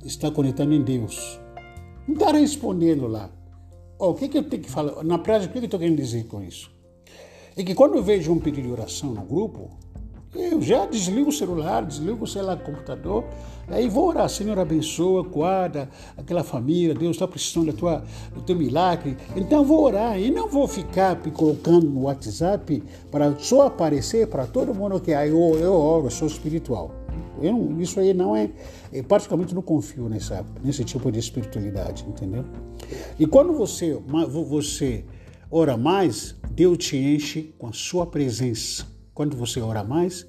está 0.06 0.32
conectado 0.32 0.74
em 0.74 0.82
Deus. 0.82 1.40
Não 2.08 2.14
está 2.16 2.32
respondendo 2.32 3.06
lá. 3.06 3.30
Oh, 4.00 4.12
o 4.12 4.14
que, 4.14 4.30
que 4.30 4.38
eu 4.38 4.44
tenho 4.44 4.64
que 4.64 4.72
falar? 4.72 5.04
Na 5.04 5.18
prática, 5.18 5.50
o 5.50 5.54
que, 5.54 5.60
que 5.60 5.66
eu 5.66 5.68
estou 5.68 5.80
querendo 5.80 5.98
dizer 5.98 6.26
com 6.28 6.42
isso? 6.42 6.77
É 7.58 7.64
que 7.64 7.74
quando 7.74 7.96
eu 7.96 8.04
vejo 8.04 8.32
um 8.32 8.40
pedido 8.40 8.68
de 8.68 8.72
oração 8.72 9.10
no 9.10 9.22
grupo, 9.22 9.72
eu 10.36 10.62
já 10.62 10.86
desligo 10.86 11.30
o 11.30 11.32
celular, 11.32 11.84
desligo, 11.84 12.28
sei 12.28 12.44
lá, 12.44 12.54
o 12.54 12.60
computador, 12.60 13.24
aí 13.68 13.90
vou 13.90 14.10
orar, 14.10 14.30
Senhor, 14.30 14.60
abençoa, 14.60 15.24
guarda 15.24 15.90
aquela 16.16 16.44
família, 16.44 16.94
Deus 16.94 17.16
está 17.16 17.28
precisando 17.28 17.72
da 17.72 17.74
tua, 17.74 18.04
do 18.36 18.44
teu 18.44 18.56
milagre. 18.56 19.18
Então 19.36 19.66
vou 19.66 19.84
orar 19.84 20.20
e 20.20 20.30
não 20.30 20.48
vou 20.48 20.68
ficar 20.68 21.16
colocando 21.32 21.90
no 21.90 22.04
WhatsApp 22.04 22.84
para 23.10 23.36
só 23.40 23.66
aparecer 23.66 24.28
para 24.28 24.46
todo 24.46 24.76
mundo 24.76 25.00
que 25.00 25.12
aí 25.12 25.32
eu, 25.32 25.58
eu 25.58 25.74
oro, 25.74 26.06
eu 26.06 26.12
sou 26.12 26.28
espiritual. 26.28 26.92
Eu, 27.42 27.76
isso 27.80 28.00
aí 28.00 28.14
não 28.14 28.36
é, 28.36 28.52
eu 28.94 29.04
praticamente 29.04 29.56
não 29.56 29.64
confio 29.64 30.08
nessa, 30.08 30.46
nesse 30.64 30.84
tipo 30.84 31.12
de 31.12 31.18
espiritualidade, 31.18 32.06
entendeu? 32.08 32.46
E 33.20 33.26
quando 33.26 33.52
você, 33.54 34.00
você 34.30 35.04
ora 35.50 35.78
mais, 35.78 36.36
Deus 36.52 36.78
te 36.78 36.98
enche 36.98 37.54
com 37.58 37.68
a 37.68 37.74
sua 37.74 38.06
presença 38.06 38.86
quando 39.14 39.36
você 39.36 39.60
ora 39.60 39.84
mais, 39.84 40.28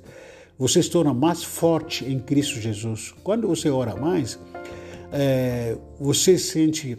você 0.58 0.82
se 0.82 0.90
torna 0.90 1.12
mais 1.12 1.44
forte 1.44 2.04
em 2.04 2.18
Cristo 2.18 2.60
Jesus. 2.60 3.14
Quando 3.22 3.46
você 3.46 3.68
ora 3.68 3.94
mais, 3.94 4.38
é, 5.12 5.76
você 6.00 6.38
sente 6.38 6.98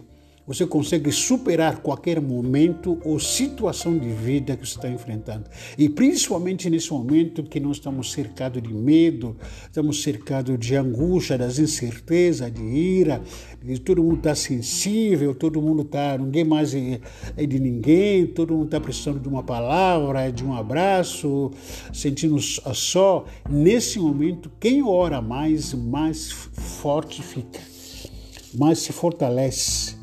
você 0.50 0.66
consegue 0.66 1.12
superar 1.12 1.80
qualquer 1.80 2.20
momento 2.20 2.98
ou 3.04 3.20
situação 3.20 3.96
de 3.96 4.08
vida 4.08 4.56
que 4.56 4.66
você 4.66 4.74
está 4.74 4.88
enfrentando. 4.88 5.44
E 5.78 5.88
principalmente 5.88 6.68
nesse 6.68 6.90
momento 6.90 7.44
que 7.44 7.60
nós 7.60 7.76
estamos 7.76 8.10
cercados 8.10 8.60
de 8.60 8.74
medo, 8.74 9.36
estamos 9.62 10.02
cercados 10.02 10.58
de 10.58 10.74
angústia, 10.74 11.38
das 11.38 11.60
incertezas, 11.60 12.52
de 12.52 12.64
ira, 12.64 13.22
de 13.62 13.78
todo 13.78 14.02
mundo 14.02 14.16
está 14.16 14.34
sensível, 14.34 15.36
todo 15.36 15.62
mundo 15.62 15.82
está, 15.82 16.18
ninguém 16.18 16.42
mais 16.42 16.74
é, 16.74 17.00
é 17.36 17.46
de 17.46 17.60
ninguém, 17.60 18.26
todo 18.26 18.52
mundo 18.52 18.64
está 18.64 18.80
precisando 18.80 19.20
de 19.20 19.28
uma 19.28 19.44
palavra, 19.44 20.32
de 20.32 20.44
um 20.44 20.52
abraço, 20.52 21.52
sentindo 21.92 22.40
só. 22.40 23.24
Nesse 23.48 24.00
momento, 24.00 24.50
quem 24.58 24.82
ora 24.82 25.22
mais, 25.22 25.72
mais 25.74 26.32
forte 26.32 27.22
fica, 27.22 27.60
mais 28.52 28.80
se 28.80 28.92
fortalece 28.92 29.99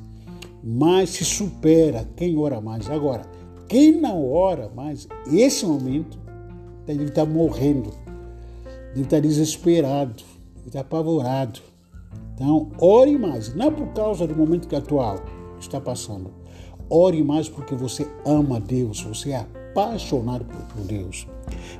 mais 0.67 1.11
se 1.11 1.23
supera 1.23 2.05
quem 2.17 2.37
ora 2.37 2.59
mais. 2.59 2.89
Agora, 2.89 3.21
quem 3.69 3.93
não 3.93 4.29
ora 4.29 4.69
mais, 4.75 5.07
esse 5.31 5.65
momento, 5.65 6.19
deve 6.85 7.05
estar 7.05 7.25
morrendo, 7.25 7.93
deve 8.89 9.03
estar 9.03 9.21
desesperado, 9.21 10.23
deve 10.55 10.67
estar 10.67 10.81
apavorado. 10.81 11.61
Então, 12.35 12.69
ore 12.79 13.17
mais, 13.17 13.55
não 13.55 13.71
por 13.71 13.87
causa 13.93 14.27
do 14.27 14.35
momento 14.35 14.67
que 14.67 14.75
atual 14.75 15.23
está 15.57 15.79
passando. 15.79 16.31
Ore 16.89 17.23
mais 17.23 17.47
porque 17.47 17.73
você 17.73 18.05
ama 18.25 18.59
Deus, 18.59 19.01
você 19.01 19.31
é 19.31 19.37
apaixonado 19.37 20.45
por 20.45 20.81
Deus. 20.83 21.25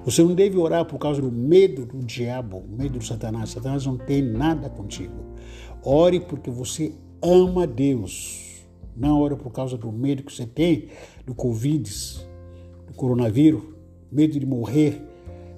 Você 0.06 0.24
não 0.24 0.34
deve 0.34 0.58
orar 0.58 0.86
por 0.86 0.98
causa 0.98 1.22
do 1.22 1.32
medo 1.32 1.86
do 1.86 2.00
diabo, 2.00 2.64
medo 2.70 3.00
do 3.00 3.06
Satanás. 3.06 3.50
Satanás 3.50 3.86
não 3.86 3.98
tem 3.98 4.22
nada 4.22 4.70
contigo. 4.70 5.14
Ore 5.84 6.22
porque 6.22 6.50
você 6.50 6.94
ama 7.22 7.68
Deus. 7.68 8.47
Não 8.98 9.22
ora 9.22 9.36
por 9.36 9.52
causa 9.52 9.78
do 9.78 9.91
medo 9.91 10.24
que 10.24 10.34
você 10.34 10.48
tem 10.48 10.88
do 11.24 11.36
Covid, 11.36 11.88
do 12.88 12.93
coronavírus, 12.95 13.62
medo 14.12 14.39
de 14.39 14.45
morrer, 14.45 15.00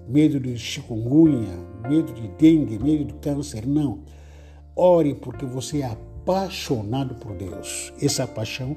medo 0.09 0.39
de 0.39 0.57
chikungunya, 0.57 1.57
medo 1.87 2.11
de 2.11 2.27
dengue, 2.27 2.77
medo 2.77 3.05
de 3.05 3.13
câncer. 3.13 3.65
Não. 3.65 4.03
Ore 4.75 5.15
porque 5.15 5.45
você 5.45 5.79
é 5.79 5.85
apaixonado 5.85 7.15
por 7.15 7.33
Deus. 7.33 7.93
Essa 8.01 8.27
paixão 8.27 8.75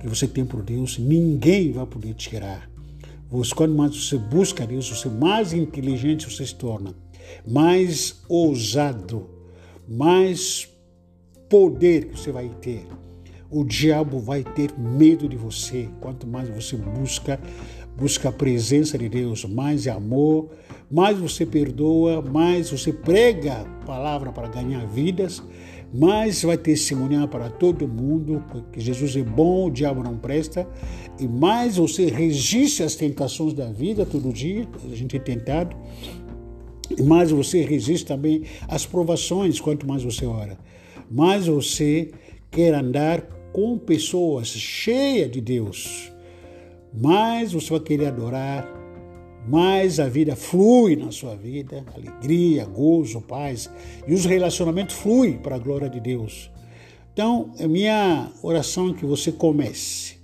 que 0.00 0.08
você 0.08 0.26
tem 0.26 0.44
por 0.44 0.64
Deus, 0.64 0.98
ninguém 0.98 1.70
vai 1.70 1.86
poder 1.86 2.14
tirar. 2.14 2.68
Você, 3.30 3.54
quando 3.54 3.74
mais 3.74 3.94
você 3.94 4.18
busca 4.18 4.66
Deus, 4.66 4.88
você 4.88 5.08
mais 5.08 5.52
inteligente 5.52 6.28
você 6.28 6.44
se 6.44 6.54
torna, 6.56 6.92
mais 7.46 8.20
ousado, 8.28 9.30
mais 9.88 10.68
poder 11.48 12.08
que 12.08 12.18
você 12.18 12.32
vai 12.32 12.48
ter 12.60 12.84
o 13.52 13.62
diabo 13.62 14.18
vai 14.18 14.42
ter 14.42 14.72
medo 14.78 15.28
de 15.28 15.36
você. 15.36 15.88
Quanto 16.00 16.26
mais 16.26 16.48
você 16.48 16.74
busca, 16.74 17.38
busca 17.96 18.30
a 18.30 18.32
presença 18.32 18.96
de 18.96 19.10
Deus, 19.10 19.44
mais 19.44 19.86
amor, 19.86 20.48
mais 20.90 21.18
você 21.18 21.44
perdoa, 21.44 22.22
mais 22.22 22.70
você 22.70 22.92
prega 22.92 23.60
a 23.60 23.84
palavra 23.84 24.32
para 24.32 24.48
ganhar 24.48 24.86
vidas, 24.86 25.42
mais 25.92 26.42
vai 26.42 26.56
testemunhar 26.56 27.28
para 27.28 27.50
todo 27.50 27.86
mundo 27.86 28.42
que 28.72 28.80
Jesus 28.80 29.14
é 29.16 29.22
bom, 29.22 29.66
o 29.66 29.70
diabo 29.70 30.02
não 30.02 30.16
presta, 30.16 30.66
e 31.20 31.28
mais 31.28 31.76
você 31.76 32.06
resiste 32.06 32.82
às 32.82 32.94
tentações 32.94 33.52
da 33.52 33.70
vida 33.70 34.06
todo 34.06 34.32
dia, 34.32 34.66
a 34.90 34.96
gente 34.96 35.14
é 35.14 35.20
tentado, 35.20 35.76
e 36.96 37.02
mais 37.02 37.30
você 37.30 37.62
resiste 37.62 38.06
também 38.06 38.44
às 38.66 38.86
provações, 38.86 39.60
quanto 39.60 39.86
mais 39.86 40.02
você 40.02 40.24
ora. 40.24 40.58
Mais 41.10 41.46
você 41.46 42.10
quer 42.50 42.74
andar 42.74 43.22
com 43.52 43.78
pessoas 43.78 44.48
cheias 44.48 45.30
de 45.30 45.40
Deus, 45.40 46.12
mais 46.92 47.52
você 47.52 47.70
vai 47.70 47.80
querer 47.80 48.06
adorar, 48.06 48.68
mais 49.48 49.98
a 49.98 50.08
vida 50.08 50.36
flui 50.36 50.96
na 50.96 51.10
sua 51.10 51.34
vida, 51.34 51.84
alegria, 51.94 52.64
gozo, 52.64 53.20
paz, 53.20 53.70
e 54.06 54.14
os 54.14 54.24
relacionamentos 54.24 54.96
fluem 54.96 55.38
para 55.38 55.56
a 55.56 55.58
glória 55.58 55.88
de 55.88 56.00
Deus. 56.00 56.50
Então, 57.12 57.52
a 57.58 57.66
minha 57.66 58.30
oração 58.42 58.90
é 58.90 58.94
que 58.94 59.04
você 59.04 59.30
comece. 59.32 60.16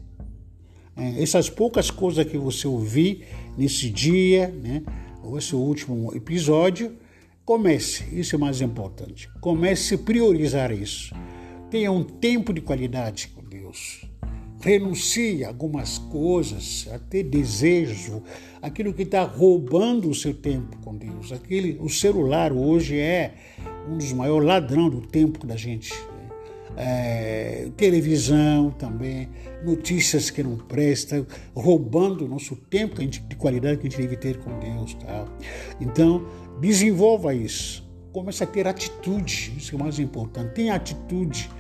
É, 0.97 1.23
essas 1.23 1.51
poucas 1.51 1.91
coisas 1.91 2.25
que 2.25 2.39
você 2.39 2.67
ouvir 2.67 3.27
nesse 3.57 3.91
dia, 3.91 4.49
né, 4.49 4.83
ou 5.23 5.37
esse 5.37 5.55
último 5.55 6.15
episódio, 6.15 6.97
comece. 7.45 8.05
Isso 8.13 8.35
é 8.35 8.39
mais 8.39 8.61
importante. 8.61 9.29
Comece 9.41 9.95
a 9.95 9.99
priorizar 9.99 10.73
isso. 10.73 11.15
Tenha 11.71 11.93
um 11.93 12.03
tempo 12.03 12.53
de 12.55 12.63
qualidade 12.63 13.29
com 13.29 13.43
Deus. 13.43 14.09
Renuncie 14.61 15.45
a 15.45 15.49
algumas 15.49 15.99
coisas, 15.99 16.89
até 16.93 17.23
desejo, 17.23 18.23
aquilo 18.63 18.95
que 18.95 19.03
está 19.03 19.23
roubando 19.23 20.09
o 20.09 20.15
seu 20.15 20.33
tempo 20.33 20.79
com 20.79 20.97
Deus. 20.97 21.31
Aquele, 21.31 21.79
o 21.79 21.89
celular 21.91 22.53
hoje 22.53 22.99
é 22.99 23.35
um 23.87 23.99
dos 23.99 24.13
maiores 24.15 24.49
ladrões 24.49 24.93
do 24.93 25.03
tempo 25.03 25.47
da 25.47 25.57
gente. 25.57 25.93
É, 26.75 27.69
televisão 27.77 28.71
também, 28.71 29.29
notícias 29.63 30.31
que 30.31 30.43
não 30.43 30.57
prestam, 30.57 31.27
roubando 31.55 32.25
o 32.25 32.29
nosso 32.29 32.57
tempo 32.57 33.05
de 33.05 33.37
qualidade 33.37 33.79
que 33.79 33.89
a 33.89 33.91
gente 33.91 34.01
deve 34.01 34.17
ter 34.17 34.39
com 34.39 34.59
Deus. 34.59 34.95
Tá? 34.95 35.27
Então, 35.81 36.27
desenvolva 36.61 37.35
isso. 37.35 37.87
Comece 38.11 38.43
a 38.43 38.47
ter 38.47 38.67
atitude, 38.67 39.53
isso 39.59 39.75
é 39.75 39.77
o 39.77 39.79
mais 39.79 39.99
importante. 39.99 40.55
Tenha 40.55 40.75
atitude 40.75 41.51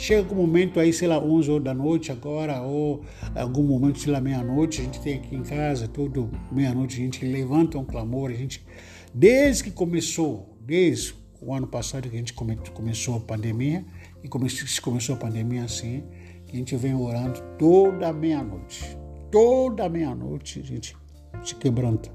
Chega 0.00 0.24
com 0.24 0.34
um 0.34 0.38
momento 0.38 0.80
aí, 0.80 0.94
sei 0.94 1.06
lá, 1.06 1.22
11 1.22 1.50
horas 1.50 1.64
da 1.64 1.74
noite 1.74 2.10
agora, 2.10 2.62
ou 2.62 3.04
algum 3.34 3.62
momento, 3.62 3.98
sei 3.98 4.10
lá, 4.10 4.18
meia-noite, 4.18 4.80
a 4.80 4.84
gente 4.84 4.98
tem 4.98 5.16
aqui 5.16 5.36
em 5.36 5.42
casa, 5.42 5.86
todo 5.86 6.30
meia-noite 6.50 6.98
a 6.98 7.04
gente 7.04 7.22
levanta 7.22 7.76
um 7.76 7.84
clamor, 7.84 8.30
a 8.30 8.34
gente, 8.34 8.64
desde 9.12 9.64
que 9.64 9.70
começou, 9.70 10.56
desde 10.58 11.14
o 11.38 11.52
ano 11.52 11.66
passado 11.66 12.08
que 12.08 12.16
a 12.16 12.18
gente 12.18 12.32
come, 12.32 12.56
começou 12.72 13.18
a 13.18 13.20
pandemia, 13.20 13.84
e 14.24 14.28
começou, 14.28 14.66
começou 14.82 15.16
a 15.16 15.18
pandemia 15.18 15.64
assim, 15.64 16.02
a 16.50 16.56
gente 16.56 16.74
vem 16.76 16.94
orando 16.94 17.38
toda 17.58 18.10
meia-noite. 18.10 18.96
Toda 19.30 19.86
meia-noite 19.86 20.60
a 20.60 20.66
gente 20.66 20.96
se 21.44 21.54
quebranta. 21.56 22.10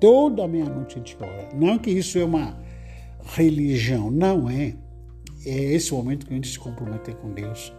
Toda 0.00 0.48
meia-noite 0.48 0.96
a 0.96 0.98
gente 0.98 1.16
ora. 1.20 1.48
Não 1.54 1.78
que 1.78 1.92
isso 1.92 2.18
é 2.18 2.24
uma 2.24 2.60
religião, 3.36 4.10
não 4.10 4.50
é 4.50 4.74
é 5.46 5.74
esse 5.74 5.92
momento 5.92 6.26
que 6.26 6.32
a 6.32 6.36
gente 6.36 6.48
se 6.48 6.58
comprometer 6.58 7.14
com 7.16 7.32
Deus, 7.32 7.72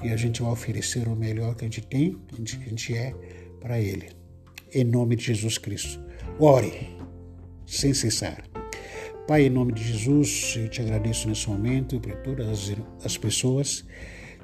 que 0.00 0.08
a 0.08 0.16
gente 0.16 0.42
vai 0.42 0.52
oferecer 0.52 1.08
o 1.08 1.16
melhor 1.16 1.54
que 1.54 1.64
a 1.64 1.68
gente 1.68 1.82
tem, 1.82 2.18
que 2.28 2.42
a 2.42 2.68
gente, 2.68 2.94
é 2.94 3.14
para 3.60 3.80
Ele. 3.80 4.10
Em 4.72 4.84
nome 4.84 5.16
de 5.16 5.24
Jesus 5.24 5.58
Cristo. 5.58 6.00
Ore, 6.38 6.96
sem 7.66 7.92
cessar. 7.92 8.42
Pai, 9.26 9.46
em 9.46 9.50
nome 9.50 9.72
de 9.72 9.84
Jesus, 9.84 10.54
eu 10.56 10.68
te 10.68 10.80
agradeço 10.80 11.28
nesse 11.28 11.48
momento 11.48 12.00
por 12.00 12.14
todas 12.16 12.48
as, 12.48 12.76
as 13.04 13.16
pessoas 13.16 13.84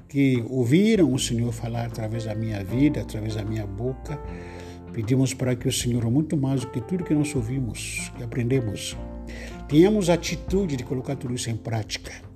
que 0.09 0.43
ouviram 0.49 1.13
o 1.13 1.19
Senhor 1.19 1.53
falar 1.53 1.87
através 1.87 2.25
da 2.25 2.35
minha 2.35 2.63
vida, 2.65 3.01
através 3.01 3.35
da 3.35 3.45
minha 3.45 3.67
boca. 3.67 4.19
Pedimos 4.93 5.35
para 5.35 5.55
que 5.55 5.69
o 5.69 5.73
Senhor, 5.73 6.09
muito 6.11 6.37
mais 6.37 6.63
do 6.63 6.71
que 6.71 6.81
tudo 6.81 7.05
que 7.05 7.15
nós 7.15 7.35
ouvimos, 7.35 8.11
que 8.17 8.23
aprendemos, 8.23 8.97
tenhamos 9.69 10.09
a 10.09 10.15
atitude 10.15 10.77
de 10.77 10.85
colocar 10.85 11.17
tudo 11.17 11.35
isso 11.35 11.51
em 11.51 11.57
prática. 11.57 12.28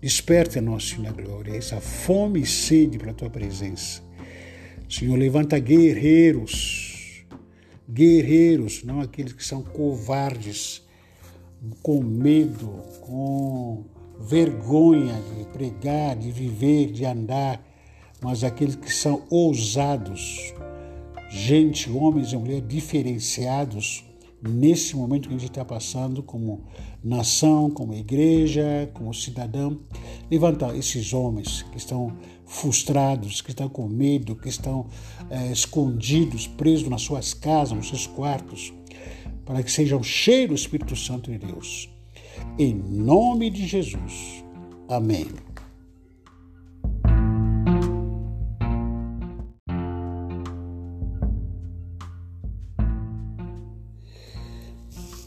Desperta, 0.00 0.60
nosso 0.60 0.90
Senhor, 0.90 1.02
na 1.02 1.10
glória, 1.10 1.56
essa 1.56 1.80
fome 1.80 2.42
e 2.42 2.46
sede 2.46 2.98
para 2.98 3.10
a 3.10 3.14
tua 3.14 3.28
presença. 3.28 4.00
Senhor, 4.88 5.18
levanta 5.18 5.58
guerreiros, 5.58 7.26
guerreiros, 7.90 8.84
não 8.84 9.00
aqueles 9.00 9.32
que 9.32 9.44
são 9.44 9.60
covardes, 9.60 10.86
com 11.82 12.00
medo, 12.00 12.68
com 13.00 13.84
vergonha 14.20 15.20
de 15.36 15.44
pregar, 15.46 16.14
de 16.14 16.30
viver, 16.30 16.92
de 16.92 17.04
andar, 17.04 17.60
mas 18.20 18.44
aqueles 18.44 18.76
que 18.76 18.92
são 18.92 19.26
ousados, 19.28 20.54
gente, 21.28 21.90
homens 21.90 22.32
e 22.32 22.36
mulheres 22.36 22.68
diferenciados 22.68 24.07
nesse 24.42 24.96
momento 24.96 25.28
que 25.28 25.34
a 25.34 25.38
gente 25.38 25.50
está 25.50 25.64
passando 25.64 26.22
como 26.22 26.64
nação, 27.02 27.70
como 27.70 27.94
igreja, 27.94 28.90
como 28.94 29.12
cidadão, 29.12 29.80
levantar 30.30 30.76
esses 30.76 31.12
homens 31.12 31.62
que 31.62 31.76
estão 31.76 32.16
frustrados, 32.46 33.40
que 33.40 33.50
estão 33.50 33.68
com 33.68 33.88
medo, 33.88 34.36
que 34.36 34.48
estão 34.48 34.86
é, 35.30 35.50
escondidos, 35.52 36.46
presos 36.46 36.88
nas 36.88 37.02
suas 37.02 37.34
casas, 37.34 37.76
nos 37.76 37.88
seus 37.88 38.06
quartos, 38.06 38.72
para 39.44 39.62
que 39.62 39.70
sejam 39.70 40.02
cheios 40.02 40.48
do 40.48 40.54
Espírito 40.54 40.96
Santo 40.96 41.30
de 41.30 41.38
Deus. 41.38 41.88
Em 42.58 42.74
nome 42.74 43.50
de 43.50 43.66
Jesus. 43.66 44.44
Amém. 44.88 45.26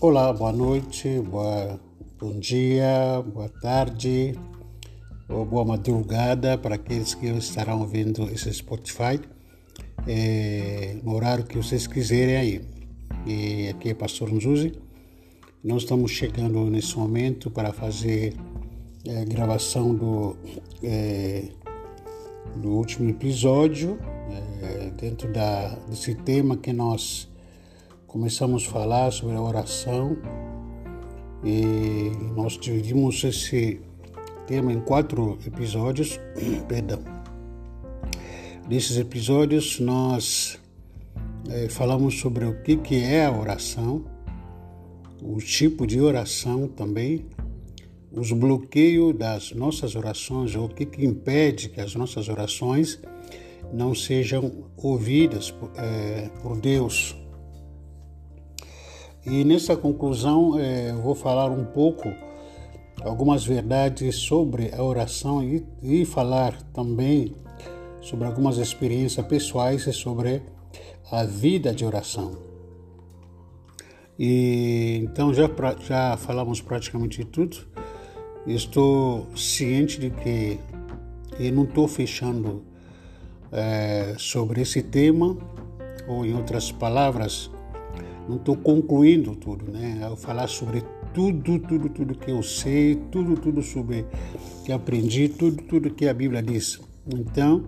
Olá, 0.04 0.34
boa 0.34 0.52
noite, 0.52 1.20
boa, 1.20 1.80
bom 2.20 2.40
dia, 2.40 3.24
boa 3.24 3.48
tarde 3.48 4.34
ou 5.30 5.46
boa 5.46 5.64
madrugada 5.64 6.58
para 6.58 6.74
aqueles 6.74 7.14
que 7.14 7.28
estarão 7.28 7.86
vendo 7.86 8.28
esse 8.32 8.52
Spotify 8.52 9.22
é, 10.08 10.98
no 11.04 11.14
horário 11.14 11.44
que 11.44 11.56
vocês 11.56 11.86
quiserem 11.86 12.36
aí. 12.36 12.62
E 13.28 13.68
aqui 13.68 13.90
é 13.90 13.94
Pastor 13.94 14.34
Nzuzi. 14.34 14.74
Nós 15.64 15.84
estamos 15.84 16.10
chegando 16.10 16.66
nesse 16.66 16.98
momento 16.98 17.52
para 17.52 17.72
fazer 17.72 18.34
a 19.08 19.12
é, 19.12 19.24
gravação 19.26 19.94
do, 19.94 20.36
é, 20.82 21.44
do 22.56 22.70
último 22.72 23.08
episódio 23.08 24.00
é, 24.64 24.90
dentro 25.00 25.32
da, 25.32 25.76
desse 25.88 26.16
tema 26.16 26.58
que 26.58 26.74
nós 26.74 27.31
começamos 28.12 28.68
a 28.68 28.70
falar 28.70 29.10
sobre 29.10 29.38
a 29.38 29.42
oração 29.42 30.18
e 31.46 32.12
nós 32.36 32.58
dividimos 32.58 33.24
esse 33.24 33.80
tema 34.46 34.74
em 34.74 34.82
quatro 34.82 35.40
episódios. 35.48 36.20
Perdão. 36.68 37.00
Nesses 38.68 38.98
episódios 38.98 39.80
nós 39.80 40.60
é, 41.50 41.70
falamos 41.70 42.20
sobre 42.20 42.44
o 42.44 42.62
que, 42.62 42.76
que 42.76 43.02
é 43.02 43.26
a 43.26 43.32
oração, 43.32 44.04
o 45.24 45.38
tipo 45.38 45.88
de 45.88 46.02
oração 46.02 46.68
também, 46.68 47.26
os 48.12 48.34
bloqueios 48.34 49.16
das 49.16 49.54
nossas 49.54 49.96
orações, 49.96 50.54
ou 50.54 50.66
o 50.66 50.70
que, 50.70 50.86
que 50.86 51.06
impede 51.06 51.70
que 51.70 51.80
as 51.80 51.96
nossas 51.96 52.28
orações 52.28 53.00
não 53.72 53.96
sejam 53.96 54.66
ouvidas 54.76 55.54
é, 55.78 56.30
por 56.42 56.60
Deus. 56.60 57.21
E 59.26 59.44
nessa 59.44 59.76
conclusão 59.76 60.60
é, 60.60 60.90
eu 60.92 61.02
vou 61.02 61.14
falar 61.14 61.52
um 61.52 61.64
pouco 61.64 62.12
algumas 63.04 63.46
verdades 63.46 64.16
sobre 64.16 64.74
a 64.74 64.84
oração 64.84 65.44
e, 65.44 65.66
e 65.82 66.06
falar 66.06 66.60
também 66.74 67.36
sobre 68.02 68.26
algumas 68.26 68.58
experiências 68.58 69.26
pessoais 69.26 69.84
sobre 69.96 70.42
a 71.12 71.24
vida 71.24 71.74
de 71.74 71.86
oração. 71.86 72.36
E 74.18 75.02
então 75.04 75.34
já 75.34 75.50
já 75.88 76.18
falamos 76.18 76.62
praticamente 76.62 77.24
tudo. 77.24 77.58
Estou 78.48 79.28
ciente 79.36 80.00
de 80.00 80.10
que 80.10 80.60
e 81.40 81.52
não 81.52 81.64
estou 81.64 81.88
fechando 81.88 82.64
é, 83.52 84.16
sobre 84.18 84.62
esse 84.62 84.82
tema 84.82 85.38
ou 86.08 86.26
em 86.26 86.34
outras 86.34 86.72
palavras 86.72 87.50
não 88.32 88.38
estou 88.38 88.56
concluindo 88.56 89.36
tudo, 89.36 89.70
né? 89.70 90.00
Ao 90.04 90.16
falar 90.16 90.48
sobre 90.48 90.82
tudo, 91.14 91.60
tudo, 91.60 91.90
tudo 91.90 92.16
que 92.16 92.32
eu 92.32 92.42
sei, 92.42 92.96
tudo, 93.12 93.36
tudo 93.36 93.62
sobre 93.62 94.06
que 94.66 94.72
aprendi, 94.72 95.28
tudo, 95.28 95.62
tudo 95.64 95.92
que 95.92 96.08
a 96.08 96.14
Bíblia 96.14 96.42
diz. 96.42 96.80
Então, 97.06 97.66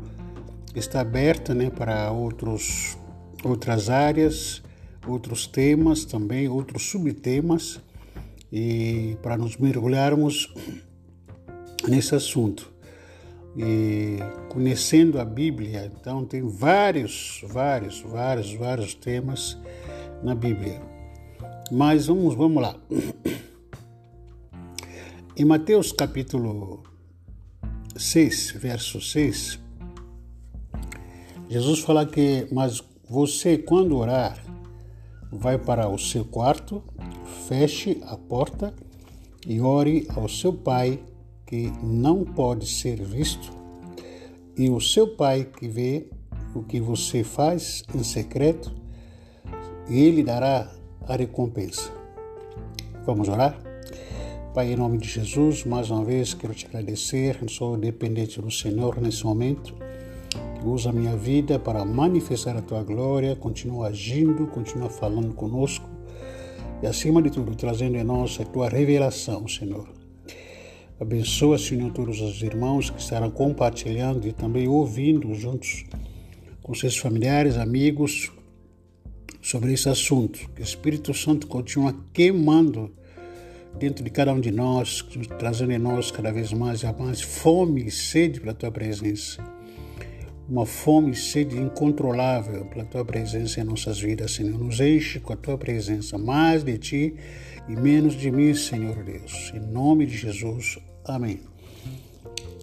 está 0.74 1.02
aberta, 1.02 1.54
né, 1.54 1.70
para 1.70 2.10
outros, 2.12 2.98
outras 3.44 3.90
áreas, 3.90 4.64
outros 5.06 5.46
temas 5.46 6.06
também, 6.06 6.48
outros 6.48 6.84
subtemas, 6.84 7.82
e 8.50 9.18
para 9.22 9.38
nos 9.38 9.58
mergulharmos 9.58 10.54
nesse 11.90 12.16
assunto. 12.16 12.72
E 13.58 14.18
conhecendo 14.50 15.20
a 15.20 15.26
Bíblia, 15.26 15.92
então 15.94 16.24
tem 16.24 16.42
vários, 16.42 17.44
vários, 17.50 18.00
vários, 18.02 18.54
vários 18.54 18.94
temas 18.94 19.58
na 20.24 20.34
Bíblia. 20.34 20.82
Mas 21.72 22.08
vamos, 22.08 22.36
vamos 22.36 22.64
lá. 22.64 22.76
Em 25.36 25.46
Mateus 25.46 25.92
capítulo 25.92 26.84
6, 27.98 28.52
verso 28.52 29.02
6, 29.02 29.60
Jesus 31.50 31.80
fala 31.80 32.06
que, 32.06 32.48
mas 32.52 32.84
você, 33.10 33.58
quando 33.58 33.98
orar, 33.98 34.38
vai 35.32 35.58
para 35.58 35.90
o 35.90 35.98
seu 35.98 36.24
quarto, 36.24 36.84
feche 37.48 38.00
a 38.04 38.16
porta 38.16 38.76
e 39.48 39.60
ore 39.60 40.08
ao 40.16 40.30
seu 40.30 40.54
pai 40.54 41.00
que 41.46 41.72
não 41.84 42.24
pode 42.24 42.68
ser 42.68 43.04
visto, 43.04 43.52
e 44.58 44.70
o 44.70 44.80
seu 44.80 45.16
pai 45.16 45.46
que 45.46 45.68
vê 45.68 46.10
o 46.56 46.64
que 46.64 46.80
você 46.80 47.24
faz 47.24 47.84
em 47.94 48.04
secreto, 48.04 48.74
ele 49.90 50.24
dará 50.24 50.72
a 51.08 51.16
recompensa. 51.16 51.92
Vamos 53.06 53.28
orar? 53.28 53.58
Pai, 54.54 54.72
em 54.72 54.76
nome 54.76 54.98
de 54.98 55.08
Jesus, 55.08 55.66
mais 55.66 55.90
uma 55.90 56.06
vez 56.06 56.34
quero 56.34 56.54
te 56.54 56.66
agradecer. 56.66 57.38
Sou 57.50 57.76
dependente 57.76 58.40
do 58.40 58.52
Senhor 58.52 59.02
nesse 59.02 59.26
momento. 59.26 59.74
Usa 60.64 60.92
a 60.92 60.94
minha 60.94 61.16
vida 61.18 61.60
para 61.60 61.84
manifestar 61.84 62.56
a 62.56 62.62
tua 62.62 62.84
glória. 62.84 63.36
Continua 63.36 63.88
agindo, 63.88 64.48
continua 64.48 64.90
falando 64.90 65.34
conosco. 65.34 65.90
E 66.82 66.88
acima 66.88 67.22
de 67.22 67.30
tudo, 67.30 67.56
trazendo 67.56 67.98
em 67.98 68.04
nós 68.04 68.40
a 68.40 68.46
tua 68.46 68.70
revelação, 68.70 69.48
Senhor. 69.48 69.88
Abençoa, 71.00 71.58
Senhor, 71.58 71.92
todos 71.92 72.22
os 72.22 72.42
irmãos 72.42 72.90
que 72.90 73.02
estarão 73.02 73.32
compartilhando 73.32 74.28
e 74.28 74.32
também 74.32 74.68
ouvindo 74.68 75.34
juntos 75.34 75.84
com 76.62 76.74
seus 76.74 76.96
familiares, 76.96 77.58
amigos, 77.58 78.32
sobre 79.44 79.74
esse 79.74 79.90
assunto. 79.90 80.50
Que 80.56 80.62
o 80.62 80.64
Espírito 80.64 81.14
Santo 81.14 81.46
continua 81.46 81.94
queimando 82.14 82.90
dentro 83.78 84.04
de 84.04 84.10
cada 84.10 84.34
um 84.34 84.40
de 84.40 84.52
nós, 84.52 85.06
trazendo 85.38 85.74
em 85.74 85.78
nós 85.78 86.10
cada 86.10 86.32
vez 86.32 86.54
mais 86.54 86.82
e 86.82 86.92
mais 86.94 87.22
fome 87.22 87.86
e 87.86 87.92
sede 87.92 88.40
pela 88.40 88.54
tua 88.54 88.72
presença. 88.72 89.44
Uma 90.48 90.66
fome 90.66 91.12
e 91.12 91.16
sede 91.16 91.58
incontrolável 91.58 92.66
pela 92.66 92.86
tua 92.86 93.04
presença 93.04 93.62
em 93.62 93.64
nossas 93.64 94.00
vidas, 94.00 94.32
Senhor. 94.32 94.58
Nos 94.58 94.80
enche 94.80 95.20
com 95.20 95.34
a 95.34 95.38
tua 95.38 95.58
presença, 95.58 96.18
mais 96.18 96.64
de 96.64 96.78
ti 96.78 97.16
e 97.68 97.76
menos 97.76 98.16
de 98.16 98.32
mim, 98.32 98.54
Senhor 98.54 99.04
Deus. 99.04 99.52
Em 99.56 99.60
nome 99.60 100.06
de 100.06 100.18
Jesus. 100.18 100.78
Amém. 101.06 101.40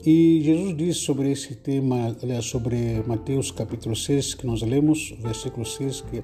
E 0.05 0.41
Jesus 0.43 0.75
diz 0.77 0.97
sobre 0.97 1.31
esse 1.31 1.55
tema, 1.55 2.17
aliás, 2.23 2.47
sobre 2.47 3.03
Mateus 3.07 3.51
capítulo 3.51 3.95
6, 3.95 4.33
que 4.33 4.47
nós 4.47 4.63
lemos, 4.63 5.15
versículo 5.21 5.67
6, 5.67 6.01
que 6.03 6.23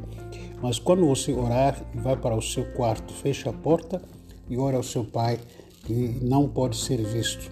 mas 0.63 0.79
quando 0.79 1.07
você 1.07 1.33
orar, 1.33 1.85
vai 1.95 2.17
para 2.17 2.35
o 2.35 2.43
seu 2.43 2.65
quarto, 2.73 3.13
feche 3.13 3.49
a 3.49 3.53
porta 3.53 4.01
e 4.49 4.57
ore 4.57 4.77
ao 4.77 4.83
seu 4.83 5.05
pai, 5.05 5.39
que 5.85 6.19
não 6.23 6.49
pode 6.49 6.77
ser 6.77 7.03
visto. 7.03 7.51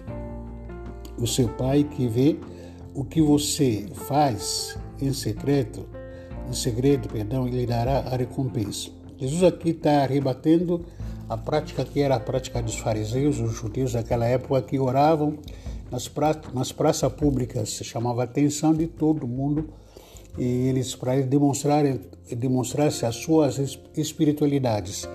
O 1.17 1.27
seu 1.27 1.47
pai 1.49 1.83
que 1.83 2.07
vê 2.07 2.37
o 2.93 3.03
que 3.03 3.21
você 3.21 3.85
faz 3.93 4.77
em 5.01 5.13
secreto, 5.13 5.85
em 6.49 6.53
segredo, 6.53 7.07
perdão, 7.07 7.47
ele 7.47 7.65
dará 7.65 7.99
a 7.99 8.15
recompensa. 8.15 8.89
Jesus 9.17 9.43
aqui 9.43 9.69
está 9.69 10.05
rebatendo 10.05 10.85
a 11.29 11.37
prática 11.37 11.83
que 11.83 12.01
era 12.01 12.15
a 12.15 12.19
prática 12.19 12.61
dos 12.61 12.77
fariseus, 12.77 13.39
os 13.39 13.53
judeus 13.53 13.93
daquela 13.93 14.25
época 14.25 14.61
que 14.61 14.79
oravam 14.79 15.37
nas, 15.89 16.07
pra, 16.07 16.35
nas 16.53 16.71
praças 16.71 17.11
públicas, 17.13 17.69
chamava 17.83 18.21
a 18.21 18.25
atenção 18.25 18.73
de 18.73 18.87
todo 18.87 19.27
mundo 19.27 19.69
e 20.37 20.43
eles 20.43 20.95
para 20.95 21.21
demonstrarem 21.21 21.99
demonstrasse 22.33 23.05
as 23.05 23.17
suas 23.17 23.59
espiritualidades, 23.95 25.07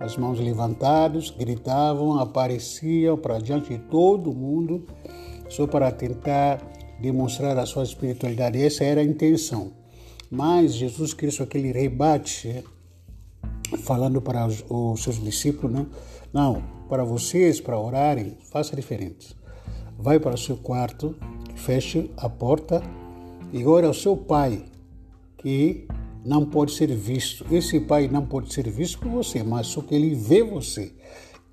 as 0.00 0.16
mãos 0.16 0.40
levantadas, 0.40 1.30
gritavam, 1.30 2.18
apareciam 2.18 3.16
para 3.18 3.38
diante 3.38 3.70
de 3.70 3.78
todo 3.78 4.32
mundo, 4.32 4.86
só 5.48 5.66
para 5.66 5.90
tentar 5.92 6.58
demonstrar 7.00 7.58
a 7.58 7.66
sua 7.66 7.84
espiritualidade. 7.84 8.62
Essa 8.62 8.84
era 8.84 9.00
a 9.00 9.04
intenção. 9.04 9.72
Mas 10.30 10.74
Jesus 10.74 11.12
Cristo, 11.12 11.42
aquele 11.42 11.70
rebate, 11.70 12.64
falando 13.82 14.20
para 14.22 14.46
os, 14.46 14.64
os 14.68 15.02
seus 15.02 15.22
discípulos, 15.22 15.72
né? 15.72 15.86
não, 16.32 16.62
para 16.88 17.04
vocês, 17.04 17.60
para 17.60 17.78
orarem, 17.78 18.36
faça 18.50 18.74
diferente. 18.74 19.36
Vai 19.98 20.18
para 20.18 20.34
o 20.34 20.38
seu 20.38 20.56
quarto, 20.56 21.14
feche 21.54 22.10
a 22.16 22.28
porta 22.28 22.82
e 23.54 23.64
ore 23.64 23.86
ao 23.86 23.94
seu 23.94 24.16
pai, 24.16 24.64
que 25.38 25.86
não 26.24 26.44
pode 26.44 26.72
ser 26.72 26.92
visto. 26.92 27.46
Esse 27.54 27.78
pai 27.78 28.08
não 28.08 28.26
pode 28.26 28.52
ser 28.52 28.68
visto 28.68 28.98
por 28.98 29.08
você, 29.08 29.44
mas 29.44 29.68
só 29.68 29.80
que 29.80 29.94
ele 29.94 30.12
vê 30.12 30.42
você. 30.42 30.92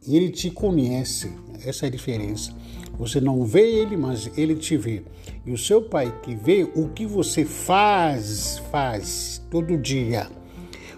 Ele 0.08 0.32
te 0.32 0.50
conhece. 0.50 1.32
Essa 1.64 1.86
é 1.86 1.88
a 1.90 1.92
diferença. 1.92 2.56
Você 2.98 3.22
não 3.22 3.46
vê 3.46 3.82
ele, 3.82 3.96
mas 3.96 4.32
ele 4.36 4.56
te 4.56 4.76
vê. 4.76 5.04
E 5.46 5.52
o 5.52 5.58
seu 5.58 5.80
pai 5.84 6.12
que 6.24 6.34
vê 6.34 6.68
o 6.76 6.90
que 6.90 7.06
você 7.06 7.46
faz, 7.46 8.60
faz 8.72 9.40
todo 9.52 9.78
dia. 9.78 10.28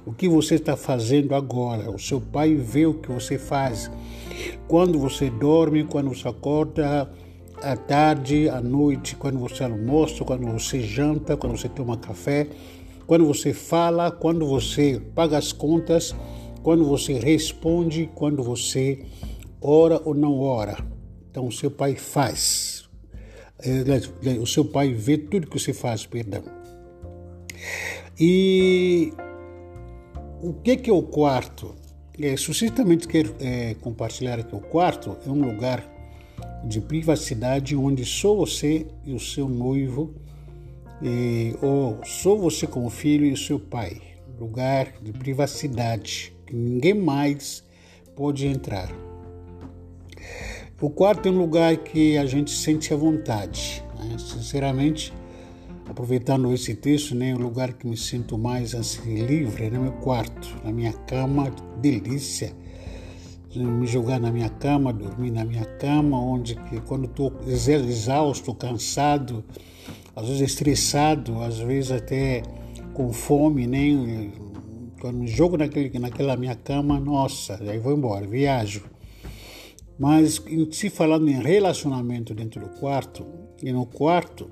O 0.06 0.14
que 0.14 0.30
você 0.30 0.56
está 0.56 0.78
fazendo 0.78 1.36
agora. 1.36 1.92
O 1.92 2.00
seu 2.00 2.22
pai 2.22 2.56
vê 2.56 2.86
o 2.86 2.94
que 2.94 3.12
você 3.12 3.38
faz. 3.38 3.92
Quando 4.70 4.98
você 4.98 5.30
dorme, 5.30 5.84
quando 5.84 6.16
você 6.16 6.30
acorda, 6.30 7.12
à 7.64 7.76
tarde, 7.76 8.50
à 8.50 8.62
noite, 8.62 9.16
quando 9.16 9.40
você 9.40 9.64
almoça, 9.64 10.24
quando 10.24 10.46
você 10.52 10.82
janta, 10.82 11.38
quando 11.38 11.58
você 11.58 11.70
toma 11.70 11.98
café 11.98 12.48
quando 13.06 13.26
você 13.26 13.54
fala, 13.54 14.12
quando 14.12 14.46
você 14.48 15.02
paga 15.14 15.38
as 15.38 15.52
contas, 15.52 16.16
quando 16.62 16.86
você 16.86 17.14
responde, 17.14 18.10
quando 18.16 18.42
você 18.42 19.06
ora 19.62 20.02
ou 20.06 20.14
não 20.14 20.40
ora. 20.40 20.78
Então, 21.30 21.48
o 21.48 21.52
seu 21.52 21.70
pai 21.70 21.96
faz. 21.96 22.90
O 24.42 24.48
seu 24.48 24.66
pai 24.66 24.94
vê 24.94 25.18
tudo 25.18 25.48
que 25.48 25.60
você 25.60 25.74
faz, 25.74 26.06
perdão. 26.06 26.44
E 28.20 29.12
o 30.42 30.54
que, 30.54 30.78
que 30.78 30.90
é 30.90 30.94
o 30.94 31.04
quarto? 31.04 31.76
É, 32.20 32.38
sucintamente 32.38 33.08
quero 33.08 33.36
é, 33.40 33.74
compartilhar 33.76 34.44
que 34.44 34.56
o 34.56 34.60
quarto 34.60 35.18
é 35.26 35.30
um 35.30 35.42
lugar 35.42 35.84
de 36.64 36.80
privacidade 36.80 37.76
onde 37.76 38.06
só 38.06 38.34
você 38.34 38.88
e 39.06 39.14
o 39.14 39.20
seu 39.20 39.50
noivo 39.50 40.14
e, 41.02 41.56
ou 41.62 42.00
só 42.06 42.36
você 42.36 42.66
como 42.66 42.90
filho 42.90 43.26
e 43.26 43.34
o 43.34 43.38
seu 43.38 43.60
pai, 43.60 44.02
lugar 44.40 44.94
de 45.02 45.12
privacidade, 45.12 46.34
que 46.46 46.56
ninguém 46.56 46.94
mais 46.94 47.64
pode 48.16 48.48
entrar. 48.48 48.90
O 50.82 50.90
quarto 50.90 51.28
é 51.28 51.32
um 51.32 51.38
lugar 51.38 51.78
que 51.78 52.18
a 52.18 52.26
gente 52.26 52.52
sente 52.52 52.94
à 52.94 52.98
vontade. 52.98 53.84
Né? 53.98 54.18
Sinceramente, 54.18 55.14
aproveitando 55.90 56.52
esse 56.54 56.76
texto, 56.76 57.16
né, 57.16 57.34
o 57.34 57.38
lugar 57.38 57.74
que 57.74 57.88
me 57.88 57.96
sinto 57.96 58.38
mais 58.38 58.76
assim, 58.76 59.16
livre 59.26 59.66
é 59.66 59.70
no 59.70 59.82
meu 59.82 59.94
quarto, 59.94 60.56
na 60.64 60.72
minha 60.72 60.92
cama, 60.92 61.50
delícia. 61.80 62.54
Me 63.56 63.86
jogar 63.86 64.20
na 64.20 64.32
minha 64.32 64.50
cama, 64.50 64.92
dormir 64.92 65.32
na 65.32 65.46
minha 65.46 65.66
cama, 65.66 66.20
onde 66.20 66.56
que, 66.56 66.82
quando 66.82 67.06
estou 67.06 67.32
exausto, 67.48 68.54
cansado, 68.56 69.44
às 70.16 70.28
vezes 70.28 70.42
estressado, 70.42 71.40
às 71.42 71.60
vezes 71.60 71.92
até 71.92 72.42
com 72.94 73.12
fome, 73.14 73.68
nem 73.68 74.34
quando 75.00 75.18
me 75.18 75.28
jogo 75.28 75.58
naquele, 75.58 76.00
naquela 76.00 76.38
minha 76.38 76.56
cama, 76.56 77.00
nossa, 77.00 77.60
aí 77.62 77.78
vou 77.78 77.94
embora, 77.94 78.26
viajo. 78.26 78.86
Mas 80.00 80.42
se 80.72 80.90
falando 80.90 81.30
em 81.30 81.42
relacionamento 81.42 82.34
dentro 82.34 82.62
do 82.62 82.70
quarto, 82.80 83.26
e 83.62 83.72
no 83.72 83.86
quarto, 83.86 84.50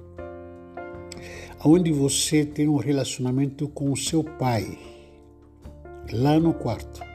onde 1.63 1.91
você 1.91 2.45
tem 2.45 2.67
um 2.67 2.77
relacionamento 2.77 3.67
com 3.69 3.91
o 3.91 3.97
seu 3.97 4.23
pai, 4.23 4.77
lá 6.11 6.39
no 6.39 6.53
quarto. 6.53 7.10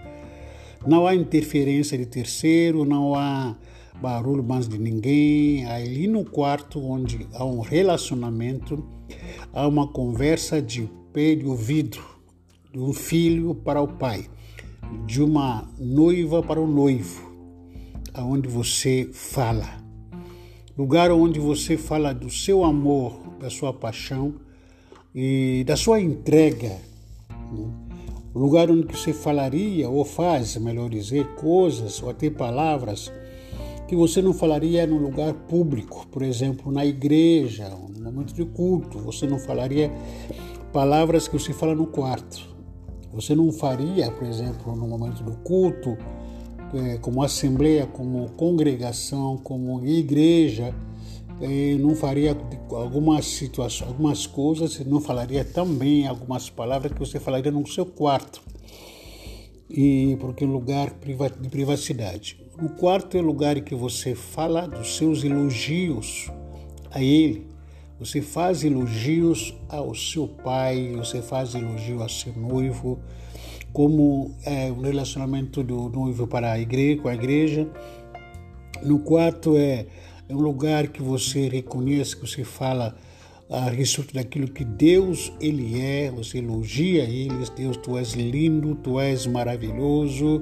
Não 0.86 1.06
há 1.06 1.14
interferência 1.14 1.98
de 1.98 2.06
terceiro, 2.06 2.84
não 2.84 3.14
há 3.14 3.56
barulho 4.00 4.44
mais 4.44 4.68
de 4.68 4.78
ninguém. 4.78 5.66
Ali 5.66 6.06
no 6.06 6.24
quarto, 6.24 6.80
onde 6.80 7.26
há 7.34 7.44
um 7.44 7.60
relacionamento, 7.60 8.84
há 9.52 9.66
uma 9.66 9.88
conversa 9.88 10.62
de 10.62 10.88
pé 11.12 11.34
de 11.34 11.44
ouvido, 11.44 11.98
de 12.72 12.78
um 12.78 12.92
filho 12.92 13.54
para 13.54 13.80
o 13.80 13.88
pai, 13.88 14.26
de 15.06 15.22
uma 15.22 15.68
noiva 15.78 16.42
para 16.42 16.60
o 16.60 16.66
noivo, 16.66 17.32
aonde 18.14 18.48
você 18.48 19.08
fala. 19.12 19.84
Lugar 20.78 21.10
onde 21.10 21.40
você 21.40 21.76
fala 21.76 22.12
do 22.12 22.30
seu 22.30 22.62
amor, 22.62 23.18
da 23.40 23.50
sua 23.50 23.72
paixão 23.72 24.34
e 25.14 25.64
da 25.66 25.74
sua 25.74 26.00
entrega. 26.00 26.76
O 28.36 28.38
lugar 28.38 28.70
onde 28.70 28.86
você 28.94 29.14
falaria 29.14 29.88
ou 29.88 30.04
faz, 30.04 30.58
melhor 30.58 30.90
dizer, 30.90 31.26
coisas 31.36 32.02
ou 32.02 32.10
até 32.10 32.28
palavras 32.28 33.10
que 33.88 33.96
você 33.96 34.20
não 34.20 34.34
falaria 34.34 34.86
no 34.86 34.98
lugar 34.98 35.32
público, 35.32 36.06
por 36.08 36.20
exemplo, 36.20 36.70
na 36.70 36.84
igreja, 36.84 37.70
no 37.70 38.04
momento 38.04 38.34
de 38.34 38.44
culto. 38.44 38.98
Você 38.98 39.26
não 39.26 39.38
falaria 39.38 39.90
palavras 40.70 41.26
que 41.26 41.38
você 41.38 41.54
fala 41.54 41.74
no 41.74 41.86
quarto. 41.86 42.46
Você 43.14 43.34
não 43.34 43.50
faria, 43.50 44.10
por 44.10 44.28
exemplo, 44.28 44.76
no 44.76 44.86
momento 44.86 45.22
do 45.22 45.32
culto, 45.38 45.96
é, 46.74 46.98
como 46.98 47.22
assembleia, 47.22 47.86
como 47.86 48.28
congregação, 48.32 49.38
como 49.38 49.82
igreja, 49.86 50.74
é, 51.40 51.74
não 51.74 51.94
faria 51.94 52.36
algumas 52.70 53.26
situações, 53.26 53.88
algumas 53.88 54.26
coisas, 54.26 54.78
não 54.86 55.00
falaria 55.00 55.44
também 55.44 56.06
algumas 56.06 56.48
palavras 56.48 56.92
que 56.92 56.98
você 56.98 57.20
falaria 57.20 57.50
no 57.50 57.66
seu 57.66 57.84
quarto. 57.84 58.42
E 59.68 60.16
porque 60.20 60.44
é 60.44 60.46
um 60.46 60.52
lugar 60.52 60.94
de 61.40 61.48
privacidade. 61.48 62.38
No 62.60 62.70
quarto 62.70 63.16
é 63.16 63.20
o 63.20 63.24
lugar 63.24 63.56
em 63.56 63.62
que 63.62 63.74
você 63.74 64.14
fala 64.14 64.66
dos 64.66 64.96
seus 64.96 65.24
elogios 65.24 66.30
a 66.90 67.02
Ele. 67.02 67.46
Você 67.98 68.20
faz 68.20 68.62
elogios 68.62 69.54
ao 69.68 69.94
seu 69.94 70.28
pai, 70.28 70.92
você 70.96 71.22
faz 71.22 71.54
elogio 71.54 72.02
ao 72.02 72.08
seu 72.08 72.32
noivo, 72.34 72.98
como 73.72 74.34
é 74.44 74.70
um 74.70 74.82
relacionamento 74.82 75.62
do 75.62 75.88
noivo 75.88 76.26
para 76.26 76.52
a 76.52 76.58
igreja, 76.58 77.00
com 77.00 77.08
a 77.08 77.14
igreja. 77.14 77.68
No 78.82 78.98
quarto 78.98 79.56
é, 79.56 79.86
é 80.28 80.34
um 80.34 80.40
lugar 80.40 80.88
que 80.88 81.02
você 81.02 81.48
reconhece, 81.48 82.16
que 82.16 82.26
você 82.26 82.42
fala 82.44 82.96
a 83.48 83.70
respeito 83.70 84.12
daquilo 84.12 84.48
que 84.48 84.64
Deus 84.64 85.32
ele 85.40 85.80
é, 85.80 86.10
você 86.10 86.38
elogia 86.38 87.04
ele, 87.04 87.34
Deus, 87.56 87.76
tu 87.76 87.96
és 87.96 88.12
lindo, 88.14 88.74
tu 88.74 88.98
és 88.98 89.26
maravilhoso, 89.26 90.40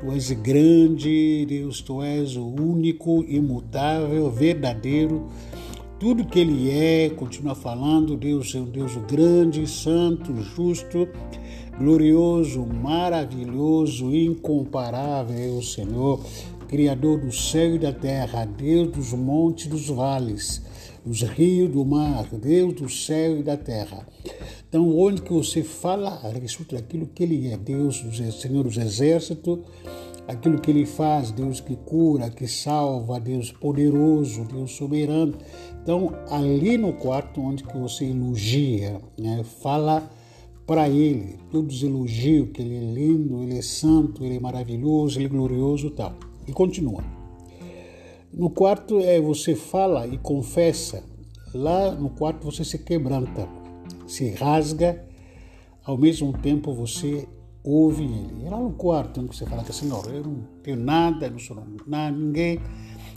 tu 0.00 0.10
és 0.12 0.32
grande, 0.32 1.46
Deus, 1.46 1.80
tu 1.80 2.02
és 2.02 2.36
o 2.36 2.46
único, 2.46 3.24
imutável, 3.28 4.28
verdadeiro. 4.30 5.28
Tudo 6.00 6.24
que 6.24 6.40
ele 6.40 6.70
é, 6.70 7.10
continua 7.10 7.54
falando, 7.54 8.16
Deus 8.16 8.54
é 8.54 8.58
um 8.58 8.64
Deus 8.64 8.96
grande, 9.06 9.66
santo, 9.68 10.34
justo, 10.42 11.06
glorioso, 11.78 12.66
maravilhoso, 12.66 14.14
incomparável 14.14 15.38
é 15.38 15.48
o 15.48 15.62
Senhor, 15.62 16.20
Criador 16.70 17.18
do 17.18 17.32
céu 17.32 17.74
e 17.74 17.80
da 17.80 17.92
terra, 17.92 18.44
Deus 18.44 18.92
dos 18.92 19.12
montes 19.12 19.66
e 19.66 19.68
dos 19.68 19.88
vales 19.88 20.62
dos 21.04 21.22
rios, 21.22 21.68
do 21.68 21.84
mar, 21.84 22.28
Deus 22.32 22.74
do 22.74 22.88
céu 22.88 23.40
e 23.40 23.42
da 23.42 23.56
terra. 23.56 24.06
Então, 24.68 24.96
onde 24.96 25.20
que 25.20 25.32
você 25.32 25.64
fala 25.64 26.20
a 26.22 26.28
respeito 26.28 26.76
daquilo 26.76 27.08
que 27.08 27.24
Ele 27.24 27.48
é, 27.48 27.56
Deus, 27.56 28.04
Senhor 28.40 28.62
dos 28.62 28.76
Exércitos, 28.76 29.58
aquilo 30.28 30.60
que 30.60 30.70
Ele 30.70 30.86
faz, 30.86 31.32
Deus 31.32 31.60
que 31.60 31.74
cura, 31.74 32.30
que 32.30 32.46
salva, 32.46 33.18
Deus 33.18 33.50
poderoso, 33.50 34.44
Deus 34.44 34.70
soberano. 34.70 35.34
Então, 35.82 36.14
ali 36.30 36.78
no 36.78 36.92
quarto 36.92 37.40
onde 37.40 37.64
que 37.64 37.76
você 37.76 38.04
elogia, 38.04 39.00
né, 39.18 39.42
fala 39.60 40.08
para 40.64 40.88
Ele, 40.88 41.36
todos 41.50 41.82
elogiam 41.82 42.46
que 42.46 42.62
Ele 42.62 42.76
é 42.76 42.92
lindo, 42.94 43.42
Ele 43.42 43.58
é 43.58 43.62
santo, 43.62 44.24
Ele 44.24 44.36
é 44.36 44.40
maravilhoso, 44.40 45.18
Ele 45.18 45.26
é 45.26 45.28
glorioso 45.28 45.90
tal. 45.90 46.29
E 46.50 46.52
continua. 46.52 47.04
No 48.32 48.50
quarto 48.50 48.98
é 48.98 49.20
você 49.20 49.54
fala 49.54 50.04
e 50.04 50.18
confessa. 50.18 51.04
Lá 51.54 51.92
no 51.92 52.10
quarto 52.10 52.44
você 52.44 52.64
se 52.64 52.78
quebranta, 52.78 53.48
se 54.04 54.30
rasga, 54.30 55.04
ao 55.84 55.96
mesmo 55.96 56.32
tempo 56.32 56.74
você 56.74 57.28
ouve 57.62 58.02
ele. 58.02 58.48
Lá 58.48 58.58
no 58.58 58.72
quarto 58.72 59.20
onde 59.20 59.36
você 59.36 59.46
fala 59.46 59.62
que 59.62 59.72
Senhor, 59.72 60.04
eu 60.12 60.24
não 60.24 60.42
tenho 60.60 60.76
nada, 60.76 61.30
não 61.30 61.38
sou 61.38 61.64
nada, 61.86 62.16
ninguém, 62.16 62.58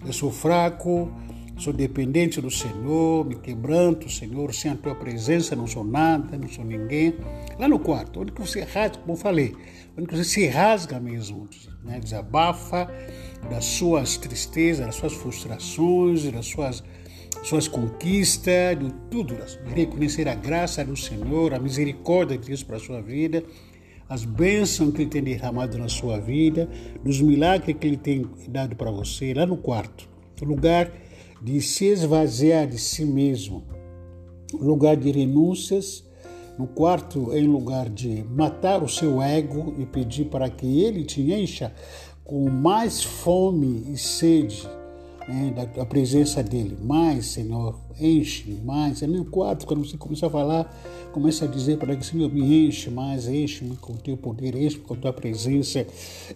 eu 0.05 0.13
sou 0.13 0.29
fraco, 0.29 1.11
Sou 1.57 1.71
dependente 1.71 2.41
do 2.41 2.49
Senhor, 2.49 3.23
me 3.23 3.35
quebranto, 3.35 4.09
Senhor, 4.09 4.53
sem 4.53 4.71
a 4.71 4.75
tua 4.75 4.95
presença 4.95 5.55
não 5.55 5.67
sou 5.67 5.83
nada, 5.83 6.35
não 6.35 6.49
sou 6.49 6.65
ninguém. 6.65 7.13
Lá 7.59 7.67
no 7.67 7.77
quarto, 7.77 8.21
onde 8.21 8.33
você 8.33 8.61
rasga, 8.61 8.97
como 8.97 9.13
eu 9.13 9.17
falei, 9.17 9.55
onde 9.95 10.15
você 10.15 10.23
se 10.23 10.47
rasga 10.47 10.99
mesmo, 10.99 11.47
né? 11.83 11.99
desabafa 11.99 12.91
das 13.49 13.65
suas 13.65 14.17
tristezas, 14.17 14.85
das 14.85 14.95
suas 14.95 15.13
frustrações, 15.13 16.31
das 16.31 16.45
suas, 16.45 16.83
suas 17.43 17.67
conquistas, 17.67 18.77
de 18.79 18.91
tudo, 19.09 19.35
reconhecer 19.73 20.27
a 20.27 20.35
graça 20.35 20.83
do 20.83 20.95
Senhor, 20.95 21.53
a 21.53 21.59
misericórdia 21.59 22.37
de 22.37 22.47
Deus 22.47 22.63
para 22.63 22.77
a 22.77 22.79
sua 22.79 23.01
vida, 23.01 23.43
as 24.07 24.25
bênçãos 24.25 24.93
que 24.93 25.01
Ele 25.01 25.09
tem 25.09 25.23
derramado 25.23 25.77
na 25.77 25.89
sua 25.89 26.19
vida, 26.19 26.69
dos 27.03 27.21
milagres 27.21 27.75
que 27.77 27.87
Ele 27.87 27.97
tem 27.97 28.25
dado 28.47 28.75
para 28.75 28.91
você, 28.91 29.33
lá 29.33 29.45
no 29.45 29.57
quarto, 29.57 30.07
lugar 30.41 30.91
de 31.41 31.59
se 31.61 31.85
esvaziar 31.85 32.67
de 32.67 32.79
si 32.79 33.03
mesmo, 33.03 33.63
lugar 34.53 34.95
de 34.95 35.11
renúncias. 35.11 36.03
No 36.57 36.67
quarto, 36.67 37.35
em 37.35 37.47
lugar 37.47 37.89
de 37.89 38.23
matar 38.29 38.83
o 38.83 38.87
seu 38.87 39.19
ego 39.23 39.73
e 39.79 39.87
pedir 39.87 40.25
para 40.25 40.47
que 40.51 40.83
ele 40.83 41.03
te 41.03 41.19
encha 41.33 41.73
com 42.23 42.49
mais 42.49 43.03
fome 43.03 43.83
e 43.91 43.97
sede 43.97 44.67
né, 45.27 45.53
da, 45.75 45.85
presença 45.85 46.41
dele. 46.41 46.77
Mais, 46.81 47.27
Senhor, 47.27 47.75
enche 47.99 48.57
mais. 48.63 49.01
É 49.01 49.07
no 49.07 49.25
quarto, 49.25 49.65
quando 49.65 49.85
você 49.85 49.97
começa 49.97 50.27
a 50.27 50.29
falar, 50.29 51.09
começa 51.11 51.45
a 51.45 51.47
dizer 51.47 51.77
para 51.77 51.93
ele, 51.93 52.03
Senhor, 52.03 52.31
me 52.31 52.67
enche 52.67 52.89
mais, 52.89 53.27
enche-me 53.27 53.75
com 53.77 53.93
o 53.93 53.97
teu 53.97 54.17
poder, 54.17 54.55
enche-me 54.55 54.83
com 54.83 54.93
a 54.93 54.97
tua 54.97 55.13
presença. 55.13 55.85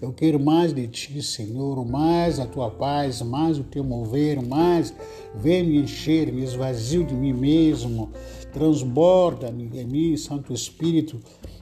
Eu 0.02 0.12
quero 0.12 0.40
mais 0.40 0.74
de 0.74 0.88
ti, 0.88 1.22
Senhor, 1.22 1.86
mais 1.86 2.40
a 2.40 2.46
tua 2.46 2.70
paz, 2.70 3.22
mais 3.22 3.58
o 3.58 3.64
teu 3.64 3.84
mover, 3.84 4.42
mais 4.46 4.94
vem 5.36 5.64
me 5.64 5.82
encher, 5.82 6.32
me 6.32 6.44
esvazio 6.44 7.04
de 7.04 7.14
mim 7.14 7.34
mesmo, 7.34 8.10
transborda 8.54 9.50
em 9.50 9.86
mim, 9.86 10.18
Santo 10.18 10.54
Espírito. 10.54 11.20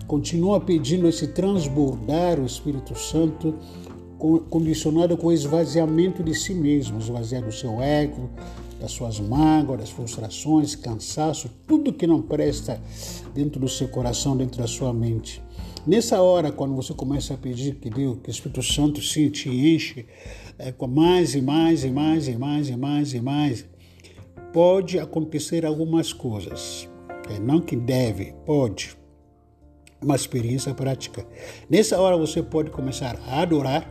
Continua 0.07 0.61
pedindo 0.61 1.07
esse 1.07 1.27
transbordar 1.29 2.39
o 2.39 2.45
Espírito 2.45 2.95
Santo 2.95 3.55
condicionado 4.49 5.17
com 5.17 5.27
o 5.27 5.31
esvaziamento 5.31 6.23
de 6.23 6.33
si 6.33 6.53
mesmo, 6.53 6.99
esvaziar 6.99 7.43
do 7.43 7.51
seu 7.51 7.81
ego, 7.81 8.29
das 8.79 8.91
suas 8.91 9.19
mágoas, 9.19 9.79
das 9.79 9.89
frustrações, 9.89 10.75
cansaço, 10.75 11.49
tudo 11.67 11.93
que 11.93 12.05
não 12.05 12.21
presta 12.21 12.81
dentro 13.33 13.59
do 13.59 13.67
seu 13.67 13.87
coração, 13.87 14.35
dentro 14.35 14.59
da 14.59 14.67
sua 14.67 14.93
mente. 14.93 15.41
Nessa 15.87 16.21
hora, 16.21 16.51
quando 16.51 16.75
você 16.75 16.93
começa 16.93 17.35
a 17.35 17.37
pedir 17.37 17.75
que 17.75 17.89
Deus, 17.89 18.17
que 18.23 18.29
o 18.29 18.31
Espírito 18.31 18.63
Santo 18.63 19.01
se 19.01 19.29
te 19.29 19.49
enche 19.49 20.07
é, 20.57 20.71
com 20.71 20.87
mais 20.87 21.35
e 21.35 21.41
mais 21.41 21.83
e 21.83 21.91
mais 21.91 22.27
e 22.27 22.35
mais 22.35 22.69
e 22.69 22.75
mais 22.75 23.13
e 23.13 23.21
mais, 23.21 23.65
pode 24.51 24.97
acontecer 24.97 25.65
algumas 25.65 26.11
coisas. 26.11 26.89
É, 27.29 27.39
não 27.39 27.61
que 27.61 27.75
deve, 27.75 28.33
pode. 28.45 28.97
Uma 30.01 30.15
experiência 30.15 30.73
prática. 30.73 31.25
Nessa 31.69 31.99
hora 31.99 32.17
você 32.17 32.41
pode 32.41 32.71
começar 32.71 33.19
a 33.27 33.41
adorar, 33.41 33.87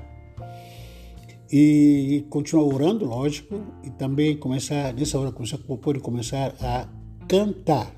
e 1.56 2.26
continuar 2.30 2.64
orando, 2.64 3.04
lógico, 3.04 3.60
e 3.84 3.90
também 3.90 4.36
começar, 4.36 4.92
nessa 4.92 5.16
hora, 5.20 5.30
você 5.30 5.56
pode 5.56 6.00
começar 6.00 6.52
a 6.60 6.88
cantar, 7.28 7.94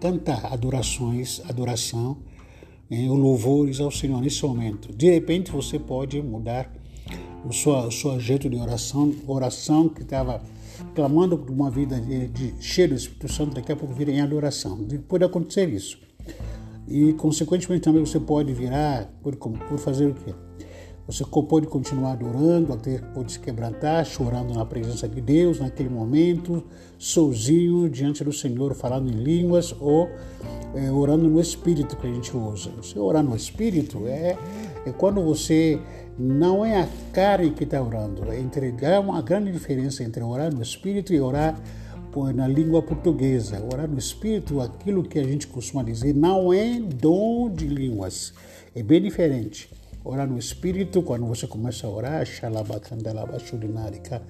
cantar 0.00 0.50
adorações, 0.50 1.42
adoração, 1.46 2.22
eh, 2.90 3.06
louvores 3.06 3.80
ao 3.80 3.90
Senhor 3.90 4.18
nesse 4.22 4.42
momento. 4.46 4.96
De 4.96 5.10
repente 5.10 5.50
você 5.50 5.78
pode 5.78 6.22
mudar 6.22 6.72
o 7.46 7.52
seu, 7.52 7.74
o 7.74 7.92
seu 7.92 8.18
jeito 8.18 8.48
de 8.48 8.56
oração, 8.56 9.14
oração 9.26 9.86
que 9.86 10.00
estava 10.00 10.42
clamando 10.94 11.36
por 11.36 11.50
uma 11.50 11.70
vida 11.70 12.00
de, 12.00 12.28
de 12.28 12.54
cheio 12.62 12.88
do 12.88 12.94
Espírito 12.94 13.30
Santo, 13.30 13.56
daqui 13.56 13.72
a 13.72 13.76
pouco 13.76 13.92
vira 13.92 14.10
em 14.10 14.22
adoração. 14.22 14.78
Pode 15.06 15.22
acontecer 15.22 15.68
isso. 15.68 15.98
E, 16.88 17.12
consequentemente, 17.12 17.82
também 17.82 18.02
você 18.02 18.18
pode 18.18 18.54
virar, 18.54 19.12
por, 19.22 19.36
por 19.36 19.78
fazer 19.78 20.06
o 20.06 20.14
quê? 20.14 20.34
Você 21.06 21.22
pode 21.22 21.66
continuar 21.66 22.12
adorando, 22.12 22.72
até 22.72 22.96
pode 22.96 23.32
se 23.32 23.38
quebrantar, 23.38 24.06
chorando 24.06 24.54
na 24.54 24.64
presença 24.64 25.06
de 25.06 25.20
Deus 25.20 25.60
naquele 25.60 25.90
momento, 25.90 26.64
sozinho 26.96 27.90
diante 27.90 28.24
do 28.24 28.32
Senhor, 28.32 28.74
falando 28.74 29.10
em 29.10 29.22
línguas 29.22 29.74
ou 29.78 30.08
é, 30.74 30.90
orando 30.90 31.28
no 31.28 31.38
Espírito 31.38 31.94
que 31.94 32.06
a 32.06 32.10
gente 32.10 32.34
usa. 32.34 32.70
Você 32.78 32.98
orar 32.98 33.22
no 33.22 33.36
Espírito 33.36 34.06
é, 34.06 34.38
é 34.86 34.92
quando 34.92 35.22
você 35.22 35.78
não 36.18 36.64
é 36.64 36.80
a 36.80 36.88
carne 37.12 37.50
que 37.50 37.64
está 37.64 37.82
orando. 37.82 38.32
É 38.32 38.40
entregar 38.40 38.98
uma 39.00 39.20
grande 39.20 39.52
diferença 39.52 40.02
entre 40.02 40.24
orar 40.24 40.54
no 40.54 40.62
Espírito 40.62 41.12
e 41.12 41.20
orar 41.20 41.60
na 42.34 42.48
língua 42.48 42.80
portuguesa. 42.80 43.62
Orar 43.70 43.90
no 43.90 43.98
Espírito, 43.98 44.58
aquilo 44.58 45.02
que 45.02 45.18
a 45.18 45.24
gente 45.24 45.48
costuma 45.48 45.82
dizer, 45.82 46.14
não 46.14 46.50
é 46.50 46.80
dom 46.80 47.50
de 47.50 47.66
línguas. 47.66 48.32
É 48.74 48.82
bem 48.82 49.02
diferente 49.02 49.73
orar 50.04 50.28
no 50.28 50.38
Espírito, 50.38 51.02
quando 51.02 51.24
você 51.24 51.46
começa 51.46 51.86
a 51.86 51.90
orar, 51.90 52.26
xalabacandalabashurinarika, 52.26 54.20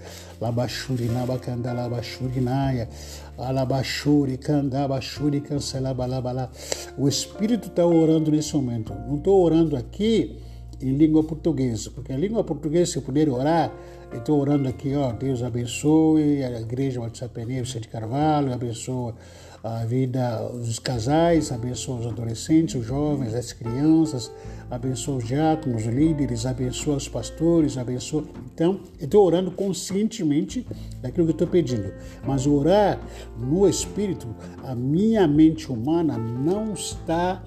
labashurinabacandalabashurinaya, 0.40 2.88
alabashuri, 3.36 4.38
candabashuri, 4.38 5.40
cancelabalabala. 5.40 6.48
O 6.96 7.08
Espírito 7.08 7.66
está 7.68 7.84
orando 7.84 8.30
nesse 8.30 8.54
momento. 8.54 8.94
Não 8.94 9.16
estou 9.16 9.42
orando 9.42 9.76
aqui 9.76 10.38
em 10.80 10.96
língua 10.96 11.24
portuguesa, 11.24 11.90
porque 11.90 12.12
a 12.12 12.16
língua 12.16 12.44
portuguesa, 12.44 12.92
se 12.92 13.00
puder 13.00 13.28
orar, 13.28 13.72
eu 14.12 14.18
estou 14.18 14.40
orando 14.40 14.68
aqui, 14.68 14.94
ó, 14.94 15.10
Deus 15.12 15.42
abençoe 15.42 16.44
a 16.44 16.60
igreja 16.60 17.00
WhatsApp 17.00 17.44
Vicente 17.44 17.88
Carvalho, 17.88 18.52
abençoa 18.52 19.16
a 19.64 19.82
vida 19.86 20.46
dos 20.52 20.78
casais, 20.78 21.50
abençoa 21.50 22.00
os 22.00 22.06
adolescentes, 22.06 22.74
os 22.74 22.84
jovens, 22.84 23.34
as 23.34 23.50
crianças, 23.54 24.30
abençoa 24.70 25.16
os 25.16 25.26
diáconos, 25.26 25.86
os 25.86 25.92
líderes, 25.92 26.44
abençoa 26.44 26.96
os 26.96 27.08
pastores, 27.08 27.78
abençoa. 27.78 28.24
Então, 28.54 28.80
eu 29.00 29.06
estou 29.06 29.24
orando 29.24 29.50
conscientemente 29.50 30.66
daquilo 31.00 31.28
que 31.28 31.32
estou 31.32 31.46
pedindo. 31.46 31.94
Mas 32.26 32.46
orar 32.46 33.00
no 33.40 33.66
Espírito, 33.66 34.28
a 34.62 34.74
minha 34.74 35.26
mente 35.26 35.72
humana 35.72 36.18
não 36.18 36.74
está 36.74 37.42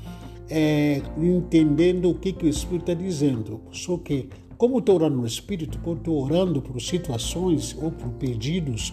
é, 0.49 1.03
entendendo 1.15 2.09
o 2.09 2.15
que, 2.15 2.33
que 2.33 2.47
o 2.47 2.49
Espírito 2.49 2.91
está 2.91 2.93
dizendo. 2.95 3.61
Só 3.71 3.95
que, 3.95 4.27
como 4.57 4.79
estou 4.79 4.95
orando 4.95 5.17
no 5.17 5.27
Espírito, 5.27 5.77
estou 5.77 6.19
orando 6.19 6.63
por 6.63 6.81
situações 6.81 7.77
ou 7.79 7.91
por 7.91 8.09
pedidos 8.13 8.91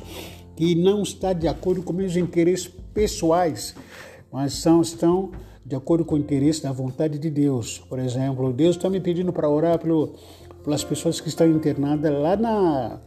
que 0.54 0.74
não 0.74 1.02
está 1.02 1.32
de 1.32 1.48
acordo 1.48 1.82
com 1.82 1.92
meus 1.92 2.16
interesses 2.16 2.70
pessoais, 2.94 3.74
mas 4.32 4.54
são, 4.54 4.80
estão 4.80 5.32
de 5.66 5.74
acordo 5.74 6.04
com 6.04 6.14
o 6.14 6.18
interesse 6.18 6.62
da 6.62 6.72
vontade 6.72 7.18
de 7.18 7.28
Deus. 7.28 7.78
Por 7.88 7.98
exemplo, 7.98 8.52
Deus 8.52 8.76
está 8.76 8.88
me 8.88 9.00
pedindo 9.00 9.32
para 9.32 9.48
orar 9.48 9.78
pelo, 9.78 10.14
pelas 10.62 10.84
pessoas 10.84 11.20
que 11.20 11.28
estão 11.28 11.46
internadas 11.50 12.12
lá, 12.12 12.36
na, 12.36 13.00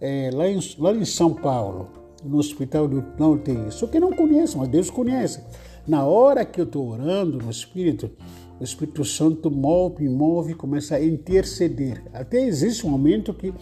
é, 0.00 0.30
lá, 0.32 0.48
em, 0.48 0.58
lá 0.78 0.92
em 0.92 1.04
São 1.04 1.34
Paulo, 1.34 1.88
no 2.24 2.38
hospital 2.38 2.88
do 2.88 3.04
UTI. 3.30 3.70
Só 3.70 3.86
que 3.86 4.00
não 4.00 4.12
conheço, 4.12 4.58
mas 4.58 4.68
Deus 4.68 4.90
conhece. 4.90 5.44
Na 5.86 6.04
hora 6.04 6.44
que 6.44 6.60
eu 6.60 6.64
estou 6.64 6.88
orando 6.88 7.38
no 7.38 7.50
Espírito, 7.50 8.10
o 8.58 8.64
Espírito 8.64 9.04
Santo 9.04 9.50
move, 9.50 10.08
move, 10.08 10.54
começa 10.54 10.96
a 10.96 11.04
interceder. 11.04 12.02
Até 12.12 12.42
existe 12.46 12.86
um 12.86 12.90
momento 12.90 13.34
que 13.34 13.52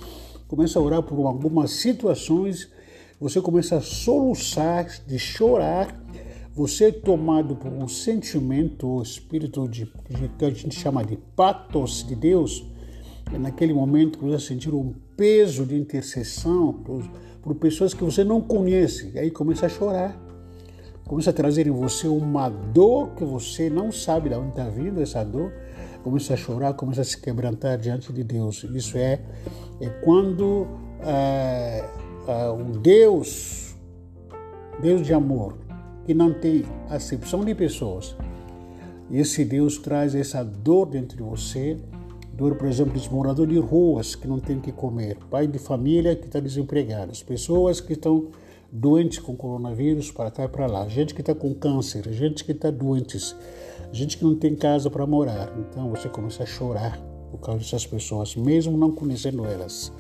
começa 0.47 0.79
a 0.79 0.83
orar 0.83 1.03
por 1.03 1.27
algumas 1.27 1.73
situações 1.73 2.71
você 3.23 3.41
começa 3.41 3.77
a 3.77 3.81
soluçar, 3.81 4.85
de 5.07 5.17
chorar, 5.17 5.97
você 6.53 6.87
é 6.87 6.91
tomado 6.93 7.55
por 7.55 7.73
um 7.73 7.87
sentimento, 7.87 8.89
o 8.89 9.01
espírito 9.01 9.69
de, 9.69 9.85
de, 10.11 10.29
que 10.37 10.45
a 10.45 10.51
gente 10.51 10.75
chama 10.75 11.05
de 11.05 11.17
patos 11.37 12.05
de 12.05 12.17
Deus, 12.17 12.67
naquele 13.39 13.73
momento 13.73 14.19
que 14.19 14.25
você 14.25 14.49
sentir 14.49 14.75
um 14.75 14.93
peso 15.17 15.65
de 15.65 15.77
intercessão 15.77 16.73
por, 16.73 17.09
por 17.41 17.55
pessoas 17.55 17.95
que 17.95 18.03
você 18.03 18.25
não 18.25 18.41
conhece, 18.41 19.13
e 19.15 19.19
aí 19.21 19.31
começa 19.31 19.67
a 19.67 19.69
chorar. 19.69 20.21
Começa 21.07 21.31
a 21.31 21.33
trazer 21.33 21.69
em 21.69 21.71
você 21.71 22.09
uma 22.09 22.49
dor 22.49 23.15
que 23.15 23.25
você 23.25 23.71
não 23.71 23.93
sabe 23.93 24.31
de 24.31 24.35
onde 24.35 24.49
está 24.49 24.69
vindo 24.69 25.01
essa 25.01 25.23
dor, 25.23 25.53
começa 26.03 26.35
a 26.35 26.37
chorar, 26.37 26.75
começa 26.75 27.03
a 27.03 27.05
se 27.05 27.21
quebrantar 27.21 27.79
diante 27.79 28.13
de 28.13 28.25
Deus. 28.25 28.65
Isso 28.75 28.99
é, 28.99 29.21
é 29.81 29.89
quando 30.03 30.67
é, 31.01 31.85
uh, 32.27 32.53
um 32.53 32.73
Deus, 32.73 33.75
Deus 34.81 35.07
de 35.07 35.13
amor, 35.13 35.57
que 36.05 36.15
não 36.15 36.33
tem 36.33 36.65
acepção 36.89 37.45
de 37.45 37.55
pessoas. 37.55 38.17
Esse 39.11 39.45
Deus 39.45 39.79
traz 39.79 40.15
essa 40.15 40.43
dor 40.43 40.87
dentro 40.87 41.17
de 41.17 41.23
você, 41.23 41.77
dor, 42.33 42.55
por 42.57 42.67
exemplo, 42.67 42.95
dos 42.95 43.09
moradores 43.09 43.53
de 43.53 43.61
ruas 43.61 44.15
que 44.15 44.27
não 44.27 44.39
tem 44.39 44.59
que 44.59 44.73
comer, 44.73 45.19
pai 45.31 45.47
de 45.47 45.59
família 45.59 46.17
que 46.17 46.27
está 46.27 46.41
desempregado, 46.41 47.13
as 47.13 47.23
pessoas 47.23 47.81
que 47.81 47.93
estão 47.93 48.29
doentes 48.71 49.19
com 49.19 49.37
coronavírus 49.37 50.11
para 50.11 50.31
cá 50.31 50.45
e 50.45 50.49
para 50.49 50.67
lá, 50.67 50.89
gente 50.89 51.15
que 51.15 51.21
está 51.21 51.35
com 51.35 51.55
câncer, 51.55 52.11
gente 52.11 52.43
que 52.43 52.53
está 52.53 52.71
doentes, 52.71 53.37
gente 53.93 54.17
que 54.17 54.25
não 54.25 54.35
tem 54.35 54.57
casa 54.57 54.91
para 54.91 55.07
morar. 55.07 55.53
Então 55.59 55.91
você 55.91 56.09
começa 56.09 56.43
a 56.43 56.47
chorar 56.47 56.99
por 57.31 57.39
causa 57.39 57.61
dessas 57.61 57.87
pessoas, 57.87 58.35
mesmo 58.35 58.77
não 58.79 58.91
conhecendo 58.91 59.45
elas. 59.45 59.93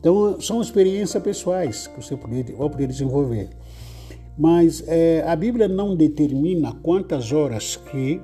Então, 0.00 0.40
são 0.40 0.62
experiências 0.62 1.22
pessoais 1.22 1.86
que 1.86 2.02
você 2.02 2.16
vai 2.16 2.68
poder 2.70 2.86
desenvolver. 2.86 3.50
Mas 4.36 4.82
é, 4.88 5.22
a 5.26 5.36
Bíblia 5.36 5.68
não 5.68 5.94
determina 5.94 6.72
quantas 6.72 7.30
horas 7.30 7.76
que 7.76 8.18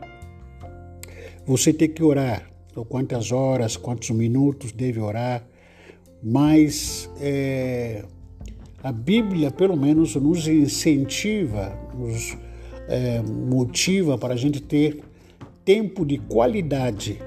você 1.44 1.74
tem 1.74 1.88
que 1.88 2.02
orar, 2.02 2.48
ou 2.74 2.84
quantas 2.84 3.30
horas, 3.30 3.76
quantos 3.76 4.08
minutos 4.10 4.72
deve 4.72 4.98
orar, 4.98 5.46
mas 6.22 7.10
é, 7.20 8.02
a 8.82 8.90
Bíblia, 8.90 9.50
pelo 9.50 9.76
menos, 9.76 10.16
nos 10.16 10.48
incentiva, 10.48 11.78
nos 11.94 12.36
é, 12.88 13.20
motiva 13.22 14.16
para 14.16 14.32
a 14.32 14.36
gente 14.36 14.62
ter 14.62 15.02
tempo 15.64 16.06
de 16.06 16.18
qualidade 16.18 17.20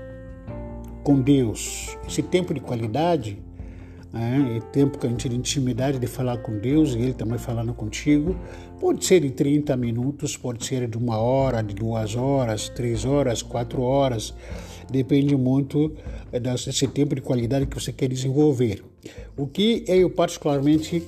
com 1.03 1.21
Deus. 1.21 1.97
Esse 2.07 2.23
tempo 2.23 2.53
de 2.53 2.59
qualidade 2.59 3.37
é, 4.13 4.57
é 4.57 4.59
tempo 4.71 4.97
que 4.97 5.05
a 5.05 5.09
gente 5.09 5.29
tem 5.29 5.37
intimidade 5.37 5.99
de 5.99 6.07
falar 6.07 6.37
com 6.37 6.57
Deus 6.57 6.95
e 6.95 6.99
Ele 6.99 7.13
também 7.13 7.37
falando 7.37 7.73
contigo. 7.73 8.35
Pode 8.79 9.05
ser 9.05 9.21
de 9.21 9.31
30 9.31 9.75
minutos, 9.77 10.35
pode 10.35 10.65
ser 10.65 10.87
de 10.87 10.97
uma 10.97 11.17
hora, 11.17 11.61
de 11.61 11.75
duas 11.75 12.15
horas, 12.15 12.69
três 12.69 13.05
horas, 13.05 13.41
quatro 13.41 13.81
horas. 13.81 14.33
Depende 14.89 15.35
muito 15.35 15.93
é, 16.31 16.39
desse 16.39 16.87
tempo 16.87 17.13
de 17.13 17.21
qualidade 17.21 17.67
que 17.67 17.79
você 17.79 17.93
quer 17.93 18.07
desenvolver. 18.07 18.83
O 19.37 19.45
que 19.45 19.83
eu 19.87 20.09
particularmente 20.09 21.03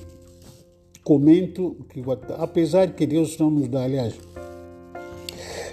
comento, 1.02 1.76
que 1.90 2.00
apesar 2.38 2.86
de 2.86 2.92
que 2.92 3.06
Deus 3.06 3.36
não 3.36 3.50
nos 3.50 3.66
dá, 3.66 3.82
aliás, 3.82 4.14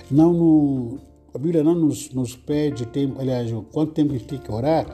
não 0.10 0.34
no, 0.34 0.99
a 1.34 1.38
Bíblia 1.38 1.64
não 1.64 1.76
nos, 1.76 2.11
nos 2.11 2.35
pede 2.35 2.88
tempo, 2.88 3.22
aliás, 3.22 3.51
quanto 3.72 3.93
tempo 3.93 4.14
a 4.14 4.18
gente 4.18 4.27
tem 4.27 4.39
que 4.39 4.51
orar, 4.51 4.88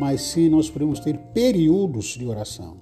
mas 0.00 0.22
sim 0.22 0.48
nós 0.48 0.70
podemos 0.70 0.98
ter 0.98 1.18
períodos 1.34 2.16
de 2.16 2.26
oração. 2.26 2.78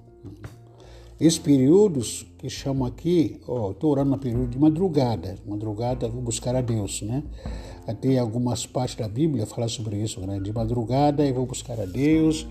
Esses 1.19 1.37
períodos 1.37 2.25
que 2.37 2.49
chamam 2.49 2.87
aqui, 2.87 3.41
ó, 3.45 3.71
estou 3.71 3.91
orando 3.91 4.11
no 4.11 4.17
período 4.17 4.47
de 4.47 4.57
madrugada, 4.57 5.35
madrugada 5.45 6.07
vou 6.07 6.21
buscar 6.21 6.55
a 6.55 6.61
Deus, 6.61 7.01
né? 7.01 7.21
Até 7.85 8.17
algumas 8.17 8.65
partes 8.65 8.95
da 8.95 9.07
Bíblia 9.09 9.45
falam 9.45 9.67
sobre 9.67 9.97
isso, 9.97 10.21
né? 10.21 10.39
De 10.39 10.53
madrugada 10.53 11.25
eu 11.27 11.33
vou 11.33 11.45
buscar 11.45 11.77
a 11.77 11.85
Deus 11.85 12.47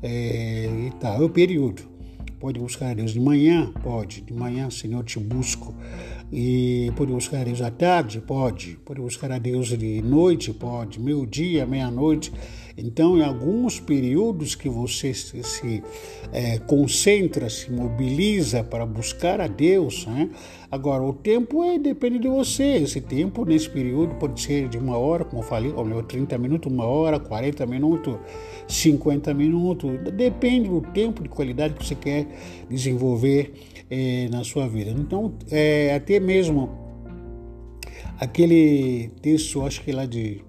é, 0.00 0.66
e 0.86 0.92
tal. 1.00 1.20
É 1.20 1.24
o 1.24 1.28
período. 1.28 1.82
Pode 2.38 2.60
buscar 2.60 2.90
a 2.90 2.94
Deus 2.94 3.12
de 3.12 3.20
manhã? 3.20 3.72
Pode. 3.82 4.20
De 4.20 4.32
manhã, 4.32 4.70
Senhor, 4.70 5.02
te 5.02 5.18
busco. 5.18 5.74
E 6.30 6.92
pode 6.94 7.10
buscar 7.10 7.40
a 7.40 7.44
Deus 7.44 7.62
à 7.62 7.70
tarde? 7.70 8.20
Pode. 8.20 8.78
Pode 8.84 9.00
buscar 9.00 9.32
a 9.32 9.38
Deus 9.38 9.68
de 9.68 10.02
noite? 10.02 10.52
Pode. 10.52 11.00
Meio 11.00 11.26
dia, 11.26 11.66
meia-noite. 11.66 12.32
Então, 12.76 13.16
em 13.16 13.22
alguns 13.22 13.78
períodos 13.78 14.54
que 14.54 14.68
você 14.68 15.14
se, 15.14 15.42
se 15.42 15.82
é, 16.32 16.58
concentra, 16.58 17.48
se 17.48 17.70
mobiliza 17.70 18.64
para 18.64 18.84
buscar 18.84 19.40
a 19.40 19.46
Deus, 19.46 20.06
né? 20.06 20.28
agora 20.70 21.02
o 21.02 21.12
tempo 21.12 21.62
é, 21.62 21.78
depende 21.78 22.18
de 22.18 22.28
você. 22.28 22.78
Esse 22.78 23.00
tempo, 23.00 23.44
nesse 23.44 23.70
período, 23.70 24.16
pode 24.16 24.40
ser 24.40 24.68
de 24.68 24.76
uma 24.76 24.96
hora, 24.98 25.24
como 25.24 25.42
eu 25.42 25.46
falei, 25.46 25.72
ou 25.72 25.84
melhor, 25.84 26.04
30 26.04 26.36
minutos, 26.36 26.72
uma 26.72 26.84
hora, 26.84 27.20
40 27.20 27.64
minutos, 27.66 28.16
50 28.66 29.32
minutos, 29.34 29.90
depende 30.12 30.68
do 30.68 30.80
tempo 30.80 31.22
de 31.22 31.28
qualidade 31.28 31.74
que 31.74 31.86
você 31.86 31.94
quer 31.94 32.26
desenvolver 32.68 33.54
é, 33.88 34.28
na 34.30 34.42
sua 34.42 34.68
vida. 34.68 34.90
Então, 34.90 35.34
é, 35.50 35.94
até 35.94 36.18
mesmo 36.18 36.70
aquele 38.18 39.10
texto, 39.20 39.62
acho 39.62 39.82
que 39.82 39.92
lá 39.92 40.06
de 40.06 40.43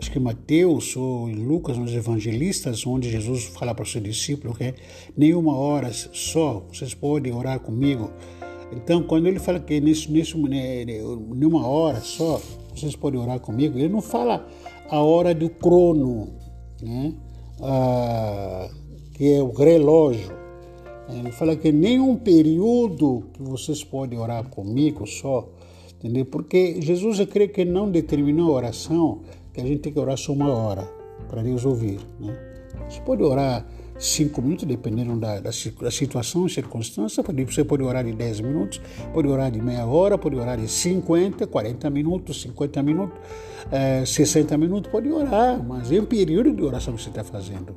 acho 0.00 0.10
que 0.10 0.18
Mateus 0.18 0.96
ou 0.96 1.28
em 1.28 1.34
Lucas, 1.34 1.76
nos 1.76 1.92
evangelistas, 1.92 2.86
onde 2.86 3.10
Jesus 3.10 3.44
fala 3.44 3.74
para 3.74 3.82
os 3.82 3.92
seus 3.92 4.02
discípulos 4.02 4.56
que 4.56 4.74
nenhuma 5.14 5.54
hora 5.54 5.92
só 5.92 6.64
vocês 6.72 6.94
podem 6.94 7.34
orar 7.34 7.60
comigo. 7.60 8.10
Então, 8.72 9.02
quando 9.02 9.26
ele 9.26 9.38
fala 9.38 9.60
que 9.60 9.78
nesse, 9.78 10.10
nesse, 10.10 10.38
né, 10.38 10.84
nenhuma 10.84 11.66
hora 11.66 12.00
só 12.00 12.40
vocês 12.74 12.96
podem 12.96 13.20
orar 13.20 13.40
comigo, 13.40 13.78
ele 13.78 13.90
não 13.90 14.00
fala 14.00 14.48
a 14.88 15.02
hora 15.02 15.34
do 15.34 15.50
crono, 15.50 16.32
né? 16.80 17.12
Ah, 17.60 18.70
que 19.12 19.34
é 19.34 19.42
o 19.42 19.52
relógio. 19.52 20.32
Ele 21.10 21.30
fala 21.32 21.56
que 21.56 21.70
nenhum 21.70 22.16
período 22.16 23.24
que 23.34 23.42
vocês 23.42 23.84
podem 23.84 24.18
orar 24.18 24.48
comigo 24.48 25.06
só, 25.06 25.46
entendeu? 25.98 26.24
Porque 26.24 26.80
Jesus, 26.80 27.18
eu 27.18 27.26
creio 27.26 27.50
que 27.50 27.64
não 27.64 27.90
determinou 27.90 28.52
a 28.52 28.56
oração 28.56 29.20
que 29.52 29.60
a 29.60 29.64
gente 29.64 29.80
tem 29.80 29.92
que 29.92 29.98
orar 29.98 30.16
só 30.16 30.32
uma 30.32 30.52
hora 30.52 30.82
para 31.28 31.42
Deus 31.42 31.64
ouvir. 31.64 32.00
Né? 32.18 32.36
Você 32.88 33.00
pode 33.00 33.22
orar 33.22 33.66
cinco 33.98 34.40
minutos, 34.40 34.64
dependendo 34.64 35.14
da, 35.16 35.38
da, 35.40 35.50
da 35.80 35.90
situação 35.90 36.48
circunstância. 36.48 37.22
Você 37.22 37.64
pode 37.64 37.82
orar 37.82 38.04
de 38.04 38.12
10 38.12 38.40
minutos, 38.40 38.80
pode 39.12 39.28
orar 39.28 39.50
de 39.50 39.60
meia 39.60 39.86
hora, 39.86 40.16
pode 40.16 40.36
orar 40.36 40.58
de 40.58 40.66
50, 40.66 41.46
40 41.46 41.90
minutos, 41.90 42.40
50 42.42 42.82
minutos, 42.82 43.18
é, 43.70 44.04
60 44.04 44.56
minutos, 44.56 44.90
pode 44.90 45.10
orar, 45.10 45.62
mas 45.62 45.92
é 45.92 46.00
um 46.00 46.06
período 46.06 46.52
de 46.52 46.62
oração 46.62 46.94
que 46.94 47.02
você 47.02 47.10
está 47.10 47.22
fazendo. 47.22 47.76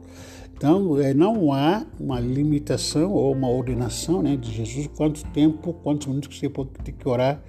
Então, 0.55 0.99
é, 0.99 1.13
não 1.13 1.51
há 1.51 1.85
uma 1.99 2.19
limitação 2.21 3.11
ou 3.11 3.33
uma 3.33 3.49
ordenação 3.49 4.21
né, 4.21 4.37
de 4.37 4.49
Jesus 4.49 4.87
quanto 4.95 5.21
tempo, 5.31 5.73
quantos 5.83 6.07
minutos 6.07 6.39
você 6.39 6.47
pode 6.47 6.69
ter 6.69 6.93
que 6.93 7.07
orar 7.07 7.43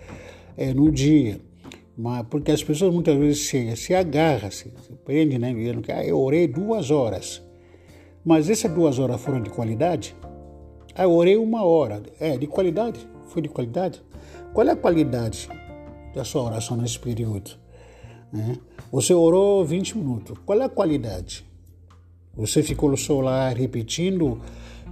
é, 0.56 0.74
no 0.74 0.90
dia. 0.90 1.40
Mas, 1.96 2.26
porque 2.28 2.50
as 2.50 2.62
pessoas 2.62 2.92
muitas 2.92 3.16
vezes 3.16 3.46
se, 3.46 3.76
se 3.76 3.94
agarram, 3.94 4.50
se, 4.50 4.64
se 4.64 4.92
prendem, 5.04 5.38
né? 5.38 5.54
Que 5.82 5.92
ah, 5.92 6.04
eu 6.04 6.18
orei 6.20 6.48
duas 6.48 6.90
horas. 6.90 7.42
Mas 8.24 8.50
essas 8.50 8.70
duas 8.72 8.98
horas 8.98 9.20
foram 9.20 9.40
de 9.40 9.50
qualidade? 9.50 10.16
Ah, 10.94 11.04
eu 11.04 11.12
orei 11.12 11.36
uma 11.36 11.64
hora. 11.64 12.02
É, 12.18 12.36
de 12.36 12.46
qualidade? 12.46 13.06
Foi 13.26 13.42
de 13.42 13.48
qualidade? 13.48 14.02
Qual 14.52 14.66
é 14.66 14.72
a 14.72 14.76
qualidade 14.76 15.48
da 16.14 16.24
sua 16.24 16.42
oração 16.42 16.76
nesse 16.76 16.98
período? 16.98 17.52
É. 18.34 18.56
Você 18.90 19.14
orou 19.14 19.64
20 19.64 19.98
minutos. 19.98 20.38
Qual 20.44 20.60
é 20.60 20.64
a 20.64 20.68
qualidade? 20.68 21.44
Você 22.36 22.62
ficou 22.62 22.96
só 22.96 23.20
lá 23.20 23.48
repetindo 23.50 24.40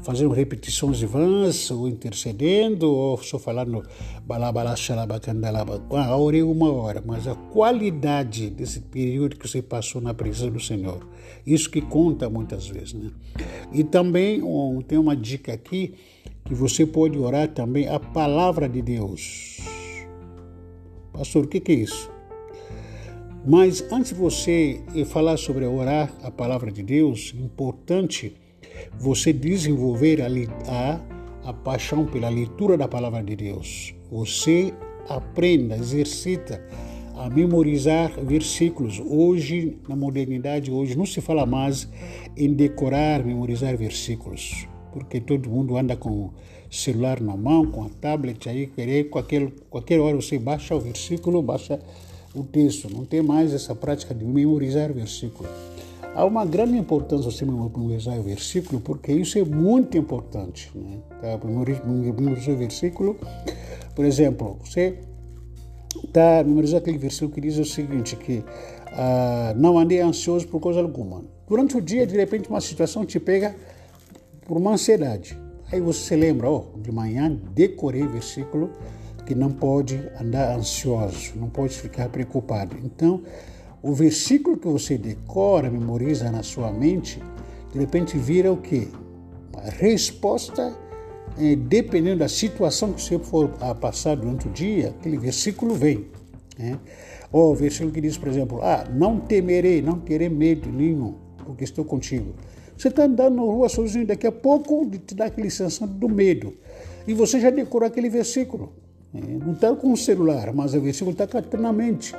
fazendo 0.02 0.30
repetições 0.30 0.98
de 0.98 1.06
vãs, 1.06 1.70
ou 1.70 1.88
intercedendo, 1.88 2.90
ou 2.90 3.16
só 3.18 3.38
falando 3.38 3.82
balabalá, 4.24 4.74
xalabacandalaba. 4.74 5.82
Ah, 5.90 6.16
orei 6.16 6.42
uma 6.42 6.72
hora, 6.72 7.02
mas 7.04 7.26
a 7.26 7.34
qualidade 7.34 8.50
desse 8.50 8.80
período 8.80 9.36
que 9.36 9.48
você 9.48 9.62
passou 9.62 10.00
na 10.00 10.12
presença 10.12 10.50
do 10.50 10.60
Senhor, 10.60 11.06
isso 11.46 11.70
que 11.70 11.80
conta 11.80 12.28
muitas 12.28 12.66
vezes. 12.66 12.94
Né? 12.94 13.10
E 13.72 13.84
também 13.84 14.42
um, 14.42 14.80
tem 14.80 14.98
uma 14.98 15.16
dica 15.16 15.52
aqui, 15.52 15.94
que 16.44 16.54
você 16.54 16.84
pode 16.84 17.16
orar 17.18 17.48
também 17.48 17.88
a 17.88 18.00
palavra 18.00 18.68
de 18.68 18.82
Deus. 18.82 19.58
Pastor, 21.12 21.44
o 21.44 21.48
que, 21.48 21.60
que 21.60 21.72
é 21.72 21.76
isso? 21.76 22.10
Mas 23.46 23.84
antes 23.92 24.12
de 24.12 24.18
você 24.18 24.80
falar 25.06 25.36
sobre 25.36 25.64
orar 25.64 26.12
a 26.22 26.30
palavra 26.30 26.70
de 26.70 26.82
Deus, 26.82 27.34
importante 27.36 28.36
você 28.98 29.32
desenvolver 29.32 30.20
a, 30.22 30.28
a, 30.68 31.00
a 31.50 31.52
paixão 31.52 32.06
pela 32.06 32.28
leitura 32.28 32.76
da 32.76 32.88
palavra 32.88 33.22
de 33.22 33.36
Deus. 33.36 33.94
Você 34.10 34.72
aprenda, 35.08 35.76
exercita 35.76 36.62
a 37.14 37.28
memorizar 37.28 38.12
versículos. 38.24 39.00
Hoje, 39.04 39.78
na 39.88 39.94
modernidade, 39.94 40.70
hoje 40.70 40.96
não 40.96 41.06
se 41.06 41.20
fala 41.20 41.44
mais 41.46 41.88
em 42.36 42.52
decorar, 42.52 43.24
memorizar 43.24 43.76
versículos, 43.76 44.66
porque 44.92 45.20
todo 45.20 45.48
mundo 45.48 45.76
anda 45.76 45.96
com 45.96 46.10
o 46.10 46.32
celular 46.70 47.20
na 47.20 47.36
mão, 47.36 47.66
com 47.66 47.84
a 47.84 47.88
tablet 47.88 48.48
aí, 48.48 48.66
querer 48.66 49.10
qualquer, 49.10 49.50
qualquer 49.68 50.00
hora 50.00 50.16
você 50.16 50.38
baixa 50.38 50.74
o 50.74 50.80
versículo, 50.80 51.42
baixa 51.42 51.78
o 52.34 52.42
texto. 52.42 52.88
Não 52.90 53.04
tem 53.04 53.22
mais 53.22 53.52
essa 53.52 53.74
prática 53.74 54.14
de 54.14 54.24
memorizar 54.24 54.92
versículos. 54.92 55.50
Há 56.14 56.26
uma 56.26 56.44
grande 56.44 56.76
importância 56.76 57.30
você 57.30 57.44
memorizar 57.44 58.18
o 58.18 58.22
versículo, 58.22 58.80
porque 58.80 59.12
isso 59.12 59.38
é 59.38 59.44
muito 59.44 59.96
importante. 59.96 60.70
Né? 60.74 60.98
Tá? 61.20 61.38
Memorizar 61.46 62.54
o 62.54 62.58
versículo, 62.58 63.16
por 63.94 64.04
exemplo, 64.04 64.58
você 64.62 64.98
está 66.04 66.44
memorizando 66.44 66.78
aquele 66.82 66.98
versículo 66.98 67.30
que 67.32 67.40
diz 67.40 67.56
o 67.56 67.64
seguinte, 67.64 68.16
que 68.16 68.44
ah, 68.88 69.54
não 69.56 69.78
andei 69.78 70.00
ansioso 70.00 70.46
por 70.48 70.60
coisa 70.60 70.80
alguma. 70.80 71.24
Durante 71.48 71.78
o 71.78 71.80
dia, 71.80 72.06
de 72.06 72.16
repente, 72.16 72.48
uma 72.48 72.60
situação 72.60 73.06
te 73.06 73.18
pega 73.18 73.54
por 74.46 74.58
uma 74.58 74.72
ansiedade. 74.72 75.38
Aí 75.70 75.80
você 75.80 76.14
lembra, 76.14 76.50
oh, 76.50 76.66
de 76.76 76.92
manhã 76.92 77.40
decorei 77.54 78.02
o 78.02 78.08
versículo 78.10 78.70
que 79.24 79.34
não 79.34 79.50
pode 79.50 79.98
andar 80.20 80.56
ansioso, 80.56 81.32
não 81.36 81.48
pode 81.48 81.74
ficar 81.74 82.08
preocupado. 82.10 82.76
Então, 82.84 83.22
o 83.82 83.92
versículo 83.92 84.56
que 84.56 84.68
você 84.68 84.96
decora, 84.96 85.68
memoriza 85.68 86.30
na 86.30 86.42
sua 86.42 86.70
mente, 86.70 87.20
de 87.72 87.78
repente 87.80 88.16
vira 88.16 88.52
o 88.52 88.56
quê? 88.56 88.86
Uma 89.52 89.70
resposta, 89.70 90.72
é, 91.36 91.56
dependendo 91.56 92.20
da 92.20 92.28
situação 92.28 92.92
que 92.92 93.02
você 93.02 93.18
for 93.18 93.48
passar 93.80 94.16
durante 94.16 94.46
o 94.46 94.50
dia, 94.50 94.90
aquele 94.90 95.18
versículo 95.18 95.74
vem. 95.74 96.06
Né? 96.56 96.78
Ou 97.32 97.52
o 97.52 97.54
versículo 97.56 97.90
que 97.90 98.00
diz, 98.00 98.16
por 98.16 98.28
exemplo, 98.28 98.60
ah, 98.62 98.86
não 98.92 99.18
temerei, 99.18 99.82
não 99.82 99.98
terei 99.98 100.28
medo 100.28 100.70
nenhum, 100.70 101.14
porque 101.44 101.64
estou 101.64 101.84
contigo. 101.84 102.34
Você 102.76 102.88
está 102.88 103.04
andando 103.04 103.36
na 103.36 103.42
rua 103.42 103.68
sozinho, 103.68 104.06
daqui 104.06 104.26
a 104.26 104.32
pouco 104.32 104.88
te 104.90 105.14
dá 105.14 105.26
aquela 105.26 105.48
sensação 105.50 105.88
do 105.88 106.08
medo. 106.08 106.54
E 107.06 107.14
você 107.14 107.40
já 107.40 107.50
decorou 107.50 107.86
aquele 107.86 108.08
versículo. 108.08 108.72
É, 109.14 109.20
não 109.20 109.52
está 109.52 109.74
com 109.74 109.92
o 109.92 109.96
celular, 109.96 110.52
mas 110.54 110.72
o 110.72 110.80
versículo 110.80 111.12
está 111.12 111.58
na 111.58 111.72
mente. 111.72 112.14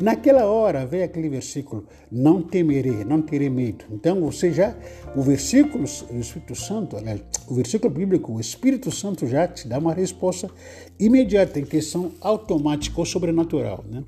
Naquela 0.00 0.46
hora 0.46 0.86
vem 0.86 1.02
aquele 1.02 1.28
versículo: 1.28 1.86
não 2.10 2.40
temerei, 2.40 3.04
não 3.04 3.20
terei 3.20 3.50
medo. 3.50 3.84
Então 3.90 4.20
você 4.20 4.52
já, 4.52 4.76
o 5.16 5.22
versículo, 5.22 5.84
o 6.10 6.18
Espírito 6.18 6.54
Santo, 6.54 6.96
o 7.48 7.54
versículo 7.54 7.92
bíblico, 7.92 8.32
o 8.32 8.40
Espírito 8.40 8.90
Santo 8.90 9.26
já 9.26 9.48
te 9.48 9.66
dá 9.66 9.78
uma 9.78 9.92
resposta 9.92 10.48
imediata, 10.98 11.58
em 11.58 11.64
questão 11.64 12.12
automática 12.20 13.00
ou 13.00 13.04
sobrenatural. 13.04 13.84
Né? 13.90 14.04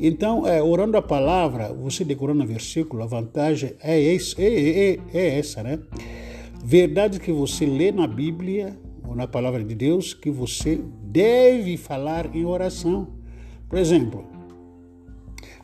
Então, 0.00 0.46
é, 0.46 0.62
orando 0.62 0.96
a 0.96 1.02
palavra, 1.02 1.72
você 1.72 2.04
decorando 2.04 2.42
o 2.42 2.46
versículo, 2.46 3.02
a 3.02 3.06
vantagem 3.06 3.74
é, 3.82 4.00
esse, 4.00 4.40
é, 4.40 4.94
é, 4.94 4.98
é 5.12 5.38
essa, 5.38 5.62
né? 5.62 5.78
Verdade 6.62 7.20
que 7.20 7.32
você 7.32 7.64
lê 7.64 7.90
na 7.90 8.06
Bíblia 8.06 8.76
ou 9.06 9.14
na 9.14 9.26
palavra 9.26 9.64
de 9.64 9.74
Deus 9.74 10.12
que 10.12 10.30
você 10.30 10.80
deve 11.02 11.76
falar 11.76 12.34
em 12.34 12.44
oração. 12.44 13.08
Por 13.68 13.78
exemplo, 13.78 14.29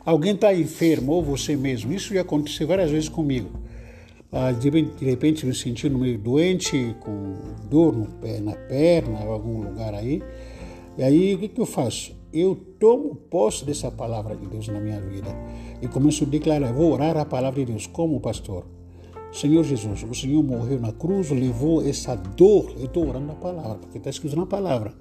alguém 0.07 0.33
está 0.33 0.53
enfermo 0.53 1.11
ou 1.11 1.21
você 1.21 1.57
mesmo, 1.57 1.91
isso 1.91 2.13
já 2.13 2.21
aconteceu 2.21 2.65
várias 2.65 2.89
vezes 2.89 3.09
comigo. 3.09 3.49
Ah, 4.31 4.53
de 4.53 4.69
repente 5.05 5.45
me 5.45 5.53
sentindo 5.53 5.97
meio 5.99 6.17
doente, 6.17 6.95
com 7.01 7.35
dor 7.69 7.93
no 7.93 8.05
pé, 8.05 8.39
na 8.39 8.53
perna, 8.53 9.19
em 9.19 9.27
algum 9.27 9.63
lugar 9.63 9.93
aí. 9.93 10.23
E 10.97 11.03
aí 11.03 11.35
o 11.35 11.37
que, 11.37 11.59
eu 11.59 11.65
faço? 11.65 12.15
Eu 12.31 12.55
tomo 12.79 13.15
posse 13.15 13.65
dessa 13.65 13.91
palavra 13.91 14.33
de 14.35 14.47
Deus 14.47 14.69
na 14.69 14.79
minha 14.79 15.01
vida 15.01 15.27
e 15.81 15.87
começo 15.89 16.23
a 16.23 16.27
declarar, 16.27 16.71
vou 16.71 16.93
orar 16.93 17.17
a 17.17 17.25
palavra 17.25 17.59
de 17.59 17.71
Deus 17.73 17.85
como 17.85 18.19
pastor. 18.21 18.65
Senhor 19.33 19.63
Jesus, 19.63 20.03
o 20.03 20.15
Senhor 20.15 20.41
morreu 20.41 20.79
na 20.79 20.93
cruz, 20.93 21.29
levou 21.31 21.85
essa 21.85 22.15
dor. 22.15 22.73
Eu 22.77 22.85
estou 22.85 23.09
orando 23.09 23.27
na 23.27 23.35
palavra, 23.35 23.75
porque 23.79 23.97
está 23.97 24.09
escrito 24.09 24.37
na 24.37 24.45
palavra. 24.45 24.93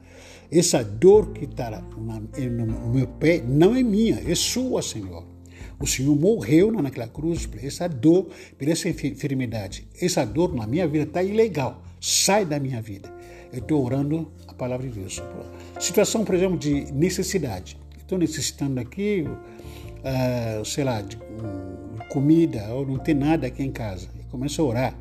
Essa 0.50 0.82
dor 0.84 1.32
que 1.32 1.44
está 1.44 1.80
no 1.80 2.88
meu 2.94 3.06
pé 3.06 3.42
não 3.46 3.74
é 3.74 3.82
minha, 3.82 4.22
é 4.26 4.34
sua, 4.34 4.82
Senhor. 4.82 5.24
O 5.78 5.86
Senhor 5.86 6.16
morreu 6.16 6.72
naquela 6.72 7.06
cruz 7.06 7.44
por 7.44 7.62
essa 7.62 7.88
dor, 7.88 8.28
por 8.58 8.68
essa 8.68 8.88
enfermidade. 8.88 9.86
Essa 10.00 10.24
dor 10.24 10.54
na 10.54 10.66
minha 10.66 10.86
vida 10.86 11.04
está 11.04 11.22
ilegal. 11.22 11.82
Sai 12.00 12.44
da 12.46 12.58
minha 12.58 12.80
vida. 12.80 13.12
Eu 13.52 13.58
estou 13.58 13.84
orando 13.84 14.30
a 14.46 14.54
palavra 14.54 14.88
de 14.88 14.98
Deus. 14.98 15.22
Situação, 15.78 16.24
por 16.24 16.34
exemplo, 16.34 16.58
de 16.58 16.90
necessidade. 16.92 17.76
Estou 17.98 18.16
necessitando 18.18 18.78
aqui, 18.80 19.24
uh, 19.26 20.64
sei 20.64 20.84
lá, 20.84 21.02
de 21.02 21.18
comida, 22.08 22.72
ou 22.72 22.86
não 22.86 22.98
tem 22.98 23.14
nada 23.14 23.46
aqui 23.46 23.62
em 23.62 23.70
casa. 23.70 24.08
E 24.18 24.24
começo 24.30 24.62
a 24.62 24.64
orar, 24.64 24.98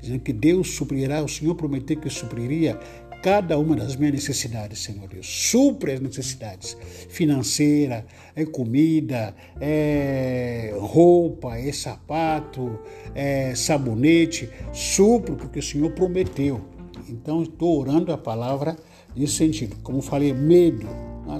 dizendo 0.00 0.20
que 0.20 0.32
Deus 0.32 0.74
suprirá, 0.74 1.22
o 1.22 1.28
Senhor 1.28 1.54
prometeu 1.54 1.96
que 1.96 2.10
supriria 2.10 2.78
cada 3.22 3.58
uma 3.58 3.74
das 3.74 3.96
minhas 3.96 4.14
necessidades, 4.14 4.80
Senhor 4.80 5.08
Deus. 5.08 5.26
Supre 5.26 5.92
as 5.92 6.00
necessidades 6.00 6.76
financeira, 7.08 8.06
é 8.34 8.44
comida, 8.44 9.34
é 9.60 10.74
roupa, 10.78 11.56
é 11.56 11.72
sapato, 11.72 12.78
é 13.14 13.54
sabonete. 13.54 14.48
Supro 14.72 15.36
porque 15.36 15.58
o 15.58 15.62
Senhor 15.62 15.90
prometeu. 15.92 16.60
Então 17.08 17.42
estou 17.42 17.80
orando 17.80 18.12
a 18.12 18.18
palavra 18.18 18.76
nesse 19.16 19.34
sentido. 19.34 19.76
Como 19.82 20.00
falei, 20.00 20.32
medo. 20.32 20.86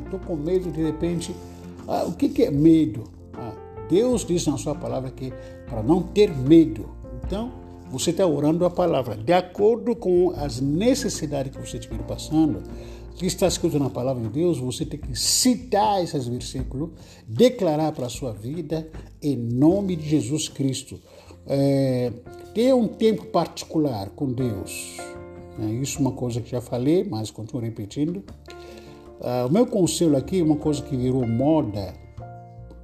Estou 0.05 0.21
ah, 0.21 0.27
com 0.27 0.37
medo 0.37 0.71
de 0.71 0.83
repente. 0.83 1.35
Ah, 1.87 2.05
o 2.05 2.13
que, 2.13 2.29
que 2.29 2.45
é 2.45 2.51
medo? 2.51 3.05
Ah, 3.35 3.55
Deus 3.89 4.25
diz 4.25 4.47
na 4.47 4.59
sua 4.59 4.75
palavra 4.75 5.11
que 5.11 5.33
para 5.69 5.83
não 5.83 6.03
ter 6.03 6.35
medo. 6.37 6.91
Então, 7.25 7.53
você 7.91 8.11
está 8.11 8.27
orando 8.27 8.65
a 8.65 8.71
palavra 8.71 9.17
de 9.17 9.33
acordo 9.33 9.97
com 9.97 10.31
as 10.37 10.61
necessidades 10.61 11.55
que 11.55 11.67
você 11.67 11.79
estiver 11.79 12.03
passando. 12.03 12.63
Que 13.17 13.27
está 13.27 13.49
escrito 13.49 13.81
na 13.81 13.91
palavra 13.91 14.23
de 14.23 14.29
Deus, 14.29 14.59
você 14.59 14.85
tem 14.85 15.01
que 15.01 15.19
citar 15.19 16.01
esses 16.03 16.29
versículos, 16.29 16.91
declarar 17.27 17.91
para 17.91 18.07
a 18.07 18.09
sua 18.09 18.33
vida 18.33 18.89
em 19.21 19.37
nome 19.37 19.97
de 19.97 20.09
Jesus 20.09 20.49
Cristo. 20.49 21.01
É, 21.45 22.13
ter 22.55 22.73
um 22.75 22.87
tempo 22.87 23.25
particular 23.27 24.11
com 24.11 24.33
Deus. 24.33 24.99
É, 25.59 25.67
isso 25.67 25.99
é 25.99 26.01
uma 26.01 26.13
coisa 26.13 26.41
que 26.41 26.49
já 26.49 26.61
falei, 26.61 27.03
mas 27.03 27.31
continuo 27.31 27.61
repetindo. 27.61 28.23
Ah, 29.21 29.47
o 29.49 29.53
meu 29.53 29.67
conselho 29.67 30.17
aqui 30.17 30.39
é 30.39 30.43
uma 30.43 30.57
coisa 30.57 30.81
que 30.83 30.97
virou 30.97 31.27
moda, 31.27 31.93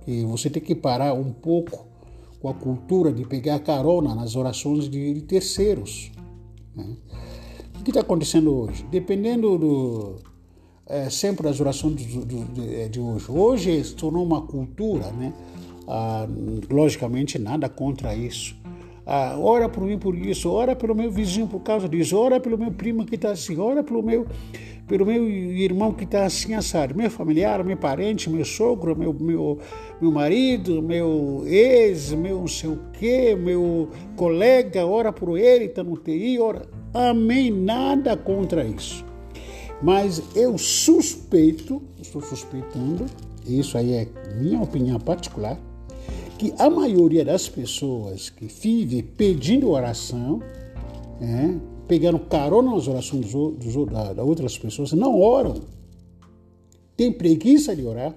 que 0.04 0.24
você 0.24 0.50
tem 0.50 0.62
que 0.62 0.74
parar 0.74 1.14
um 1.14 1.32
pouco 1.32 1.86
com 2.44 2.50
a 2.50 2.54
cultura 2.54 3.10
de 3.10 3.24
pegar 3.24 3.58
carona 3.60 4.14
nas 4.14 4.36
orações 4.36 4.86
de, 4.86 5.14
de 5.14 5.22
terceiros. 5.22 6.12
Né? 6.76 6.94
O 7.80 7.82
que 7.82 7.90
está 7.90 8.02
acontecendo 8.02 8.54
hoje? 8.54 8.84
Dependendo 8.90 9.56
do. 9.56 10.16
É, 10.86 11.08
sempre 11.08 11.44
das 11.44 11.58
orações 11.58 11.96
de, 11.96 12.22
de, 12.22 12.88
de, 12.90 13.00
hoje. 13.00 13.30
Hoje 13.30 13.84
se 13.84 13.94
tornou 13.94 14.22
uma 14.22 14.42
cultura, 14.42 15.10
né? 15.12 15.32
Ah, 15.88 16.28
logicamente, 16.70 17.38
nada 17.38 17.66
contra 17.70 18.14
isso. 18.14 18.54
Ah, 19.06 19.38
ora 19.40 19.66
por 19.66 19.82
mim 19.82 19.98
por 19.98 20.14
isso, 20.14 20.50
ora 20.50 20.76
pelo 20.76 20.94
meu 20.94 21.10
vizinho 21.10 21.46
por 21.46 21.60
causa 21.60 21.88
disso, 21.88 22.14
ora 22.14 22.38
pelo 22.38 22.58
meu 22.58 22.72
primo 22.72 23.06
que 23.06 23.14
está 23.14 23.30
assim, 23.30 23.58
ora 23.58 23.82
pelo 23.82 24.02
meu 24.02 24.26
pelo 24.86 25.06
meu 25.06 25.28
irmão 25.28 25.92
que 25.92 26.04
está 26.04 26.24
assim 26.24 26.54
assado, 26.54 26.94
meu 26.94 27.10
familiar, 27.10 27.64
meu 27.64 27.76
parente, 27.76 28.28
meu 28.28 28.44
sogro, 28.44 28.94
meu, 28.96 29.14
meu, 29.14 29.58
meu 30.00 30.12
marido, 30.12 30.82
meu 30.82 31.42
ex, 31.46 32.12
meu 32.12 32.40
não 32.40 32.48
sei 32.48 32.70
o 32.70 32.78
quê, 32.92 33.34
meu 33.34 33.88
colega, 34.16 34.84
ora 34.86 35.12
por 35.12 35.38
ele, 35.38 35.64
está 35.66 35.82
no 35.82 35.96
TI, 35.96 36.38
ora. 36.38 36.68
Amém, 36.92 37.50
nada 37.50 38.16
contra 38.16 38.64
isso. 38.64 39.04
Mas 39.82 40.22
eu 40.36 40.56
suspeito, 40.58 41.82
estou 42.00 42.22
suspeitando, 42.22 43.06
isso 43.46 43.76
aí 43.76 43.92
é 43.94 44.08
minha 44.36 44.60
opinião 44.60 44.98
particular, 45.00 45.58
que 46.38 46.52
a 46.58 46.68
maioria 46.68 47.24
das 47.24 47.48
pessoas 47.48 48.28
que 48.28 48.46
vive 48.46 49.02
pedindo 49.02 49.70
oração, 49.70 50.40
é, 51.20 51.73
pegando 51.86 52.18
carona 52.18 52.70
nas 52.70 52.88
orações 52.88 53.32
dos, 53.32 53.56
dos, 53.56 53.86
da, 53.86 54.12
da 54.12 54.24
outras 54.24 54.56
pessoas, 54.58 54.92
não 54.92 55.20
oram. 55.20 55.54
Tem 56.96 57.12
preguiça 57.12 57.74
de 57.74 57.84
orar, 57.84 58.14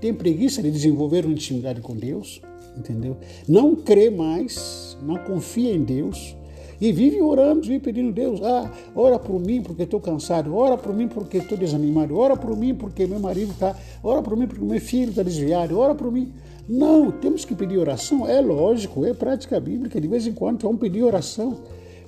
tem 0.00 0.12
preguiça 0.12 0.62
de 0.62 0.70
desenvolver 0.70 1.24
uma 1.24 1.32
intimidade 1.32 1.80
com 1.80 1.94
Deus, 1.94 2.40
entendeu? 2.76 3.16
Não 3.48 3.74
crê 3.76 4.10
mais, 4.10 4.96
não 5.02 5.16
confia 5.16 5.72
em 5.72 5.82
Deus 5.82 6.36
e 6.80 6.92
vive 6.92 7.22
orando, 7.22 7.62
vive 7.62 7.80
pedindo 7.80 8.10
a 8.10 8.12
Deus, 8.12 8.40
ah, 8.42 8.70
ora 8.94 9.18
por 9.18 9.40
mim 9.40 9.62
porque 9.62 9.84
estou 9.84 10.00
cansado, 10.00 10.54
ora 10.54 10.76
por 10.76 10.94
mim 10.94 11.08
porque 11.08 11.38
estou 11.38 11.56
desanimado, 11.56 12.16
ora 12.18 12.36
por 12.36 12.56
mim 12.56 12.74
porque 12.74 13.06
meu 13.06 13.18
marido 13.18 13.52
está, 13.52 13.74
ora 14.02 14.20
por 14.22 14.36
mim 14.36 14.46
porque 14.46 14.64
meu 14.64 14.80
filho 14.80 15.10
está 15.10 15.22
desviado, 15.22 15.78
ora 15.78 15.94
por 15.94 16.12
mim. 16.12 16.32
Não, 16.68 17.12
temos 17.12 17.44
que 17.44 17.54
pedir 17.54 17.78
oração, 17.78 18.28
é 18.28 18.40
lógico, 18.40 19.06
é 19.06 19.14
prática 19.14 19.58
bíblica, 19.60 20.00
de 20.00 20.08
vez 20.08 20.26
em 20.26 20.32
quando 20.32 20.62
vamos 20.62 20.80
pedir 20.80 21.02
oração. 21.02 21.58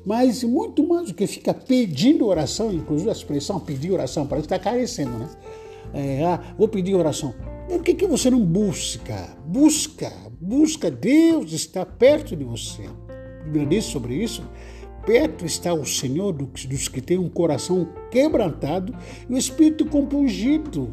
Mas 0.08 0.42
muito 0.42 0.88
mais 0.88 1.08
do 1.08 1.14
que 1.14 1.26
fica 1.26 1.52
pedindo 1.52 2.24
oração, 2.24 2.72
inclusive 2.72 3.10
a 3.10 3.12
expressão 3.12 3.60
pedir 3.60 3.92
oração, 3.92 4.26
parece 4.26 4.48
que 4.48 4.54
está 4.54 4.70
carecendo, 4.70 5.18
né? 5.18 5.28
É, 5.92 6.24
ah, 6.24 6.54
vou 6.56 6.66
pedir 6.66 6.94
oração. 6.94 7.34
Por 7.68 7.82
que, 7.82 7.92
que 7.92 8.06
você 8.06 8.30
não 8.30 8.40
busca? 8.40 9.36
Busca, 9.44 10.10
busca. 10.40 10.90
Deus 10.90 11.52
está 11.52 11.84
perto 11.84 12.34
de 12.34 12.42
você. 12.42 12.86
A 12.86 13.44
Bíblia 13.44 13.66
diz 13.66 13.84
sobre 13.84 14.14
isso. 14.14 14.42
Perto 15.04 15.44
está 15.44 15.74
o 15.74 15.84
Senhor 15.84 16.32
dos 16.32 16.88
que 16.88 17.02
têm 17.02 17.18
um 17.18 17.28
coração 17.28 17.86
quebrantado 18.10 18.94
e 19.28 19.34
o 19.34 19.36
espírito 19.36 19.84
compungido 19.84 20.90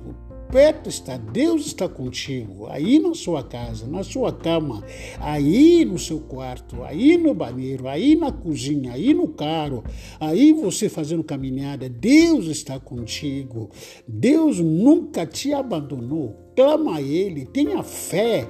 perto 0.51 0.89
está, 0.89 1.17
Deus 1.17 1.65
está 1.65 1.88
contigo, 1.88 2.67
aí 2.67 2.99
na 2.99 3.13
sua 3.13 3.43
casa, 3.43 3.88
na 3.88 4.03
sua 4.03 4.31
cama, 4.31 4.84
aí 5.19 5.85
no 5.85 5.99
seu 5.99 6.19
quarto, 6.19 6.84
aí 6.84 7.17
no 7.17 7.34
banheiro, 7.34 7.88
aí 7.88 8.15
na 8.15 8.31
cozinha, 8.31 8.93
aí 8.93 9.13
no 9.13 9.27
carro, 9.27 9.84
aí 10.19 10.53
você 10.53 10.89
fazendo 10.89 11.23
caminhada, 11.23 11.89
Deus 11.89 12.45
está 12.47 12.80
contigo. 12.80 13.69
Deus 14.07 14.59
nunca 14.59 15.26
te 15.26 15.53
abandonou. 15.53 16.35
Clama 16.55 16.97
a 16.97 17.01
Ele, 17.01 17.45
tenha 17.45 17.84
fé, 17.84 18.47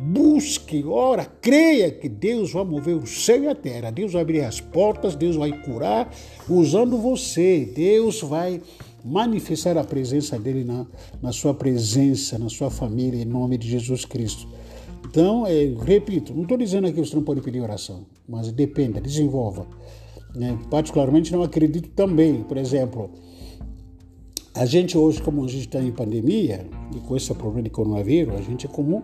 busque, 0.00 0.84
ora, 0.86 1.24
creia 1.24 1.90
que 1.90 2.08
Deus 2.08 2.52
vai 2.52 2.64
mover 2.64 2.96
o 2.96 3.06
céu 3.06 3.42
e 3.42 3.48
a 3.48 3.54
terra, 3.54 3.90
Deus 3.90 4.12
vai 4.12 4.22
abrir 4.22 4.42
as 4.42 4.60
portas, 4.60 5.16
Deus 5.16 5.34
vai 5.34 5.50
curar 5.62 6.08
usando 6.48 6.96
você, 6.98 7.68
Deus 7.74 8.20
vai 8.20 8.60
manifestar 9.08 9.76
a 9.78 9.84
presença 9.84 10.38
dele 10.38 10.64
na, 10.64 10.86
na 11.22 11.32
sua 11.32 11.54
presença, 11.54 12.38
na 12.38 12.48
sua 12.48 12.70
família, 12.70 13.22
em 13.22 13.24
nome 13.24 13.56
de 13.56 13.68
Jesus 13.68 14.04
Cristo. 14.04 14.46
Então, 15.06 15.46
é, 15.46 15.74
repito, 15.84 16.34
não 16.34 16.42
estou 16.42 16.58
dizendo 16.58 16.86
aqui 16.86 17.00
que 17.00 17.08
você 17.08 17.16
não 17.16 17.22
pode 17.22 17.40
pedir 17.40 17.60
oração, 17.60 18.04
mas 18.28 18.52
dependa, 18.52 19.00
desenvolva. 19.00 19.66
Né? 20.34 20.58
Particularmente 20.70 21.32
não 21.32 21.42
acredito 21.42 21.88
também, 21.90 22.42
por 22.42 22.58
exemplo, 22.58 23.10
a 24.54 24.66
gente 24.66 24.98
hoje, 24.98 25.22
como 25.22 25.44
a 25.44 25.48
gente 25.48 25.66
está 25.66 25.80
em 25.80 25.92
pandemia, 25.92 26.66
e 26.94 27.00
com 27.00 27.16
esse 27.16 27.32
problema 27.32 27.62
de 27.62 27.70
coronavírus, 27.70 28.34
a 28.34 28.42
gente 28.42 28.66
é 28.66 28.68
comum 28.68 29.02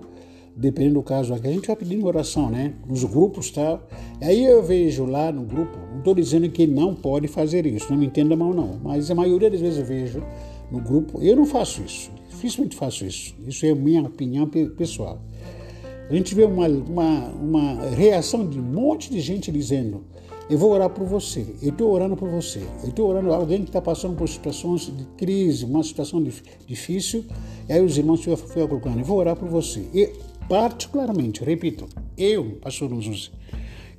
dependendo 0.57 0.95
do 0.95 1.03
caso 1.03 1.35
aqui, 1.35 1.49
a 1.49 1.51
gente 1.51 1.67
vai 1.67 1.77
pedindo 1.77 2.07
oração, 2.07 2.51
né? 2.51 2.75
Nos 2.87 3.05
grupos 3.05 3.51
tal. 3.51 3.79
Tá? 3.79 3.97
Aí 4.23 4.45
eu 4.45 4.63
vejo 4.63 5.05
lá 5.05 5.33
no 5.33 5.43
grupo, 5.43 5.77
não 5.91 5.99
estou 5.99 6.15
dizendo 6.15 6.49
que 6.49 6.67
não 6.67 6.95
pode 6.95 7.29
fazer 7.29 7.67
isso, 7.67 7.91
não 7.91 7.99
me 7.99 8.07
entenda 8.07 8.37
mal 8.37 8.53
não, 8.53 8.79
mas 8.83 9.11
a 9.11 9.15
maioria 9.15 9.51
das 9.51 9.61
vezes 9.61 9.79
eu 9.79 9.85
vejo 9.85 10.23
no 10.71 10.81
grupo, 10.81 11.21
eu 11.21 11.37
não 11.37 11.47
faço 11.47 11.83
isso, 11.83 12.11
dificilmente 12.29 12.77
faço 12.77 13.05
isso. 13.05 13.35
Isso 13.47 13.67
é 13.67 13.75
minha 13.75 14.03
opinião 14.03 14.49
pessoal. 14.49 15.21
A 16.09 16.15
gente 16.15 16.35
vê 16.35 16.45
uma, 16.45 16.69
uma, 16.69 17.29
uma 17.29 17.89
reação 17.91 18.47
de 18.47 18.59
um 18.59 18.63
monte 18.63 19.11
de 19.11 19.21
gente 19.21 19.51
dizendo: 19.51 20.05
Eu 20.51 20.59
vou 20.59 20.71
orar 20.71 20.91
por 20.91 21.07
você, 21.07 21.47
eu 21.63 21.71
estou 21.71 21.91
orando 21.91 22.15
por 22.15 22.29
você, 22.29 22.63
eu 22.83 22.91
estou 22.91 23.09
orando 23.09 23.33
alguém 23.33 23.63
que 23.63 23.71
está 23.71 23.81
passando 23.81 24.15
por 24.15 24.29
situações 24.29 24.83
de 24.95 25.05
crise, 25.17 25.65
uma 25.65 25.83
situação 25.83 26.23
difícil, 26.67 27.25
e 27.67 27.73
aí 27.73 27.83
os 27.83 27.97
irmãos 27.97 28.23
ficam 28.23 28.69
colocando: 28.69 28.99
Eu 28.99 29.05
vou 29.05 29.17
orar 29.17 29.35
por 29.35 29.49
você. 29.49 29.87
E, 29.95 30.13
particularmente, 30.49 31.45
repito, 31.45 31.87
eu, 32.17 32.59
pastor 32.61 32.91
José, 33.01 33.31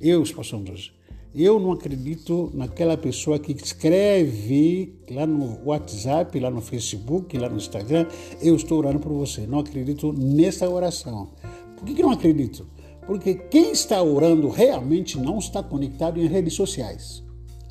eu, 0.00 0.22
pastor 0.34 0.66
José, 0.66 0.90
eu 1.34 1.60
não 1.60 1.72
acredito 1.72 2.50
naquela 2.54 2.96
pessoa 2.96 3.38
que 3.38 3.52
escreve 3.52 4.94
lá 5.10 5.26
no 5.26 5.60
WhatsApp, 5.66 6.40
lá 6.40 6.50
no 6.50 6.62
Facebook, 6.62 7.36
lá 7.36 7.48
no 7.50 7.58
Instagram, 7.58 8.06
eu 8.40 8.56
estou 8.56 8.78
orando 8.78 9.00
por 9.00 9.12
você. 9.12 9.46
Não 9.46 9.58
acredito 9.58 10.14
nessa 10.14 10.66
oração. 10.66 11.28
Por 11.76 11.84
que, 11.84 11.92
que 11.92 12.02
não 12.02 12.10
acredito? 12.10 12.66
Porque 13.06 13.34
quem 13.34 13.70
está 13.70 14.02
orando 14.02 14.48
realmente 14.48 15.18
não 15.18 15.36
está 15.38 15.62
conectado 15.62 16.18
em 16.18 16.26
redes 16.26 16.54
sociais. 16.54 17.22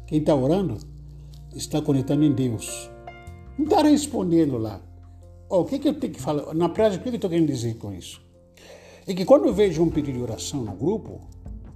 Quem 0.06 0.19
está 0.19 0.35
orando 0.35 0.77
está 1.56 1.81
conectado 1.81 2.23
em 2.23 2.34
Deus. 2.34 2.91
Não 3.57 3.65
está 3.65 3.81
respondendo 3.81 4.60
lá. 4.60 4.80
Oh, 5.49 5.61
o 5.61 5.65
que, 5.65 5.80
que 5.80 5.88
eu 5.88 5.93
tenho 5.93 6.14
que 6.14 6.22
falar? 6.22 6.53
Na 6.53 6.69
prática, 6.69 7.02
o 7.02 7.03
que, 7.03 7.10
que 7.10 7.15
eu 7.15 7.18
estou 7.18 7.30
querendo 7.31 7.47
dizer 7.47 7.77
com 7.77 7.91
isso? 7.91 8.24
É 9.07 9.14
que 9.14 9.23
quando 9.23 9.45
eu 9.45 9.53
vejo 9.53 9.84
um 9.84 9.90
pedido 9.90 10.18
de 10.18 10.23
oração 10.23 10.61
no 10.61 10.72
grupo, 10.72 11.22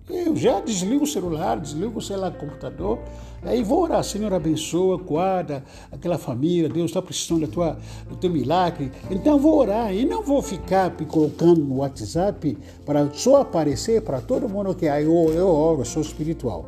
eu 0.10 0.36
já 0.36 0.60
desligo 0.60 1.04
o 1.04 1.08
celular, 1.08 1.60
desligo, 1.60 2.02
sei 2.02 2.18
lá, 2.18 2.30
o 2.30 2.34
computador, 2.34 2.98
aí 3.44 3.62
vou 3.62 3.84
orar, 3.84 4.04
Senhor, 4.04 4.34
abençoa, 4.34 4.98
guarda 4.98 5.64
aquela 5.92 6.18
família, 6.18 6.68
Deus 6.68 6.90
está 6.90 7.00
precisando 7.00 7.42
da 7.42 7.48
tua, 7.48 7.78
do 8.10 8.16
teu 8.16 8.32
milagre. 8.32 8.92
Então 9.12 9.38
vou 9.38 9.60
orar 9.60 9.94
e 9.94 10.06
não 10.06 10.24
vou 10.24 10.42
ficar 10.42 10.90
colocando 11.06 11.64
no 11.64 11.78
WhatsApp 11.78 12.58
para 12.84 13.08
só 13.14 13.42
aparecer 13.42 14.02
para 14.02 14.20
todo 14.20 14.50
mundo 14.50 14.74
que 14.74 14.88
ah, 14.88 15.00
eu, 15.00 15.32
eu 15.32 15.48
oro, 15.48 15.82
eu 15.82 15.86
sou 15.86 16.02
espiritual. 16.02 16.66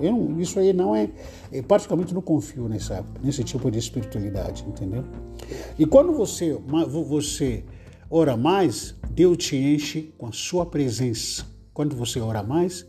Eu, 0.00 0.36
isso 0.38 0.60
aí 0.60 0.72
não 0.72 0.94
é, 0.94 1.08
eu 1.50 1.64
praticamente 1.64 2.14
não 2.14 2.22
confio 2.22 2.68
nessa, 2.68 3.04
nesse 3.20 3.42
tipo 3.42 3.68
de 3.68 3.80
espiritualidade, 3.80 4.64
entendeu? 4.68 5.02
E 5.76 5.84
quando 5.84 6.12
você, 6.12 6.56
você 6.88 7.64
ora 8.16 8.36
mais, 8.36 8.94
Deus 9.10 9.36
te 9.38 9.56
enche 9.56 10.14
com 10.16 10.28
a 10.28 10.32
sua 10.32 10.64
presença 10.64 11.44
quando 11.72 11.96
você 11.96 12.20
ora 12.20 12.44
mais, 12.44 12.86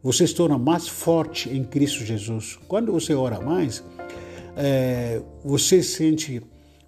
você 0.00 0.24
se 0.24 0.32
torna 0.32 0.56
mais 0.56 0.86
forte 0.86 1.50
em 1.50 1.64
Cristo 1.64 2.04
Jesus. 2.04 2.56
Quando 2.68 2.92
você 2.92 3.12
ora 3.12 3.40
mais, 3.40 3.82
é, 4.56 5.20
você 5.44 5.82
sente 5.82 6.40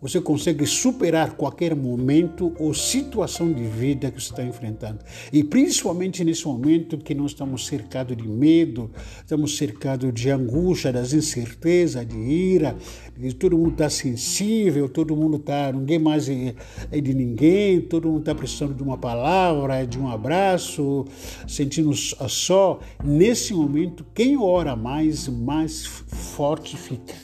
você 0.03 0.21
consegue 0.21 0.67
superar 0.67 1.37
qualquer 1.37 1.77
momento 1.77 2.53
ou 2.59 2.75
situação 2.75 3.53
de 3.53 3.63
vida 3.63 4.11
que 4.11 4.21
você 4.21 4.33
está 4.33 4.43
enfrentando. 4.43 4.99
E 5.33 5.45
principalmente 5.45 6.25
nesse 6.25 6.45
momento 6.45 6.99
que 6.99 7.15
nós 7.15 7.31
estamos 7.31 7.65
cercados 7.67 8.17
de 8.17 8.27
medo, 8.27 8.91
estamos 9.21 9.57
cercados 9.57 10.13
de 10.13 10.29
angústia, 10.29 10.93
das 10.93 11.13
incertezas, 11.13 12.05
de 12.05 12.17
ira, 12.17 12.77
de 13.17 13.33
todo 13.33 13.57
mundo 13.57 13.75
está 13.75 13.89
sensível, 13.89 14.89
todo 14.89 15.15
mundo 15.15 15.37
está, 15.37 15.71
ninguém 15.71 16.01
mais 16.01 16.29
é, 16.29 16.57
é 16.91 17.01
de 17.01 17.15
ninguém, 17.15 17.81
todo 17.81 18.09
mundo 18.09 18.21
está 18.21 18.35
precisando 18.35 18.75
de 18.75 18.83
uma 18.83 18.99
palavra, 18.99 19.87
de 19.87 20.01
um 20.01 20.09
abraço, 20.09 21.05
sentindo 21.47 21.95
só. 21.95 22.81
Nesse 23.05 23.55
momento, 23.55 24.05
quem 24.13 24.37
ora 24.37 24.75
mais, 24.75 25.29
mais 25.29 25.87
forte 25.87 26.77
fica, 26.77 27.15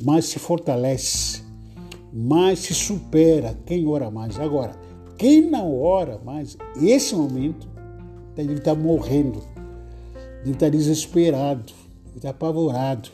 mais 0.00 0.24
se 0.24 0.40
fortalece 0.40 1.43
mais 2.14 2.60
se 2.60 2.72
supera 2.72 3.58
quem 3.66 3.86
ora 3.88 4.08
mais. 4.08 4.38
Agora, 4.38 4.72
quem 5.18 5.50
não 5.50 5.76
ora 5.80 6.20
mais, 6.24 6.56
esse 6.80 7.14
momento, 7.16 7.68
ele 8.36 8.54
está 8.54 8.72
morrendo, 8.72 9.42
ele 10.42 10.52
está 10.52 10.68
desesperado, 10.68 11.72
ele 12.06 12.16
está 12.16 12.30
apavorado. 12.30 13.10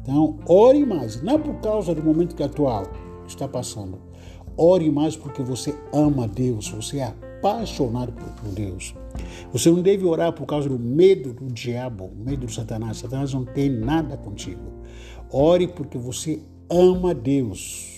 Então, 0.00 0.38
ore 0.46 0.84
mais, 0.86 1.22
não 1.22 1.38
por 1.38 1.60
causa 1.60 1.94
do 1.94 2.02
momento 2.02 2.34
que 2.34 2.42
atual 2.42 2.84
está 3.26 3.46
passando. 3.46 3.98
Ore 4.56 4.90
mais 4.90 5.14
porque 5.14 5.42
você 5.42 5.76
ama 5.92 6.26
Deus, 6.26 6.70
você 6.70 6.98
é 6.98 7.04
apaixonado 7.04 8.12
por 8.12 8.48
Deus. 8.52 8.94
Você 9.52 9.70
não 9.70 9.82
deve 9.82 10.04
orar 10.06 10.32
por 10.32 10.46
causa 10.46 10.68
do 10.68 10.78
medo 10.78 11.34
do 11.34 11.46
diabo, 11.46 12.10
medo 12.16 12.46
do 12.46 12.52
Satanás. 12.52 12.98
Satanás 12.98 13.32
não 13.34 13.44
tem 13.44 13.68
nada 13.68 14.16
contigo. 14.16 14.60
Ore 15.30 15.68
porque 15.68 15.98
você 15.98 16.40
ama 16.70 17.14
Deus. 17.14 17.91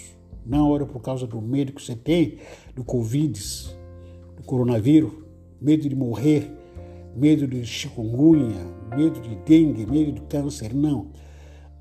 Não 0.45 0.71
ora 0.71 0.85
por 0.85 1.01
causa 1.01 1.27
do 1.27 1.41
medo 1.41 1.73
que 1.73 1.83
você 1.83 1.97
tem 1.97 2.39
do 2.75 2.85
Covid, 2.85 3.41
do 4.37 4.43
coronavírus, 4.45 5.13
medo 5.61 5.89
de 5.89 5.95
morrer, 5.95 6.51
medo 7.17 7.47
de 7.47 7.65
chikungunya, 7.65 8.67
medo 8.95 9.21
de 9.21 9.35
dengue, 9.37 9.87
medo 9.87 10.13
de 10.13 10.21
câncer. 10.23 10.75
Não. 10.75 11.11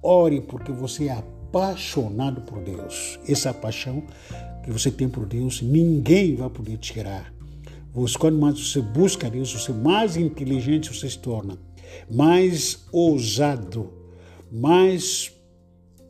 Ore 0.01 0.41
porque 0.41 0.71
você 0.71 1.07
é 1.07 1.11
apaixonado 1.13 2.41
por 2.41 2.61
Deus. 2.61 3.19
Essa 3.27 3.53
paixão 3.53 4.03
que 4.63 4.71
você 4.71 4.89
tem 4.89 5.09
por 5.09 5.25
Deus, 5.25 5.61
ninguém 5.61 6.35
vai 6.35 6.49
poder 6.49 6.77
tirar. 6.77 7.33
Você, 7.93 8.17
quando 8.17 8.39
mais 8.39 8.59
você 8.59 8.81
busca 8.81 9.29
Deus, 9.29 9.53
você 9.53 9.71
mais 9.71 10.17
inteligente 10.17 10.91
você 10.91 11.09
se 11.09 11.19
torna, 11.19 11.59
mais 12.09 12.85
ousado, 12.91 13.93
mais 14.51 15.31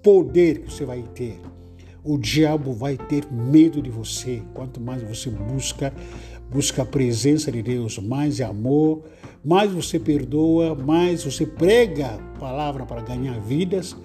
poder 0.01 0.61
que 0.61 0.71
você 0.71 0.85
vai 0.85 1.03
ter 1.13 1.41
o 2.03 2.17
diabo 2.17 2.73
vai 2.73 2.97
ter 2.97 3.25
medo 3.31 3.81
de 3.81 3.89
você. 3.89 4.41
Quanto 4.53 4.81
mais 4.81 5.01
você 5.01 5.29
busca, 5.29 5.93
busca 6.51 6.81
a 6.81 6.85
presença 6.85 7.51
de 7.51 7.61
Deus, 7.61 7.97
mais 7.97 8.41
amor, 8.41 9.03
mais 9.43 9.71
você 9.71 9.97
perdoa, 9.97 10.75
mais 10.75 11.23
você 11.23 11.45
prega 11.45 12.07
a 12.07 12.39
palavra 12.39 12.85
para 12.85 13.01
ganhar 13.01 13.39
vidas, 13.39 13.95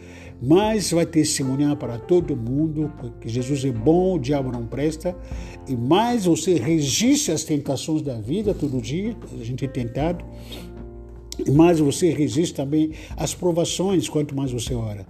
mais 0.41 0.93
vai 0.93 1.05
testemunhar 1.05 1.77
para 1.77 1.99
todo 1.99 2.37
mundo 2.37 2.93
que 3.21 3.29
Jesus 3.29 3.65
é 3.65 3.73
bom, 3.73 4.15
o 4.15 4.19
diabo 4.19 4.53
não 4.53 4.67
presta, 4.67 5.17
e 5.67 5.77
mais 5.77 6.27
você 6.27 6.55
resiste 6.55 7.33
às 7.33 7.43
tentações 7.43 8.03
da 8.03 8.15
vida 8.15 8.55
todo 8.55 8.81
dia, 8.81 9.17
a 9.39 9.45
gente 9.45 9.65
é 9.65 9.69
tentado, 9.69 10.25
e 11.45 11.51
mais 11.51 11.81
você 11.81 12.11
resiste 12.11 12.55
também 12.55 12.93
às 13.17 13.35
provações, 13.35 14.09
quanto 14.09 14.35
mais 14.35 14.51
você 14.53 14.75
ora. 14.75 15.07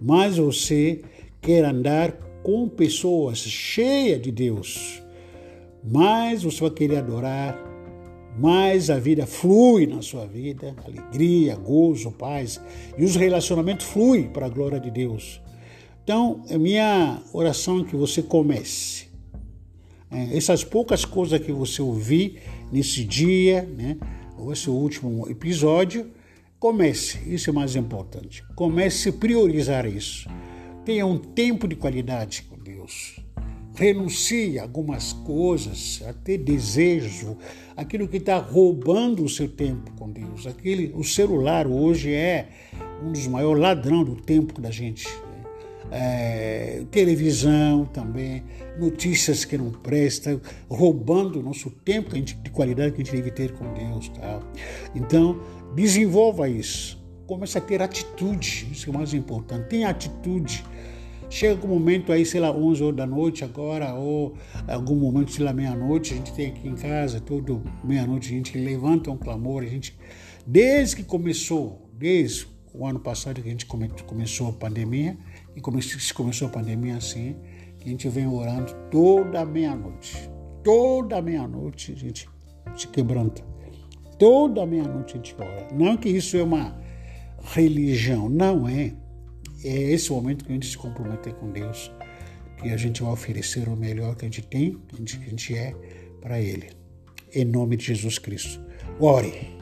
Mais 0.00 0.36
você 0.36 1.02
quer 1.40 1.64
andar 1.64 2.29
com 2.42 2.68
pessoas 2.68 3.38
cheias 3.38 4.20
de 4.20 4.30
Deus, 4.30 5.02
mais 5.82 6.42
você 6.42 6.60
vai 6.60 6.70
querer 6.70 6.98
adorar, 6.98 7.58
mais 8.38 8.90
a 8.90 8.98
vida 8.98 9.26
flui 9.26 9.86
na 9.86 10.02
sua 10.02 10.26
vida, 10.26 10.74
alegria, 10.84 11.56
gozo, 11.56 12.10
paz, 12.12 12.60
e 12.96 13.04
os 13.04 13.16
relacionamentos 13.16 13.86
fluem 13.86 14.28
para 14.28 14.46
a 14.46 14.48
glória 14.48 14.80
de 14.80 14.90
Deus. 14.90 15.40
Então, 16.02 16.42
a 16.50 16.58
minha 16.58 17.22
oração 17.32 17.80
é 17.80 17.84
que 17.84 17.96
você 17.96 18.22
comece. 18.22 19.08
É, 20.10 20.36
essas 20.36 20.64
poucas 20.64 21.04
coisas 21.04 21.40
que 21.40 21.52
você 21.52 21.80
ouvir 21.82 22.40
nesse 22.72 23.04
dia, 23.04 23.62
né, 23.62 23.96
ou 24.38 24.52
esse 24.52 24.68
último 24.68 25.28
episódio, 25.28 26.10
comece. 26.58 27.18
Isso 27.26 27.50
é 27.50 27.52
mais 27.52 27.76
importante. 27.76 28.44
Comece 28.54 29.10
a 29.10 29.12
priorizar 29.12 29.86
isso. 29.86 30.28
Tenha 30.84 31.06
um 31.06 31.18
tempo 31.18 31.68
de 31.68 31.76
qualidade 31.76 32.42
com 32.42 32.56
Deus. 32.58 33.20
Renuncie 33.74 34.58
algumas 34.58 35.12
coisas, 35.12 36.02
a 36.06 36.12
ter 36.12 36.38
desejo, 36.38 37.36
aquilo 37.76 38.08
que 38.08 38.16
está 38.16 38.38
roubando 38.38 39.24
o 39.24 39.28
seu 39.28 39.48
tempo 39.48 39.92
com 39.92 40.10
Deus. 40.10 40.46
Aquele, 40.46 40.92
o 40.94 41.04
celular 41.04 41.66
hoje 41.66 42.12
é 42.12 42.48
um 43.02 43.12
dos 43.12 43.26
maiores 43.26 43.62
ladrões 43.62 44.06
do 44.06 44.16
tempo 44.16 44.60
da 44.60 44.70
gente. 44.70 45.06
É, 45.92 46.84
televisão 46.90 47.84
também, 47.84 48.44
notícias 48.78 49.44
que 49.44 49.58
não 49.58 49.70
prestam, 49.70 50.40
roubando 50.68 51.40
o 51.40 51.42
nosso 51.42 51.70
tempo 51.70 52.18
de 52.20 52.50
qualidade 52.50 52.92
que 52.92 53.02
a 53.02 53.04
gente 53.04 53.16
deve 53.16 53.30
ter 53.30 53.52
com 53.52 53.72
Deus. 53.74 54.08
Tá? 54.08 54.40
Então, 54.94 55.40
desenvolva 55.74 56.48
isso 56.48 56.99
comece 57.30 57.56
a 57.56 57.60
ter 57.60 57.80
atitude, 57.80 58.66
isso 58.72 58.88
é 58.88 58.90
o 58.90 58.94
mais 58.94 59.14
importante. 59.14 59.68
Tenha 59.68 59.88
atitude. 59.88 60.64
Chega 61.28 61.64
um 61.64 61.68
momento 61.68 62.10
aí, 62.10 62.26
sei 62.26 62.40
lá, 62.40 62.50
11 62.50 62.82
horas 62.82 62.96
da 62.96 63.06
noite 63.06 63.44
agora, 63.44 63.94
ou 63.94 64.34
algum 64.66 64.96
momento, 64.96 65.30
sei 65.30 65.44
lá, 65.44 65.52
meia-noite, 65.52 66.12
a 66.12 66.16
gente 66.16 66.32
tem 66.32 66.48
aqui 66.48 66.66
em 66.66 66.74
casa, 66.74 67.20
todo 67.20 67.62
meia-noite 67.84 68.30
a 68.30 68.36
gente 68.36 68.58
levanta 68.58 69.12
um 69.12 69.16
clamor, 69.16 69.62
a 69.62 69.66
gente, 69.66 69.96
desde 70.44 70.96
que 70.96 71.04
começou, 71.04 71.88
desde 71.92 72.48
o 72.74 72.84
ano 72.84 72.98
passado 72.98 73.40
que 73.40 73.46
a 73.48 73.52
gente 73.52 73.64
come, 73.64 73.88
começou 74.04 74.48
a 74.48 74.52
pandemia, 74.52 75.16
e 75.54 75.60
come, 75.60 75.80
começou 76.12 76.48
a 76.48 76.50
pandemia 76.50 76.96
assim, 76.96 77.36
a 77.80 77.88
gente 77.88 78.08
vem 78.08 78.26
orando 78.26 78.74
toda 78.90 79.44
meia-noite. 79.44 80.28
toda 80.64 81.22
meia-noite 81.22 81.92
a 81.92 81.96
gente 81.96 82.28
se 82.76 82.88
quebranta. 82.88 83.40
Toda 84.18 84.66
meia-noite 84.66 85.14
a 85.14 85.16
gente 85.16 85.36
ora. 85.38 85.68
Não 85.72 85.96
que 85.96 86.08
isso 86.08 86.36
é 86.36 86.42
uma 86.42 86.89
religião, 87.42 88.28
não 88.28 88.68
é. 88.68 88.94
É 89.62 89.92
esse 89.92 90.10
momento 90.10 90.44
que 90.44 90.50
a 90.50 90.54
gente 90.54 90.66
se 90.66 90.78
comprometer 90.78 91.34
com 91.34 91.50
Deus, 91.50 91.92
que 92.58 92.70
a 92.70 92.76
gente 92.76 93.02
vai 93.02 93.12
oferecer 93.12 93.68
o 93.68 93.76
melhor 93.76 94.16
que 94.16 94.24
a 94.24 94.28
gente 94.28 94.42
tem, 94.42 94.78
que 94.88 94.94
a 94.94 95.30
gente, 95.30 95.54
é 95.54 95.74
para 96.20 96.40
Ele. 96.40 96.70
Em 97.34 97.44
nome 97.44 97.76
de 97.76 97.86
Jesus 97.86 98.18
Cristo. 98.18 98.60
Ore 98.98 99.58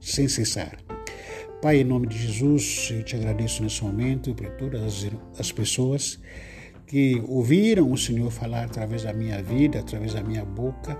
sem 0.00 0.28
cessar. 0.28 0.78
Pai, 1.60 1.78
em 1.80 1.84
nome 1.84 2.06
de 2.06 2.18
Jesus, 2.18 2.90
eu 2.92 3.02
te 3.02 3.16
agradeço 3.16 3.62
nesse 3.62 3.82
momento 3.82 4.34
por 4.34 4.50
todas 4.50 4.82
as, 4.82 5.10
as 5.38 5.50
pessoas 5.50 6.20
que 6.86 7.22
ouviram 7.26 7.90
o 7.90 7.96
Senhor 7.96 8.30
falar 8.30 8.64
através 8.64 9.02
da 9.02 9.12
minha 9.12 9.42
vida, 9.42 9.80
através 9.80 10.12
da 10.12 10.22
minha 10.22 10.44
boca. 10.44 10.96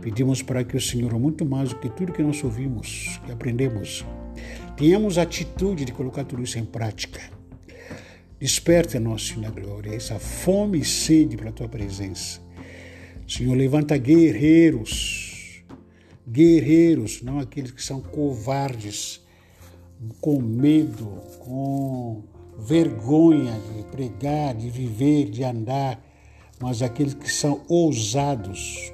Pedimos 0.00 0.42
para 0.42 0.64
que 0.64 0.76
o 0.76 0.80
Senhor, 0.80 1.18
muito 1.18 1.46
mais 1.46 1.70
do 1.70 1.78
que 1.78 1.88
tudo 1.88 2.12
que 2.12 2.22
nós 2.22 2.42
ouvimos, 2.42 3.20
que 3.24 3.32
aprendemos, 3.32 4.04
tenhamos 4.76 5.18
a 5.18 5.22
atitude 5.22 5.84
de 5.84 5.92
colocar 5.92 6.24
tudo 6.24 6.42
isso 6.42 6.58
em 6.58 6.64
prática. 6.64 7.20
Desperta, 8.38 9.00
nosso 9.00 9.28
Senhor 9.28 9.42
da 9.42 9.50
glória, 9.50 9.94
essa 9.94 10.18
fome 10.18 10.80
e 10.80 10.84
sede 10.84 11.36
pela 11.36 11.52
tua 11.52 11.68
presença. 11.68 12.40
Senhor, 13.26 13.56
levanta 13.56 13.96
guerreiros, 13.96 15.64
guerreiros, 16.28 17.22
não 17.22 17.38
aqueles 17.38 17.70
que 17.70 17.82
são 17.82 18.00
covardes, 18.00 19.22
com 20.20 20.40
medo, 20.40 21.06
com 21.38 22.22
vergonha 22.58 23.52
de 23.52 23.82
pregar, 23.84 24.54
de 24.54 24.68
viver, 24.68 25.30
de 25.30 25.42
andar, 25.42 26.04
mas 26.60 26.82
aqueles 26.82 27.14
que 27.14 27.30
são 27.30 27.62
ousados, 27.68 28.92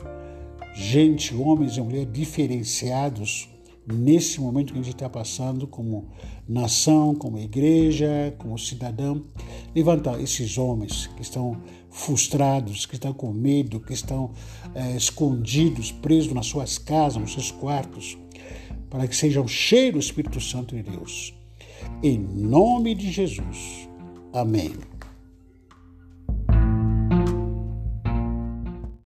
gente, 0.74 1.34
homens 1.34 1.76
e 1.76 1.80
mulheres 1.80 2.12
diferenciados 2.12 3.49
nesse 3.92 4.40
momento 4.40 4.72
que 4.72 4.78
a 4.78 4.82
gente 4.82 4.94
está 4.94 5.08
passando 5.08 5.66
como 5.66 6.08
nação, 6.48 7.14
como 7.14 7.38
igreja, 7.38 8.34
como 8.38 8.58
cidadão, 8.58 9.24
levantar 9.74 10.20
esses 10.20 10.58
homens 10.58 11.06
que 11.08 11.22
estão 11.22 11.60
frustrados, 11.90 12.86
que 12.86 12.94
estão 12.94 13.12
com 13.12 13.32
medo, 13.32 13.80
que 13.80 13.92
estão 13.92 14.30
é, 14.74 14.96
escondidos, 14.96 15.92
presos 15.92 16.32
nas 16.32 16.46
suas 16.46 16.78
casas, 16.78 17.20
nos 17.20 17.32
seus 17.32 17.50
quartos, 17.50 18.16
para 18.88 19.06
que 19.06 19.14
sejam 19.14 19.46
cheios 19.46 19.92
do 19.92 19.98
Espírito 20.00 20.40
Santo 20.40 20.74
de 20.74 20.82
Deus. 20.82 21.34
Em 22.02 22.18
nome 22.18 22.94
de 22.94 23.10
Jesus. 23.10 23.88
Amém. 24.32 24.89